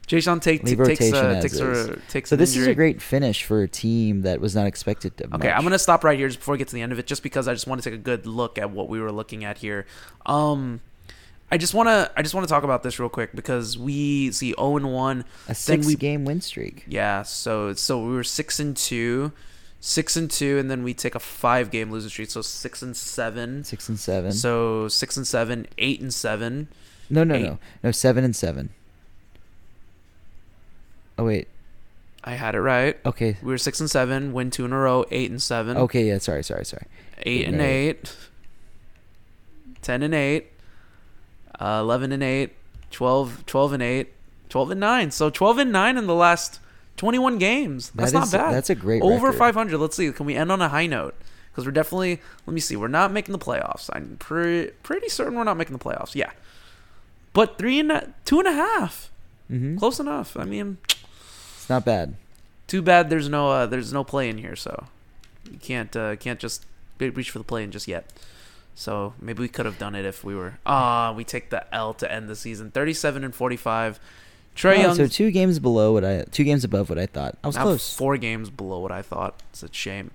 Jason 0.07 0.39
take, 0.39 0.63
Leave 0.63 0.77
takes 0.83 1.11
uh, 1.11 1.41
takes 1.41 1.59
a, 1.59 1.99
takes 2.09 2.29
so 2.29 2.35
this 2.35 2.55
is 2.55 2.67
a 2.67 2.75
great 2.75 3.01
finish 3.01 3.43
for 3.43 3.63
a 3.63 3.67
team 3.67 4.21
that 4.21 4.39
was 4.39 4.55
not 4.55 4.67
expected 4.67 5.17
to. 5.17 5.35
Okay, 5.35 5.49
I'm 5.49 5.63
gonna 5.63 5.79
stop 5.79 6.03
right 6.03 6.17
here 6.17 6.27
just 6.27 6.39
before 6.39 6.53
we 6.53 6.57
get 6.59 6.67
to 6.67 6.75
the 6.75 6.81
end 6.81 6.91
of 6.91 6.99
it, 6.99 7.07
just 7.07 7.23
because 7.23 7.47
I 7.47 7.53
just 7.53 7.65
want 7.65 7.81
to 7.81 7.89
take 7.89 7.97
a 7.99 8.01
good 8.01 8.27
look 8.27 8.57
at 8.57 8.69
what 8.69 8.87
we 8.87 8.99
were 8.99 9.11
looking 9.11 9.43
at 9.43 9.57
here. 9.57 9.87
Um, 10.25 10.81
I 11.51 11.57
just 11.57 11.73
wanna 11.73 12.11
I 12.15 12.21
just 12.21 12.35
wanna 12.35 12.47
talk 12.47 12.63
about 12.63 12.83
this 12.83 12.99
real 12.99 13.09
quick 13.09 13.35
because 13.35 13.77
we 13.77 14.31
see 14.31 14.53
0 14.57 14.77
and 14.77 14.93
1. 14.93 15.25
a 15.47 15.55
six 15.55 15.87
we 15.87 15.95
game 15.95 16.23
win 16.25 16.41
streak. 16.41 16.85
yeah, 16.87 17.23
so 17.23 17.73
so 17.73 18.03
we 18.05 18.13
were 18.13 18.23
six 18.23 18.59
and 18.59 18.77
two, 18.77 19.31
six 19.79 20.15
and 20.15 20.29
two, 20.29 20.59
and 20.59 20.69
then 20.69 20.83
we 20.83 20.93
take 20.93 21.15
a 21.15 21.19
five 21.19 21.71
game 21.71 21.91
losing 21.91 22.09
streak, 22.09 22.29
so 22.29 22.41
six 22.41 22.81
and 22.83 22.95
seven. 22.95 23.63
Six 23.63 23.89
and 23.89 23.99
seven. 23.99 24.31
So 24.33 24.87
six 24.87 25.17
and 25.17 25.25
seven, 25.25 25.65
eight 25.79 25.99
and 25.99 26.13
seven. 26.13 26.67
no, 27.09 27.23
no, 27.23 27.35
eight. 27.35 27.43
no, 27.43 27.59
no. 27.83 27.91
Seven 27.91 28.23
and 28.23 28.35
seven. 28.35 28.69
Oh 31.17 31.25
wait. 31.25 31.47
I 32.23 32.31
had 32.33 32.55
it 32.55 32.61
right. 32.61 32.97
Okay. 33.05 33.37
We 33.41 33.49
were 33.49 33.57
six 33.57 33.79
and 33.79 33.89
seven, 33.89 34.33
win 34.33 34.49
two 34.49 34.65
in 34.65 34.73
a 34.73 34.77
row, 34.77 35.05
eight 35.11 35.29
and 35.29 35.41
seven. 35.41 35.77
Okay. 35.77 36.05
Yeah. 36.07 36.17
Sorry. 36.17 36.43
Sorry. 36.43 36.65
Sorry. 36.65 36.85
eight 37.19 37.47
and 37.47 37.61
eight, 37.61 38.15
10 39.81 40.03
and 40.03 40.13
eight, 40.13 40.51
uh, 41.59 41.79
11 41.81 42.11
and 42.11 42.23
eight, 42.23 42.53
12, 42.91 43.45
12 43.45 43.73
and 43.73 43.83
eight, 43.83 44.13
12 44.49 44.71
and 44.71 44.79
nine. 44.79 45.11
So 45.11 45.29
12 45.29 45.59
and 45.59 45.71
nine 45.71 45.97
in 45.97 46.07
the 46.07 46.15
last 46.15 46.59
21 46.97 47.37
games. 47.37 47.91
That's 47.93 48.11
That 48.11 48.19
not 48.19 48.31
bad. 48.31 48.53
that's 48.55 48.69
a 48.69 48.75
great 48.75 49.01
Over 49.01 49.27
record. 49.27 49.37
500. 49.37 49.77
Let's 49.77 49.95
see. 49.95 50.11
Can 50.11 50.25
we 50.25 50.35
end 50.35 50.51
on 50.51 50.61
a 50.61 50.69
high 50.69 50.87
note? 50.87 51.15
Because 51.51 51.65
we're 51.65 51.71
definitely, 51.71 52.21
let 52.45 52.53
me 52.53 52.59
see, 52.59 52.75
we're 52.75 52.87
not 52.89 53.11
making 53.13 53.31
the 53.31 53.39
playoffs. 53.39 53.89
I'm 53.93 54.17
pretty, 54.17 54.71
pretty 54.83 55.07
certain 55.09 55.35
we're 55.35 55.43
not 55.45 55.57
making 55.57 55.77
the 55.77 55.83
playoffs. 55.83 56.15
Yeah. 56.15 56.31
But 57.33 57.57
three 57.57 57.79
and 57.79 58.13
two 58.25 58.39
and 58.39 58.47
a 58.47 58.53
half. 58.53 59.09
Mhm. 59.51 59.77
Close 59.77 59.99
enough. 59.99 60.35
I 60.37 60.43
mean, 60.45 60.77
It's 61.65 61.69
not 61.71 61.83
bad. 61.83 62.13
too 62.67 62.83
bad 62.83 63.09
there's 63.09 63.27
no 63.27 63.49
uh, 63.49 63.65
there's 63.65 63.91
no 63.91 64.03
play 64.03 64.29
in 64.29 64.37
here, 64.37 64.55
so 64.55 64.85
you 65.51 65.57
can't 65.57 65.95
uh, 65.95 66.15
can't 66.15 66.39
just 66.39 66.63
reach 66.99 67.31
for 67.31 67.39
the 67.39 67.43
play 67.43 67.63
in 67.63 67.71
just 67.71 67.87
yet. 67.87 68.05
So 68.75 69.15
maybe 69.19 69.41
we 69.41 69.47
could 69.47 69.65
have 69.65 69.79
done 69.79 69.95
it 69.95 70.05
if 70.05 70.23
we 70.23 70.35
were. 70.35 70.59
Ah, 70.63 71.11
we 71.11 71.23
take 71.23 71.49
the 71.49 71.65
L 71.73 71.95
to 71.95 72.11
end 72.11 72.29
the 72.29 72.35
season, 72.35 72.69
37 72.69 73.23
and 73.23 73.33
45. 73.33 73.99
Trey 74.53 74.75
Wow, 74.75 74.81
Young, 74.83 74.91
Oh, 74.91 74.93
so 74.93 75.07
two 75.07 75.31
games 75.31 75.57
below 75.57 75.91
what 75.93 76.05
I, 76.05 76.25
two 76.29 76.43
games 76.43 76.63
above 76.63 76.87
what 76.89 76.99
I 76.99 77.07
thought. 77.07 77.35
I 77.43 77.47
was 77.47 77.57
close. 77.57 77.95
four 77.95 78.15
games 78.17 78.51
below 78.51 78.77
what 78.79 78.91
I 78.91 79.01
thought. 79.01 79.41
It's 79.49 79.63
a 79.63 79.73
shame. 79.73 80.11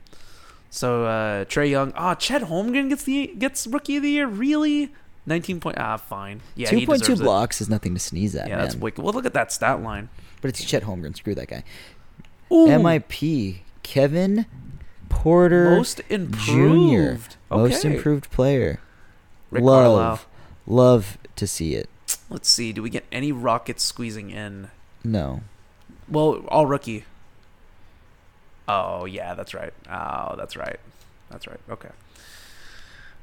So 0.71 1.05
uh, 1.05 1.47
Trae 1.47 1.69
Young, 1.69 1.93
ah, 1.97 2.15
Chet 2.15 2.43
Holmgren 2.43 2.91
gets 2.91 3.03
the 3.03 3.35
gets 3.37 3.67
Rookie 3.67 3.97
of 3.97 4.05
the 4.05 4.11
Year. 4.11 4.29
Really? 4.29 4.93
19 5.27 5.61
point. 5.61 5.77
Ah, 5.79 5.97
fine. 5.97 6.41
Yeah, 6.57 6.69
Two 6.71 6.87
point 6.87 7.01
two 7.01 7.07
deserves 7.07 7.21
it. 7.21 7.25
blocks 7.25 7.61
is 7.61 7.69
nothing 7.69 7.95
to 7.95 8.01
sneeze 8.01 8.35
at, 8.35 8.49
Yeah, 8.49 8.57
man. 8.57 8.65
that's 8.65 8.77
wicked. 8.77 9.03
Well, 9.03 9.13
look 9.13 9.27
at 9.27 9.35
that 9.35 9.53
stat 9.53 9.83
line. 9.83 10.09
But 10.41 10.49
it's 10.49 10.65
Chet 10.65 10.85
Holmgren. 10.85 11.15
Screw 11.17 11.35
that 11.35 11.49
guy. 11.49 11.63
Ooh. 12.53 12.67
MIP 12.67 13.59
Kevin 13.83 14.47
Porter 15.09 15.71
Most 15.77 15.99
Jr. 16.09 16.15
improved. 16.15 17.37
Most 17.51 17.85
Okay. 17.85 17.95
improved 17.95 18.31
player. 18.31 18.81
Rick 19.51 19.65
love, 19.65 19.85
Carlisle. 19.85 20.21
love 20.67 21.19
to 21.37 21.47
see 21.47 21.75
it. 21.75 21.89
Let's 22.29 22.49
see. 22.49 22.73
Do 22.73 22.83
we 22.83 22.91
get 22.91 23.05
any 23.13 23.33
Rockets 23.33 23.83
squeezing 23.85 24.31
in? 24.31 24.71
No, 25.05 25.43
Well, 26.09 26.45
all 26.49 26.67
rookie. 26.67 27.05
Oh 28.69 29.05
yeah, 29.05 29.35
that's 29.35 29.53
right. 29.55 29.73
Oh, 29.91 30.35
that's 30.37 30.57
right. 30.57 30.79
That's 31.31 31.47
right. 31.47 31.59
Okay. 31.69 31.89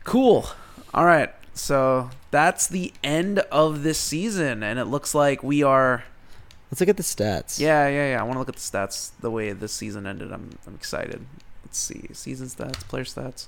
Cool. 0.03 0.47
All 0.93 1.05
right. 1.05 1.33
So 1.57 2.09
that's 2.31 2.67
the 2.67 2.93
end 3.03 3.39
of 3.51 3.83
this 3.83 3.97
season, 3.99 4.61
and 4.63 4.77
it 4.79 4.85
looks 4.85 5.15
like 5.15 5.43
we 5.43 5.63
are. 5.63 6.03
Let's 6.71 6.79
look 6.81 6.89
at 6.89 6.97
the 6.97 7.03
stats. 7.03 7.59
Yeah, 7.59 7.87
yeah, 7.87 8.11
yeah. 8.11 8.19
I 8.19 8.23
want 8.23 8.33
to 8.35 8.39
look 8.39 8.49
at 8.49 8.55
the 8.55 8.61
stats. 8.61 9.11
The 9.19 9.31
way 9.31 9.51
this 9.53 9.71
season 9.73 10.05
ended, 10.05 10.31
I'm, 10.31 10.51
I'm 10.67 10.75
excited. 10.75 11.25
Let's 11.65 11.79
see 11.79 12.07
season 12.13 12.47
stats, 12.47 12.79
player 12.87 13.05
stats. 13.05 13.47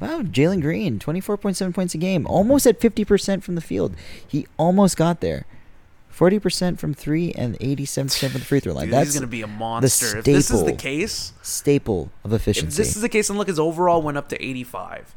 Wow, 0.00 0.22
Jalen 0.22 0.60
Green, 0.62 0.98
24.7 0.98 1.74
points 1.74 1.94
a 1.94 1.98
game, 1.98 2.26
almost 2.26 2.66
at 2.66 2.78
50% 2.80 3.42
from 3.42 3.56
the 3.56 3.60
field. 3.60 3.94
He 4.26 4.46
almost 4.56 4.96
got 4.96 5.20
there. 5.20 5.44
40% 6.14 6.78
from 6.78 6.94
three 6.94 7.32
and 7.32 7.58
87% 7.58 8.30
from 8.30 8.40
the 8.40 8.44
free 8.46 8.60
throw 8.60 8.72
line. 8.74 8.86
Dude, 8.86 8.94
That's 8.94 9.14
gonna 9.14 9.26
be 9.28 9.42
a 9.42 9.46
the 9.46 9.52
monster. 9.52 10.06
staple, 10.06 10.18
If 10.18 10.24
this 10.24 10.50
is 10.50 10.64
the 10.64 10.72
case, 10.72 11.32
staple 11.42 12.10
of 12.24 12.32
if 12.32 12.42
efficiency. 12.42 12.76
this 12.76 12.96
is 12.96 13.02
the 13.02 13.08
case, 13.08 13.28
and 13.28 13.38
look, 13.38 13.48
his 13.48 13.58
overall 13.58 14.02
went 14.02 14.18
up 14.18 14.28
to 14.30 14.44
85. 14.44 15.14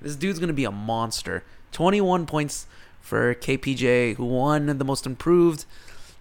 This 0.00 0.16
dude's 0.16 0.38
gonna 0.38 0.52
be 0.52 0.64
a 0.64 0.70
monster. 0.70 1.42
21 1.72 2.26
points 2.26 2.66
for 3.00 3.34
KPJ, 3.34 4.14
who 4.14 4.24
won 4.24 4.66
the 4.78 4.84
most 4.84 5.06
improved. 5.06 5.64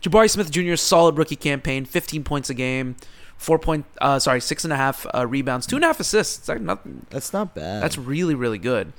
Jabari 0.01 0.29
Smith 0.29 0.51
Jr. 0.51 0.75
solid 0.75 1.17
rookie 1.17 1.35
campaign, 1.35 1.85
15 1.85 2.23
points 2.23 2.49
a 2.49 2.53
game, 2.53 2.95
four 3.37 3.57
point, 3.57 3.85
uh, 4.01 4.19
sorry, 4.19 4.41
six 4.41 4.63
and 4.63 4.73
a 4.73 4.75
half 4.75 5.05
uh, 5.13 5.25
rebounds, 5.25 5.65
two 5.65 5.75
and 5.77 5.85
a 5.85 5.87
half 5.87 5.99
assists. 5.99 6.47
Like 6.49 6.59
nothing. 6.61 7.05
That's 7.09 7.31
not 7.31 7.55
bad. 7.55 7.81
That's 7.83 7.97
really 7.97 8.35
really 8.35 8.57
good. 8.57 8.91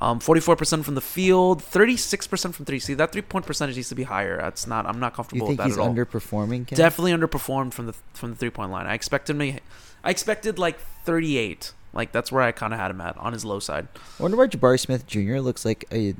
Um, 0.00 0.20
44% 0.20 0.84
from 0.84 0.94
the 0.94 1.00
field, 1.00 1.60
36% 1.60 2.54
from 2.54 2.64
three. 2.64 2.78
See, 2.78 2.94
that 2.94 3.10
three 3.10 3.22
point 3.22 3.46
percentage 3.46 3.74
needs 3.74 3.88
to 3.88 3.96
be 3.96 4.04
higher. 4.04 4.36
That's 4.36 4.66
not. 4.66 4.86
I'm 4.86 5.00
not 5.00 5.12
you 5.12 5.16
comfortable 5.16 5.46
think 5.48 5.58
with 5.58 5.64
that 5.64 5.70
he's 5.70 5.78
at 5.78 5.82
all. 5.82 5.92
underperforming? 5.92 6.68
Ken? 6.68 6.76
Definitely 6.76 7.12
underperformed 7.12 7.72
from 7.72 7.86
the 7.86 7.94
from 8.14 8.30
the 8.30 8.36
three 8.36 8.50
point 8.50 8.70
line. 8.70 8.86
I 8.86 8.94
expected 8.94 9.34
me. 9.34 9.58
I 10.04 10.10
expected 10.10 10.58
like 10.58 10.78
38. 11.04 11.72
Like 11.92 12.12
that's 12.12 12.30
where 12.30 12.42
I 12.42 12.52
kind 12.52 12.72
of 12.72 12.78
had 12.78 12.90
him 12.90 13.00
at 13.00 13.16
on 13.18 13.32
his 13.32 13.44
low 13.44 13.58
side. 13.60 13.88
I 14.18 14.22
wonder 14.22 14.36
why 14.36 14.46
Jabari 14.46 14.78
Smith 14.78 15.06
Jr. 15.06 15.38
looks 15.38 15.64
like 15.64 15.84
a 15.92 16.14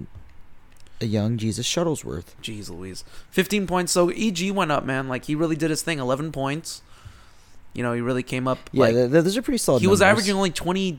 a 1.00 1.06
young 1.06 1.36
Jesus 1.36 1.68
Shuttlesworth. 1.68 2.34
Jeez 2.42 2.68
Louise. 2.70 3.04
15 3.30 3.66
points. 3.66 3.92
So 3.92 4.08
EG 4.10 4.50
went 4.50 4.72
up, 4.72 4.84
man. 4.84 5.08
Like 5.08 5.26
he 5.26 5.34
really 5.34 5.56
did 5.56 5.70
his 5.70 5.82
thing. 5.82 5.98
11 5.98 6.32
points. 6.32 6.82
You 7.74 7.82
know, 7.84 7.92
he 7.92 8.00
really 8.00 8.22
came 8.24 8.48
up. 8.48 8.58
Yeah, 8.72 8.80
like, 8.86 8.94
th- 8.94 9.10
th- 9.12 9.24
those 9.24 9.36
are 9.36 9.42
pretty 9.42 9.58
solid. 9.58 9.80
he 9.80 9.86
was 9.86 10.02
averaging 10.02 10.34
only 10.34 10.50
23% 10.50 10.98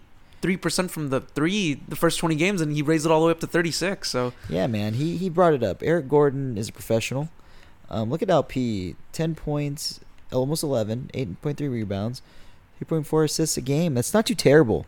from 0.90 1.10
the 1.10 1.20
three 1.20 1.82
the 1.88 1.96
first 1.98 2.20
20 2.20 2.36
games, 2.36 2.62
and 2.62 2.72
he 2.72 2.82
raised 2.82 3.06
it 3.06 3.12
all 3.12 3.20
the 3.22 3.26
way 3.26 3.32
up 3.32 3.40
to 3.41 3.48
36. 3.48 4.10
So 4.10 4.34
Yeah, 4.48 4.68
man, 4.68 4.94
he 4.94 5.18
he 5.18 5.30
brought 5.30 5.54
it 5.54 5.64
up. 5.64 5.82
Eric 5.84 6.08
Gordon 6.08 6.58
is 6.58 6.70
a 6.70 6.72
professional. 6.72 7.30
Um, 7.90 8.10
look 8.10 8.22
at 8.22 8.30
LP, 8.30 8.96
ten 9.12 9.34
points, 9.36 10.00
almost 10.32 10.64
eleven, 10.64 11.10
eight 11.14 11.41
point 11.41 11.58
three 11.58 11.68
rebounds, 11.68 12.22
three 12.80 12.86
point 12.86 13.06
four 13.06 13.24
assists 13.26 13.58
a 13.58 13.62
game. 13.62 13.94
That's 13.94 14.14
not 14.14 14.26
too 14.26 14.34
terrible. 14.36 14.86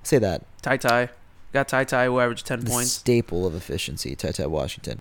I'll 0.00 0.04
say 0.04 0.18
that. 0.18 0.42
Ty 0.62 0.78
Ty 0.78 1.08
got 1.52 1.68
Ty 1.68 1.84
Ty 1.84 2.06
who 2.06 2.18
averaged 2.18 2.46
10 2.46 2.60
The 2.60 2.70
points. 2.70 2.90
staple 2.90 3.46
of 3.46 3.54
efficiency, 3.54 4.16
Ty 4.16 4.32
Ty 4.32 4.46
Washington. 4.46 5.00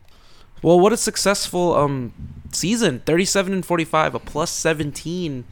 Well, 0.61 0.80
what 0.80 0.94
a 0.94 0.98
successful 0.98 1.74
um 1.74 2.14
season. 2.52 2.99
37 3.06 3.53
and 3.53 3.65
45, 3.65 4.15
a 4.15 4.20
plus 4.20 4.52
17 4.52 5.45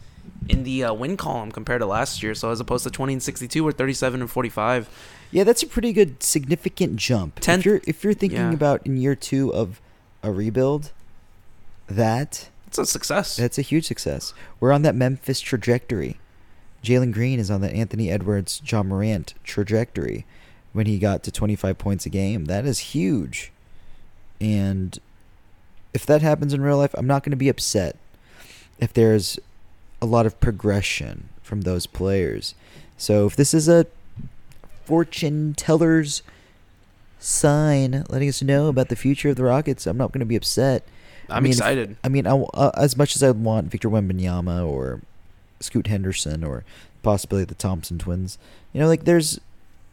in 0.49 0.63
the 0.63 0.83
uh, 0.83 0.93
win 0.93 1.17
column 1.17 1.51
compared 1.51 1.81
to 1.81 1.85
last 1.85 2.21
year. 2.21 2.35
So 2.35 2.51
as 2.51 2.59
opposed 2.59 2.83
to 2.83 2.89
20 2.91 3.13
and 3.13 3.23
62 3.23 3.65
or 3.65 3.71
37 3.71 4.21
and 4.21 4.29
45. 4.29 4.89
Yeah, 5.31 5.43
that's 5.45 5.63
a 5.63 5.67
pretty 5.67 5.93
good, 5.93 6.21
significant 6.21 6.97
jump. 6.97 7.39
Tenth- 7.39 7.61
if 7.61 7.65
you're 7.65 7.81
if 7.87 8.03
you're 8.03 8.13
thinking 8.13 8.39
yeah. 8.39 8.51
about 8.53 8.85
in 8.85 8.97
year 8.97 9.15
two 9.15 9.53
of 9.53 9.79
a 10.23 10.31
rebuild, 10.31 10.91
that 11.87 12.49
It's 12.67 12.77
a 12.77 12.85
success. 12.85 13.35
that's 13.37 13.57
a 13.57 13.61
huge 13.61 13.85
success. 13.87 14.33
We're 14.59 14.71
on 14.71 14.81
that 14.83 14.95
Memphis 14.95 15.39
trajectory. 15.41 16.19
Jalen 16.83 17.11
Green 17.13 17.39
is 17.39 17.51
on 17.51 17.61
the 17.61 17.71
Anthony 17.71 18.09
Edwards, 18.09 18.61
Ja 18.65 18.81
Morant 18.83 19.33
trajectory 19.43 20.25
when 20.73 20.85
he 20.85 20.97
got 20.97 21.21
to 21.23 21.31
25 21.31 21.77
points 21.77 22.05
a 22.05 22.09
game. 22.09 22.45
That 22.45 22.65
is 22.65 22.79
huge. 22.79 23.51
And 24.39 24.97
if 25.93 26.05
that 26.05 26.21
happens 26.21 26.53
in 26.53 26.61
real 26.61 26.77
life, 26.77 26.95
I'm 26.95 27.05
not 27.07 27.23
going 27.23 27.31
to 27.31 27.37
be 27.37 27.49
upset 27.49 27.97
if 28.79 28.91
there's 28.93 29.37
a 30.01 30.05
lot 30.05 30.25
of 30.25 30.39
progression 30.39 31.29
from 31.43 31.61
those 31.61 31.85
players. 31.85 32.55
So 32.97 33.27
if 33.27 33.35
this 33.35 33.53
is 33.53 33.67
a 33.69 33.85
fortune 34.85 35.53
teller's 35.55 36.23
sign 37.19 38.03
letting 38.09 38.29
us 38.29 38.41
know 38.41 38.67
about 38.67 38.89
the 38.89 38.95
future 38.95 39.29
of 39.29 39.35
the 39.35 39.43
Rockets, 39.43 39.85
I'm 39.85 39.97
not 39.97 40.11
going 40.11 40.21
to 40.21 40.25
be 40.25 40.35
upset. 40.35 40.83
I 41.29 41.37
I'm 41.37 41.43
mean, 41.43 41.51
if- 41.51 41.57
excited. 41.59 41.97
I 42.03 42.09
mean, 42.09 42.25
I, 42.25 42.31
uh, 42.31 42.71
as 42.77 42.97
much 42.97 43.15
as 43.15 43.21
I 43.21 43.29
want 43.31 43.67
Victor 43.67 43.89
Wembanyama 43.89 44.65
or 44.67 45.01
Scoot 45.61 45.87
Henderson 45.87 46.43
or 46.43 46.63
possibly 47.03 47.43
the 47.45 47.55
Thompson 47.55 47.97
twins, 47.97 48.37
you 48.73 48.79
know, 48.81 48.87
like 48.87 49.05
there's 49.05 49.39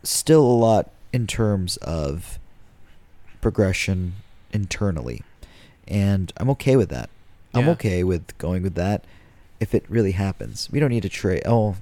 still 0.02 0.42
a 0.42 0.58
lot 0.58 0.90
in 1.12 1.26
terms 1.26 1.76
of 1.78 2.38
progression 3.40 4.14
internally, 4.52 5.22
and 5.86 6.32
I'm 6.36 6.50
okay 6.50 6.76
with 6.76 6.88
that. 6.90 7.10
I'm 7.54 7.68
okay 7.70 8.04
with 8.04 8.36
going 8.38 8.62
with 8.62 8.74
that 8.76 9.04
if 9.58 9.74
it 9.74 9.84
really 9.88 10.12
happens. 10.12 10.68
We 10.70 10.78
don't 10.78 10.90
need 10.90 11.02
to 11.02 11.08
trade. 11.08 11.42
Oh, 11.44 11.76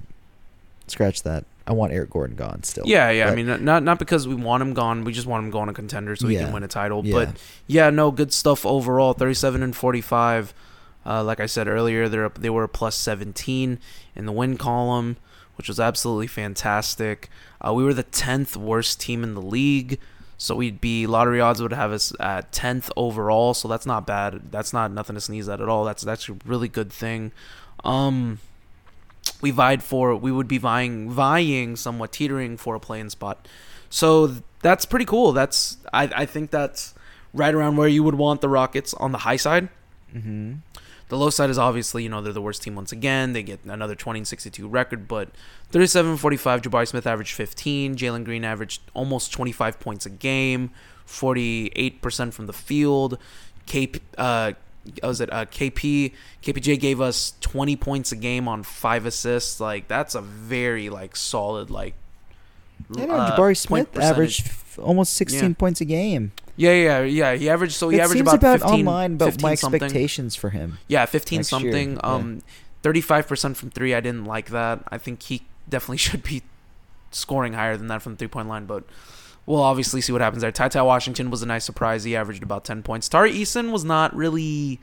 scratch 0.87 1.23
that. 1.23 1.45
I 1.67 1.73
want 1.73 1.91
Eric 1.91 2.09
Gordon 2.11 2.35
gone 2.37 2.63
still. 2.63 2.85
Yeah, 2.87 3.11
yeah. 3.11 3.29
I 3.29 3.35
mean, 3.35 3.63
not 3.65 3.83
not 3.83 3.99
because 3.99 4.27
we 4.27 4.33
want 4.33 4.63
him 4.63 4.73
gone. 4.73 5.03
We 5.03 5.11
just 5.11 5.27
want 5.27 5.43
him 5.43 5.51
going 5.51 5.67
a 5.69 5.73
contender 5.73 6.15
so 6.15 6.27
he 6.29 6.35
Yeah. 6.35 6.45
can 6.45 6.53
win 6.53 6.63
a 6.63 6.67
title. 6.67 7.05
Yeah. 7.05 7.13
But 7.13 7.29
yeah, 7.67 7.89
no, 7.89 8.09
good 8.11 8.31
stuff 8.31 8.65
overall. 8.65 9.13
Thirty-seven 9.13 9.61
and 9.61 9.75
forty-five. 9.75 10.53
Uh, 11.07 11.23
like 11.23 11.39
I 11.39 11.45
said 11.45 11.67
earlier, 11.67 12.09
they're 12.09 12.29
they 12.29 12.49
were 12.49 12.67
plus 12.67 12.95
seventeen 12.95 13.79
in 14.15 14.25
the 14.25 14.31
win 14.31 14.57
column, 14.57 15.17
which 15.55 15.67
was 15.67 15.79
absolutely 15.79 16.27
fantastic. 16.27 17.29
Uh, 17.65 17.73
we 17.73 17.83
were 17.83 17.93
the 17.93 18.03
tenth 18.03 18.57
worst 18.57 18.99
team 18.99 19.23
in 19.23 19.33
the 19.33 19.41
league, 19.41 19.99
so 20.37 20.55
we'd 20.55 20.81
be 20.81 21.07
lottery 21.07 21.39
odds 21.39 21.61
would 21.61 21.73
have 21.73 21.91
us 21.91 22.13
at 22.19 22.51
tenth 22.51 22.91
overall. 22.97 23.53
So 23.53 23.67
that's 23.67 23.85
not 23.85 24.05
bad. 24.05 24.51
That's 24.51 24.73
not 24.73 24.91
nothing 24.91 25.15
to 25.15 25.21
sneeze 25.21 25.47
at 25.47 25.61
at 25.61 25.69
all. 25.69 25.85
That's 25.85 26.03
that's 26.03 26.27
a 26.27 26.35
really 26.45 26.67
good 26.67 26.91
thing. 26.91 27.31
Um, 27.83 28.39
we 29.41 29.51
vied 29.51 29.83
for 29.83 30.15
we 30.15 30.31
would 30.31 30.47
be 30.47 30.57
vying 30.57 31.09
vying 31.09 31.75
somewhat 31.75 32.11
teetering 32.11 32.57
for 32.57 32.75
a 32.75 32.79
playing 32.79 33.09
spot 33.09 33.47
so 33.89 34.35
that's 34.61 34.85
pretty 34.85 35.05
cool 35.05 35.31
that's 35.31 35.77
i 35.93 36.03
i 36.15 36.25
think 36.25 36.51
that's 36.51 36.93
right 37.33 37.53
around 37.53 37.77
where 37.77 37.87
you 37.87 38.03
would 38.03 38.15
want 38.15 38.41
the 38.41 38.49
rockets 38.49 38.93
on 38.95 39.11
the 39.11 39.19
high 39.19 39.35
side 39.35 39.69
mm-hmm. 40.13 40.53
The 41.09 41.17
low 41.17 41.29
side 41.29 41.49
is 41.49 41.57
obviously 41.57 42.03
you 42.03 42.09
know 42.09 42.21
they're 42.21 42.33
the 42.33 42.41
worst 42.41 42.61
team 42.61 42.75
once 42.75 42.91
again 42.91 43.33
they 43.33 43.43
get 43.43 43.59
another 43.65 43.95
20 43.95 44.19
and 44.19 44.27
62 44.27 44.67
record 44.67 45.07
but 45.07 45.29
37 45.69 46.17
45 46.17 46.61
jabari 46.61 46.87
smith 46.87 47.07
averaged 47.07 47.33
15 47.33 47.95
jalen 47.95 48.23
green 48.23 48.43
averaged 48.43 48.81
almost 48.93 49.31
25 49.31 49.79
points 49.79 50.05
a 50.05 50.09
game 50.09 50.71
48% 51.07 52.33
from 52.33 52.47
the 52.47 52.53
field 52.53 53.17
K, 53.67 53.91
uh, 54.17 54.53
was 55.03 55.21
it 55.21 55.31
uh, 55.31 55.45
KP? 55.45 56.13
KPJ 56.41 56.79
gave 56.79 56.99
us 56.99 57.33
20 57.41 57.75
points 57.75 58.11
a 58.11 58.15
game 58.15 58.47
on 58.47 58.63
five 58.63 59.05
assists. 59.05 59.59
Like 59.59 59.87
that's 59.87 60.15
a 60.15 60.21
very 60.21 60.89
like 60.89 61.15
solid 61.15 61.69
like. 61.69 61.93
I 62.97 63.05
know 63.05 63.15
uh, 63.15 63.35
Jabari 63.37 63.57
Smith 63.57 63.97
averaged 63.97 64.47
f- 64.47 64.79
almost 64.81 65.13
16 65.13 65.41
Yeah. 65.49 65.55
points 65.57 65.81
a 65.81 65.85
game. 65.85 66.31
Yeah, 66.55 66.71
yeah, 66.73 67.01
yeah. 67.01 67.35
He 67.35 67.49
averaged 67.49 67.73
so 67.73 67.89
he 67.89 67.97
it 67.97 68.01
averaged 68.01 68.21
about, 68.21 68.35
about 68.35 68.59
15, 68.61 68.79
online 68.87 69.19
15 69.19 69.41
my 69.41 69.55
something. 69.55 69.81
expectations 69.83 70.35
for 70.35 70.49
him. 70.49 70.77
Yeah, 70.87 71.05
15 71.05 71.37
next 71.39 71.51
year. 71.51 71.59
something. 71.61 71.99
Um, 72.03 72.41
35% 72.83 73.55
from 73.55 73.69
three. 73.71 73.93
I 73.93 73.99
didn't 73.99 74.25
like 74.25 74.49
that. 74.51 74.83
I 74.89 74.97
think 74.97 75.23
he 75.23 75.43
definitely 75.69 75.97
should 76.07 76.23
be 76.23 76.41
scoring 77.11 77.53
higher 77.53 77.77
than 77.77 77.87
that 77.87 78.01
from 78.01 78.13
the 78.13 78.17
three 78.17 78.27
point 78.27 78.47
line, 78.47 78.65
but 78.65 78.83
we'll 79.45 79.61
obviously 79.61 80.01
see 80.01 80.11
what 80.11 80.21
happens 80.21 80.41
there. 80.41 80.51
Ty 80.51 80.69
Ty 80.69 80.81
Washington 80.83 81.29
was 81.29 81.41
a 81.41 81.45
nice 81.45 81.65
surprise. 81.65 82.03
He 82.03 82.15
averaged 82.15 82.43
about 82.43 82.65
10 82.65 82.83
points. 82.83 83.07
Tari 83.09 83.33
Eason 83.33 83.71
was 83.71 83.83
not 83.83 84.15
really. 84.15 84.79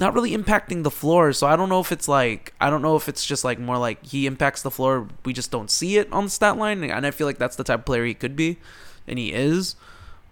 Not 0.00 0.14
really 0.14 0.36
impacting 0.36 0.82
the 0.84 0.90
floor, 0.90 1.32
so 1.32 1.46
I 1.46 1.56
don't 1.56 1.68
know 1.68 1.80
if 1.80 1.90
it's 1.92 2.06
like 2.08 2.52
I 2.60 2.70
don't 2.70 2.82
know 2.82 2.96
if 2.96 3.08
it's 3.08 3.24
just 3.26 3.44
like 3.44 3.58
more 3.58 3.78
like 3.78 4.04
he 4.04 4.26
impacts 4.26 4.62
the 4.62 4.70
floor, 4.70 5.08
we 5.24 5.32
just 5.32 5.50
don't 5.50 5.70
see 5.70 5.98
it 5.98 6.12
on 6.12 6.24
the 6.24 6.30
stat 6.30 6.56
line, 6.56 6.84
and 6.84 7.06
I 7.06 7.10
feel 7.10 7.26
like 7.26 7.38
that's 7.38 7.56
the 7.56 7.64
type 7.64 7.80
of 7.80 7.84
player 7.84 8.04
he 8.04 8.14
could 8.14 8.36
be, 8.36 8.58
and 9.06 9.18
he 9.18 9.32
is. 9.32 9.74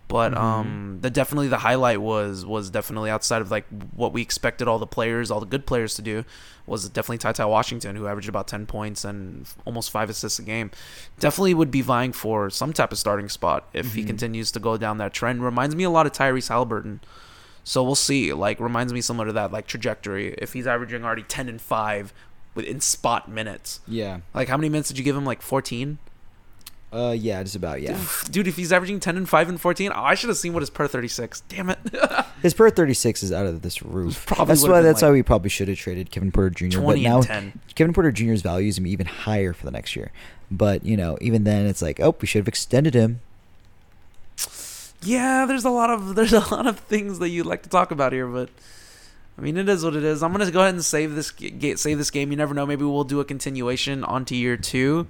But 0.09 0.35
Mhm. 0.35 0.39
um, 0.39 0.99
the 1.01 1.11
definitely 1.11 1.49
the 1.49 1.59
highlight 1.59 2.01
was 2.01 2.47
was 2.47 2.71
definitely 2.71 3.11
outside 3.11 3.43
of 3.43 3.51
like 3.51 3.67
what 3.97 4.13
we 4.13 4.23
expected 4.23 4.69
all 4.69 4.79
the 4.79 4.87
players, 4.87 5.33
all 5.33 5.41
the 5.41 5.47
good 5.47 5.67
players 5.67 5.95
to 5.97 6.03
do, 6.03 6.25
was 6.65 6.89
definitely 6.89 7.19
Ty 7.19 7.33
Ty 7.33 7.47
Washington, 7.47 7.97
who 7.97 8.07
averaged 8.07 8.29
about 8.29 8.47
ten 8.47 8.67
points 8.67 9.05
and 9.05 9.49
almost 9.65 9.91
five 9.91 10.09
assists 10.09 10.39
a 10.39 10.43
game. 10.43 10.71
Definitely 11.19 11.55
would 11.55 11.73
be 11.73 11.81
vying 11.81 12.13
for 12.13 12.51
some 12.51 12.73
type 12.73 12.93
of 12.93 12.99
starting 12.99 13.29
spot 13.29 13.69
if 13.73 13.95
he 13.95 14.05
Mhm. 14.05 14.07
continues 14.07 14.53
to 14.53 14.61
go 14.61 14.77
down 14.77 14.99
that 14.99 15.13
trend. 15.13 15.43
Reminds 15.43 15.75
me 15.75 15.83
a 15.83 15.91
lot 15.91 16.07
of 16.07 16.13
Tyrese 16.13 16.51
Haliburton. 16.51 17.01
So 17.67 17.83
we'll 17.83 17.97
see. 17.97 18.33
Like 18.33 18.61
reminds 18.61 18.93
me 18.93 19.01
similar 19.01 19.27
to 19.27 19.33
that 19.33 19.51
like 19.51 19.67
trajectory. 19.67 20.33
If 20.39 20.53
he's 20.53 20.69
averaging 20.69 21.05
already 21.05 21.25
ten 21.25 21.49
and 21.49 21.61
five 21.61 22.15
within 22.55 22.81
spot 22.81 23.29
minutes. 23.29 23.81
Yeah. 23.89 24.21
Like 24.33 24.49
how 24.49 24.57
many 24.57 24.69
minutes 24.69 24.89
did 24.89 24.99
you 24.99 25.05
give 25.05 25.17
him? 25.17 25.27
Like 25.27 25.43
fourteen. 25.43 25.99
Uh, 26.93 27.11
yeah, 27.11 27.43
just 27.43 27.57
about, 27.57 27.83
yeah. 27.83 28.01
Dude, 28.31 28.47
if 28.47 28.57
he's 28.57 28.73
averaging 28.73 29.01
10 29.01 29.17
and 29.17 29.29
5 29.29 29.49
and 29.51 29.61
14, 29.61 29.91
oh, 29.93 30.01
I 30.01 30.15
should 30.15 30.29
have 30.29 30.37
seen 30.39 30.53
what 30.55 30.61
his 30.63 30.71
per 30.71 30.87
36. 30.87 31.41
Damn 31.43 31.69
it. 31.71 31.79
His 32.43 32.55
per 32.55 32.71
36 32.71 33.25
is 33.25 33.33
out 33.33 33.45
of 33.45 33.63
this 33.63 33.83
roof. 33.83 34.25
Probably 34.27 34.47
that's 34.47 34.63
why 34.63 34.81
that's 34.81 35.03
like 35.03 35.09
why 35.09 35.13
we 35.13 35.23
probably 35.23 35.51
should 35.51 35.67
have 35.69 35.77
traded 35.79 36.11
Kevin 36.13 36.31
Porter 36.31 36.51
Jr. 36.51 36.79
20 36.79 36.85
but 36.85 36.95
and 36.95 37.03
now 37.03 37.21
10. 37.21 37.61
Kevin 37.75 37.93
Porter 37.93 38.13
Jr.'s 38.13 38.41
value 38.41 38.69
is 38.69 38.79
even 38.79 39.07
higher 39.07 39.53
for 39.53 39.67
the 39.67 39.73
next 39.73 39.97
year. 39.97 40.13
But 40.51 40.85
you 40.85 40.97
know, 40.97 41.19
even 41.21 41.45
then, 41.45 41.67
it's 41.67 41.83
like, 41.83 41.99
oh, 41.99 42.15
we 42.21 42.27
should 42.27 42.39
have 42.39 42.49
extended 42.49 42.95
him. 42.95 43.21
Yeah, 45.03 45.47
there's 45.47 45.65
a 45.65 45.71
lot 45.71 45.91
of 45.91 46.15
there's 46.17 46.33
a 46.33 46.41
lot 46.55 46.67
of 46.67 46.79
things 46.81 47.19
that 47.19 47.29
you'd 47.29 47.47
like 47.47 47.63
to 47.63 47.69
talk 47.69 47.91
about 47.91 48.13
here, 48.13 48.27
but 48.27 48.49
I 49.39 49.43
mean, 49.43 49.57
it 49.57 49.69
is 49.69 49.85
what 49.85 49.95
it 49.95 50.05
is. 50.05 50.23
I'm 50.23 50.33
gonna 50.33 50.51
go 50.51 50.61
ahead 50.61 50.75
and 50.75 50.85
save 50.85 51.15
this 51.15 51.31
get, 51.31 51.79
save 51.79 51.99
this 51.99 52.11
game. 52.11 52.31
You 52.31 52.37
never 52.37 52.55
know. 52.55 52.67
Maybe 52.67 52.85
we'll 52.85 53.05
do 53.05 53.21
a 53.21 53.25
continuation 53.25 54.05
onto 54.05 54.35
year 54.35 54.57
two, 54.57 55.07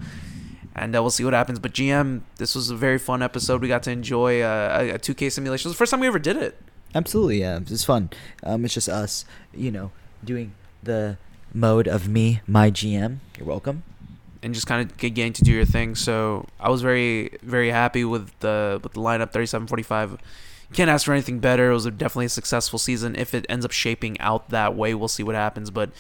and 0.74 0.96
uh, 0.96 1.02
we'll 1.02 1.10
see 1.10 1.24
what 1.24 1.32
happens. 1.32 1.58
But 1.58 1.72
GM, 1.72 2.22
this 2.36 2.54
was 2.54 2.70
a 2.70 2.76
very 2.76 2.98
fun 2.98 3.22
episode. 3.22 3.62
We 3.62 3.68
got 3.68 3.82
to 3.84 3.90
enjoy 3.90 4.42
uh, 4.42 4.78
a, 4.80 4.90
a 4.90 4.98
2K 4.98 5.30
simulation. 5.30 5.68
It 5.68 5.70
was 5.70 5.74
the 5.76 5.78
first 5.78 5.90
time 5.90 6.00
we 6.00 6.06
ever 6.06 6.18
did 6.18 6.36
it. 6.36 6.60
Absolutely, 6.94 7.40
yeah. 7.40 7.60
It's 7.60 7.84
fun. 7.84 8.10
Um, 8.42 8.64
it's 8.64 8.74
just 8.74 8.88
us, 8.88 9.24
you 9.54 9.70
know, 9.70 9.90
doing 10.24 10.54
the 10.82 11.18
mode 11.52 11.86
of 11.86 12.08
me, 12.08 12.40
my 12.46 12.70
GM. 12.70 13.18
You're 13.38 13.46
welcome. 13.46 13.82
And 14.46 14.54
just 14.54 14.68
kind 14.68 14.88
of 14.88 14.96
get 14.96 15.10
getting 15.10 15.32
to 15.32 15.42
do 15.42 15.50
your 15.50 15.64
thing. 15.64 15.96
So 15.96 16.46
I 16.60 16.70
was 16.70 16.80
very, 16.80 17.36
very 17.42 17.70
happy 17.70 18.04
with 18.04 18.30
the 18.38 18.78
with 18.80 18.92
the 18.92 19.00
lineup. 19.00 19.32
Thirty-seven 19.32 19.66
forty-five. 19.66 20.16
Can't 20.72 20.88
ask 20.88 21.04
for 21.04 21.12
anything 21.12 21.40
better. 21.40 21.72
It 21.72 21.74
was 21.74 21.86
definitely 21.86 22.26
a 22.26 22.28
successful 22.28 22.78
season. 22.78 23.16
If 23.16 23.34
it 23.34 23.44
ends 23.48 23.64
up 23.64 23.72
shaping 23.72 24.20
out 24.20 24.50
that 24.50 24.76
way, 24.76 24.94
we'll 24.94 25.08
see 25.08 25.24
what 25.24 25.34
happens. 25.34 25.70
But 25.70 25.90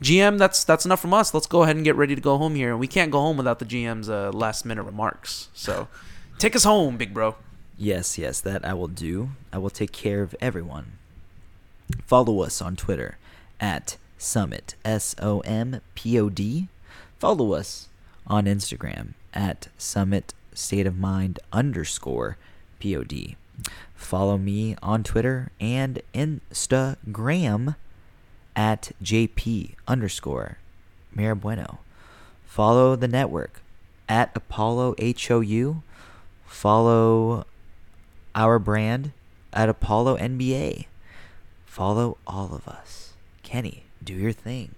GM, 0.00 0.38
that's 0.38 0.64
that's 0.64 0.86
enough 0.86 1.00
from 1.00 1.12
us. 1.12 1.34
Let's 1.34 1.46
go 1.46 1.64
ahead 1.64 1.76
and 1.76 1.84
get 1.84 1.96
ready 1.96 2.14
to 2.14 2.20
go 2.22 2.38
home 2.38 2.54
here. 2.54 2.76
We 2.78 2.86
can't 2.86 3.10
go 3.10 3.20
home 3.20 3.36
without 3.36 3.58
the 3.58 3.66
GM's 3.66 4.08
uh, 4.08 4.30
last 4.32 4.64
minute 4.64 4.84
remarks. 4.84 5.48
So 5.52 5.88
take 6.38 6.56
us 6.56 6.64
home, 6.64 6.96
big 6.96 7.12
bro. 7.12 7.36
Yes, 7.76 8.16
yes, 8.16 8.40
that 8.40 8.64
I 8.64 8.72
will 8.72 8.88
do. 8.88 9.32
I 9.52 9.58
will 9.58 9.70
take 9.70 9.92
care 9.92 10.22
of 10.22 10.34
everyone. 10.40 10.92
Follow 12.06 12.40
us 12.40 12.62
on 12.62 12.74
Twitter 12.74 13.18
at 13.60 13.98
Summit 14.16 14.76
S 14.82 15.14
O 15.20 15.40
M 15.40 15.82
P 15.94 16.18
O 16.18 16.30
D. 16.30 16.68
Follow 17.22 17.52
us 17.52 17.88
on 18.26 18.46
Instagram 18.46 19.14
at 19.32 19.68
Summit 19.78 20.34
State 20.54 20.88
of 20.88 20.98
Mind 20.98 21.38
underscore 21.52 22.36
P 22.80 22.96
O 22.96 23.04
D. 23.04 23.36
Follow 23.94 24.36
me 24.36 24.74
on 24.82 25.04
Twitter 25.04 25.52
and 25.60 26.02
Instagram 26.12 27.76
at 28.56 28.90
JP 29.00 29.76
underscore 29.86 30.58
Marabueno. 31.16 31.78
Follow 32.44 32.96
the 32.96 33.06
network 33.06 33.62
at 34.08 34.32
Apollo 34.34 34.96
HOU. 34.98 35.80
Follow 36.44 37.44
our 38.34 38.58
brand 38.58 39.12
at 39.52 39.68
Apollo 39.68 40.16
NBA. 40.16 40.86
Follow 41.66 42.18
all 42.26 42.52
of 42.52 42.66
us. 42.66 43.12
Kenny, 43.44 43.84
do 44.02 44.12
your 44.12 44.32
thing. 44.32 44.74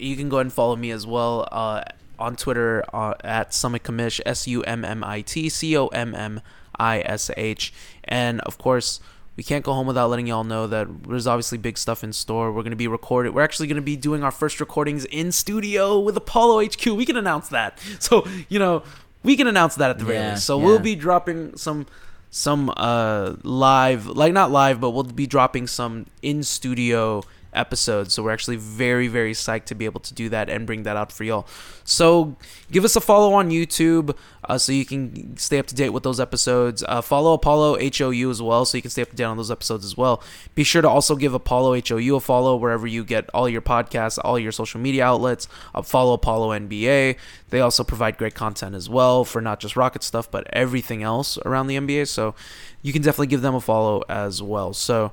You 0.00 0.16
can 0.16 0.28
go 0.28 0.36
ahead 0.36 0.46
and 0.46 0.52
follow 0.52 0.76
me 0.76 0.90
as 0.90 1.06
well 1.06 1.48
uh, 1.52 1.82
on 2.18 2.36
Twitter 2.36 2.84
uh, 2.92 3.14
at 3.22 3.52
Summit 3.54 3.82
Commish, 3.82 4.20
S 4.26 4.46
U 4.48 4.62
M 4.62 4.84
M 4.84 5.04
I 5.04 5.20
T 5.22 5.48
C 5.48 5.76
O 5.76 5.88
M 5.88 6.14
M 6.14 6.40
I 6.78 7.00
S 7.00 7.30
H. 7.36 7.72
And 8.04 8.40
of 8.42 8.58
course, 8.58 9.00
we 9.36 9.44
can't 9.44 9.64
go 9.64 9.72
home 9.72 9.86
without 9.86 10.10
letting 10.10 10.26
y'all 10.26 10.44
know 10.44 10.66
that 10.66 11.04
there's 11.04 11.26
obviously 11.26 11.56
big 11.58 11.78
stuff 11.78 12.04
in 12.04 12.12
store. 12.12 12.52
We're 12.52 12.62
going 12.62 12.70
to 12.70 12.76
be 12.76 12.88
recorded. 12.88 13.34
We're 13.34 13.42
actually 13.42 13.68
going 13.68 13.76
to 13.76 13.82
be 13.82 13.96
doing 13.96 14.22
our 14.22 14.30
first 14.30 14.60
recordings 14.60 15.04
in 15.06 15.32
studio 15.32 15.98
with 15.98 16.16
Apollo 16.16 16.66
HQ. 16.66 16.86
We 16.86 17.06
can 17.06 17.16
announce 17.16 17.48
that. 17.48 17.78
So, 18.00 18.26
you 18.48 18.58
know, 18.58 18.82
we 19.22 19.36
can 19.36 19.46
announce 19.46 19.74
that 19.76 19.90
at 19.90 19.98
the 19.98 20.04
very 20.04 20.18
Yeah, 20.18 20.30
least. 20.32 20.46
So 20.46 20.58
yeah. 20.58 20.66
we'll 20.66 20.78
be 20.78 20.94
dropping 20.94 21.56
some 21.56 21.86
some 22.32 22.72
uh 22.76 23.34
live 23.42 24.06
like 24.06 24.32
not 24.32 24.52
live 24.52 24.80
but 24.80 24.90
we'll 24.90 25.02
be 25.02 25.26
dropping 25.26 25.66
some 25.66 26.06
in 26.22 26.44
studio 26.44 27.24
episodes. 27.52 28.14
So 28.14 28.22
we're 28.22 28.32
actually 28.32 28.56
very 28.56 29.08
very 29.08 29.32
psyched 29.32 29.64
to 29.66 29.74
be 29.74 29.84
able 29.84 30.00
to 30.00 30.14
do 30.14 30.28
that 30.28 30.48
and 30.48 30.66
bring 30.66 30.84
that 30.84 30.96
out 30.96 31.12
for 31.12 31.24
y'all. 31.24 31.46
So 31.84 32.36
give 32.70 32.84
us 32.84 32.96
a 32.96 33.00
follow 33.00 33.32
on 33.32 33.50
youtube 33.50 34.16
uh, 34.44 34.58
so 34.58 34.72
you 34.72 34.84
can 34.84 35.36
stay 35.36 35.58
up 35.58 35.66
to 35.66 35.74
date 35.74 35.90
with 35.90 36.02
those 36.02 36.20
episodes. 36.20 36.84
Uh, 36.86 37.00
follow 37.00 37.32
apollo 37.34 37.78
hou 37.78 38.30
as 38.30 38.42
well 38.42 38.64
so 38.64 38.78
you 38.78 38.82
can 38.82 38.90
stay 38.90 39.02
up 39.02 39.10
to 39.10 39.16
date 39.16 39.24
on 39.24 39.36
those 39.36 39.50
episodes 39.50 39.84
as 39.84 39.96
well. 39.96 40.22
Be 40.54 40.64
sure 40.64 40.82
to 40.82 40.88
also 40.88 41.16
give 41.16 41.34
apollo 41.34 41.80
hou 41.80 42.16
a 42.16 42.20
follow 42.20 42.56
wherever 42.56 42.86
you 42.86 43.04
get 43.04 43.28
all 43.34 43.48
your 43.48 43.62
podcasts 43.62 44.18
all 44.22 44.38
your 44.38 44.52
social 44.52 44.80
media 44.80 45.04
outlets. 45.04 45.48
Uh, 45.74 45.82
follow 45.82 46.14
apollo 46.14 46.50
nba 46.58 47.16
they 47.50 47.60
also 47.60 47.82
provide 47.82 48.16
great 48.16 48.34
content 48.34 48.74
as 48.74 48.88
well 48.88 49.24
for 49.24 49.40
not 49.40 49.60
just 49.60 49.76
rocket 49.76 50.02
stuff 50.02 50.30
but 50.30 50.46
everything 50.52 51.02
else 51.02 51.38
around 51.38 51.66
the 51.66 51.76
nba 51.76 52.06
so 52.06 52.34
you 52.82 52.92
can 52.92 53.02
definitely 53.02 53.26
give 53.26 53.42
them 53.42 53.54
a 53.54 53.60
follow 53.60 54.02
as 54.08 54.42
well. 54.42 54.72
So 54.72 55.12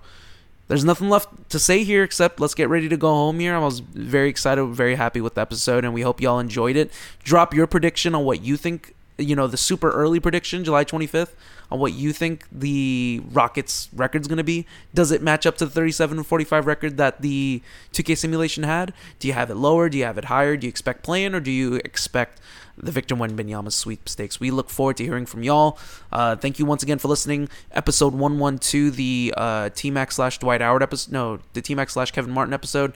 there's 0.67 0.83
nothing 0.83 1.09
left 1.09 1.49
to 1.49 1.59
say 1.59 1.83
here 1.83 2.03
except 2.03 2.39
let's 2.39 2.53
get 2.53 2.69
ready 2.69 2.89
to 2.89 2.97
go 2.97 3.09
home 3.09 3.39
here. 3.39 3.55
I 3.55 3.59
was 3.59 3.79
very 3.79 4.29
excited, 4.29 4.65
very 4.65 4.95
happy 4.95 5.21
with 5.21 5.35
the 5.35 5.41
episode, 5.41 5.85
and 5.85 5.93
we 5.93 6.01
hope 6.01 6.21
y'all 6.21 6.39
enjoyed 6.39 6.75
it. 6.75 6.91
Drop 7.23 7.53
your 7.53 7.67
prediction 7.67 8.13
on 8.13 8.25
what 8.25 8.41
you 8.41 8.57
think, 8.57 8.93
you 9.17 9.35
know, 9.35 9.47
the 9.47 9.57
super 9.57 9.91
early 9.91 10.19
prediction, 10.19 10.63
July 10.63 10.83
25th, 10.83 11.31
on 11.71 11.79
what 11.79 11.93
you 11.93 12.11
think 12.11 12.45
the 12.51 13.21
Rockets 13.31 13.89
record's 13.93 14.27
going 14.27 14.37
to 14.37 14.43
be. 14.43 14.65
Does 14.93 15.11
it 15.11 15.21
match 15.21 15.45
up 15.45 15.57
to 15.57 15.65
the 15.65 15.71
37 15.71 16.17
and 16.17 16.27
45 16.27 16.65
record 16.65 16.97
that 16.97 17.21
the 17.21 17.61
2K 17.93 18.17
simulation 18.17 18.63
had? 18.63 18.93
Do 19.19 19.27
you 19.27 19.33
have 19.33 19.49
it 19.49 19.55
lower? 19.55 19.89
Do 19.89 19.97
you 19.97 20.03
have 20.03 20.17
it 20.17 20.25
higher? 20.25 20.57
Do 20.57 20.67
you 20.67 20.69
expect 20.69 21.03
playing, 21.03 21.33
or 21.33 21.39
do 21.39 21.51
you 21.51 21.75
expect 21.75 22.41
the 22.77 22.91
Victor 22.91 23.15
Wembanyama 23.15 23.71
sweepstakes. 23.71 24.39
We 24.39 24.51
look 24.51 24.69
forward 24.69 24.97
to 24.97 25.03
hearing 25.03 25.25
from 25.25 25.43
y'all. 25.43 25.77
Uh, 26.11 26.35
thank 26.35 26.59
you 26.59 26.65
once 26.65 26.83
again 26.83 26.99
for 26.99 27.07
listening. 27.07 27.49
Episode 27.71 28.13
112, 28.13 28.95
the 28.95 29.33
uh, 29.35 29.69
T 29.69 29.91
Mac 29.91 30.11
slash 30.11 30.37
Dwight 30.37 30.61
Howard 30.61 30.83
episode. 30.83 31.11
No, 31.11 31.39
the 31.53 31.61
T 31.61 31.75
Mac 31.75 31.89
slash 31.89 32.11
Kevin 32.11 32.31
Martin 32.31 32.53
episode. 32.53 32.93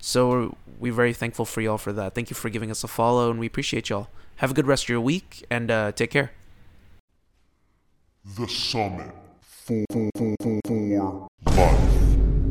So 0.00 0.56
we're 0.78 0.92
very 0.92 1.12
thankful 1.12 1.44
for 1.44 1.60
y'all 1.60 1.78
for 1.78 1.92
that. 1.92 2.14
Thank 2.14 2.30
you 2.30 2.34
for 2.34 2.50
giving 2.50 2.70
us 2.70 2.84
a 2.84 2.88
follow, 2.88 3.30
and 3.30 3.38
we 3.38 3.46
appreciate 3.46 3.88
y'all. 3.88 4.08
Have 4.36 4.50
a 4.50 4.54
good 4.54 4.66
rest 4.66 4.84
of 4.84 4.88
your 4.88 5.00
week, 5.00 5.44
and 5.50 5.70
uh, 5.70 5.92
take 5.92 6.10
care. 6.10 6.32
The 8.36 8.46
Summit 8.48 9.12
for, 9.40 9.84
for, 9.92 10.10
for, 10.16 10.60
for 10.66 11.28
life. 11.46 12.41